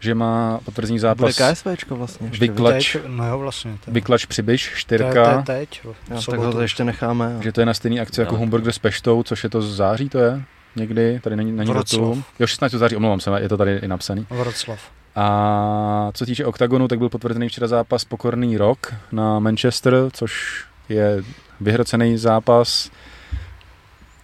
že 0.00 0.14
má 0.14 0.60
potvrzení 0.64 0.98
zápas. 0.98 1.36
Bude 1.38 1.52
KSVčko 1.52 1.96
vlastně. 1.96 2.30
Vyklač, 2.38 2.96
no 3.06 3.28
jo, 3.28 3.38
vlastně. 3.38 3.78
To 3.84 3.90
Vyklač 3.90 4.26
Přibyš, 4.26 4.72
čtyřka. 4.74 5.42
To 5.44 5.52
je 5.52 5.58
teď. 5.58 5.80
Jo, 5.84 5.94
tak 6.30 6.40
ho 6.40 6.52
to 6.52 6.60
ještě 6.60 6.84
necháme. 6.84 7.36
Že 7.40 7.52
to 7.52 7.60
je 7.60 7.66
na 7.66 7.74
stejný 7.74 8.00
akci 8.00 8.20
jako 8.20 8.36
Humburger 8.36 8.72
s 8.72 8.78
Peštou, 8.78 9.22
což 9.22 9.44
je 9.44 9.50
to 9.50 9.62
z 9.62 9.76
září, 9.76 10.08
to 10.08 10.18
je? 10.18 10.42
Někdy, 10.76 11.20
tady 11.22 11.36
není, 11.36 11.52
není 11.52 11.74
datum. 11.74 12.24
Jo, 12.38 12.46
16. 12.46 12.72
září, 12.72 12.96
omlouvám 12.96 13.20
se, 13.20 13.30
je 13.38 13.48
to 13.48 13.56
tady 13.56 13.76
i 13.76 13.88
napsaný. 13.88 14.26
Vroclav. 14.30 14.90
A 15.16 16.10
co 16.14 16.26
týče 16.26 16.44
OKTAGONu, 16.44 16.88
tak 16.88 16.98
byl 16.98 17.08
potvrzený 17.08 17.48
včera 17.48 17.66
zápas 17.66 18.04
Pokorný 18.04 18.56
rok 18.56 18.94
na 19.12 19.38
Manchester, 19.38 19.94
což 20.12 20.64
je 20.88 21.22
vyhrocený 21.60 22.18
zápas, 22.18 22.90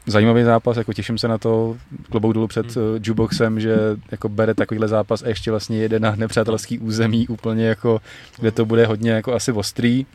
zajímavý 0.06 0.44
zápas, 0.44 0.77
jako 0.77 0.93
těším 0.93 1.18
se 1.18 1.28
na 1.28 1.39
to, 1.39 1.77
klobouk 2.10 2.35
dolů 2.35 2.47
před 2.47 2.77
hmm. 2.77 2.85
uh, 2.85 2.94
jukeboxem, 2.94 3.60
že 3.60 3.77
jako 4.10 4.28
bere 4.28 4.55
takovýhle 4.55 4.89
zápas 4.89 5.22
a 5.22 5.28
ještě 5.28 5.51
vlastně 5.51 5.78
jede 5.78 6.01
na 6.01 6.14
nepřátelský 6.16 6.78
území 6.78 7.28
úplně 7.28 7.66
jako, 7.66 8.01
kde 8.39 8.51
to 8.51 8.64
bude 8.64 8.86
hodně 8.86 9.10
jako 9.10 9.35
asi 9.35 9.52
ostrý 9.52 10.06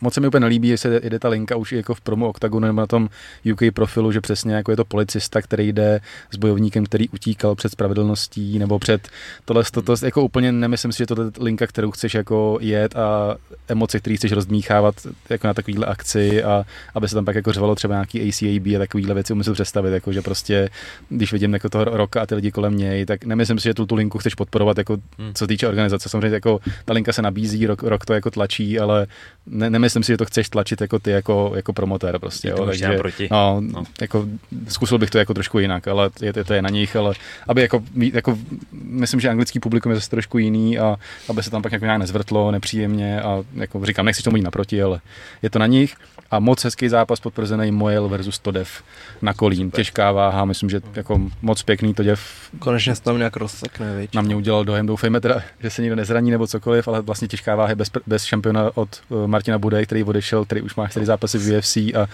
moc 0.00 0.14
se 0.14 0.20
mi 0.20 0.26
úplně 0.26 0.40
nelíbí, 0.40 0.68
jestli 0.68 1.00
jde 1.10 1.18
ta 1.18 1.28
linka 1.28 1.56
už 1.56 1.72
jako 1.72 1.94
v 1.94 2.00
promo 2.00 2.28
Octagonu 2.28 2.66
nebo 2.66 2.80
na 2.80 2.86
tom 2.86 3.08
UK 3.52 3.74
profilu, 3.74 4.12
že 4.12 4.20
přesně 4.20 4.54
jako 4.54 4.70
je 4.70 4.76
to 4.76 4.84
policista, 4.84 5.42
který 5.42 5.72
jde 5.72 6.00
s 6.30 6.36
bojovníkem, 6.36 6.84
který 6.84 7.08
utíkal 7.08 7.54
před 7.54 7.72
spravedlností 7.72 8.58
nebo 8.58 8.78
před 8.78 9.08
tohle, 9.44 9.62
to, 9.72 9.82
to, 9.82 9.94
jako 10.04 10.22
úplně 10.22 10.52
nemyslím 10.52 10.92
si, 10.92 10.98
že 10.98 11.06
to 11.06 11.22
je 11.22 11.30
linka, 11.40 11.66
kterou 11.66 11.90
chceš 11.90 12.14
jako 12.14 12.58
jet 12.60 12.96
a 12.96 13.36
emoce, 13.68 14.00
které 14.00 14.16
chceš 14.16 14.32
rozdmíchávat 14.32 14.94
jako 15.30 15.46
na 15.46 15.54
takovýhle 15.54 15.86
akci 15.86 16.42
a 16.42 16.64
aby 16.94 17.08
se 17.08 17.14
tam 17.14 17.24
pak 17.24 17.34
jako 17.36 17.52
řvalo 17.52 17.74
třeba 17.74 17.94
nějaký 17.94 18.28
ACAB 18.28 18.66
a 18.76 18.78
takovýhle 18.78 19.14
věci 19.14 19.32
umím 19.32 19.44
si 19.44 19.52
představit, 19.52 19.92
jako 19.92 20.12
že 20.12 20.22
prostě, 20.22 20.68
když 21.08 21.32
vidím 21.32 21.52
jako 21.52 21.68
toho 21.68 21.84
roka 21.84 22.22
a 22.22 22.26
ty 22.26 22.34
lidi 22.34 22.50
kolem 22.50 22.76
něj, 22.76 23.06
tak 23.06 23.24
nemyslím 23.24 23.58
si, 23.58 23.64
že 23.64 23.74
tu, 23.74 23.86
tu 23.86 23.94
linku 23.94 24.18
chceš 24.18 24.34
podporovat, 24.34 24.78
jako 24.78 24.98
hmm. 25.18 25.34
co 25.34 25.46
týče 25.46 25.68
organizace. 25.68 26.08
Samozřejmě 26.08 26.34
jako 26.34 26.60
ta 26.84 26.92
linka 26.92 27.12
se 27.12 27.22
nabízí, 27.22 27.66
rok, 27.66 27.82
rok 27.82 28.04
to 28.04 28.14
jako 28.14 28.30
tlačí, 28.30 28.78
ale 28.78 29.06
ne, 29.48 29.70
nemyslím 29.70 30.02
si, 30.02 30.12
že 30.12 30.16
to 30.16 30.24
chceš 30.24 30.48
tlačit 30.48 30.80
jako 30.80 30.98
ty 30.98 31.10
jako, 31.10 31.52
jako 31.56 31.72
promotér 31.72 32.18
prostě. 32.18 32.48
Jo, 32.48 32.66
takže, 32.66 32.96
proti. 32.98 33.28
No, 33.30 33.60
no. 33.60 33.84
Jako, 34.00 34.26
zkusil 34.68 34.98
bych 34.98 35.10
to 35.10 35.18
jako 35.18 35.34
trošku 35.34 35.58
jinak, 35.58 35.88
ale 35.88 36.10
je, 36.20 36.32
to 36.32 36.54
je 36.54 36.62
na 36.62 36.70
nich, 36.70 36.96
ale 36.96 37.14
aby 37.48 37.60
jako, 37.60 37.82
jako 37.94 38.38
myslím, 38.82 39.20
že 39.20 39.28
anglický 39.28 39.60
publikum 39.60 39.92
je 39.92 39.96
zase 39.96 40.10
trošku 40.10 40.38
jiný 40.38 40.78
a 40.78 40.96
aby 41.28 41.42
se 41.42 41.50
tam 41.50 41.62
pak 41.62 41.72
jako 41.72 41.84
nějak 41.84 41.98
nezvrtlo 41.98 42.50
nepříjemně 42.50 43.22
a 43.22 43.44
jako 43.54 43.86
říkám, 43.86 44.06
nechci 44.06 44.22
tomu 44.22 44.36
jít 44.36 44.42
naproti, 44.42 44.82
ale 44.82 45.00
je 45.42 45.50
to 45.50 45.58
na 45.58 45.66
nich 45.66 45.94
a 46.30 46.38
moc 46.38 46.64
hezký 46.64 46.88
zápas 46.88 47.20
potvrzený 47.20 47.70
Mojel 47.70 48.08
versus 48.08 48.38
Todev 48.38 48.82
na 49.22 49.34
Kolín. 49.34 49.70
Těžká 49.70 50.12
váha, 50.12 50.44
myslím, 50.44 50.70
že 50.70 50.80
jako 50.94 51.20
moc 51.42 51.62
pěkný 51.62 51.94
Todev. 51.94 52.20
Konečně 52.58 52.94
se 52.94 53.02
tam 53.02 53.18
nějak 53.18 53.36
rozsekne, 53.36 53.96
viď? 53.96 54.14
Na 54.14 54.22
mě 54.22 54.36
udělal 54.36 54.64
dojem, 54.64 54.86
doufejme 54.86 55.20
teda, 55.20 55.42
že 55.60 55.70
se 55.70 55.82
nikdo 55.82 55.96
nezraní 55.96 56.30
nebo 56.30 56.46
cokoliv, 56.46 56.88
ale 56.88 57.00
vlastně 57.00 57.28
těžká 57.28 57.56
váha 57.56 57.74
bez, 57.74 57.90
bez 58.06 58.24
šampiona 58.24 58.70
od 58.74 58.88
uh, 59.08 59.26
Martina 59.38 59.58
Bude, 59.58 59.86
který 59.86 60.04
odešel, 60.04 60.44
který 60.44 60.62
už 60.62 60.74
má 60.74 60.88
čtyři 60.88 61.06
zápasy 61.06 61.38
v 61.38 61.58
UFC 61.58 61.76
a 61.76 62.06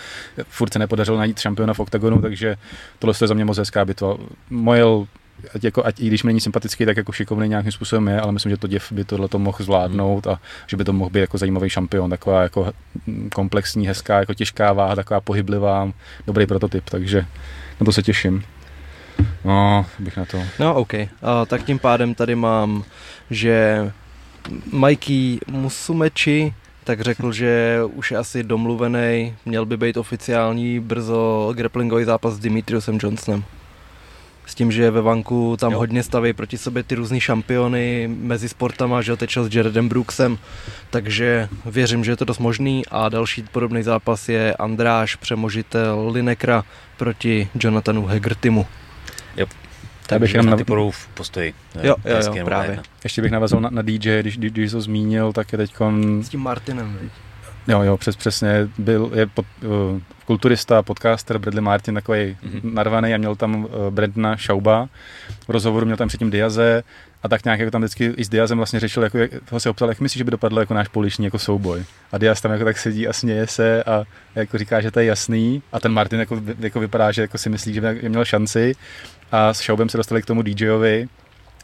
furt 0.48 0.72
se 0.72 0.78
nepodařilo 0.78 1.18
najít 1.18 1.38
šampiona 1.38 1.74
v 1.74 1.80
OKTAGONu, 1.80 2.22
takže 2.22 2.56
tohle 2.98 3.14
je 3.20 3.28
za 3.28 3.34
mě 3.34 3.44
moc 3.44 3.58
hezká 3.58 3.84
bitva. 3.84 4.16
Mojel 4.50 5.06
ať, 5.54 5.64
jako, 5.64 5.86
ať 5.86 6.00
i 6.00 6.06
když 6.06 6.22
mi 6.22 6.28
není 6.28 6.40
sympatický, 6.40 6.86
tak 6.86 6.96
jako 6.96 7.12
šikovný 7.12 7.48
nějakým 7.48 7.72
způsobem 7.72 8.08
je, 8.08 8.20
ale 8.20 8.32
myslím, 8.32 8.50
že 8.50 8.56
to 8.56 8.66
děv 8.66 8.92
by 8.92 9.04
tohle 9.04 9.28
to 9.28 9.38
mohl 9.38 9.58
zvládnout 9.60 10.26
a 10.26 10.40
že 10.66 10.76
by 10.76 10.84
to 10.84 10.92
mohl 10.92 11.10
být 11.10 11.20
jako 11.20 11.38
zajímavý 11.38 11.70
šampion, 11.70 12.10
taková 12.10 12.42
jako 12.42 12.72
komplexní, 13.34 13.86
hezká, 13.86 14.18
jako 14.18 14.34
těžká 14.34 14.72
váha, 14.72 14.96
taková 14.96 15.20
pohyblivá, 15.20 15.92
dobrý 16.26 16.46
prototyp, 16.46 16.84
takže 16.90 17.26
na 17.80 17.84
to 17.84 17.92
se 17.92 18.02
těším. 18.02 18.44
No, 19.44 19.86
bych 19.98 20.16
na 20.16 20.24
to. 20.24 20.42
No, 20.58 20.74
OK. 20.74 20.94
A, 20.94 21.08
tak 21.46 21.62
tím 21.62 21.78
pádem 21.78 22.14
tady 22.14 22.34
mám, 22.34 22.84
že 23.30 23.92
Mikey 24.72 25.38
Musumeči 25.50 26.54
tak 26.84 27.00
řekl, 27.00 27.32
že 27.32 27.80
už 27.92 28.10
je 28.10 28.16
asi 28.16 28.42
domluvený, 28.42 29.34
měl 29.44 29.66
by 29.66 29.76
být 29.76 29.96
oficiální 29.96 30.80
brzo 30.80 31.52
grapplingový 31.56 32.04
zápas 32.04 32.34
s 32.34 32.38
Dimitriusem 32.38 32.98
Johnsonem 33.02 33.44
s 34.46 34.54
tím, 34.54 34.72
že 34.72 34.90
ve 34.90 35.00
Vanku 35.00 35.56
tam 35.56 35.72
jo. 35.72 35.78
hodně 35.78 36.02
staví 36.02 36.32
proti 36.32 36.58
sobě 36.58 36.82
ty 36.82 36.94
různý 36.94 37.20
šampiony 37.20 38.10
mezi 38.16 38.48
sportama, 38.48 39.02
že 39.02 39.16
tečel 39.16 39.44
s 39.44 39.54
Jaredem 39.54 39.88
Brooksem, 39.88 40.38
takže 40.90 41.48
věřím, 41.66 42.04
že 42.04 42.12
je 42.12 42.16
to 42.16 42.24
dost 42.24 42.38
možný 42.38 42.82
a 42.90 43.08
další 43.08 43.42
podobný 43.42 43.82
zápas 43.82 44.28
je 44.28 44.54
Andráš, 44.54 45.16
přemožitel 45.16 46.10
Linekra 46.12 46.64
proti 46.96 47.48
Jonathanu 47.60 48.06
Hegertimu. 48.06 48.66
Jo. 49.36 49.46
Tak 50.06 50.20
bych 50.20 50.34
jenom 50.34 50.46
na 50.46 50.56
ty 50.56 50.64
v 50.90 51.08
postoji. 51.14 51.54
Jo, 51.82 51.96
jo, 52.04 52.34
jo, 52.34 52.44
právě. 52.44 52.78
Ještě 53.04 53.22
bych 53.22 53.30
navazal 53.30 53.60
na, 53.60 53.70
na 53.70 53.82
DJ, 53.82 54.20
když, 54.20 54.38
když, 54.38 54.52
když 54.52 54.70
to 54.70 54.80
zmínil, 54.80 55.32
tak 55.32 55.52
je 55.52 55.58
teď. 55.58 55.74
S 56.20 56.28
tím 56.28 56.40
Martinem? 56.40 57.10
Jo, 57.68 57.82
jo, 57.82 57.96
přes, 57.96 58.16
přesně. 58.16 58.68
Byl, 58.78 59.10
je 59.14 59.26
pod, 59.26 59.46
uh, 59.62 60.00
kulturista, 60.24 60.82
podcaster 60.82 61.38
Bradley 61.38 61.62
Martin, 61.62 61.94
takový 61.94 62.18
mm-hmm. 62.18 62.74
narvaný 62.74 63.14
a 63.14 63.18
měl 63.18 63.36
tam 63.36 63.64
uh, 63.64 63.70
Brandna 63.90 64.36
Šauba. 64.36 64.88
V 65.46 65.48
rozhovoru 65.48 65.86
měl 65.86 65.96
tam 65.96 66.08
předtím 66.08 66.30
Diaze 66.30 66.82
a 67.22 67.28
tak 67.28 67.44
nějak 67.44 67.60
jako 67.60 67.70
tam 67.70 67.80
vždycky 67.80 68.04
i 68.16 68.24
s 68.24 68.28
Diazem 68.28 68.58
vlastně 68.58 68.80
řešil, 68.80 69.02
jako, 69.02 69.18
jak, 69.18 69.30
ho 69.50 69.60
se 69.60 69.70
optal, 69.70 69.88
jak 69.88 70.00
myslíš, 70.00 70.18
že 70.18 70.24
by 70.24 70.30
dopadlo 70.30 70.60
jako 70.60 70.74
náš 70.74 70.88
poliční 70.88 71.24
jako 71.24 71.38
souboj. 71.38 71.84
A 72.12 72.18
Diaz 72.18 72.40
tam 72.40 72.52
jako 72.52 72.64
tak 72.64 72.78
sedí 72.78 73.08
a 73.08 73.12
směje 73.12 73.46
se 73.46 73.84
a 73.84 74.04
jako 74.34 74.58
říká, 74.58 74.80
že 74.80 74.90
to 74.90 75.00
je 75.00 75.06
jasný 75.06 75.62
a 75.72 75.80
ten 75.80 75.92
Martin 75.92 76.20
jako, 76.20 76.40
jako 76.58 76.80
vypadá, 76.80 77.12
že 77.12 77.22
jako 77.22 77.38
si 77.38 77.50
myslí, 77.50 77.74
že 77.74 77.80
by 77.80 78.08
měl 78.08 78.24
šanci 78.24 78.74
a 79.34 79.54
s 79.54 79.60
Šaubem 79.60 79.88
se 79.88 79.96
dostali 79.96 80.22
k 80.22 80.26
tomu 80.26 80.42
DJovi 80.42 81.08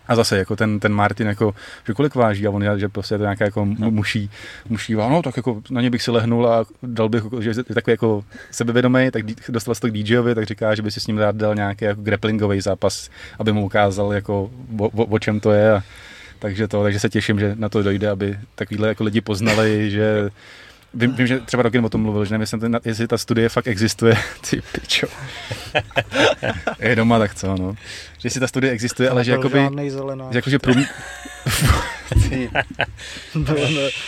a 0.08 0.14
zase 0.14 0.38
jako 0.38 0.56
ten, 0.56 0.80
ten 0.80 0.92
Martin, 0.92 1.26
jako, 1.26 1.54
že 1.86 1.92
kolik 1.92 2.14
váží? 2.14 2.46
A 2.46 2.50
on 2.50 2.64
že 2.76 2.88
prostě 2.88 3.14
je 3.14 3.18
to 3.18 3.24
nějaká 3.24 3.44
jako 3.44 3.64
no. 3.78 3.90
muší, 3.90 4.30
muší 4.68 4.94
no 4.94 5.22
tak 5.22 5.36
jako 5.36 5.62
na 5.70 5.80
ně 5.80 5.90
bych 5.90 6.02
si 6.02 6.10
lehnul 6.10 6.48
a 6.48 6.64
dal 6.82 7.08
bych, 7.08 7.22
že 7.40 7.50
je 7.50 7.74
takový 7.74 7.92
jako 7.92 8.24
sebevědomý, 8.50 9.10
tak 9.10 9.24
dostal 9.48 9.74
se 9.74 9.80
to 9.80 9.88
k 9.88 9.92
DJovi, 9.92 10.34
tak 10.34 10.46
říká, 10.46 10.74
že 10.74 10.82
by 10.82 10.90
si 10.90 11.00
s 11.00 11.06
ním 11.06 11.18
rád 11.18 11.36
dal 11.36 11.54
nějaký 11.54 11.84
jako 11.84 12.02
grapplingový 12.02 12.60
zápas, 12.60 13.10
aby 13.38 13.52
mu 13.52 13.64
ukázal 13.64 14.12
jako 14.12 14.50
o, 14.78 14.84
o, 14.84 15.04
o 15.04 15.18
čem 15.18 15.40
to 15.40 15.52
je. 15.52 15.72
A 15.72 15.82
takže 16.38 16.68
to, 16.68 16.82
takže 16.82 16.98
se 16.98 17.08
těším, 17.08 17.38
že 17.40 17.54
na 17.54 17.68
to 17.68 17.82
dojde, 17.82 18.10
aby 18.10 18.38
takovýhle 18.54 18.88
jako 18.88 19.04
lidi 19.04 19.20
poznali, 19.20 19.90
že 19.90 20.30
Vím, 20.94 21.14
vím, 21.14 21.26
že 21.26 21.40
třeba 21.40 21.62
Rokin 21.62 21.84
o 21.84 21.88
tom 21.88 22.02
mluvil, 22.02 22.24
že 22.24 22.34
nevím, 22.34 22.40
jestli, 22.40 22.60
ten, 22.60 22.80
jestli 22.84 23.08
ta 23.08 23.18
studie 23.18 23.48
fakt 23.48 23.66
existuje. 23.66 24.16
Ty 24.50 24.62
pičo. 24.72 25.06
je 26.78 26.96
doma, 26.96 27.18
tak 27.18 27.34
co, 27.34 27.56
no. 27.56 27.74
Že 28.18 28.30
si 28.30 28.40
ta 28.40 28.46
studie 28.46 28.72
existuje, 28.72 29.10
ale 29.10 29.24
že 29.24 29.32
jakoby... 29.32 29.68
Že 30.30 30.38
jakože 30.38 30.58
prům... 30.58 30.84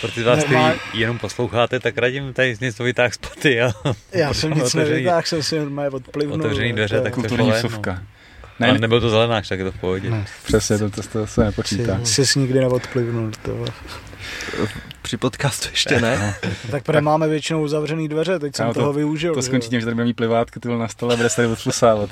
Pro 0.00 0.10
ty 0.14 0.22
vás, 0.22 0.44
kteří 0.44 0.60
jenom 0.94 1.18
posloucháte, 1.18 1.80
tak 1.80 1.98
radím 1.98 2.32
tady 2.32 2.56
nic 2.60 2.74
to 2.74 2.84
vytáh 2.84 3.14
z 3.14 3.18
paty. 3.18 3.62
A 3.62 3.72
Já 4.12 4.34
jsem 4.34 4.54
nic 4.54 4.74
nevytáhl, 4.74 5.22
jsem 5.24 5.42
si 5.42 5.58
normálně 5.58 5.90
odplivnul. 5.90 6.38
Otevřený 6.38 6.72
dveře, 6.72 7.00
tak 7.00 7.14
Kulturní 7.14 7.50
vsuvka. 7.50 7.92
No. 7.92 8.00
Ne, 8.60 8.68
ale 8.68 8.78
nebyl 8.78 9.00
to 9.00 9.10
zelenáč, 9.10 9.48
tak 9.48 9.58
je 9.58 9.64
to 9.64 9.72
v 9.72 9.80
pohodě. 9.80 10.10
Ne. 10.10 10.24
Přesně, 10.44 10.78
to, 10.78 10.90
to, 10.90 11.02
to 11.02 11.26
se 11.26 11.44
nepočítá. 11.44 12.00
Jsi, 12.04 12.26
jsi 12.26 12.38
nikdy 12.38 12.60
neodplivnul. 12.60 13.30
To 13.42 13.64
při 15.02 15.16
podcastu 15.16 15.68
ještě 15.70 16.00
ne. 16.00 16.34
tak 16.70 16.82
protože 16.82 17.00
máme 17.00 17.28
většinou 17.28 17.68
zavřený 17.68 18.08
dveře, 18.08 18.38
teď 18.38 18.56
jsem 18.56 18.66
to, 18.66 18.74
toho 18.74 18.92
využil. 18.92 19.34
To 19.34 19.42
skončí 19.42 19.68
tím, 19.68 19.80
že 19.80 19.86
tady 19.86 19.94
budeme 19.94 20.08
mít 20.08 20.16
plivátky 20.16 20.60
tyhle 20.60 20.78
na 20.78 20.88
stole 20.88 21.14
a 21.14 21.16
bude 21.16 21.28
se 21.28 21.36
tady 21.36 21.48
odflusávat. 21.48 22.10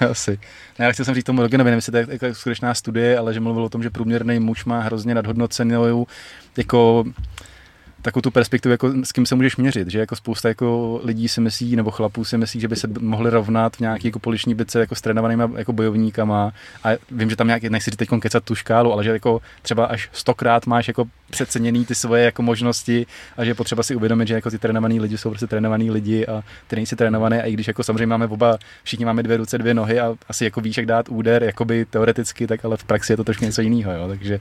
Asi. 0.10 0.38
Ne, 0.78 0.84
já 0.86 0.92
chtěl 0.92 1.04
jsem 1.04 1.14
říct 1.14 1.24
tomu 1.24 1.42
Rogenovi, 1.42 1.70
nevím, 1.70 1.78
jestli 1.78 1.92
to 1.92 1.98
je 1.98 2.06
jako 2.10 2.34
skutečná 2.34 2.74
studie, 2.74 3.18
ale 3.18 3.34
že 3.34 3.40
mluvil 3.40 3.64
o 3.64 3.68
tom, 3.68 3.82
že 3.82 3.90
průměrný 3.90 4.40
muž 4.40 4.64
má 4.64 4.80
hrozně 4.80 5.14
nadhodnocenou 5.14 6.06
jako 6.56 7.04
takovou 8.02 8.20
tu 8.20 8.30
perspektivu, 8.30 8.70
jako 8.70 8.92
s 9.04 9.12
kým 9.12 9.26
se 9.26 9.34
můžeš 9.34 9.56
měřit, 9.56 9.90
že 9.90 9.98
jako 9.98 10.16
spousta 10.16 10.48
jako 10.48 11.00
lidí 11.04 11.28
si 11.28 11.40
myslí, 11.40 11.76
nebo 11.76 11.90
chlapů 11.90 12.24
si 12.24 12.38
myslí, 12.38 12.60
že 12.60 12.68
by 12.68 12.76
se 12.76 12.88
mohli 13.00 13.30
rovnat 13.30 13.76
v 13.76 13.80
nějaký 13.80 14.06
jako 14.08 14.18
poliční 14.18 14.54
bitce 14.54 14.80
jako 14.80 14.94
s 14.94 15.00
trénovanými 15.00 15.42
jako 15.56 15.72
bojovníkama. 15.72 16.52
A 16.84 16.88
vím, 17.10 17.30
že 17.30 17.36
tam 17.36 17.46
nějak, 17.46 17.62
nechci 17.62 17.90
teď 17.90 18.08
kecat 18.20 18.44
tu 18.44 18.54
škálu, 18.54 18.92
ale 18.92 19.04
že 19.04 19.10
jako 19.10 19.40
třeba 19.62 19.84
až 19.84 20.08
stokrát 20.12 20.66
máš 20.66 20.88
jako 20.88 21.04
přeceněný 21.30 21.86
ty 21.86 21.94
svoje 21.94 22.24
jako 22.24 22.42
možnosti 22.42 23.06
a 23.36 23.44
že 23.44 23.50
je 23.50 23.54
potřeba 23.54 23.82
si 23.82 23.96
uvědomit, 23.96 24.28
že 24.28 24.34
jako 24.34 24.50
ty 24.50 24.58
trénovaný 24.58 25.00
lidi 25.00 25.18
jsou 25.18 25.28
prostě 25.28 25.46
trénovaný 25.46 25.90
lidi 25.90 26.26
a 26.26 26.42
ty 26.66 26.76
nejsi 26.76 26.96
trénovaný. 26.96 27.36
A 27.36 27.42
i 27.42 27.52
když 27.52 27.68
jako 27.68 27.82
samozřejmě 27.82 28.06
máme 28.06 28.26
oba, 28.26 28.58
všichni 28.82 29.04
máme 29.04 29.22
dvě 29.22 29.36
ruce, 29.36 29.58
dvě 29.58 29.74
nohy 29.74 30.00
a 30.00 30.14
asi 30.28 30.44
jako 30.44 30.60
víš, 30.60 30.76
jak 30.76 30.86
dát 30.86 31.08
úder, 31.08 31.42
jakoby 31.42 31.84
teoreticky, 31.84 32.46
tak 32.46 32.64
ale 32.64 32.76
v 32.76 32.84
praxi 32.84 33.12
je 33.12 33.16
to 33.16 33.24
trošku 33.24 33.44
něco 33.44 33.62
jiného, 33.62 33.92
jo, 33.92 34.08
takže 34.08 34.40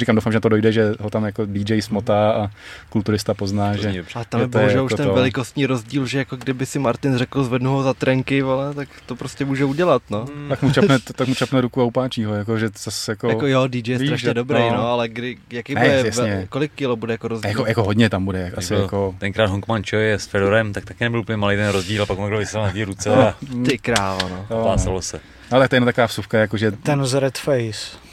říkám, 0.00 0.14
doufám, 0.14 0.32
že 0.32 0.40
to 0.40 0.48
dojde, 0.48 0.72
že 0.72 0.92
ho 1.00 1.10
tam 1.10 1.24
jako 1.24 1.46
DJ 1.46 1.82
smotá 1.82 2.32
a 2.32 2.50
kulturista 2.88 3.34
pozná, 3.34 3.72
to 3.72 3.82
že... 3.82 4.04
A 4.14 4.24
tam 4.24 4.40
je 4.40 4.46
bohužel 4.46 4.84
už 4.84 4.92
jako 4.92 5.02
ten 5.02 5.06
to... 5.06 5.14
velikostní 5.14 5.66
rozdíl, 5.66 6.06
že 6.06 6.18
jako 6.18 6.36
kdyby 6.36 6.66
si 6.66 6.78
Martin 6.78 7.18
řekl 7.18 7.44
zvednu 7.44 7.70
ho 7.72 7.82
za 7.82 7.94
trenky, 7.94 8.42
vole, 8.42 8.74
tak 8.74 8.88
to 9.06 9.16
prostě 9.16 9.44
může 9.44 9.64
udělat, 9.64 10.02
no. 10.10 10.24
Hmm. 10.34 10.48
Tak, 10.48 10.62
mu 10.62 10.72
čapne, 10.72 10.98
tak 11.14 11.28
mu 11.28 11.34
čapne 11.34 11.60
ruku 11.60 11.80
a 11.80 11.84
upáčí 11.84 12.24
ho, 12.24 12.34
jako, 12.34 12.58
že 12.58 12.68
zase 12.78 13.12
jako... 13.12 13.28
Jako 13.28 13.46
jo, 13.46 13.66
DJ 13.66 13.92
je 13.92 13.98
víš, 13.98 14.08
strašně 14.08 14.28
že, 14.28 14.34
dobrý, 14.34 14.58
no. 14.58 14.76
no, 14.76 14.88
ale 14.88 15.08
kdy, 15.08 15.36
jaký 15.50 15.74
ne, 15.74 15.80
bude, 15.80 16.02
jasně. 16.06 16.46
kolik 16.48 16.72
kilo 16.72 16.96
bude 16.96 17.14
jako 17.14 17.28
rozdíl? 17.28 17.50
Jako, 17.50 17.66
jako 17.66 17.84
hodně 17.84 18.10
tam 18.10 18.24
bude, 18.24 18.52
asi 18.56 18.74
jako... 18.74 18.82
jako... 18.82 19.14
Tenkrát 19.18 19.50
Honkman 19.50 19.82
Choi 19.90 20.12
s 20.12 20.26
Fedorem, 20.26 20.72
tak 20.72 20.84
taky 20.84 21.04
nebyl 21.04 21.20
úplně 21.20 21.36
malý 21.36 21.56
ten 21.56 21.68
rozdíl 21.68 22.02
a 22.02 22.06
pak 22.06 22.18
mohl 22.18 22.38
vysel 22.38 22.62
na 22.62 22.72
ruce 22.84 23.10
a... 23.10 23.34
Ty 23.64 23.78
krávo, 23.78 24.28
no. 24.28 24.64
Pásalo 24.64 25.02
se. 25.02 25.20
Ale 25.50 25.68
to 25.68 25.74
je 25.74 25.76
jen 25.76 25.84
taková 25.84 26.06
vsuvka, 26.06 26.38
jakože... 26.38 26.70
Ten 26.70 27.06
z 27.06 27.20
Red 27.20 27.38
Face. 27.38 28.09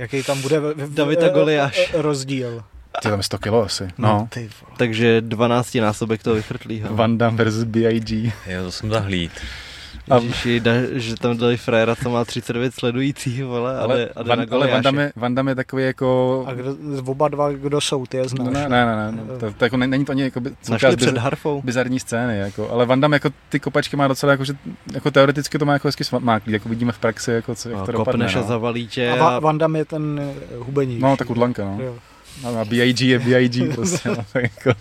Jaký 0.00 0.22
tam 0.22 0.42
bude 0.42 0.60
v, 0.60 0.74
v, 0.74 0.94
Davida 0.94 1.28
Goliáš. 1.28 1.92
rozdíl? 1.94 2.62
Ty 3.02 3.08
tam 3.08 3.22
100 3.22 3.38
kilo 3.38 3.64
asi. 3.64 3.84
No. 3.98 4.08
no. 4.08 4.28
Ty 4.30 4.50
Takže 4.76 5.20
12 5.20 5.74
násobek 5.74 6.22
toho 6.22 6.36
vychrtlýho. 6.36 6.96
Van 6.96 7.18
Damme 7.18 7.44
versus 7.44 7.64
B.I.G. 7.64 8.32
Jo, 8.46 8.64
to 8.64 8.72
jsem 8.72 8.90
zahlíd. 8.90 9.32
A... 10.10 10.16
Ježiši, 10.16 10.60
da, 10.60 10.72
že 10.92 11.14
tam 11.14 11.36
dali 11.36 11.56
frajera, 11.56 11.96
co 11.96 12.10
má 12.10 12.24
39 12.24 12.74
sledujících, 12.74 13.44
vole, 13.44 13.78
ale, 13.78 13.94
a 13.94 13.96
jde, 13.96 14.08
a 14.08 14.22
jde 14.22 14.28
Van, 14.28 14.46
ale 14.50 14.70
Van 14.70 14.82
Damme, 14.82 15.12
Van 15.16 15.34
Damme 15.34 15.50
je 15.50 15.54
takový 15.54 15.84
jako... 15.84 16.44
A 16.48 16.54
kdo, 16.54 16.76
oba 17.04 17.28
dva, 17.28 17.52
kdo 17.52 17.80
jsou, 17.80 18.06
ty 18.06 18.16
je 18.16 18.28
znáš? 18.28 18.52
Ne, 18.52 18.68
ne, 18.68 18.86
ne, 18.86 19.12
ne. 19.12 19.22
To, 19.40 19.52
to, 19.52 19.64
jako 19.64 19.76
není 19.76 20.04
to 20.04 20.12
ani 20.12 20.22
jako 20.22 20.40
Našli 20.70 20.96
před 20.96 21.18
harfou. 21.18 21.62
bizarní 21.62 22.00
scény, 22.00 22.38
jako, 22.38 22.70
ale 22.70 22.86
Van 22.86 23.00
Damme 23.00 23.16
jako 23.16 23.30
ty 23.48 23.60
kopačky 23.60 23.96
má 23.96 24.08
docela, 24.08 24.32
jako, 24.32 24.44
že 24.44 24.54
jako 24.94 25.10
teoreticky 25.10 25.58
to 25.58 25.64
má 25.64 25.72
jako 25.72 25.88
hezky 25.88 26.04
smáklý, 26.04 26.52
jako 26.52 26.68
vidíme 26.68 26.92
v 26.92 26.98
praxi, 26.98 27.32
jako, 27.32 27.54
co, 27.54 27.68
jak 27.68 27.78
no, 27.78 27.86
to 27.86 27.92
dopadne. 27.92 28.30
No. 28.34 28.40
a 28.40 28.42
zavalí 28.42 28.88
tě. 28.88 29.10
A, 29.10 29.28
a 29.28 29.38
Van 29.38 29.58
Damme 29.58 29.78
je 29.78 29.84
ten 29.84 30.20
eh, 30.22 30.56
hubeník. 30.56 31.00
No, 31.00 31.16
tak 31.16 31.30
udlanka, 31.30 31.64
no. 31.64 31.78
Jo. 31.84 31.94
A 32.44 32.64
B.I.G. 32.64 33.06
je 33.06 33.18
B.I.G. 33.18 33.68
prostě, 33.74 34.08
no, 34.08 34.24
jako, 34.40 34.72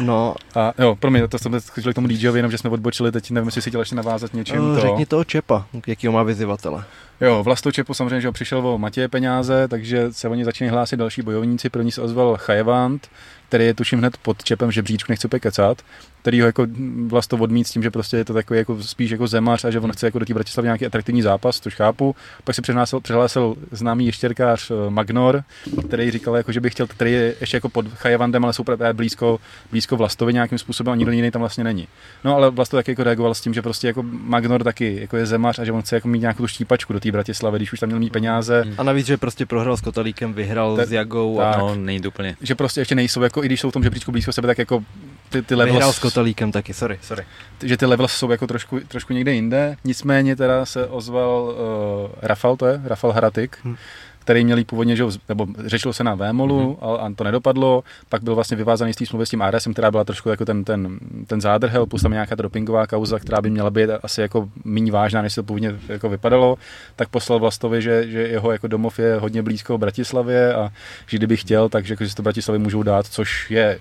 No. 0.00 0.34
A 0.54 0.72
jo, 0.78 0.96
promiň, 1.00 1.28
to 1.28 1.38
jsme 1.38 1.60
chtěli 1.60 1.92
k 1.92 1.94
tomu 1.94 2.06
DJovi, 2.08 2.38
jenom 2.38 2.52
že 2.52 2.58
jsme 2.58 2.70
odbočili, 2.70 3.12
teď 3.12 3.30
nevím, 3.30 3.48
jestli 3.48 3.62
si 3.62 3.70
chtěl 3.70 3.80
ještě 3.80 3.96
navázat 3.96 4.34
něčím. 4.34 4.56
No, 4.56 4.80
řekni 4.80 5.06
toho 5.06 5.24
Čepa, 5.24 5.66
jakýho 5.86 6.12
má 6.12 6.22
vyzývatele. 6.22 6.84
Jo, 7.20 7.42
Vlasto 7.42 7.72
Čepu 7.72 7.94
samozřejmě, 7.94 8.20
že 8.20 8.32
přišel 8.32 8.66
o 8.66 8.78
Matěje 8.78 9.08
peníze, 9.08 9.68
takže 9.68 10.12
se 10.12 10.28
oni 10.28 10.44
začínají 10.44 10.70
hlásit 10.70 10.96
další 10.96 11.22
bojovníci. 11.22 11.70
První 11.70 11.92
se 11.92 12.02
ozval 12.02 12.36
Chajevant, 12.36 13.08
který 13.48 13.64
je 13.64 13.74
tuším 13.74 13.98
hned 13.98 14.16
pod 14.16 14.44
čepem 14.44 14.72
žebříčku, 14.72 15.12
nechci 15.12 15.26
opět 15.26 15.40
kecat, 15.40 15.82
který 16.22 16.40
ho 16.40 16.46
jako 16.46 16.66
vlasto 17.06 17.36
odmít 17.36 17.66
s 17.66 17.70
tím, 17.70 17.82
že 17.82 17.90
prostě 17.90 18.16
je 18.16 18.24
to 18.24 18.34
takový 18.34 18.58
jako 18.58 18.82
spíš 18.82 19.10
jako 19.10 19.26
zemař 19.26 19.64
a 19.64 19.70
že 19.70 19.80
on 19.80 19.92
chce 19.92 20.06
jako 20.06 20.18
do 20.18 20.24
té 20.26 20.34
Bratislavy 20.34 20.66
nějaký 20.66 20.86
atraktivní 20.86 21.22
zápas, 21.22 21.60
což 21.60 21.74
chápu. 21.74 22.16
Pak 22.44 22.54
si 22.54 22.62
přihlásil, 22.62 23.00
přihlásil 23.00 23.54
známý 23.72 24.06
ještěrkář 24.06 24.70
eh, 24.70 24.90
Magnor, 24.90 25.42
který 25.88 26.10
říkal, 26.10 26.36
jako, 26.36 26.52
že 26.52 26.60
by 26.60 26.70
chtěl, 26.70 26.86
který 26.86 27.12
je 27.12 27.34
ještě 27.40 27.56
jako 27.56 27.68
pod 27.68 27.86
Chajavandem, 27.94 28.44
ale 28.44 28.52
jsou 28.52 28.64
právě 28.64 28.92
blízko, 28.92 29.40
blízko 29.70 29.96
Vlastovi 29.96 30.32
nějakým 30.32 30.58
způsobem 30.58 30.92
a 30.92 30.96
nikdo 30.96 31.12
jiný 31.12 31.30
tam 31.30 31.40
vlastně 31.40 31.64
není. 31.64 31.88
No 32.24 32.36
ale 32.36 32.50
Vlasto 32.50 32.76
taky 32.76 32.90
jako 32.90 33.04
reagoval 33.04 33.34
s 33.34 33.40
tím, 33.40 33.54
že 33.54 33.62
prostě 33.62 33.86
jako 33.86 34.02
Magnor 34.02 34.64
taky 34.64 34.98
jako 35.00 35.16
je 35.16 35.26
zemař 35.26 35.58
a 35.58 35.64
že 35.64 35.72
on 35.72 35.82
chce 35.82 35.96
jako 35.96 36.08
mít 36.08 36.18
nějakou 36.20 36.42
tu 36.42 36.46
štípačku 36.46 36.92
do 36.92 37.00
té 37.00 37.12
Bratislavy, 37.12 37.58
když 37.58 37.72
už 37.72 37.80
tam 37.80 37.86
měl 37.86 37.98
mít 37.98 38.12
peníze. 38.12 38.64
A 38.78 38.82
navíc, 38.82 39.06
že 39.06 39.16
prostě 39.16 39.46
prohrál 39.46 39.76
s 39.76 39.80
Kotalíkem, 39.80 40.32
vyhrál 40.32 40.76
Tak- 40.76 40.88
s 40.88 40.92
Jagou 40.92 41.36
tak. 41.36 41.54
a 41.56 41.58
No, 41.58 41.74
není 41.74 42.00
to 42.00 42.08
úplně. 42.08 42.36
Že 42.40 42.54
prostě 42.54 42.80
ještě 42.80 42.94
nejsou, 42.94 43.22
jako, 43.22 43.44
i 43.44 43.46
když 43.46 43.60
jsou 43.60 43.70
v 43.70 43.72
tom 43.72 43.82
žebříčku 43.82 44.12
blízko 44.12 44.32
sebe, 44.32 44.46
tak 44.46 44.58
jako 44.58 44.84
ty, 45.28 45.42
ty 45.42 45.54
s 45.54 46.00
Kotalíkem 46.10 46.52
taky, 46.52 46.74
sorry, 46.74 46.98
sorry. 47.02 47.24
že 47.62 47.76
ty 47.76 47.86
levels 47.86 48.12
jsou 48.12 48.30
jako 48.30 48.46
trošku, 48.46 48.80
trošku 48.80 49.12
někde 49.12 49.32
jinde. 49.34 49.76
Nicméně 49.84 50.36
teda 50.36 50.66
se 50.66 50.86
ozval 50.86 51.42
uh, 51.42 52.10
Rafal, 52.22 52.56
to 52.56 52.66
je, 52.66 52.80
Rafal 52.84 53.12
Haratik, 53.12 53.58
Hm. 53.64 53.76
který 54.18 54.44
měl 54.44 54.58
jít 54.58 54.66
původně, 54.66 54.96
že, 54.96 55.04
nebo 55.28 55.46
řešilo 55.64 55.92
se 55.92 56.04
na 56.04 56.14
Vémolu, 56.14 56.78
ale 56.80 56.98
a 56.98 57.12
to 57.16 57.24
nedopadlo. 57.24 57.84
Pak 58.08 58.22
byl 58.22 58.34
vlastně 58.34 58.56
vyvázaný 58.56 58.92
z 58.92 58.96
té 58.96 59.06
smlouvy 59.06 59.26
s 59.26 59.30
tím 59.30 59.42
ARSem, 59.42 59.72
která 59.72 59.90
byla 59.90 60.04
trošku 60.04 60.28
jako 60.28 60.44
ten, 60.44 60.64
ten, 60.64 60.98
ten 61.26 61.40
zádrhel, 61.40 61.86
plus 61.86 62.02
tam 62.02 62.12
nějaká 62.12 62.34
dopingová 62.34 62.86
kauza, 62.86 63.18
která 63.18 63.40
by 63.40 63.50
měla 63.50 63.70
být 63.70 63.90
asi 64.02 64.20
jako 64.20 64.48
méně 64.64 64.92
vážná, 64.92 65.22
než 65.22 65.32
se 65.32 65.40
to 65.42 65.46
původně 65.46 65.74
jako 65.88 66.08
vypadalo. 66.08 66.56
Tak 66.96 67.08
poslal 67.08 67.38
Vlastovi, 67.38 67.82
že, 67.82 68.08
že 68.10 68.20
jeho 68.20 68.52
jako 68.52 68.66
domov 68.66 68.98
je 68.98 69.16
hodně 69.16 69.42
blízko 69.42 69.78
Bratislavě 69.78 70.54
a 70.54 70.70
že 71.06 71.16
kdyby 71.16 71.36
chtěl, 71.36 71.68
takže 71.68 71.92
jako, 71.92 72.04
že 72.04 72.10
si 72.10 72.16
to 72.16 72.22
Bratislavě 72.22 72.58
můžou 72.58 72.82
dát, 72.82 73.06
což 73.06 73.50
je 73.50 73.78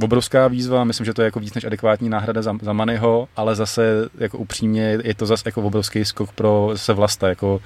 obrovská 0.00 0.48
výzva, 0.48 0.84
myslím, 0.84 1.06
že 1.06 1.14
to 1.14 1.22
je 1.22 1.24
jako 1.24 1.40
víc 1.40 1.54
než 1.54 1.64
adekvátní 1.64 2.08
náhrada 2.08 2.42
za, 2.42 2.54
za 2.62 2.72
Manyho, 2.72 3.28
ale 3.36 3.54
zase 3.54 4.08
jako 4.18 4.38
upřímně 4.38 4.98
je 5.04 5.14
to 5.14 5.26
zase 5.26 5.42
jako 5.46 5.62
obrovský 5.62 6.04
skok 6.04 6.32
pro 6.32 6.68
zase 6.72 6.92
vlasta, 6.92 7.28
jako 7.28 7.60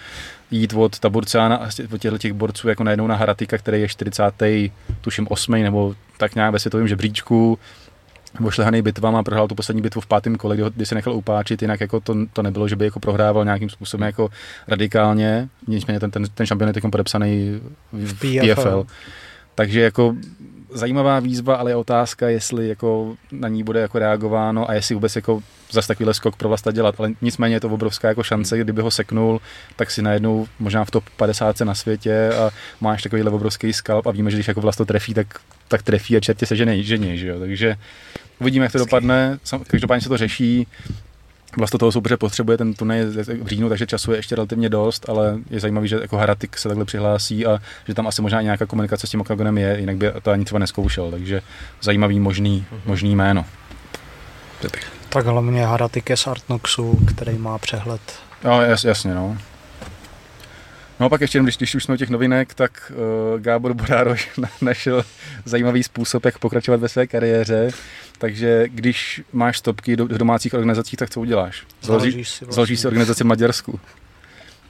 jít 0.51 0.73
od 0.73 0.99
Taburcána 0.99 1.57
a 1.57 1.69
od 1.95 2.01
těchto 2.01 2.19
těch 2.19 2.33
borců 2.33 2.69
jako 2.69 2.85
najednou 2.85 3.07
na 3.07 3.17
Haratika, 3.17 3.59
který 3.59 3.81
je 3.81 3.89
40. 3.89 4.23
tuším 5.01 5.27
8. 5.31 5.53
nebo 5.53 5.95
tak 6.17 6.35
nějak 6.35 6.53
ve 6.53 6.59
světovém 6.59 6.89
žebříčku, 6.89 7.59
ošlehaný 8.45 8.83
bitvama, 8.83 9.23
prohrál 9.23 9.49
tu 9.49 9.55
poslední 9.55 9.83
bitvu 9.83 10.01
v 10.01 10.07
pátém 10.07 10.37
kole, 10.37 10.57
kdy, 10.57 10.63
ho, 10.63 10.71
kdy 10.71 10.87
se 10.87 10.95
nechal 10.95 11.15
upáčit, 11.15 11.63
jinak 11.63 11.81
jako 11.81 12.01
to, 12.01 12.15
to 12.33 12.43
nebylo, 12.43 12.69
že 12.69 12.77
by 12.77 12.85
jako 12.85 13.01
prohrával 13.01 13.45
nějakým 13.45 13.71
způsobem 13.71 14.07
jako 14.07 14.29
radikálně, 14.69 15.49
nicméně 15.69 16.01
ten, 16.01 16.11
ten, 16.11 16.25
ten 16.35 16.47
šampion 16.47 16.69
je 16.69 16.73
teď 16.73 16.85
podepsaný 16.91 17.61
v, 17.93 18.13
v 18.13 18.15
PFL. 18.15 18.55
PFL. 18.55 18.87
Takže 19.55 19.81
jako 19.81 20.15
zajímavá 20.73 21.21
výzva, 21.21 21.57
ale 21.57 21.71
je 21.71 21.77
otázka, 21.77 22.29
jestli 22.29 22.69
jako 22.69 23.17
na 23.33 23.49
ní 23.49 23.63
bude 23.63 23.81
jako 23.81 23.99
reagováno 23.99 24.71
a 24.71 24.75
jestli 24.75 24.95
vůbec 24.95 25.17
jako 25.17 25.43
zase 25.71 25.89
takovýhle 25.89 26.15
skok 26.15 26.37
pro 26.37 26.49
vlasta 26.49 26.73
dělat. 26.73 26.95
Ale 26.99 27.11
nicméně 27.23 27.57
je 27.57 27.61
to 27.61 27.69
obrovská 27.69 28.09
jako 28.09 28.23
šance, 28.23 28.59
kdyby 28.59 28.83
ho 28.83 28.91
seknul, 28.91 29.41
tak 29.77 29.91
si 29.91 30.03
najednou 30.03 30.47
možná 30.59 30.85
v 30.85 30.91
top 30.91 31.05
50 31.17 31.61
na 31.61 31.75
světě 31.75 32.33
a 32.33 32.51
máš 32.81 33.03
takovýhle 33.03 33.31
obrovský 33.31 33.73
skalp 33.73 34.07
a 34.07 34.11
víme, 34.11 34.31
že 34.31 34.37
když 34.37 34.49
jako 34.49 34.61
vlasto 34.61 34.85
trefí, 34.85 35.15
tak, 35.15 35.27
tak 35.69 35.83
trefí 35.83 36.17
a 36.17 36.21
čertě 36.21 36.47
se 36.47 36.57
žení, 36.57 36.85
žení, 36.85 37.19
že 37.19 37.29
jo. 37.29 37.41
Takže 37.41 37.77
uvidíme, 38.41 38.65
jak 38.65 38.73
to 38.73 38.79
dopadne. 38.79 39.39
Každopádně 39.67 40.03
se 40.03 40.09
to 40.09 40.17
řeší. 40.17 40.67
Vlastně 41.57 41.79
toho 41.79 41.93
soupeře 41.93 42.17
potřebuje 42.17 42.59
ten 42.59 42.75
turnaj 42.75 43.05
v 43.43 43.47
říjnu, 43.47 43.69
takže 43.69 43.87
času 43.87 44.13
je 44.13 44.19
ještě 44.19 44.35
relativně 44.35 44.69
dost, 44.69 45.09
ale 45.09 45.39
je 45.51 45.61
zajímavý, 45.61 45.89
že 45.89 45.99
jako 46.03 46.17
Haratik 46.17 46.59
se 46.59 46.69
takhle 46.69 46.85
přihlásí 46.85 47.47
a 47.47 47.59
že 47.89 47.95
tam 47.95 48.07
asi 48.07 48.23
možná 48.23 48.43
nějaká 48.43 48.67
komunikace 48.67 49.07
s 49.07 49.11
tím 49.11 49.21
Oktagonem 49.21 49.59
je, 49.59 49.81
jinak 49.81 49.97
by 49.97 50.13
to 50.23 50.31
ani 50.31 50.45
třeba 50.45 50.59
neskoušel, 50.59 51.11
takže 51.11 51.43
zajímavý 51.83 52.21
možný, 52.21 52.65
možný 52.87 53.17
jméno. 53.17 53.45
Tak 55.09 55.27
hlavně 55.27 55.67
Haratik 55.67 56.11
je 56.11 56.17
z 56.17 56.27
Artnoxu, 56.27 56.99
který 57.15 57.39
má 57.39 57.59
přehled. 57.59 58.01
No, 58.45 58.63
jas, 58.63 58.85
jasně, 58.85 59.15
no. 59.15 59.37
No 61.01 61.07
a 61.07 61.09
pak 61.09 61.21
ještě, 61.21 61.37
jenom, 61.39 61.45
když, 61.47 61.57
když 61.57 61.75
už 61.75 61.85
jsme 61.85 61.95
u 61.95 61.97
těch 61.97 62.11
novinek, 62.11 62.55
tak 62.55 62.93
uh, 63.35 63.41
Gábor 63.41 63.75
Borároš 63.75 64.31
na- 64.39 64.49
našel 64.61 65.05
zajímavý 65.45 65.83
způsob, 65.83 66.25
jak 66.25 66.39
pokračovat 66.39 66.81
ve 66.81 66.89
své 66.89 67.07
kariéře. 67.07 67.69
Takže 68.19 68.65
když 68.69 69.23
máš 69.33 69.59
stopky 69.59 69.97
do, 69.97 70.05
v 70.05 70.09
domácích 70.19 70.55
organizacích, 70.55 70.99
tak 70.99 71.11
co 71.11 71.21
uděláš? 71.21 71.63
Založí, 71.83 72.11
Založíš 72.11 72.29
si 72.29 72.45
vlastně- 72.45 72.55
založíš 72.55 72.81
si 72.81 72.87
organizaci 72.87 73.25
v 73.25 73.27
Maďarsku. 73.27 73.81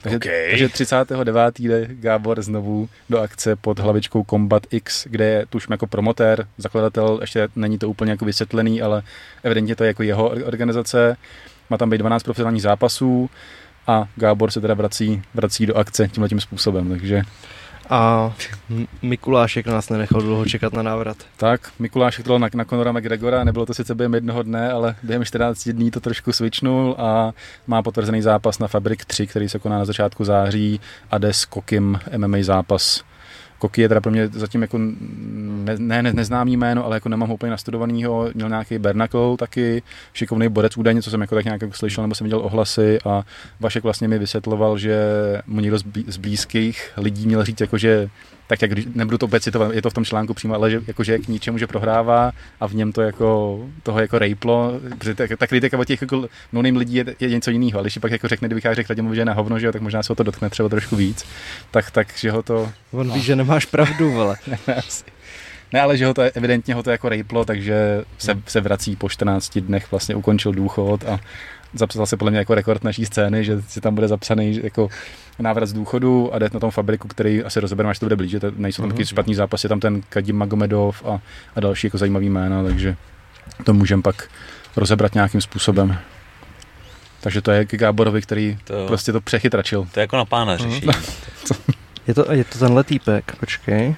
Takže, 0.01 0.17
Okay. 0.17 0.49
takže 0.49 0.69
39. 0.69 1.59
jde 1.59 1.87
Gábor 1.91 2.41
znovu 2.41 2.89
do 3.09 3.19
akce 3.19 3.55
pod 3.55 3.79
hlavičkou 3.79 4.23
Combat 4.29 4.63
X, 4.71 5.07
kde 5.09 5.25
je 5.25 5.45
tuším 5.49 5.71
jako 5.71 5.87
promotér, 5.87 6.47
zakladatel, 6.57 7.17
ještě 7.21 7.47
není 7.55 7.77
to 7.77 7.89
úplně 7.89 8.11
jako 8.11 8.25
vysvětlený, 8.25 8.81
ale 8.81 9.03
evidentně 9.43 9.75
to 9.75 9.83
je 9.83 9.87
jako 9.87 10.03
jeho 10.03 10.29
organizace. 10.29 11.17
Má 11.69 11.77
tam 11.77 11.89
být 11.89 11.97
12 11.97 12.23
profesionálních 12.23 12.61
zápasů 12.61 13.29
a 13.87 14.07
Gábor 14.15 14.51
se 14.51 14.61
teda 14.61 14.73
vrací, 14.73 15.21
vrací 15.33 15.65
do 15.65 15.77
akce 15.77 16.07
tímhle 16.07 16.29
tím 16.29 16.41
způsobem. 16.41 16.89
Takže 16.89 17.21
A 17.89 18.33
Mikulášek 19.01 19.67
nás 19.67 19.89
nenechal 19.89 20.21
dlouho 20.21 20.45
čekat 20.45 20.73
na 20.73 20.83
návrat. 20.83 21.17
tak, 21.37 21.71
Mikuláš 21.79 22.21
to 22.23 22.39
na, 22.39 22.47
na 22.53 22.65
Conora 22.65 22.91
McGregora, 22.91 23.43
nebylo 23.43 23.65
to 23.65 23.73
sice 23.73 23.95
během 23.95 24.13
jednoho 24.13 24.43
dne, 24.43 24.71
ale 24.71 24.95
během 25.03 25.25
14 25.25 25.69
dní 25.69 25.91
to 25.91 25.99
trošku 25.99 26.31
switchnul 26.31 26.95
a 26.97 27.31
má 27.67 27.83
potvrzený 27.83 28.21
zápas 28.21 28.59
na 28.59 28.67
Fabrik 28.67 29.05
3, 29.05 29.27
který 29.27 29.49
se 29.49 29.59
koná 29.59 29.77
na 29.77 29.85
začátku 29.85 30.23
září 30.25 30.79
a 31.11 31.17
jde 31.17 31.33
s 31.33 31.45
Kokim 31.45 31.99
MMA 32.17 32.37
zápas. 32.41 33.03
Koki 33.61 33.81
je 33.81 33.87
teda 33.87 34.01
pro 34.01 34.11
mě 34.11 34.27
zatím 34.27 34.61
jako 34.61 34.77
ne, 34.77 35.75
ne, 35.77 36.03
ne, 36.03 36.13
neznámý 36.13 36.57
jméno, 36.57 36.85
ale 36.85 36.95
jako 36.95 37.09
nemám 37.09 37.29
ho 37.29 37.35
úplně 37.35 37.49
nastudovanýho. 37.49 38.29
Měl 38.33 38.49
nějaký 38.49 38.79
Bernacle 38.79 39.37
taky, 39.37 39.83
šikovný 40.13 40.49
borec 40.49 40.77
údajně, 40.77 41.01
co 41.01 41.09
jsem 41.09 41.21
jako 41.21 41.35
tak 41.35 41.45
nějak 41.45 41.61
jako 41.61 41.73
slyšel, 41.73 42.01
nebo 42.03 42.15
jsem 42.15 42.25
viděl 42.25 42.39
ohlasy 42.39 42.99
a 43.05 43.23
Vašek 43.59 43.83
vlastně 43.83 44.07
mi 44.07 44.19
vysvětloval, 44.19 44.77
že 44.77 44.97
mu 45.47 45.59
někdo 45.59 45.77
z 46.07 46.17
blízkých 46.17 46.91
lidí 46.97 47.27
měl 47.27 47.43
říct, 47.43 47.61
jako, 47.61 47.77
že 47.77 48.09
tak 48.51 48.61
jak 48.61 48.71
když, 48.71 48.85
nebudu 48.95 49.17
to 49.17 49.25
opět 49.25 49.43
citovat, 49.43 49.73
je 49.73 49.81
to 49.81 49.89
v 49.89 49.93
tom 49.93 50.05
článku 50.05 50.33
přímo, 50.33 50.55
ale 50.55 50.71
že, 50.71 50.81
jako, 50.87 51.03
že 51.03 51.17
k 51.17 51.27
ničemu, 51.27 51.57
že 51.57 51.67
prohrává 51.67 52.31
a 52.59 52.67
v 52.67 52.73
něm 52.73 52.91
to 52.91 53.01
jako, 53.01 53.59
toho 53.83 53.99
jako 53.99 54.19
rejplo, 54.19 54.79
protože 54.97 55.15
ta, 55.15 55.23
ta 55.37 55.47
kritika 55.47 55.77
od 55.77 55.85
těch 55.85 56.01
jako 56.01 56.27
no 56.53 56.61
lidí 56.61 56.95
je, 56.95 57.05
je, 57.19 57.29
něco 57.29 57.51
jiného, 57.51 57.79
ale 57.79 57.83
když 57.83 57.93
si 57.93 57.99
pak 57.99 58.11
jako 58.11 58.27
řekne, 58.27 58.47
kdybych 58.47 58.65
já 58.65 58.73
řekl 58.73 58.95
že 59.13 59.21
je 59.21 59.25
na 59.25 59.33
hovno, 59.33 59.59
že 59.59 59.65
jo, 59.65 59.71
tak 59.71 59.81
možná 59.81 60.03
se 60.03 60.11
ho 60.11 60.15
to 60.15 60.23
dotkne 60.23 60.49
třeba 60.49 60.69
trošku 60.69 60.95
víc, 60.95 61.25
tak, 61.71 61.91
tak 61.91 62.07
že 62.17 62.31
ho 62.31 62.43
to, 62.43 62.71
On 62.91 63.11
ví, 63.13 63.21
že 63.21 63.35
nemáš 63.35 63.65
pravdu, 63.65 64.11
vole. 64.11 64.37
Ne, 65.73 65.81
ale 65.81 65.97
že 65.97 66.05
ho 66.05 66.13
to 66.13 66.21
evidentně 66.21 66.75
ho 66.75 66.83
to 66.83 66.91
jako 66.91 67.09
rejplo, 67.09 67.45
takže 67.45 68.03
se, 68.17 68.37
se 68.47 68.61
vrací 68.61 68.95
po 68.95 69.09
14 69.09 69.57
dnech, 69.57 69.91
vlastně 69.91 70.15
ukončil 70.15 70.51
důchod 70.51 71.03
a 71.03 71.19
zapsal 71.73 72.05
se 72.05 72.17
podle 72.17 72.31
mě 72.31 72.39
jako 72.39 72.55
rekord 72.55 72.83
naší 72.83 73.05
scény, 73.05 73.43
že 73.43 73.61
si 73.61 73.81
tam 73.81 73.95
bude 73.95 74.07
zapsaný 74.07 74.59
jako 74.63 74.89
návrat 75.41 75.65
z 75.65 75.73
důchodu 75.73 76.33
a 76.33 76.39
jde 76.39 76.49
na 76.53 76.59
tom 76.59 76.71
fabriku, 76.71 77.07
který 77.07 77.43
asi 77.43 77.59
rozebereme, 77.59 77.91
až 77.91 77.99
to 77.99 78.05
bude 78.05 78.15
blíže, 78.15 78.39
to 78.39 78.51
nejsou 78.55 78.81
tam 78.81 78.89
Mhm. 78.89 78.97
taky 78.97 79.05
špatný 79.07 79.35
zápasy, 79.35 79.65
je 79.65 79.69
tam 79.69 79.79
ten 79.79 80.01
Kadim 80.09 80.37
Magomedov 80.37 81.03
a, 81.05 81.19
a 81.55 81.59
další 81.59 81.87
jako 81.87 81.97
zajímavý 81.97 82.29
jména, 82.29 82.63
takže 82.63 82.95
to 83.63 83.73
můžeme 83.73 84.01
pak 84.01 84.29
rozebrat 84.75 85.13
nějakým 85.13 85.41
způsobem. 85.41 85.97
Takže 87.21 87.41
to 87.41 87.51
je 87.51 87.65
k 87.65 87.75
Gáborovi, 87.75 88.21
který 88.21 88.57
To, 88.63 88.87
prostě 88.87 89.11
to 89.11 89.21
přechytračil. 89.21 89.87
to 89.93 89.99
je 89.99 90.01
jako 90.01 90.17
na 90.17 90.25
pána 90.25 90.53
Mhm. 90.55 90.71
řeší. 90.71 90.85
Je 92.07 92.13
to, 92.13 92.31
je 92.31 92.43
to 92.43 92.59
tenhle 92.59 92.83
týpek, 92.83 93.35
počkej. 93.39 93.95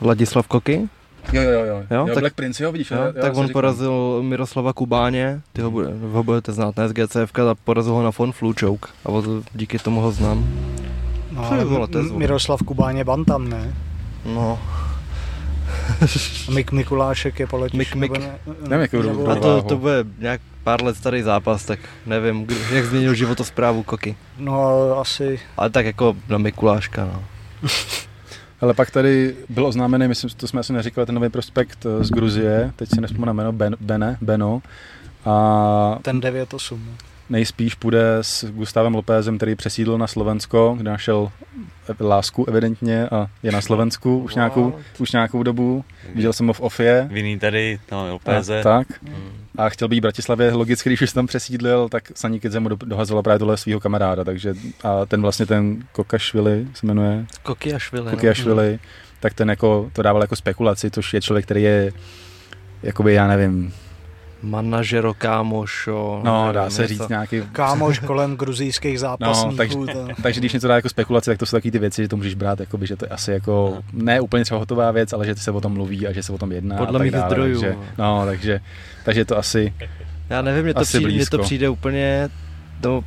Vladislav 0.00 0.46
Koky? 0.46 0.88
Jo, 1.32 1.42
jo, 1.42 1.50
jo. 1.50 1.64
jo. 1.66 1.82
Jo, 1.90 2.06
jo 2.06 2.14
tak- 2.14 2.18
Black 2.22 2.34
Prince, 2.34 2.64
jo, 2.64 2.72
vidíš. 2.72 2.90
Jo, 2.90 2.96
já 2.96 3.12
tak 3.22 3.36
on 3.36 3.42
říkám. 3.46 3.52
porazil 3.52 4.22
Miroslava 4.22 4.72
Kubáně, 4.72 5.40
ty 5.52 5.62
ho, 5.62 5.70
bude, 5.70 5.88
ho 6.12 6.22
budete 6.22 6.52
znát, 6.52 6.76
ne 6.76 6.88
z 6.88 6.92
GCF, 6.92 7.38
a 7.50 7.54
porazil 7.64 7.92
ho 7.92 8.02
na 8.02 8.10
Fon 8.10 8.32
Fluchouk 8.32 8.88
a 9.04 9.08
od, 9.08 9.24
díky 9.54 9.78
tomu 9.78 10.00
ho 10.00 10.12
znám. 10.12 10.48
No, 11.32 11.50
ale 11.52 11.64
vole, 11.64 11.88
to. 11.88 12.02
Miroslav 12.02 12.62
Kubán 12.62 12.96
je 12.96 13.04
Bantam, 13.04 13.48
ne? 13.48 13.74
No, 14.34 14.58
A 16.48 16.50
Mik 16.50 16.72
Mikulášek 16.72 17.40
je 17.40 17.46
poletiš. 17.46 17.78
Mik- 17.78 17.94
Mik. 17.94 18.12
ne- 18.18 18.38
Nevím, 18.68 18.80
jakou 18.82 19.02
nebo- 19.02 19.28
a 19.30 19.34
to, 19.34 19.62
to 19.62 19.76
bude 19.76 20.04
nějak 20.18 20.40
pár 20.64 20.82
let 20.84 20.96
starý 20.96 21.22
zápas, 21.22 21.64
tak 21.64 21.78
nevím, 22.06 22.44
kdy, 22.44 22.56
jak 22.72 22.84
změnil 22.84 23.14
životosprávu 23.14 23.82
Koky. 23.82 24.16
No 24.38 24.98
asi, 25.00 25.40
Ale 25.56 25.70
tak 25.70 25.86
jako 25.86 26.16
na 26.28 26.38
Mikuláška, 26.38 27.04
no. 27.04 27.22
Ale 28.60 28.74
pak 28.74 28.90
tady 28.90 29.36
byl 29.48 29.66
oznámený, 29.66 30.08
myslím, 30.08 30.30
to 30.30 30.48
jsme 30.48 30.60
asi 30.60 30.72
neříkali, 30.72 31.06
ten 31.06 31.14
nový 31.14 31.28
prospekt 31.28 31.86
eh, 31.86 32.04
z 32.04 32.10
Gruzie, 32.10 32.72
teď 32.76 32.88
si 32.94 33.00
nespomínám 33.00 33.36
jméno, 33.36 33.52
ben, 33.52 33.76
Bene, 33.80 34.18
Beno. 34.20 34.62
A 35.24 35.98
ten 36.02 36.20
9-8. 36.20 36.78
Nejspíš 37.30 37.74
půjde 37.74 38.18
s 38.20 38.50
Gustavem 38.50 38.94
Lopézem, 38.94 39.36
který 39.36 39.54
přesídl 39.54 39.98
na 39.98 40.06
Slovensko, 40.06 40.74
kde 40.78 40.90
našel 40.90 41.32
lásku 42.00 42.44
evidentně 42.48 43.08
a 43.08 43.26
je 43.42 43.52
na 43.52 43.60
Slovensku 43.60 44.18
už 44.18 44.34
nějakou, 44.34 44.74
už 44.98 45.12
nějakou 45.12 45.42
dobu. 45.42 45.84
Viděl 46.14 46.32
jsem 46.32 46.46
ho 46.46 46.52
v 46.52 46.60
Ofie. 46.60 47.08
Vinný 47.10 47.38
tady, 47.38 47.78
no, 47.92 48.20
A, 48.26 48.36
LPZ. 48.38 48.50
tak. 48.62 49.02
Mm. 49.02 49.14
A 49.58 49.68
chtěl 49.68 49.88
být 49.88 49.98
v 49.98 50.02
Bratislavě, 50.02 50.52
logicky, 50.52 50.88
když 50.88 51.02
už 51.02 51.12
tam 51.12 51.26
přesídlil, 51.26 51.88
tak 51.88 52.12
Saní 52.14 52.40
Kidze 52.40 52.60
mu 52.60 52.68
do- 52.68 52.76
dohazovala 52.84 53.22
právě 53.22 53.38
tohle 53.38 53.56
svého 53.56 53.80
kamaráda, 53.80 54.24
takže 54.24 54.54
a 54.84 55.06
ten 55.06 55.22
vlastně 55.22 55.46
ten 55.46 55.84
Kokašvili 55.92 56.66
se 56.74 56.86
jmenuje, 56.86 57.26
Koky 57.42 57.74
a 57.74 57.78
Švili, 57.78 58.04
no. 58.04 58.10
Kokiašvili, 58.10 58.78
tak 59.20 59.34
ten 59.34 59.50
jako 59.50 59.90
to 59.92 60.02
dával 60.02 60.22
jako 60.22 60.36
spekulaci, 60.36 60.90
což 60.90 61.14
je 61.14 61.20
člověk, 61.20 61.44
který 61.44 61.62
je 61.62 61.92
jakoby, 62.82 63.14
já 63.14 63.26
nevím, 63.26 63.72
manažero, 64.42 65.14
kámošo. 65.14 66.20
No, 66.24 66.40
nevím, 66.40 66.54
dá 66.54 66.70
se 66.70 66.82
něco. 66.82 66.94
říct 66.94 67.08
nějaký... 67.08 67.42
Kámoš 67.52 67.98
kolem 67.98 68.36
gruzijských 68.36 69.00
zápasníků. 69.00 69.50
No, 69.50 69.56
takže, 69.56 69.76
to... 69.76 70.08
takže 70.22 70.40
když 70.40 70.52
něco 70.52 70.68
dá 70.68 70.74
jako 70.74 70.88
spekulaci, 70.88 71.30
tak 71.30 71.38
to 71.38 71.46
jsou 71.46 71.56
taky 71.56 71.70
ty 71.70 71.78
věci, 71.78 72.02
že 72.02 72.08
to 72.08 72.16
můžeš 72.16 72.34
brát, 72.34 72.60
jakoby, 72.60 72.86
že 72.86 72.96
to 72.96 73.04
je 73.04 73.08
asi 73.08 73.32
jako 73.32 73.78
ne 73.92 74.20
úplně 74.20 74.44
třeba 74.44 74.60
hotová 74.60 74.90
věc, 74.90 75.12
ale 75.12 75.26
že 75.26 75.34
se 75.34 75.50
o 75.50 75.60
tom 75.60 75.72
mluví 75.72 76.06
a 76.06 76.12
že 76.12 76.22
se 76.22 76.32
o 76.32 76.38
tom 76.38 76.52
jedná. 76.52 76.76
Podle 76.76 76.98
mých 76.98 77.10
dále, 77.12 77.26
zdrojů. 77.30 77.60
Takže, 77.60 77.76
no, 77.98 78.22
takže, 78.24 78.60
takže 79.04 79.24
to 79.24 79.38
asi, 79.38 79.72
Já 80.30 80.42
nevím, 80.42 80.64
mně 80.64 80.74
to, 80.74 80.80
Asi 80.80 80.98
přijde, 80.98 81.14
mně 81.14 81.26
to 81.26 81.38
přijde 81.38 81.68
úplně, 81.68 82.28
no, 82.84 83.04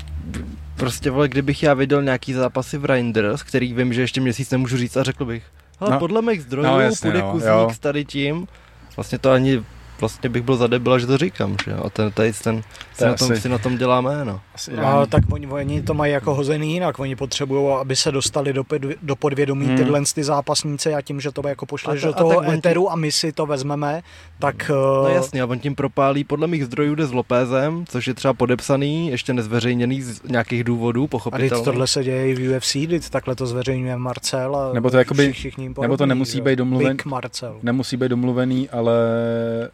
prostě 0.75 1.09
vole, 1.09 1.27
kdybych 1.27 1.63
já 1.63 1.73
viděl 1.73 2.03
nějaký 2.03 2.33
zápasy 2.33 2.77
v 2.77 2.85
Reinders, 2.85 3.43
který 3.43 3.73
vím, 3.73 3.93
že 3.93 4.01
ještě 4.01 4.21
měsíc 4.21 4.51
nemůžu 4.51 4.77
říct 4.77 4.97
a 4.97 5.03
řekl 5.03 5.25
bych, 5.25 5.43
ale 5.79 5.89
No. 5.89 5.93
no, 5.93 5.99
podle 5.99 6.21
mých 6.21 6.41
zdrojů 6.41 6.67
No, 6.67 6.73
no, 6.73 6.79
jasně, 6.79 7.11
půjde 7.11 7.23
no, 7.25 7.31
kuzník 7.31 7.51
jo. 7.51 7.69
s 7.73 7.79
tady 7.79 8.05
tím, 8.05 8.47
vlastně 8.95 9.17
to 9.17 9.31
ani, 9.31 9.63
vlastně 10.03 10.29
bych 10.29 10.41
byl 10.43 10.55
zadebila, 10.55 10.99
že 10.99 11.07
to 11.07 11.17
říkám, 11.17 11.55
že 11.65 11.71
jo, 11.71 11.77
a 11.85 11.89
ten, 11.89 12.11
tady 12.11 12.33
ten, 12.43 12.61
To 12.97 13.03
je 13.03 13.09
na, 13.09 13.15
tom, 13.15 13.31
asi- 13.31 13.41
si 13.41 13.49
na 13.49 13.57
tom 13.57 13.77
dělá 13.77 14.01
jméno. 14.01 14.41
A, 14.85 15.05
tak 15.05 15.23
oni, 15.31 15.47
oni 15.47 15.81
to 15.81 15.93
mají 15.93 16.13
jako 16.13 16.35
hozený 16.35 16.73
jinak, 16.73 16.99
oni 16.99 17.15
potřebují, 17.15 17.75
aby 17.81 17.95
se 17.95 18.11
dostali 18.11 18.53
do, 18.53 18.63
podvě- 18.63 18.95
do 19.01 19.15
podvědomí 19.15 19.65
Hmm. 19.65 19.77
tyhle 19.77 20.01
ty 20.15 20.23
zápasníci 20.23 20.93
a 20.93 21.01
tím, 21.01 21.21
že 21.21 21.31
to 21.31 21.47
jako 21.47 21.65
pošleš 21.65 22.03
A 22.03 22.07
ta- 22.07 22.07
do 22.07 22.15
a 22.15 22.17
toho 22.35 22.43
ti- 22.43 22.51
éteru 22.57 22.91
a 22.91 22.95
my 22.95 23.11
si 23.11 23.31
to 23.31 23.45
vezmeme, 23.45 24.01
tak 24.39 24.69
No 24.69 25.07
eh, 25.07 25.13
jasně, 25.13 25.41
a 25.41 25.45
on 25.45 25.59
tím 25.59 25.75
propálí, 25.75 26.23
podle 26.23 26.47
mých 26.47 26.65
zdrojů 26.65 26.95
jde 26.95 27.05
s 27.05 27.11
Lopézem, 27.13 27.85
což 27.87 28.07
je 28.07 28.13
třeba 28.13 28.33
podepsaný, 28.33 29.07
ještě 29.07 29.33
nezveřejněný 29.33 30.01
z 30.01 30.21
nějakých 30.29 30.63
důvodů, 30.63 31.01
a 31.01 31.05
teď 31.05 31.11
pochopitelně. 31.11 31.65
tohle 31.65 31.87
se 31.87 32.03
děje 32.03 32.27
i 32.29 32.35
v 32.35 32.49
UFC, 32.57 32.87
teď 32.87 33.09
takhle 33.09 33.35
to 33.35 33.45
zveřejňuje 33.47 33.97
Marcel 33.97 34.55
a 34.55 34.73
Nebo 34.73 34.89
to 34.89 34.97
jakoby- 34.97 35.31
všichni 35.31 35.61
ním 35.63 35.75
nebo 35.81 35.97
to 35.97 36.05
nemusí 36.05 36.41
být 36.41 36.59
domluven- 36.59 36.87
Big 36.95 37.05
Marcel. 37.05 37.57
Nemusí 37.63 37.97
být 37.97 38.09
domluvený, 38.09 38.69
ale 38.69 38.93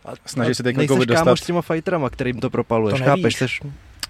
A- 0.05 0.13
snaží 0.25 0.55
se 0.55 0.63
teď 0.63 0.77
nejseš 0.77 0.95
jako 0.95 1.05
dostat... 1.05 1.23
kámoš 1.23 1.39
s 1.39 1.45
těma 1.45 1.61
fighterama, 1.61 2.09
kterým 2.09 2.39
to 2.39 2.49
propaluješ, 2.49 2.99
To 2.99 3.05
chápeš? 3.05 3.35
Seš, 3.35 3.61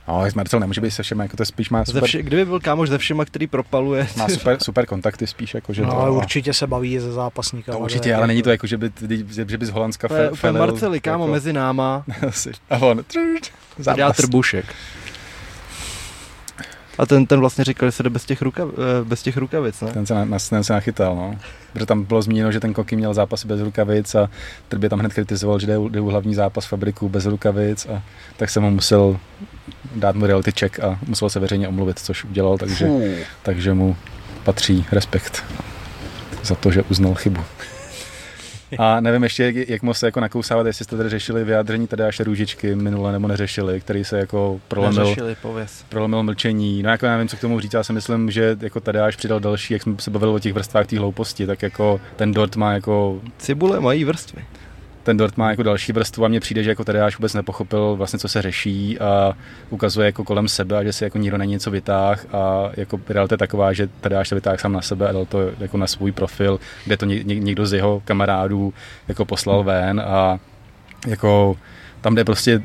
No, 0.10 0.26
Marcel 0.36 0.60
nemůže 0.60 0.81
být 0.81 0.91
se 0.91 1.03
všema, 1.03 1.23
jako 1.23 1.38
to 1.38 1.45
spíš 1.45 1.69
má 1.69 1.86
super, 1.86 2.03
vši, 2.03 2.23
kdyby 2.23 2.45
byl 2.45 2.60
kámoš 2.60 2.90
ze 2.90 2.98
všema, 2.98 3.26
který 3.26 3.48
propaluje, 3.48 4.07
má 4.18 4.30
super, 4.30 4.57
super 4.64 4.86
kontakty 4.86 5.27
spíš, 5.27 5.53
jako 5.53 5.73
že 5.73 5.81
No, 5.81 5.90
to, 5.90 5.98
ale 5.98 6.11
určitě 6.11 6.53
se 6.53 6.68
baví 6.68 6.99
ze 6.99 7.11
zápasníka. 7.11 7.72
to 7.72 7.80
určitě, 7.80 8.15
ale 8.15 8.27
není 8.27 8.44
to 8.44 8.49
jako, 8.49 8.68
že 8.68 8.77
by, 8.77 8.91
že 9.48 9.57
by 9.57 9.65
z 9.65 9.69
Holandska 9.69 10.07
to 10.07 10.14
je 10.15 10.19
fe, 10.22 10.26
úplně 10.31 10.40
felil, 10.40 10.60
Marceli, 10.60 10.99
kámo, 10.99 11.23
jako, 11.23 11.31
mezi 11.31 11.53
náma, 11.53 12.03
A 12.69 12.77
on, 12.77 13.03
dělá 13.10 13.40
zápas. 13.77 14.18
trbušek. 14.18 14.65
A 16.99 17.05
ten, 17.05 17.26
ten 17.26 17.39
vlastně 17.39 17.63
říkal, 17.63 17.88
že 17.88 17.91
se 17.91 18.03
jde 18.03 18.09
bez 18.09 18.26
těch, 18.26 18.41
rukav, 18.41 18.69
eh, 18.73 19.03
bez 19.05 19.23
těch 19.23 19.38
rukavic, 19.38 19.81
ne? 19.81 19.91
Ten 19.91 20.05
se, 20.05 20.13
na, 20.13 20.26
na- 20.26 20.38
ten 20.49 20.63
se 20.63 20.73
nachytal, 20.73 21.15
no. 21.15 21.35
Protože 21.73 21.85
tam 21.85 22.03
bylo 22.03 22.21
zmíněno, 22.21 22.51
že 22.51 22.59
ten 22.59 22.73
Koky 22.73 22.95
měl 22.95 23.13
zápasy 23.13 23.47
bez 23.47 23.61
rukavic 23.61 24.15
a 24.15 24.30
Trbě 24.67 24.89
tam 24.89 24.99
hned 24.99 25.13
kritizoval, 25.13 25.59
že 25.59 25.67
jde, 25.67 25.76
jde 25.89 25.99
u 26.01 26.05
hlavní 26.07 26.35
zápas 26.35 26.65
fabriku 26.65 27.09
bez 27.09 27.26
rukavic 27.26 27.85
a 27.85 28.01
tak 28.38 28.49
jsem 28.49 28.63
mu 28.63 28.69
musel 28.71 29.17
dát 29.95 30.15
mu 30.15 30.26
reality 30.26 30.51
check 30.59 30.80
a 30.80 30.99
musel 31.07 31.30
se 31.30 31.39
veřejně 31.39 31.67
omluvit, 31.67 31.99
což 31.99 32.23
udělal, 32.23 32.57
takže, 32.57 32.88
takže 33.43 33.73
mu 33.73 33.95
patří 34.43 34.85
respekt 34.91 35.43
za 36.43 36.55
to, 36.55 36.71
že 36.71 36.84
uznal 36.84 37.15
chybu. 37.15 37.41
A 38.77 38.99
nevím 38.99 39.23
ještě, 39.23 39.53
jak, 39.67 39.81
moc 39.81 39.97
se 39.97 40.07
jako 40.07 40.19
nakousávat, 40.19 40.67
jestli 40.67 40.85
jste 40.85 40.97
tady 40.97 41.09
řešili 41.09 41.43
vyjádření 41.43 41.87
Tadeáše 41.87 42.23
Růžičky 42.23 42.75
minule 42.75 43.11
nebo 43.11 43.27
neřešili, 43.27 43.81
který 43.81 44.03
se 44.05 44.19
jako 44.19 44.59
prolomil, 44.67 45.03
Neřešili, 45.03 45.35
pověz. 45.41 45.85
prolomil 45.89 46.23
mlčení. 46.23 46.83
No 46.83 46.89
jako 46.89 47.05
já 47.05 47.11
nevím, 47.11 47.27
co 47.27 47.37
k 47.37 47.41
tomu 47.41 47.59
říct, 47.59 47.73
já 47.73 47.83
si 47.83 47.93
myslím, 47.93 48.31
že 48.31 48.57
jako 48.61 48.79
Tadeáš 48.79 49.15
přidal 49.15 49.39
další, 49.39 49.73
jak 49.73 49.83
jsme 49.83 49.95
se 49.99 50.11
bavili 50.11 50.31
o 50.31 50.39
těch 50.39 50.53
vrstvách 50.53 50.87
té 50.87 50.99
hlouposti, 50.99 51.45
tak 51.47 51.61
jako 51.61 52.01
ten 52.15 52.31
dort 52.33 52.55
má 52.55 52.73
jako 52.73 53.21
Cibule 53.37 53.79
mají 53.79 54.03
vrstvy. 54.03 54.45
Ten 55.10 55.18
dort 55.18 55.38
má 55.38 55.49
jako 55.49 55.64
další 55.64 55.91
vrstvu 55.91 56.26
a 56.26 56.27
mně 56.27 56.40
přijde, 56.40 56.64
že 56.64 56.69
jako 56.69 56.84
Tadeáš 56.84 57.18
vůbec 57.18 57.34
nepochopil 57.34 57.95
vlastně, 57.95 58.19
co 58.19 58.27
se 58.27 58.41
řeší 58.41 58.99
a 58.99 59.34
ukazuje 59.69 60.06
jako 60.06 60.23
kolem 60.23 60.48
sebe 60.48 60.77
a 60.77 60.84
že 60.84 60.94
si 60.94 61.03
jako 61.03 61.18
nikdo 61.18 61.38
není 61.38 61.52
něco 61.52 61.72
vytáh 61.72 62.26
a 62.34 62.69
jako 62.77 62.99
realita 63.10 63.34
je 63.34 63.38
taková, 63.38 63.73
že 63.73 63.90
Tadeáš 64.02 64.30
to 64.30 64.36
vytáhl 64.36 64.57
sám 64.57 64.73
na 64.73 64.81
sebe 64.81 65.10
a 65.10 65.11
dal 65.11 65.26
to 65.26 65.40
jako 65.60 65.77
na 65.77 65.88
svůj 65.88 66.11
profil, 66.11 66.60
kde 66.86 66.98
to 66.98 67.06
ně- 67.06 67.23
ně- 67.23 67.40
někdo 67.40 67.65
z 67.65 67.73
jeho 67.73 68.02
kamarádů 68.06 68.73
jako 69.07 69.26
poslal 69.26 69.64
ven 69.64 69.99
a 69.99 70.40
jako 71.07 71.57
tam 72.02 72.15
jde 72.15 72.26
prostě 72.26 72.61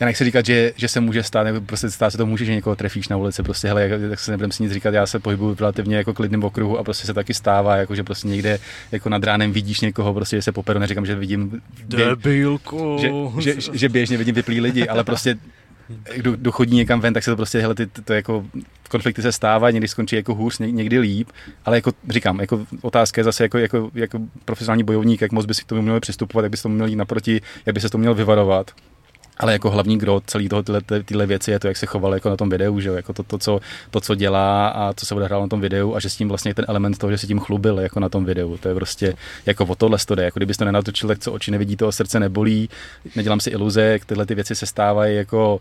já 0.00 0.06
nechci 0.06 0.24
říkat, 0.24 0.46
že, 0.46 0.72
že 0.76 0.88
se 0.88 1.00
může 1.00 1.22
stát, 1.22 1.44
nebo 1.44 1.60
prostě 1.60 1.90
stát 1.90 2.10
se 2.10 2.18
to 2.18 2.26
může, 2.26 2.44
že 2.44 2.54
někoho 2.54 2.76
trefíš 2.76 3.08
na 3.08 3.16
ulici, 3.16 3.42
prostě 3.42 3.68
hele, 3.68 3.88
jak- 3.88 4.10
tak 4.10 4.20
se 4.20 4.30
nebudem 4.30 4.52
si 4.52 4.62
nic 4.62 4.72
říkat, 4.72 4.94
já 4.94 5.06
se 5.06 5.18
pohybuju 5.18 5.54
v 5.54 5.60
relativně 5.60 5.96
jako 5.96 6.14
klidným 6.14 6.44
okruhu 6.44 6.78
a 6.78 6.84
prostě 6.84 7.06
se 7.06 7.14
taky 7.14 7.34
stává, 7.34 7.76
jako 7.76 7.94
že 7.94 8.02
prostě 8.02 8.28
někde 8.28 8.58
jako 8.92 9.08
nad 9.08 9.24
ránem 9.24 9.52
vidíš 9.52 9.80
někoho, 9.80 10.14
prostě 10.14 10.36
že 10.36 10.42
se 10.42 10.52
poperu, 10.52 10.78
neříkám, 10.78 11.06
že 11.06 11.14
vidím 11.14 11.60
bě, 11.86 12.04
Debilku. 12.06 12.96
že, 13.00 13.10
že, 13.40 13.54
že, 13.72 13.88
běžně 13.88 14.16
vidím 14.16 14.34
vyplý 14.34 14.60
lidi, 14.60 14.88
ale 14.88 15.04
prostě 15.04 15.36
kdo, 16.16 16.32
kdo 16.32 16.52
chodí 16.52 16.76
někam 16.76 17.00
ven, 17.00 17.14
tak 17.14 17.24
se 17.24 17.30
to 17.30 17.36
prostě, 17.36 17.60
hele, 17.60 17.74
ty, 17.74 17.86
to, 17.86 18.02
to 18.02 18.12
jako, 18.12 18.44
konflikty 18.90 19.22
se 19.22 19.32
stávají, 19.32 19.74
někdy 19.74 19.88
skončí 19.88 20.16
jako 20.16 20.34
hůř, 20.34 20.58
ně- 20.58 20.70
někdy 20.70 20.98
líp, 20.98 21.28
ale 21.64 21.76
jako 21.76 21.92
říkám, 22.08 22.40
jako 22.40 22.66
otázka 22.82 23.20
je 23.20 23.24
zase 23.24 23.44
jako, 23.44 23.58
jako, 23.58 23.90
jako 23.94 24.18
profesionální 24.44 24.84
bojovník, 24.84 25.20
jak 25.20 25.32
moc 25.32 25.46
by 25.46 25.54
si 25.54 25.62
k 25.62 25.66
tomu 25.66 25.82
měl 25.82 26.00
přistupovat, 26.00 26.42
jak 26.42 26.50
by 26.50 26.56
se 26.56 26.62
tomu 26.62 26.74
měl 26.74 26.86
jít 26.86 26.96
naproti, 26.96 27.40
jak 27.66 27.74
by 27.74 27.80
se 27.80 27.88
to 27.88 27.98
měl 27.98 28.14
vyvarovat. 28.14 28.70
Ale 29.42 29.52
jako 29.52 29.70
hlavní 29.70 29.98
gro 29.98 30.20
celý 30.26 30.48
toho 30.48 30.62
tyhle, 30.62 30.80
tyhle 31.04 31.26
věci 31.26 31.50
je 31.50 31.58
to, 31.58 31.68
jak 31.68 31.76
se 31.76 31.86
choval 31.86 32.14
jako 32.14 32.28
na 32.28 32.36
tom 32.36 32.50
videu, 32.50 32.80
že 32.80 32.88
jo? 32.88 32.94
jako 32.94 33.12
to, 33.12 33.22
to, 33.22 33.38
co, 33.38 33.60
to, 33.90 34.00
co 34.00 34.14
dělá 34.14 34.68
a 34.68 34.92
co 34.92 35.06
se 35.06 35.14
odehrálo 35.14 35.44
na 35.44 35.48
tom 35.48 35.60
videu 35.60 35.94
a 35.94 36.00
že 36.00 36.10
s 36.10 36.16
tím 36.16 36.28
vlastně 36.28 36.54
ten 36.54 36.64
element 36.68 36.98
toho, 36.98 37.10
že 37.10 37.18
se 37.18 37.26
tím 37.26 37.38
chlubil 37.38 37.80
jako 37.80 38.00
na 38.00 38.08
tom 38.08 38.24
videu, 38.24 38.56
to 38.56 38.68
je 38.68 38.74
prostě 38.74 39.14
jako 39.46 39.64
o 39.64 39.74
tohle 39.74 39.98
to 40.06 40.14
jde, 40.14 40.24
jako 40.24 40.38
kdybyste 40.38 40.62
to 40.62 40.66
nenatočil, 40.66 41.08
tak 41.08 41.18
co 41.18 41.32
oči 41.32 41.50
nevidí, 41.50 41.76
toho 41.76 41.92
srdce 41.92 42.20
nebolí, 42.20 42.68
nedělám 43.16 43.40
si 43.40 43.50
iluze, 43.50 43.82
jak 43.82 44.04
tyhle 44.04 44.26
ty 44.26 44.34
věci 44.34 44.54
se 44.54 44.66
stávají 44.66 45.16
jako 45.16 45.60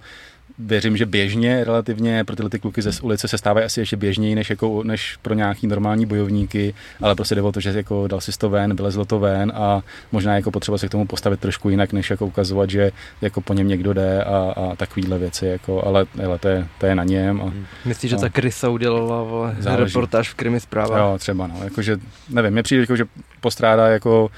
věřím, 0.65 0.97
že 0.97 1.05
běžně 1.05 1.63
relativně 1.63 2.23
pro 2.23 2.35
tyhle 2.35 2.49
ty 2.49 2.59
kluky 2.59 2.81
ze 2.81 3.01
ulice 3.01 3.27
se 3.27 3.38
stávají 3.38 3.65
asi 3.65 3.79
ještě 3.79 3.97
běžněji 3.97 4.35
než, 4.35 4.49
jako, 4.49 4.83
než 4.83 5.17
pro 5.21 5.33
nějaký 5.33 5.67
normální 5.67 6.05
bojovníky, 6.05 6.73
ale 7.01 7.15
prostě 7.15 7.35
jde 7.35 7.41
o 7.41 7.51
to, 7.51 7.59
že 7.59 7.69
jako 7.69 8.07
dal 8.07 8.21
si 8.21 8.31
to 8.38 8.49
ven, 8.49 8.75
vylezlo 8.75 9.05
to 9.05 9.19
ven 9.19 9.51
a 9.55 9.81
možná 10.11 10.35
jako 10.35 10.51
potřeba 10.51 10.77
se 10.77 10.88
k 10.88 10.91
tomu 10.91 11.05
postavit 11.05 11.39
trošku 11.39 11.69
jinak, 11.69 11.93
než 11.93 12.09
jako 12.09 12.25
ukazovat, 12.25 12.69
že 12.69 12.91
jako 13.21 13.41
po 13.41 13.53
něm 13.53 13.67
někdo 13.67 13.93
jde 13.93 14.23
a, 14.23 14.53
a 14.55 14.75
takovýhle 14.75 15.17
věci, 15.17 15.45
jako, 15.45 15.85
ale, 15.85 16.05
ale 16.25 16.38
to, 16.39 16.47
je, 16.47 16.67
to 16.79 16.85
je 16.85 16.95
na 16.95 17.03
něm. 17.03 17.41
A, 17.41 17.53
Myslíš, 17.85 18.09
že 18.09 18.15
No. 18.15 18.21
ta 18.21 18.29
Krysa 18.29 18.69
udělala 18.69 19.23
vole, 19.23 19.55
reportáž 19.75 20.29
v 20.29 20.33
krimi 20.33 20.59
zprávách? 20.59 20.99
Jo, 20.99 21.17
třeba, 21.19 21.47
no, 21.47 21.55
jakože, 21.63 21.97
nevím, 22.29 22.51
mě 22.51 22.63
přijde, 22.63 22.81
jako, 22.81 22.95
že 22.95 23.05
postrádá 23.41 23.88
jako 23.88 24.29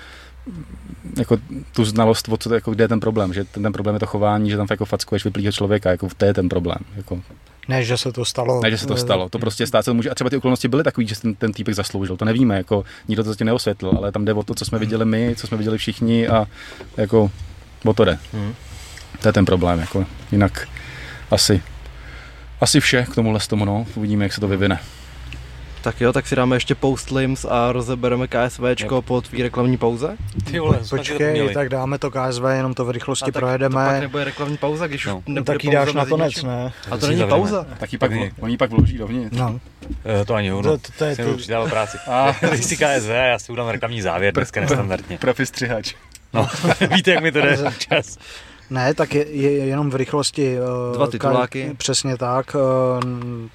jako 1.17 1.37
tu 1.71 1.85
znalost, 1.85 2.29
o 2.29 2.37
co, 2.37 2.53
jako, 2.53 2.71
kde 2.71 2.83
je 2.83 2.87
ten 2.87 2.99
problém, 2.99 3.33
že 3.33 3.43
ten, 3.43 3.63
ten 3.63 3.73
problém 3.73 3.95
je 3.95 3.99
to 3.99 4.05
chování, 4.05 4.49
že 4.49 4.57
tam 4.57 4.67
jako 4.69 4.85
fackuješ 4.85 5.25
vyplýho 5.25 5.51
člověka, 5.51 5.91
jako 5.91 6.07
to 6.17 6.25
je 6.25 6.33
ten 6.33 6.49
problém. 6.49 6.77
Jako, 6.95 7.21
Ne, 7.67 7.83
že 7.83 7.97
se 7.97 8.11
to 8.11 8.25
stalo. 8.25 8.61
ne, 8.61 8.71
že 8.71 8.77
se 8.77 8.87
to 8.87 8.97
stalo, 8.97 9.29
to 9.29 9.39
prostě 9.39 9.67
stát 9.67 9.85
se 9.85 9.93
může, 9.93 10.09
a 10.09 10.15
třeba 10.15 10.29
ty 10.29 10.37
okolnosti 10.37 10.67
byly 10.67 10.83
takový, 10.83 11.07
že 11.07 11.19
ten, 11.19 11.35
ten 11.35 11.53
týpek 11.53 11.75
zasloužil, 11.75 12.17
to 12.17 12.25
nevíme, 12.25 12.57
jako 12.57 12.83
nikdo 13.07 13.23
to 13.23 13.29
zatím 13.29 13.47
neosvětlil, 13.47 13.93
ale 13.97 14.11
tam 14.11 14.25
jde 14.25 14.33
o 14.33 14.43
to, 14.43 14.55
co 14.55 14.65
jsme 14.65 14.79
viděli 14.79 15.05
my, 15.05 15.35
co 15.37 15.47
jsme 15.47 15.57
viděli 15.57 15.77
všichni 15.77 16.27
a 16.27 16.47
jako 16.97 17.31
o 17.85 17.93
to 17.93 18.05
jde. 18.05 18.19
Hmm. 18.33 18.53
To 19.21 19.27
je 19.27 19.33
ten 19.33 19.45
problém, 19.45 19.79
jako 19.79 20.05
jinak 20.31 20.67
asi, 21.31 21.61
asi 22.61 22.79
vše 22.79 23.05
k 23.11 23.15
tomuhle 23.15 23.39
z 23.39 23.47
tomu, 23.47 23.65
no, 23.65 23.85
uvidíme, 23.95 24.25
jak 24.25 24.33
se 24.33 24.41
to 24.41 24.47
vyvine. 24.47 24.79
Tak 25.83 26.01
jo, 26.01 26.13
tak 26.13 26.27
si 26.27 26.35
dáme 26.35 26.55
ještě 26.55 26.75
postlims 26.75 27.45
a 27.49 27.71
rozebereme 27.71 28.27
KSVčko 28.27 29.01
po 29.01 29.21
tvý 29.21 29.43
reklamní 29.43 29.77
pauze. 29.77 30.17
Ty 30.51 30.59
vole, 30.59 30.79
Počkej, 30.89 31.53
tak 31.53 31.69
dáme 31.69 31.97
to 31.97 32.11
KSV, 32.11 32.43
jenom 32.55 32.73
to 32.73 32.85
v 32.85 32.89
rychlosti 32.91 33.23
a 33.23 33.31
tak 33.31 33.41
projedeme. 33.41 33.85
to 33.85 33.91
pak 33.91 33.99
nebude 34.01 34.23
reklamní 34.23 34.57
pauza, 34.57 34.87
když 34.87 35.05
No. 35.05 35.17
už 35.17 35.23
nebude 35.27 35.53
tak 35.53 35.63
ji 35.63 35.69
pauza 35.69 35.85
dáš 35.85 35.93
nakonec, 35.93 36.35
něčím. 36.35 36.47
ne? 36.49 36.73
A 36.91 36.97
to 36.97 37.07
není 37.07 37.23
pauza. 37.29 37.65
Taky 37.79 37.97
pak, 37.97 38.11
Tak 38.11 38.19
oni 38.39 38.57
pak 38.57 38.69
vloží 38.71 38.97
dovnitř. 38.97 39.37
No, 39.37 39.59
Eh, 40.21 40.25
to 40.25 40.33
ani 40.33 40.49
hovno. 40.49 40.71
to, 40.71 40.77
to, 40.77 40.91
to 40.97 41.05
je 41.05 41.15
Jsem 41.15 41.25
to, 41.31 41.37
přidával 41.37 41.69
práci. 41.69 41.97
A 42.07 42.33
Ty 42.49 42.57
jsi 42.57 42.77
KSV, 42.77 43.09
já 43.09 43.39
si 43.39 43.51
udám 43.51 43.67
reklamní 43.69 44.01
závěr 44.01 44.33
dneska 44.33 44.61
nestandardně. 44.61 45.17
profi 45.17 45.45
střihač. 45.45 45.93
No, 46.33 46.47
víte, 46.95 47.11
jak 47.11 47.23
mi 47.23 47.31
to 47.31 47.41
jde 47.41 47.57
čas. 47.77 48.17
Ne, 48.69 48.93
tak 48.93 49.15
je, 49.15 49.29
je 49.31 49.51
jenom 49.51 49.89
v 49.89 49.95
rychlosti. 49.95 50.57
eh, 50.57 50.95
Dva 50.97 51.07
tituláky. 51.07 51.69
K, 51.73 51.77
přesně 51.77 52.17
tak. 52.17 52.55
eh, 52.55 52.59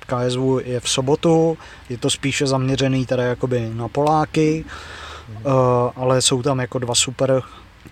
KSV 0.07 0.41
je 0.65 0.81
v 0.81 0.89
sobotu, 0.89 1.59
je 1.89 1.99
to 1.99 2.11
spíše 2.11 2.47
zaměřený 2.47 3.07
teda 3.07 3.23
jakoby 3.23 3.71
na 3.75 3.89
Poláky, 3.89 4.65
eh, 5.37 5.41
ale 5.97 6.23
jsou 6.23 6.43
tam 6.43 6.59
jako 6.61 6.79
dva 6.79 6.95
super 6.95 7.43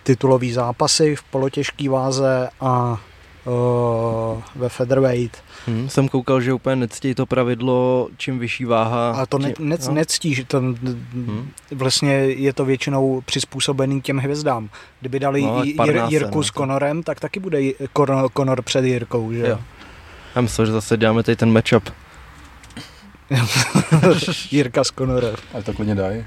titulový 0.03 0.53
zápasy 0.53 1.17
v 1.17 1.23
polotěžký 1.23 1.89
váze 1.89 2.49
a 2.61 3.01
ve 4.57 4.69
featherweight. 4.69 5.37
Hmm, 5.67 5.89
jsem 5.89 6.09
koukal, 6.09 6.41
že 6.41 6.53
úplně 6.53 6.77
nectějí 6.77 7.15
to 7.15 7.27
pravidlo, 7.27 8.09
čím 8.17 8.39
vyšší 8.39 8.65
váha. 8.65 9.11
A 9.11 9.27
to 9.27 9.39
ne, 9.39 9.53
tím, 9.53 9.69
ne, 9.69 9.77
no. 9.87 9.93
nectí, 9.95 10.35
že 10.35 10.45
to, 10.45 10.61
Hmm. 10.61 11.51
vlastně 11.73 12.13
je 12.15 12.53
to 12.53 12.65
většinou 12.65 13.21
přizpůsobený 13.27 14.01
těm 14.01 14.19
hvězdám. 14.19 14.69
Kdyby 15.01 15.21
dali 15.21 15.43
No, 15.43 15.63
Parnase, 15.77 16.13
Jirku 16.15 16.37
no, 16.39 16.43
s 16.45 16.51
Konorem, 16.51 17.03
tak 17.03 17.21
taky 17.21 17.41
bude 17.41 17.59
Conor, 17.97 18.31
Conor 18.37 18.63
před 18.63 18.85
Jirkou, 18.85 19.33
že 19.33 19.47
Jo. 19.47 19.59
Já 20.35 20.43
myslel, 20.43 20.67
že 20.67 20.73
zase 20.73 20.97
děláme 20.97 21.23
tady 21.23 21.37
ten 21.37 21.53
matchup. 21.53 21.91
Jirka 24.51 24.85
s 24.85 24.93
Conorem. 24.99 25.35
Ale 25.55 25.63
to 25.63 25.73
klidně 25.73 25.95
dají. 25.95 26.25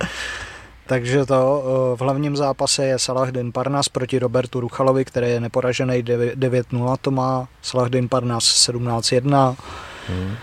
Takže 0.90 1.26
to 1.26 1.64
eh, 1.64 1.98
v 1.98 2.02
hlavním 2.02 2.36
zápase 2.36 2.86
je 2.86 3.00
Salahdin 3.00 3.52
Parnas 3.52 3.90
proti 3.90 4.20
Robertu 4.20 4.60
Ruchalovi, 4.60 5.06
který 5.06 5.28
je 5.30 5.40
neporažený 5.40 6.04
9-0, 6.04 6.98
to 7.02 7.12
má 7.12 7.48
Salahdin 7.62 8.10
Parnas 8.10 8.44
17-1. 8.44 9.56
Hmm. 10.08 10.36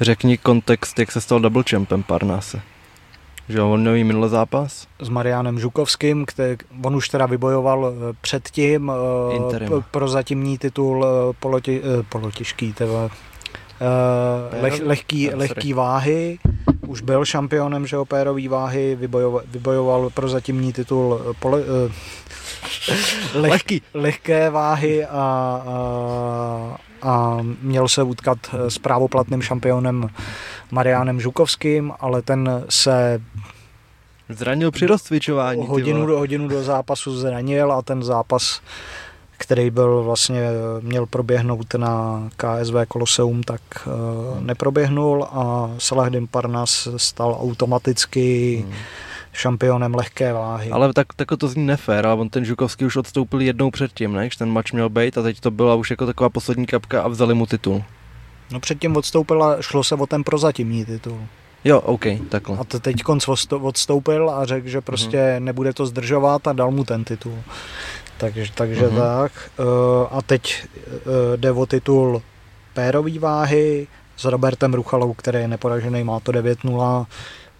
Řekni 0.00 0.38
kontext, 0.38 0.98
jak 0.98 1.12
se 1.12 1.20
stal 1.20 1.40
double 1.40 1.62
champem 1.70 2.02
Parnase. 2.02 2.60
Že 3.48 3.62
on 3.62 3.80
měl 3.80 4.04
minulý 4.04 4.30
zápas? 4.30 4.86
S 5.00 5.08
Marianem 5.08 5.60
Žukovským, 5.60 6.26
který, 6.26 6.56
on 6.82 6.96
už 6.96 7.08
teda 7.08 7.26
vybojoval 7.26 7.92
eh, 7.92 8.16
předtím 8.20 8.88
uh, 8.88 9.82
pro 9.90 10.08
zatímní 10.08 10.58
titul 10.58 11.06
poloti, 11.40 11.82
polotěžký, 12.08 12.72
teda, 12.72 13.10
leh, 14.62 14.80
lehký, 14.82 15.30
lehký 15.30 15.72
váhy 15.72 16.38
už 16.86 17.00
byl 17.00 17.24
šampionem 17.24 17.86
že 17.86 17.98
opérový 17.98 18.48
váhy, 18.48 18.94
vybojoval, 18.94 19.42
vybojoval 19.46 20.10
pro 20.10 20.28
zatímní 20.28 20.72
titul 20.72 21.20
eh, 21.20 21.34
pole, 21.40 21.60
uh, 21.60 21.66
leh, 23.40 23.50
Lehký. 23.50 23.82
lehké 23.94 24.50
váhy 24.50 25.04
a, 25.04 25.08
a, 25.66 26.76
a 27.02 27.38
měl 27.62 27.88
se 27.88 28.02
utkat 28.02 28.38
eh, 28.52 28.70
s 28.70 28.78
právoplatným 28.78 29.42
šampionem 29.42 30.10
Mariánem 30.70 31.20
Žukovským, 31.20 31.92
ale 32.00 32.22
ten 32.22 32.64
se 32.68 33.20
Zranil 34.28 34.70
při 34.70 34.86
rozcvičování. 34.86 35.66
Hodinu, 35.66 36.06
do, 36.06 36.18
hodinu 36.18 36.48
do 36.48 36.62
zápasu 36.62 37.16
zranil 37.16 37.72
a 37.72 37.82
ten 37.82 38.02
zápas 38.02 38.60
který 39.44 39.70
byl 39.70 40.02
vlastně, 40.02 40.42
měl 40.80 41.06
proběhnout 41.06 41.74
na 41.74 42.22
KSV 42.36 42.74
Koloseum, 42.88 43.42
tak 43.42 43.60
uh, 43.86 44.40
neproběhnul 44.40 45.24
a 45.24 45.70
Salahdin 45.78 46.26
Parnas 46.26 46.88
stal 46.96 47.38
automaticky 47.40 48.56
hmm 48.66 48.74
šampionem 49.34 49.94
lehké 49.94 50.32
váhy. 50.32 50.70
Ale 50.70 50.92
tak, 50.92 51.06
tak 51.16 51.28
to 51.38 51.48
zní 51.48 51.66
nefér, 51.66 52.06
ale 52.06 52.20
on 52.20 52.28
ten 52.28 52.44
Žukovský 52.44 52.84
už 52.84 52.96
odstoupil 52.96 53.40
jednou 53.40 53.70
předtím, 53.70 54.12
ne? 54.12 54.28
ten 54.38 54.50
mač 54.50 54.72
měl 54.72 54.88
být 54.88 55.18
a 55.18 55.22
teď 55.22 55.40
to 55.40 55.50
byla 55.50 55.74
už 55.74 55.90
jako 55.90 56.06
taková 56.06 56.28
poslední 56.28 56.66
kapka 56.66 57.02
a 57.02 57.08
vzali 57.08 57.34
mu 57.34 57.46
titul. 57.46 57.82
No 58.52 58.60
předtím 58.60 58.96
odstoupil 58.96 59.44
a 59.44 59.62
šlo 59.62 59.84
se 59.84 59.94
o 59.94 60.06
ten 60.06 60.24
prozatímní 60.24 60.84
titul. 60.84 61.20
Jo, 61.64 61.80
OK, 61.80 62.04
takhle. 62.28 62.58
A 62.58 62.64
teď 62.64 63.02
konc 63.02 63.28
odstoupil 63.50 64.30
a 64.30 64.44
řekl, 64.44 64.68
že 64.68 64.80
prostě 64.80 65.34
hmm. 65.36 65.44
nebude 65.44 65.72
to 65.72 65.86
zdržovat 65.86 66.46
a 66.46 66.52
dal 66.52 66.70
mu 66.70 66.84
ten 66.84 67.04
titul. 67.04 67.38
Takže, 68.24 68.52
takže 68.54 68.86
uh-huh. 68.86 68.98
tak. 68.98 69.32
Uh, 69.58 69.66
a 70.10 70.22
teď 70.22 70.64
uh, 70.86 71.36
jde 71.36 71.52
o 71.52 71.66
titul 71.66 72.22
pérový 72.74 73.18
váhy 73.18 73.86
s 74.16 74.24
Robertem 74.24 74.74
Ruchalou, 74.74 75.12
který 75.12 75.38
je 75.38 75.48
neporažený, 75.48 76.04
má 76.04 76.20
to 76.20 76.32
9-0. 76.32 77.06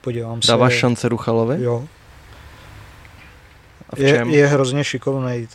Podívám 0.00 0.42
se. 0.42 0.52
Dáváš 0.52 0.72
šance 0.72 1.08
Ruchalovi? 1.08 1.62
Jo. 1.62 1.84
A 3.90 3.96
v 3.96 3.98
čem? 3.98 4.30
Je, 4.30 4.38
je 4.38 4.46
hrozně 4.46 4.84
šikovný. 4.84 5.48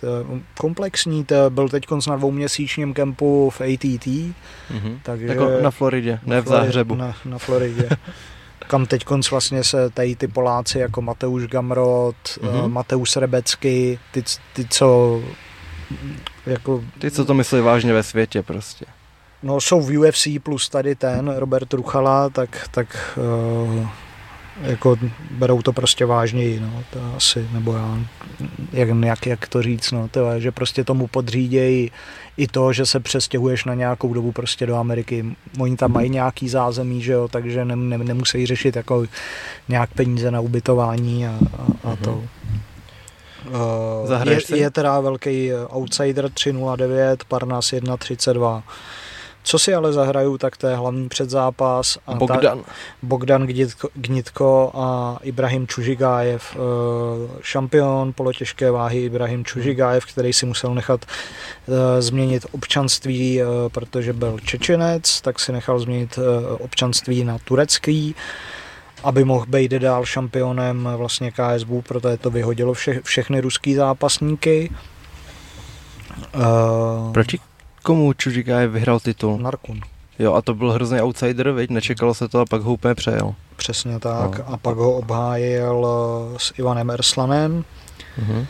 Komplexní, 0.60 1.26
to 1.26 1.36
byl 1.50 1.70
teď 1.70 1.86
na 2.08 2.16
dvouměsíčním 2.16 2.94
kempu 2.94 3.50
v 3.50 3.62
ATT. 3.62 4.06
Mm-hmm. 4.06 5.00
Takže 5.04 5.26
jako 5.26 5.50
na 5.62 5.72
Floridě, 5.72 6.20
ne 6.26 6.42
v 6.42 6.48
Záhřebu. 6.48 6.96
Na, 6.96 7.16
na 7.26 7.38
Floridě. 7.38 7.90
kam 8.70 8.86
teď 8.86 9.06
vlastně 9.32 9.64
se 9.64 9.90
tady 9.90 10.16
ty 10.16 10.28
Poláci 10.28 10.80
jako 10.80 11.02
Mateusz 11.02 11.44
Gamrot, 11.44 12.16
mm-hmm. 12.16 12.68
Mateusz 12.68 13.16
Rebecky, 13.16 14.00
ty, 14.12 14.24
ty 14.54 14.66
co 14.70 15.20
jako... 16.46 16.84
Ty, 17.00 17.12
co 17.12 17.26
to 17.26 17.34
myslí 17.34 17.62
vážně 17.62 17.94
ve 17.94 18.04
světě 18.04 18.44
prostě. 18.44 18.86
No 19.44 19.62
jsou 19.62 19.82
v 19.82 19.98
UFC 19.98 20.28
plus 20.44 20.70
tady 20.70 20.96
ten 20.96 21.34
Robert 21.36 21.74
Ruchala, 21.74 22.30
tak, 22.30 22.68
tak 22.72 23.20
uh, 23.68 23.88
jako 24.62 24.98
berou 25.32 25.62
to 25.62 25.74
prostě 25.74 26.06
vážněji, 26.06 26.60
no, 26.60 26.84
to 26.94 27.00
asi, 27.16 27.48
nebo 27.52 27.74
já, 27.74 28.00
jak, 28.72 28.90
jak, 29.06 29.26
jak 29.26 29.48
to 29.48 29.62
říct, 29.62 29.92
no, 29.92 30.08
to 30.08 30.32
je, 30.32 30.42
že 30.42 30.52
prostě 30.52 30.84
tomu 30.84 31.08
podřídějí 31.08 31.92
i 32.40 32.48
to, 32.48 32.74
že 32.74 32.86
se 32.86 33.00
přestěhuješ 33.00 33.66
na 33.66 33.74
nějakou 33.74 34.14
dobu 34.14 34.32
prostě 34.32 34.66
do 34.66 34.76
Ameriky. 34.76 35.26
Oni 35.60 35.78
tam 35.78 35.92
mají 35.92 36.10
nějaký 36.10 36.50
zázemí, 36.50 37.02
že 37.02 37.12
jo, 37.12 37.28
takže 37.28 37.66
ne, 37.66 37.76
ne, 37.76 37.98
nemusí 37.98 38.46
řešit 38.46 38.76
jako 38.76 39.06
nějak 39.70 39.90
peníze 39.94 40.32
na 40.32 40.40
ubytování 40.40 41.28
a, 41.28 41.40
a, 41.58 41.92
a 41.92 41.96
to. 41.96 42.24
Uh, 43.48 44.32
je, 44.32 44.40
je 44.56 44.70
teda 44.70 45.00
velký 45.00 45.54
outsider 45.54 46.30
309, 46.30 47.24
Parnas 47.24 47.66
132. 47.66 48.64
Co 49.44 49.60
si 49.60 49.74
ale 49.74 49.94
zahraju, 49.94 50.38
tak 50.38 50.58
to 50.58 50.68
je 50.68 50.76
hlavní 50.76 51.10
předzápas. 51.10 51.98
A 52.08 52.14
Bogdan. 52.14 52.64
Ta, 52.64 52.72
Bogdan 53.04 53.48
Gnitko, 53.48 53.90
Gnitko 53.94 54.72
a 54.76 55.18
Ibrahim 55.22 55.68
Čužigájev, 55.68 56.56
eh, 56.56 56.60
šampion 57.42 58.14
polotěžké 58.14 58.72
váhy 58.72 59.04
Ibrahim 59.04 59.46
Čužigájev, 59.46 60.06
který 60.06 60.34
si 60.34 60.46
musel 60.46 60.76
nechat 60.76 61.06
eh, 61.06 62.02
změnit 62.02 62.46
občanství, 62.52 63.42
eh, 63.42 63.46
protože 63.70 64.14
byl 64.14 64.40
Čečenec, 64.40 65.22
tak 65.22 65.40
si 65.40 65.52
nechal 65.52 65.80
změnit 65.80 66.20
občanství 66.60 67.24
na 67.24 67.38
turecký 67.44 68.16
aby 69.04 69.24
mohl 69.24 69.46
být 69.46 69.72
dál 69.72 70.06
šampionem 70.06 70.90
vlastně 70.98 71.32
KSB, 71.32 71.68
protože 71.88 72.18
to 72.18 72.30
vyhodilo 72.30 72.74
vše, 72.74 73.00
všechny 73.04 73.42
ruský 73.42 73.76
zápasníky. 73.76 74.72
Uh, 76.36 77.14
Proti 77.14 77.40
komu 77.80 78.14
Čužikáje 78.14 78.68
vyhrál 78.68 79.00
titul? 79.00 79.38
Narkun. 79.38 79.82
Jo, 80.20 80.34
a 80.34 80.42
to 80.42 80.54
byl 80.54 80.72
hrozný 80.72 81.02
outsider, 81.02 81.52
veď? 81.52 81.70
Nečekalo 81.70 82.14
se 82.14 82.28
to 82.28 82.40
a 82.40 82.46
pak 82.46 82.62
ho 82.62 82.74
úplně 82.74 82.96
přejel. 82.96 83.36
Přesně 83.56 84.00
tak. 84.00 84.40
No. 84.40 84.54
A 84.54 84.58
pak 84.58 84.78
ho 84.78 84.94
obhájil 84.94 85.88
eh, 85.88 86.40
s 86.40 86.54
Ivanem 86.58 86.90
Erslanem. 86.90 87.64
Uh-huh. 88.20 88.46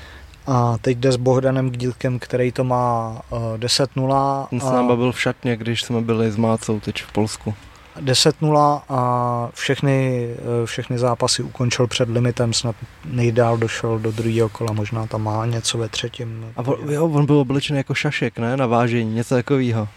A 0.48 0.78
teď 0.82 0.98
jde 0.98 1.12
s 1.12 1.16
Bohdanem 1.16 1.70
Gdílkem, 1.70 2.20
který 2.20 2.52
to 2.52 2.64
má 2.64 3.22
uh, 3.30 3.40
eh, 3.56 3.58
10-0. 3.58 4.48
Ten 4.50 4.60
s 4.60 4.64
náma 4.64 4.96
byl 4.96 5.12
v 5.12 5.22
šatně, 5.22 5.58
když 5.58 5.84
jsme 5.84 6.02
byli 6.02 6.32
s 6.32 6.38
Mácou 6.38 6.80
teď 6.80 7.04
v 7.04 7.12
Polsku. 7.12 7.54
10-0 8.02 8.82
a 8.90 9.50
všechny, 9.54 10.30
eh, 10.34 10.66
všechny 10.66 10.98
zápasy 10.98 11.44
ukončil 11.44 11.88
před 11.88 12.10
limitem, 12.10 12.54
snad 12.54 12.76
nejdál 13.06 13.58
došel 13.58 14.00
do 14.00 14.12
druhého 14.12 14.50
kola, 14.50 14.74
možná 14.74 15.08
tam 15.08 15.24
má 15.24 15.46
něco 15.46 15.78
ve 15.78 15.90
třetím. 15.90 16.46
A 16.58 16.60
on, 16.60 16.94
jo, 16.94 17.06
on 17.06 17.26
byl 17.26 17.38
oblečený 17.38 17.78
jako 17.78 17.94
šašek, 17.94 18.40
ne, 18.40 18.58
na 18.58 18.66
vážení, 18.66 19.16
něco 19.16 19.36
takového. 19.36 19.88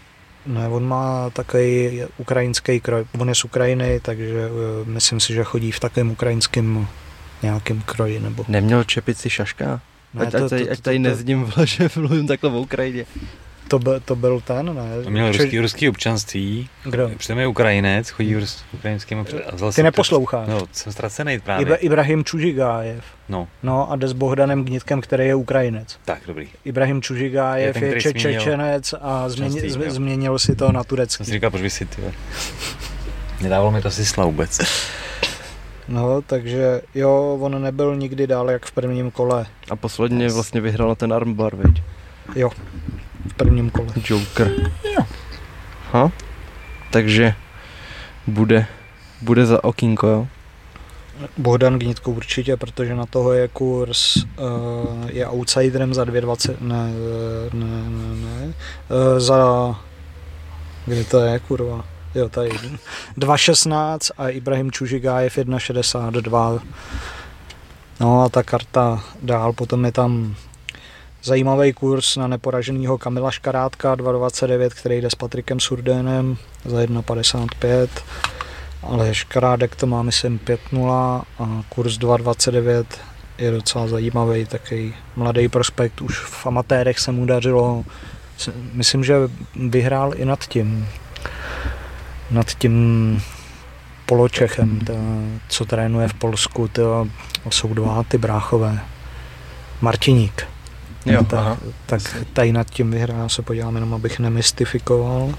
Ne, 0.45 0.67
on 0.67 0.87
má 0.87 1.29
takový 1.29 2.01
ukrajinský 2.17 2.79
kroj, 2.79 3.05
on 3.19 3.29
je 3.29 3.35
z 3.35 3.45
Ukrajiny, 3.45 3.99
takže 3.99 4.49
uh, 4.49 4.87
myslím 4.87 5.19
si, 5.19 5.33
že 5.33 5.43
chodí 5.43 5.71
v 5.71 5.79
takovém 5.79 6.11
ukrajinském 6.11 6.87
nějakém 7.43 7.81
kroji. 7.81 8.19
Nebo... 8.19 8.45
Neměl 8.47 8.83
čepici 8.83 9.29
šaška? 9.29 9.81
Ne, 10.13 10.25
ať, 10.25 10.31
to, 10.31 10.43
ať, 10.43 10.49
tady, 10.49 10.65
to, 10.65 10.71
ať 10.71 10.79
tady 10.79 10.97
to, 10.97 11.03
nezdím, 11.03 11.51
že 11.63 11.89
mluvím 11.95 12.27
takhle 12.27 12.49
v 12.49 12.55
Ukrajině. 12.55 13.05
To, 13.67 13.79
byl, 13.79 13.99
to 13.99 14.15
byl 14.15 14.41
ten, 14.41 14.75
ne? 14.75 15.03
To 15.03 15.09
měl 15.09 15.31
ruský, 15.31 15.59
ruský 15.59 15.89
občanství. 15.89 16.69
Kdo? 16.83 17.11
Přitom 17.17 17.39
je 17.39 17.47
Ukrajinec, 17.47 18.09
chodí 18.09 18.35
v 18.35 18.63
ukrajinským 18.73 19.19
občanství. 19.19 19.71
Ty 19.75 19.83
neposloucháš. 19.83 20.47
No, 20.47 20.61
jsem 20.71 20.91
ztracený 20.93 21.39
právě. 21.39 21.61
Ibra, 21.61 21.75
Ibrahim 21.75 22.23
Čužigájev. 22.23 23.03
No. 23.29 23.47
No 23.63 23.91
a 23.91 23.95
jde 23.95 24.07
s 24.07 24.13
Bohdanem 24.13 24.65
Gnitkem, 24.65 25.01
který 25.01 25.25
je 25.27 25.35
Ukrajinec. 25.35 25.99
Tak, 26.05 26.19
dobrý. 26.27 26.47
Ibrahim 26.65 27.01
Čužigájev 27.01 27.81
je, 27.81 27.87
je 27.95 28.01
če- 28.01 28.13
Čečenec 28.13 28.93
a 29.01 29.29
změni, 29.29 29.69
z, 29.69 29.91
změnil 29.91 30.39
si 30.39 30.55
to 30.55 30.71
na 30.71 30.83
turecký. 30.83 31.17
Jsem 31.17 31.25
si 31.25 31.31
říkal, 31.31 31.49
proč 31.49 31.61
by 31.61 31.69
si 31.69 31.85
ty. 31.85 32.01
Nedával 33.41 33.71
mi 33.71 33.81
to 33.81 33.91
sysla 33.91 34.25
vůbec. 34.25 34.59
No, 35.87 36.21
takže 36.21 36.81
jo, 36.95 37.37
on 37.41 37.61
nebyl 37.61 37.95
nikdy 37.95 38.27
dál 38.27 38.51
jak 38.51 38.65
v 38.65 38.71
prvním 38.71 39.11
kole. 39.11 39.45
A 39.69 39.75
posledně 39.75 40.29
vlastně 40.29 40.61
vyhrál 40.61 40.95
ten 40.95 41.13
armbar, 41.13 41.55
viď? 41.55 41.83
Jo 42.35 42.49
v 43.27 43.33
prvním 43.33 43.69
kole. 43.69 43.87
Joker. 43.95 44.51
Jo. 44.95 45.05
Ha? 45.91 46.11
Takže 46.91 47.35
bude, 48.27 48.65
bude 49.21 49.45
za 49.45 49.63
okýnko, 49.63 50.07
jo? 50.07 50.27
Bohdan 51.37 51.79
Gnitko 51.79 52.11
určitě, 52.11 52.57
protože 52.57 52.95
na 52.95 53.05
toho 53.05 53.33
je 53.33 53.47
kurz, 53.47 54.17
uh, 54.17 54.23
je 55.09 55.27
outsiderem 55.27 55.93
za 55.93 56.03
2,20, 56.03 56.55
ne, 56.61 56.93
ne, 57.53 57.89
ne, 57.89 58.15
ne, 58.15 58.47
uh, 58.47 59.19
za, 59.19 59.75
kde 60.85 61.03
to 61.03 61.19
je, 61.19 61.39
kurva, 61.39 61.85
jo, 62.15 62.29
tady, 62.29 62.49
2,16 63.17 64.11
a 64.17 64.29
Ibrahim 64.29 64.71
Čužigájev 64.71 65.37
1,62. 65.37 66.61
No 67.99 68.21
a 68.21 68.29
ta 68.29 68.43
karta 68.43 69.03
dál, 69.21 69.53
potom 69.53 69.85
je 69.85 69.91
tam 69.91 70.35
Zajímavý 71.25 71.73
kurz 71.73 72.17
na 72.17 72.27
neporaženého 72.27 72.97
Kamila 72.97 73.31
Škarátka 73.31 73.95
2,29, 73.95 74.69
který 74.69 75.01
jde 75.01 75.09
s 75.09 75.15
Patrikem 75.15 75.59
Surdénem 75.59 76.37
za 76.65 76.77
1,55. 76.77 77.87
Ale 78.81 79.15
Škarádek 79.15 79.75
to 79.75 79.87
má 79.87 80.01
myslím 80.01 80.39
5,0 80.39 81.23
a 81.39 81.63
kurz 81.69 81.97
2,29 81.97 82.85
je 83.37 83.51
docela 83.51 83.87
zajímavý, 83.87 84.45
takový 84.45 84.93
mladý 85.15 85.47
prospekt, 85.47 86.01
už 86.01 86.19
v 86.19 86.45
amatérech 86.45 86.99
se 86.99 87.11
mu 87.11 87.25
dařilo, 87.25 87.83
myslím, 88.73 89.03
že 89.03 89.15
vyhrál 89.55 90.13
i 90.15 90.25
nad 90.25 90.45
tím, 90.45 90.87
nad 92.31 92.47
tím 92.47 93.21
poločechem, 94.05 94.79
to, 94.79 94.93
co 95.49 95.65
trénuje 95.65 96.07
v 96.07 96.13
Polsku, 96.13 96.67
to 96.67 97.07
jsou 97.49 97.73
dva 97.73 98.03
ty 98.03 98.17
bráchové. 98.17 98.79
Martiník. 99.81 100.52
Jo, 101.05 101.17
No, 101.21 101.23
tak, 101.23 101.39
aha. 101.39 101.57
tak 101.85 102.01
tady 102.33 102.51
nad 102.51 102.69
tím 102.69 102.91
vyhrál, 102.91 103.19
já 103.19 103.29
se 103.29 103.41
podívám 103.41 103.75
jenom, 103.75 103.93
abych 103.93 104.19
nemystifikoval. 104.19 105.33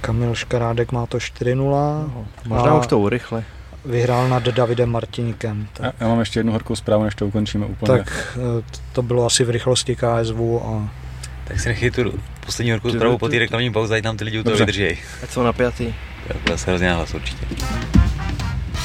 Kamil 0.00 0.34
Škarádek 0.34 0.92
má 0.92 1.06
to 1.06 1.18
4-0, 1.18 2.10
Možná 2.46 2.70
A- 2.70 2.74
už 2.78 2.86
to 2.86 2.98
urychli. 2.98 3.44
vyhrál 3.84 4.28
nad 4.28 4.42
Davidem 4.42 4.90
Martiníkem. 4.90 5.68
Já, 5.80 5.84
Tak, 5.90 5.94
já 6.00 6.08
mám 6.08 6.20
ještě 6.20 6.38
jednu 6.40 6.52
horkou 6.52 6.76
zprávu, 6.76 7.04
než 7.04 7.14
to 7.14 7.26
ukončíme 7.26 7.66
úplně. 7.66 7.98
tak 7.98 8.38
eh, 8.60 8.64
to 8.92 9.02
bylo 9.02 9.26
asi 9.26 9.44
v 9.44 9.50
rychlosti 9.50 9.96
KSV 9.96 10.36
a 10.64 10.88
Tak 11.44 11.60
si 11.60 11.68
nechej 11.68 11.90
tu 11.90 12.12
poslední 12.46 12.70
horkou 12.70 12.90
zprávu 12.90 13.18
po 13.18 13.28
té 13.28 13.38
reklamní 13.38 13.72
pauze, 13.72 13.96
ať 13.96 14.04
nám 14.04 14.16
ty 14.16 14.24
lidi 14.24 14.38
u 14.38 14.42
toho 14.42 14.56
vydrží. 14.56 14.86
Ať 15.22 15.30
jsou 15.30 15.42
napjatý. 15.42 15.94
To 16.28 16.38
bude 16.44 16.58
se 16.58 16.70
hrozně 16.70 16.92
hlas 16.92 17.14
určitě. 17.14 17.46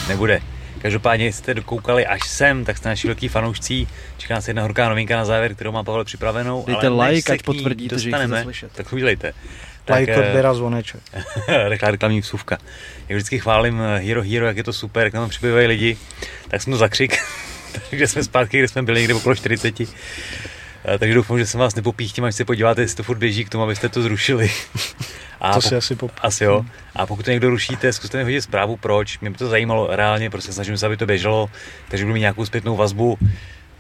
Nebude. 0.07 0.41
Každopádně, 0.81 1.25
jestli 1.25 1.39
jste 1.39 1.53
dokoukali 1.53 2.05
až 2.05 2.27
sem, 2.27 2.65
tak 2.65 2.77
jste 2.77 2.89
naši 2.89 3.07
velký 3.07 3.27
fanoušcí. 3.27 3.87
Čeká 4.17 4.35
nás 4.35 4.47
jedna 4.47 4.61
horká 4.61 4.89
novinka 4.89 5.17
na 5.17 5.25
závěr, 5.25 5.55
kterou 5.55 5.71
má 5.71 5.83
Pavel 5.83 6.05
připravenou. 6.05 6.63
Dejte 6.67 6.87
ale 6.87 7.09
like, 7.09 7.33
ať 7.33 7.43
potvrdíte, 7.43 7.99
že 7.99 8.11
slyšet. 8.43 8.71
Tak 8.71 8.93
udělejte. 8.93 9.33
like, 9.95 10.13
eh, 10.13 10.19
odběr 10.19 10.45
a 10.45 10.53
zvoneček. 10.53 11.01
rekla 11.67 11.91
reklamní 11.91 12.21
vsuvka. 12.21 12.57
Jak 13.09 13.15
vždycky 13.15 13.39
chválím 13.39 13.81
eh, 13.81 13.99
Hero 13.99 14.23
Hero, 14.23 14.45
jak 14.45 14.57
je 14.57 14.63
to 14.63 14.73
super, 14.73 15.03
jak 15.03 15.13
nám 15.13 15.29
přibývají 15.29 15.67
lidi, 15.67 15.97
tak 16.47 16.61
jsem 16.61 16.73
to 16.73 16.77
zakřik. 16.77 17.17
Takže 17.89 18.07
jsme 18.07 18.23
zpátky, 18.23 18.57
kde 18.57 18.67
jsme 18.67 18.83
byli 18.83 18.99
někde 18.99 19.13
okolo 19.13 19.35
40. 19.35 19.81
Eh, 20.85 20.97
Takže 20.99 21.15
doufám, 21.15 21.39
že 21.39 21.45
jsem 21.45 21.59
vás 21.59 21.75
nepopíchtím, 21.75 22.23
až 22.23 22.35
se 22.35 22.45
podíváte, 22.45 22.81
jestli 22.81 22.97
to 22.97 23.03
furt 23.03 23.17
běží 23.17 23.45
k 23.45 23.49
tomu, 23.49 23.63
abyste 23.63 23.89
to 23.89 24.01
zrušili. 24.01 24.51
A 25.41 25.53
To 25.53 25.61
si 25.61 25.75
asi 25.75 25.95
pop... 25.95 26.11
asi 26.21 26.43
jo. 26.43 26.65
A 26.95 27.05
pokud 27.05 27.25
to 27.25 27.31
někdo 27.31 27.49
rušíte, 27.49 27.93
zkuste 27.93 28.17
mi 28.17 28.23
hodit 28.23 28.41
zprávu, 28.41 28.77
proč. 28.77 29.19
Mě 29.19 29.29
by 29.29 29.37
to 29.37 29.47
zajímalo 29.49 29.87
reálně, 29.95 30.29
prostě 30.29 30.53
snažím 30.53 30.77
se, 30.77 30.85
aby 30.85 30.97
to 30.97 31.05
běželo, 31.05 31.49
takže 31.89 32.05
budu 32.05 32.13
mít 32.13 32.19
nějakou 32.19 32.45
zpětnou 32.45 32.75
vazbu, 32.75 33.17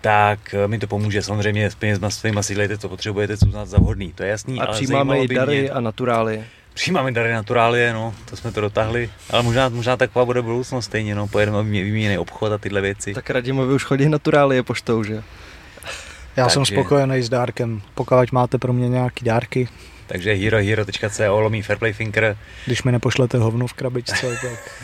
tak 0.01 0.53
eh, 0.53 0.67
mi 0.67 0.79
to 0.79 0.87
pomůže. 0.87 1.21
Samozřejmě 1.21 1.69
s 1.71 1.75
penězma 1.75 2.09
svýma 2.09 2.43
si 2.43 2.53
dělejte, 2.53 2.77
co 2.77 2.89
potřebujete, 2.89 3.37
co 3.37 3.45
uznat 3.45 3.65
za 3.65 3.77
vhodný, 3.77 4.13
to 4.13 4.23
je 4.23 4.29
jasný. 4.29 4.59
A 4.61 4.63
ale 4.65 4.75
přijímáme 4.75 5.19
i 5.19 5.27
dary 5.27 5.61
Mě, 5.61 5.69
a 5.69 5.79
naturály. 5.79 6.43
přijímáme 6.73 7.11
dary 7.11 7.33
naturálie, 7.33 7.93
no, 7.93 8.13
to 8.29 8.35
jsme 8.37 8.51
to 8.51 8.61
dotáhli, 8.61 9.09
ale 9.29 9.43
možná, 9.43 9.69
možná 9.69 9.97
taková 9.97 10.25
bude 10.25 10.41
budoucnost 10.41 10.85
stejně, 10.85 11.15
no, 11.15 11.27
pojedeme 11.27 11.63
vyměněný 11.63 12.17
obchod 12.17 12.51
a 12.51 12.57
tyhle 12.57 12.81
věci. 12.81 13.13
Tak 13.13 13.29
Radimovi 13.29 13.73
už 13.73 13.83
chodí 13.83 14.09
naturálie 14.09 14.63
poštou, 14.63 15.03
že? 15.03 15.23
Já 16.37 16.49
jsem 16.49 16.61
Takže- 16.61 16.75
spokojený 16.75 17.21
s 17.21 17.29
dárkem. 17.29 17.81
Pokud 17.95 18.31
máte 18.31 18.57
pro 18.57 18.73
mě 18.73 18.89
nějaký 18.89 19.25
dárky, 19.25 19.67
Takže 20.07 20.33
herohero.co 20.33 21.39
lomí 21.39 21.61
Fairplay 21.61 21.93
Thinker. 21.93 22.37
když 22.65 22.83
mi 22.83 22.91
nepošlete 22.91 23.37
hovno 23.37 23.67
v 23.67 23.73
krabičce, 23.73 24.27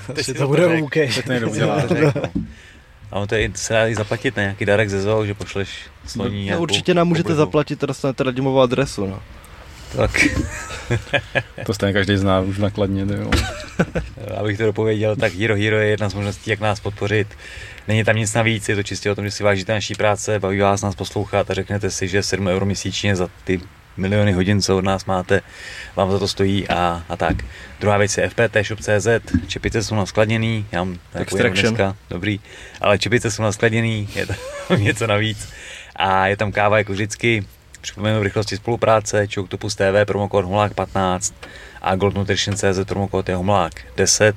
tak 0.08 0.24
si 0.26 0.34
to 0.34 0.40
to 0.40 0.48
bude 0.48 0.68
řekl. 0.70 0.84
OK. 0.84 0.94
To 1.26 1.32
někdo 1.34 1.50
udělá. 1.50 1.82
A 3.12 3.16
on 3.20 3.28
to 3.28 3.36
je, 3.36 3.52
se 3.56 3.74
dá 3.74 3.88
i 3.88 3.96
zaplatit 3.96 4.36
na 4.38 4.44
nějaký 4.44 4.66
dárek 4.66 4.90
ze 4.90 5.02
zoo, 5.02 5.26
že 5.26 5.34
pošleš 5.34 5.70
sloní 6.06 6.38
No, 6.40 6.44
nějakou 6.44 6.62
určitě 6.64 6.94
nám 6.94 7.08
můžete 7.08 7.26
oblibu. 7.28 7.38
zaplatit 7.38 7.82
dostanete 7.82 8.24
Radimovu 8.24 8.62
adresu, 8.62 9.06
no. 9.08 9.20
Tak, 9.96 10.12
To 11.66 11.74
stejně 11.74 11.94
každý 11.94 12.18
zná 12.18 12.40
už 12.40 12.58
nakladně. 12.58 13.06
Jo. 13.16 13.32
abych 14.38 14.58
to 14.58 14.66
dopověděl, 14.66 15.16
tak 15.16 15.34
Hero 15.34 15.56
Hero 15.56 15.78
je 15.78 15.88
jedna 15.88 16.10
z 16.10 16.14
možností, 16.14 16.50
jak 16.50 16.60
nás 16.60 16.80
podpořit. 16.80 17.28
Není 17.88 18.04
tam 18.04 18.16
nic 18.16 18.34
navíc, 18.34 18.70
je 18.70 18.76
to 18.76 18.84
čistě 18.84 19.12
o 19.12 19.16
tom, 19.16 19.26
že 19.26 19.32
si 19.32 19.44
vážíte 19.44 19.74
naší 19.74 19.96
práce, 19.96 20.40
baví 20.40 20.60
vás 20.60 20.82
nás 20.82 20.96
poslouchat 20.96 21.52
a 21.52 21.54
řeknete 21.54 21.92
si, 21.92 22.08
že 22.08 22.24
7 22.24 22.48
euro 22.48 22.66
měsíčně 22.66 23.16
za 23.16 23.30
ty 23.44 23.62
miliony 23.98 24.34
hodin, 24.34 24.62
co 24.62 24.78
od 24.78 24.84
nás 24.84 25.06
máte, 25.06 25.42
vám 25.96 26.12
za 26.12 26.20
to 26.20 26.28
stojí 26.28 26.68
a, 26.68 27.04
a 27.10 27.18
tak. 27.18 27.36
Druhá 27.80 27.98
věc 27.98 28.18
je 28.18 28.30
fptshop.cz, 28.30 29.08
čepice 29.48 29.84
jsou 29.84 29.96
naskladněný, 29.96 30.66
já 30.72 30.84
mám 30.84 30.98
dneska, 31.70 31.96
dobrý, 32.10 32.40
ale 32.82 33.00
čepice 33.00 33.32
jsou 33.32 33.44
naskladněný, 33.44 34.10
je 34.16 34.26
tam 34.26 34.38
něco 34.80 35.08
navíc 35.08 35.50
a 35.96 36.28
je 36.28 36.38
tam 36.38 36.52
káva 36.52 36.78
jako 36.78 36.94
vždycky, 36.94 37.46
připomenu 37.88 38.20
v 38.20 38.24
rychlosti 38.24 38.58
spolupráce, 38.58 39.28
Choctopus 39.36 39.76
TV, 39.76 40.06
promokód 40.06 40.46
Homlák 40.46 40.74
15 40.74 41.34
a 41.82 41.96
Gold 41.96 42.16
Nutrition.cz, 42.16 42.80
promokód 42.88 43.30
je 43.30 43.36
Homlák 43.36 43.74
10. 43.98 44.36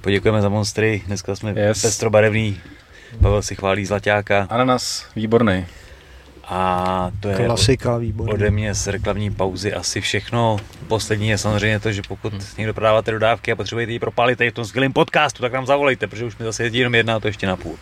Poděkujeme 0.00 0.42
za 0.42 0.48
monstry, 0.48 1.02
dneska 1.06 1.36
jsme 1.36 1.54
Yes. 1.56 1.82
pestrobarevný, 1.82 2.60
Pavel 3.22 3.42
si 3.42 3.54
chválí 3.54 3.86
zlaťáka 3.86 4.46
Ananas, 4.50 5.06
výborný. 5.16 5.66
a 6.44 7.10
to 7.20 7.28
je 7.28 7.36
Klasika, 7.46 7.96
výborně. 7.96 8.34
ode 8.34 8.50
mě 8.50 8.74
z 8.74 8.86
reklamní 8.86 9.30
pauzy 9.30 9.74
asi 9.74 10.00
všechno. 10.00 10.56
Poslední 10.88 11.28
je 11.28 11.38
samozřejmě 11.38 11.80
to, 11.80 11.92
že 11.92 12.02
pokud 12.08 12.32
hmm. 12.32 12.42
někdo 12.58 12.74
prodáváte 12.74 13.10
dodávky 13.10 13.52
a 13.52 13.56
potřebujete 13.56 13.92
ji 13.92 13.98
propálit 13.98 14.38
tady 14.38 14.50
v 14.50 14.54
tom 14.54 14.64
skvělém 14.64 14.92
podcastu, 14.92 15.42
tak 15.42 15.52
nám 15.52 15.66
zavolejte, 15.66 16.06
protože 16.06 16.24
už 16.24 16.38
mi 16.38 16.44
zase 16.44 16.62
jezdí 16.62 16.78
jenom 16.78 16.94
jedna 16.94 17.16
a 17.16 17.20
to 17.20 17.28
ještě 17.28 17.46
na 17.46 17.56
půl. 17.56 17.76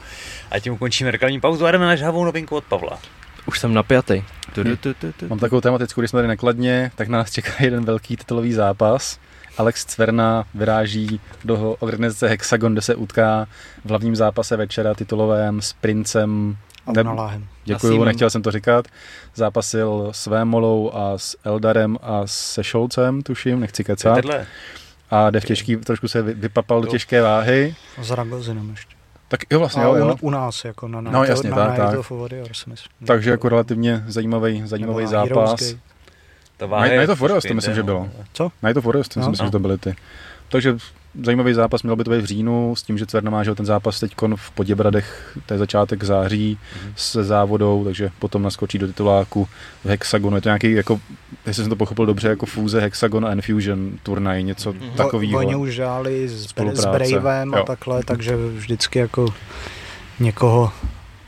A 0.50 0.58
tím 0.58 0.72
ukončíme 0.72 1.10
reklamní 1.10 1.40
pauzu 1.40 1.66
a 1.66 1.70
jdeme 1.70 1.86
na 1.86 1.96
žhavou 1.96 2.24
novinku 2.24 2.56
od 2.56 2.64
Pavla. 2.64 2.98
Už 3.46 3.58
jsem 3.58 3.74
napjatý. 3.74 4.22
Tu, 4.54 4.64
tu, 4.64 4.76
tu, 4.94 5.12
tu. 5.12 5.28
Mám 5.28 5.38
takovou 5.38 5.60
tematickou, 5.60 6.00
když 6.00 6.10
jsme 6.10 6.18
tady 6.18 6.28
nakladně, 6.28 6.90
tak 6.94 7.08
na 7.08 7.18
nás 7.18 7.30
čeká 7.30 7.52
jeden 7.60 7.84
velký 7.84 8.16
titulový 8.16 8.52
zápas. 8.52 9.18
Alex 9.58 9.84
Cverna 9.84 10.44
vyráží 10.54 11.20
do 11.44 11.76
organizace 11.80 12.28
Hexagon, 12.28 12.72
kde 12.72 12.82
se 12.82 12.94
utká 12.94 13.46
v 13.84 13.88
hlavním 13.88 14.16
zápase 14.16 14.56
večera 14.56 14.94
titulovém 14.94 15.62
s 15.62 15.72
Princem. 15.72 16.56
A 16.86 16.92
Ne- 16.92 17.04
naláhem. 17.04 17.46
Děkuju, 17.64 17.92
Nasímem. 17.92 18.06
nechtěl 18.08 18.30
jsem 18.30 18.42
to 18.42 18.50
říkat. 18.50 18.88
Zápasil 19.34 20.08
s 20.12 20.26
Vémolou 20.26 20.90
a 20.94 21.18
s 21.18 21.36
Eldarem 21.44 21.98
a 22.02 22.22
se 22.24 22.64
Šolcem, 22.64 23.22
tuším, 23.22 23.60
nechci 23.60 23.84
kecat. 23.84 24.18
A 25.10 25.30
jde 25.30 25.40
v 25.40 25.44
těžký, 25.44 25.76
trošku 25.76 26.08
se 26.08 26.22
vy- 26.22 26.34
vypapal 26.34 26.80
do 26.80 26.86
těžké 26.86 27.22
váhy. 27.22 27.74
S 28.02 28.10
Ragozinem 28.10 28.70
ještě. 28.70 28.93
Tak 29.34 29.40
jo, 29.50 29.58
vlastně, 29.58 29.82
jo, 29.82 29.94
jo. 29.94 30.14
u, 30.20 30.26
u, 30.26 30.30
nás, 30.30 30.64
jako 30.64 30.88
na, 30.88 31.00
na, 31.00 31.10
No, 31.10 31.24
jasně, 31.24 31.50
na 31.50 31.56
tak, 31.56 31.68
Night 31.70 31.90
tak. 31.90 31.98
of 31.98 32.10
Warriors, 32.10 32.66
myslím. 32.66 33.06
Takže 33.06 33.30
jako 33.30 33.48
relativně 33.48 34.04
zajímavý, 34.06 34.62
zajímavý 34.66 35.06
zápas. 35.06 35.60
Night 35.60 36.92
je 36.92 37.08
of 37.08 37.20
Warriors 37.20 37.42
to 37.42 37.48
trošku 37.48 37.54
myslím, 37.54 37.74
že 37.74 37.82
bylo. 37.82 38.08
no. 38.40 38.52
Night 38.62 38.76
of 38.76 38.84
Warriors, 38.84 39.08
to 39.08 39.20
No. 39.20 39.30
myslím, 39.30 39.46
že 39.46 39.52
to 39.52 39.58
byly 39.58 39.78
ty. 39.78 39.96
Takže 40.48 40.76
zajímavý 41.22 41.54
zápas, 41.54 41.82
měl 41.82 41.96
by 41.96 42.04
to 42.04 42.10
být 42.10 42.20
v 42.20 42.24
říjnu, 42.24 42.76
s 42.76 42.82
tím, 42.82 42.98
že 42.98 43.06
Cverna 43.06 43.30
má 43.30 43.44
že 43.44 43.54
ten 43.54 43.66
zápas 43.66 44.00
teď 44.00 44.14
v 44.36 44.50
Poděbradech, 44.50 45.38
to 45.46 45.54
je 45.54 45.58
začátek 45.58 46.04
září 46.04 46.58
Mhm. 46.82 46.92
se 46.96 47.24
závodou, 47.24 47.84
takže 47.84 48.10
potom 48.18 48.42
naskočí 48.42 48.78
do 48.78 48.86
tituláku 48.86 49.48
v 49.84 49.88
Hexagonu. 49.88 50.36
Je 50.36 50.40
to 50.42 50.48
nějaký, 50.48 50.72
jako, 50.72 51.00
jestli 51.46 51.62
jsem 51.62 51.70
to 51.70 51.76
pochopil 51.76 52.06
dobře, 52.06 52.28
jako 52.28 52.46
fúze 52.46 52.80
Hexagon 52.80 53.26
a 53.26 53.32
Infusion 53.32 53.90
turnaj, 54.02 54.42
něco 54.42 54.72
Mhm. 54.72 54.82
Vo- 54.90 54.96
takového. 54.96 55.38
Oni 55.38 55.56
už 55.56 55.74
dělali 55.76 56.28
s, 56.28 56.46
s. 56.48 56.84
Bravem 56.86 57.54
a 57.54 57.58
Jo. 57.58 57.64
takhle, 57.66 58.02
takže 58.04 58.36
vždycky 58.36 58.98
jako 58.98 59.26
někoho 60.20 60.72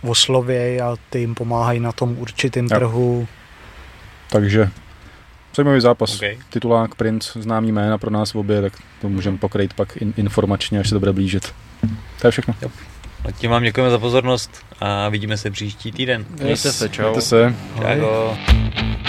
oslověj 0.03 0.81
a 0.83 0.97
ty 1.11 1.19
jim 1.21 1.35
pomáhají 1.35 1.81
na 1.81 1.93
tom 1.93 2.17
určitým 2.19 2.65
Jo. 2.65 2.79
trhu. 2.79 3.29
Takže 4.31 4.71
zajímavý 5.57 5.81
zápas. 5.81 6.17
Okay. 6.17 6.39
Titulák, 6.51 6.95
Prince, 6.95 7.43
známý 7.43 7.73
jména 7.73 7.99
pro 7.99 8.11
nás 8.11 8.35
obě, 8.35 8.63
tak 8.63 8.73
to 9.01 9.09
můžeme 9.09 9.39
pokrýt 9.39 9.75
pak 9.75 9.97
in, 9.97 10.15
informačně, 10.17 10.81
až 10.81 10.89
se 10.89 10.95
to 10.95 10.99
bude 10.99 11.13
blížit. 11.13 11.53
To 12.21 12.27
je 12.27 12.31
všechno. 12.31 12.55
A 13.25 13.33
tím 13.33 13.51
vám 13.51 13.63
děkujeme 13.63 13.91
za 13.91 13.99
pozornost 13.99 14.51
a 14.81 15.09
vidíme 15.09 15.37
se 15.37 15.51
příští 15.51 15.93
týden. 15.93 16.27
Mějte 16.43 16.73
se, 16.73 16.89
čau. 16.89 17.03
Mějte 17.03 17.21
se. 17.21 17.55
Čau. 17.77 19.06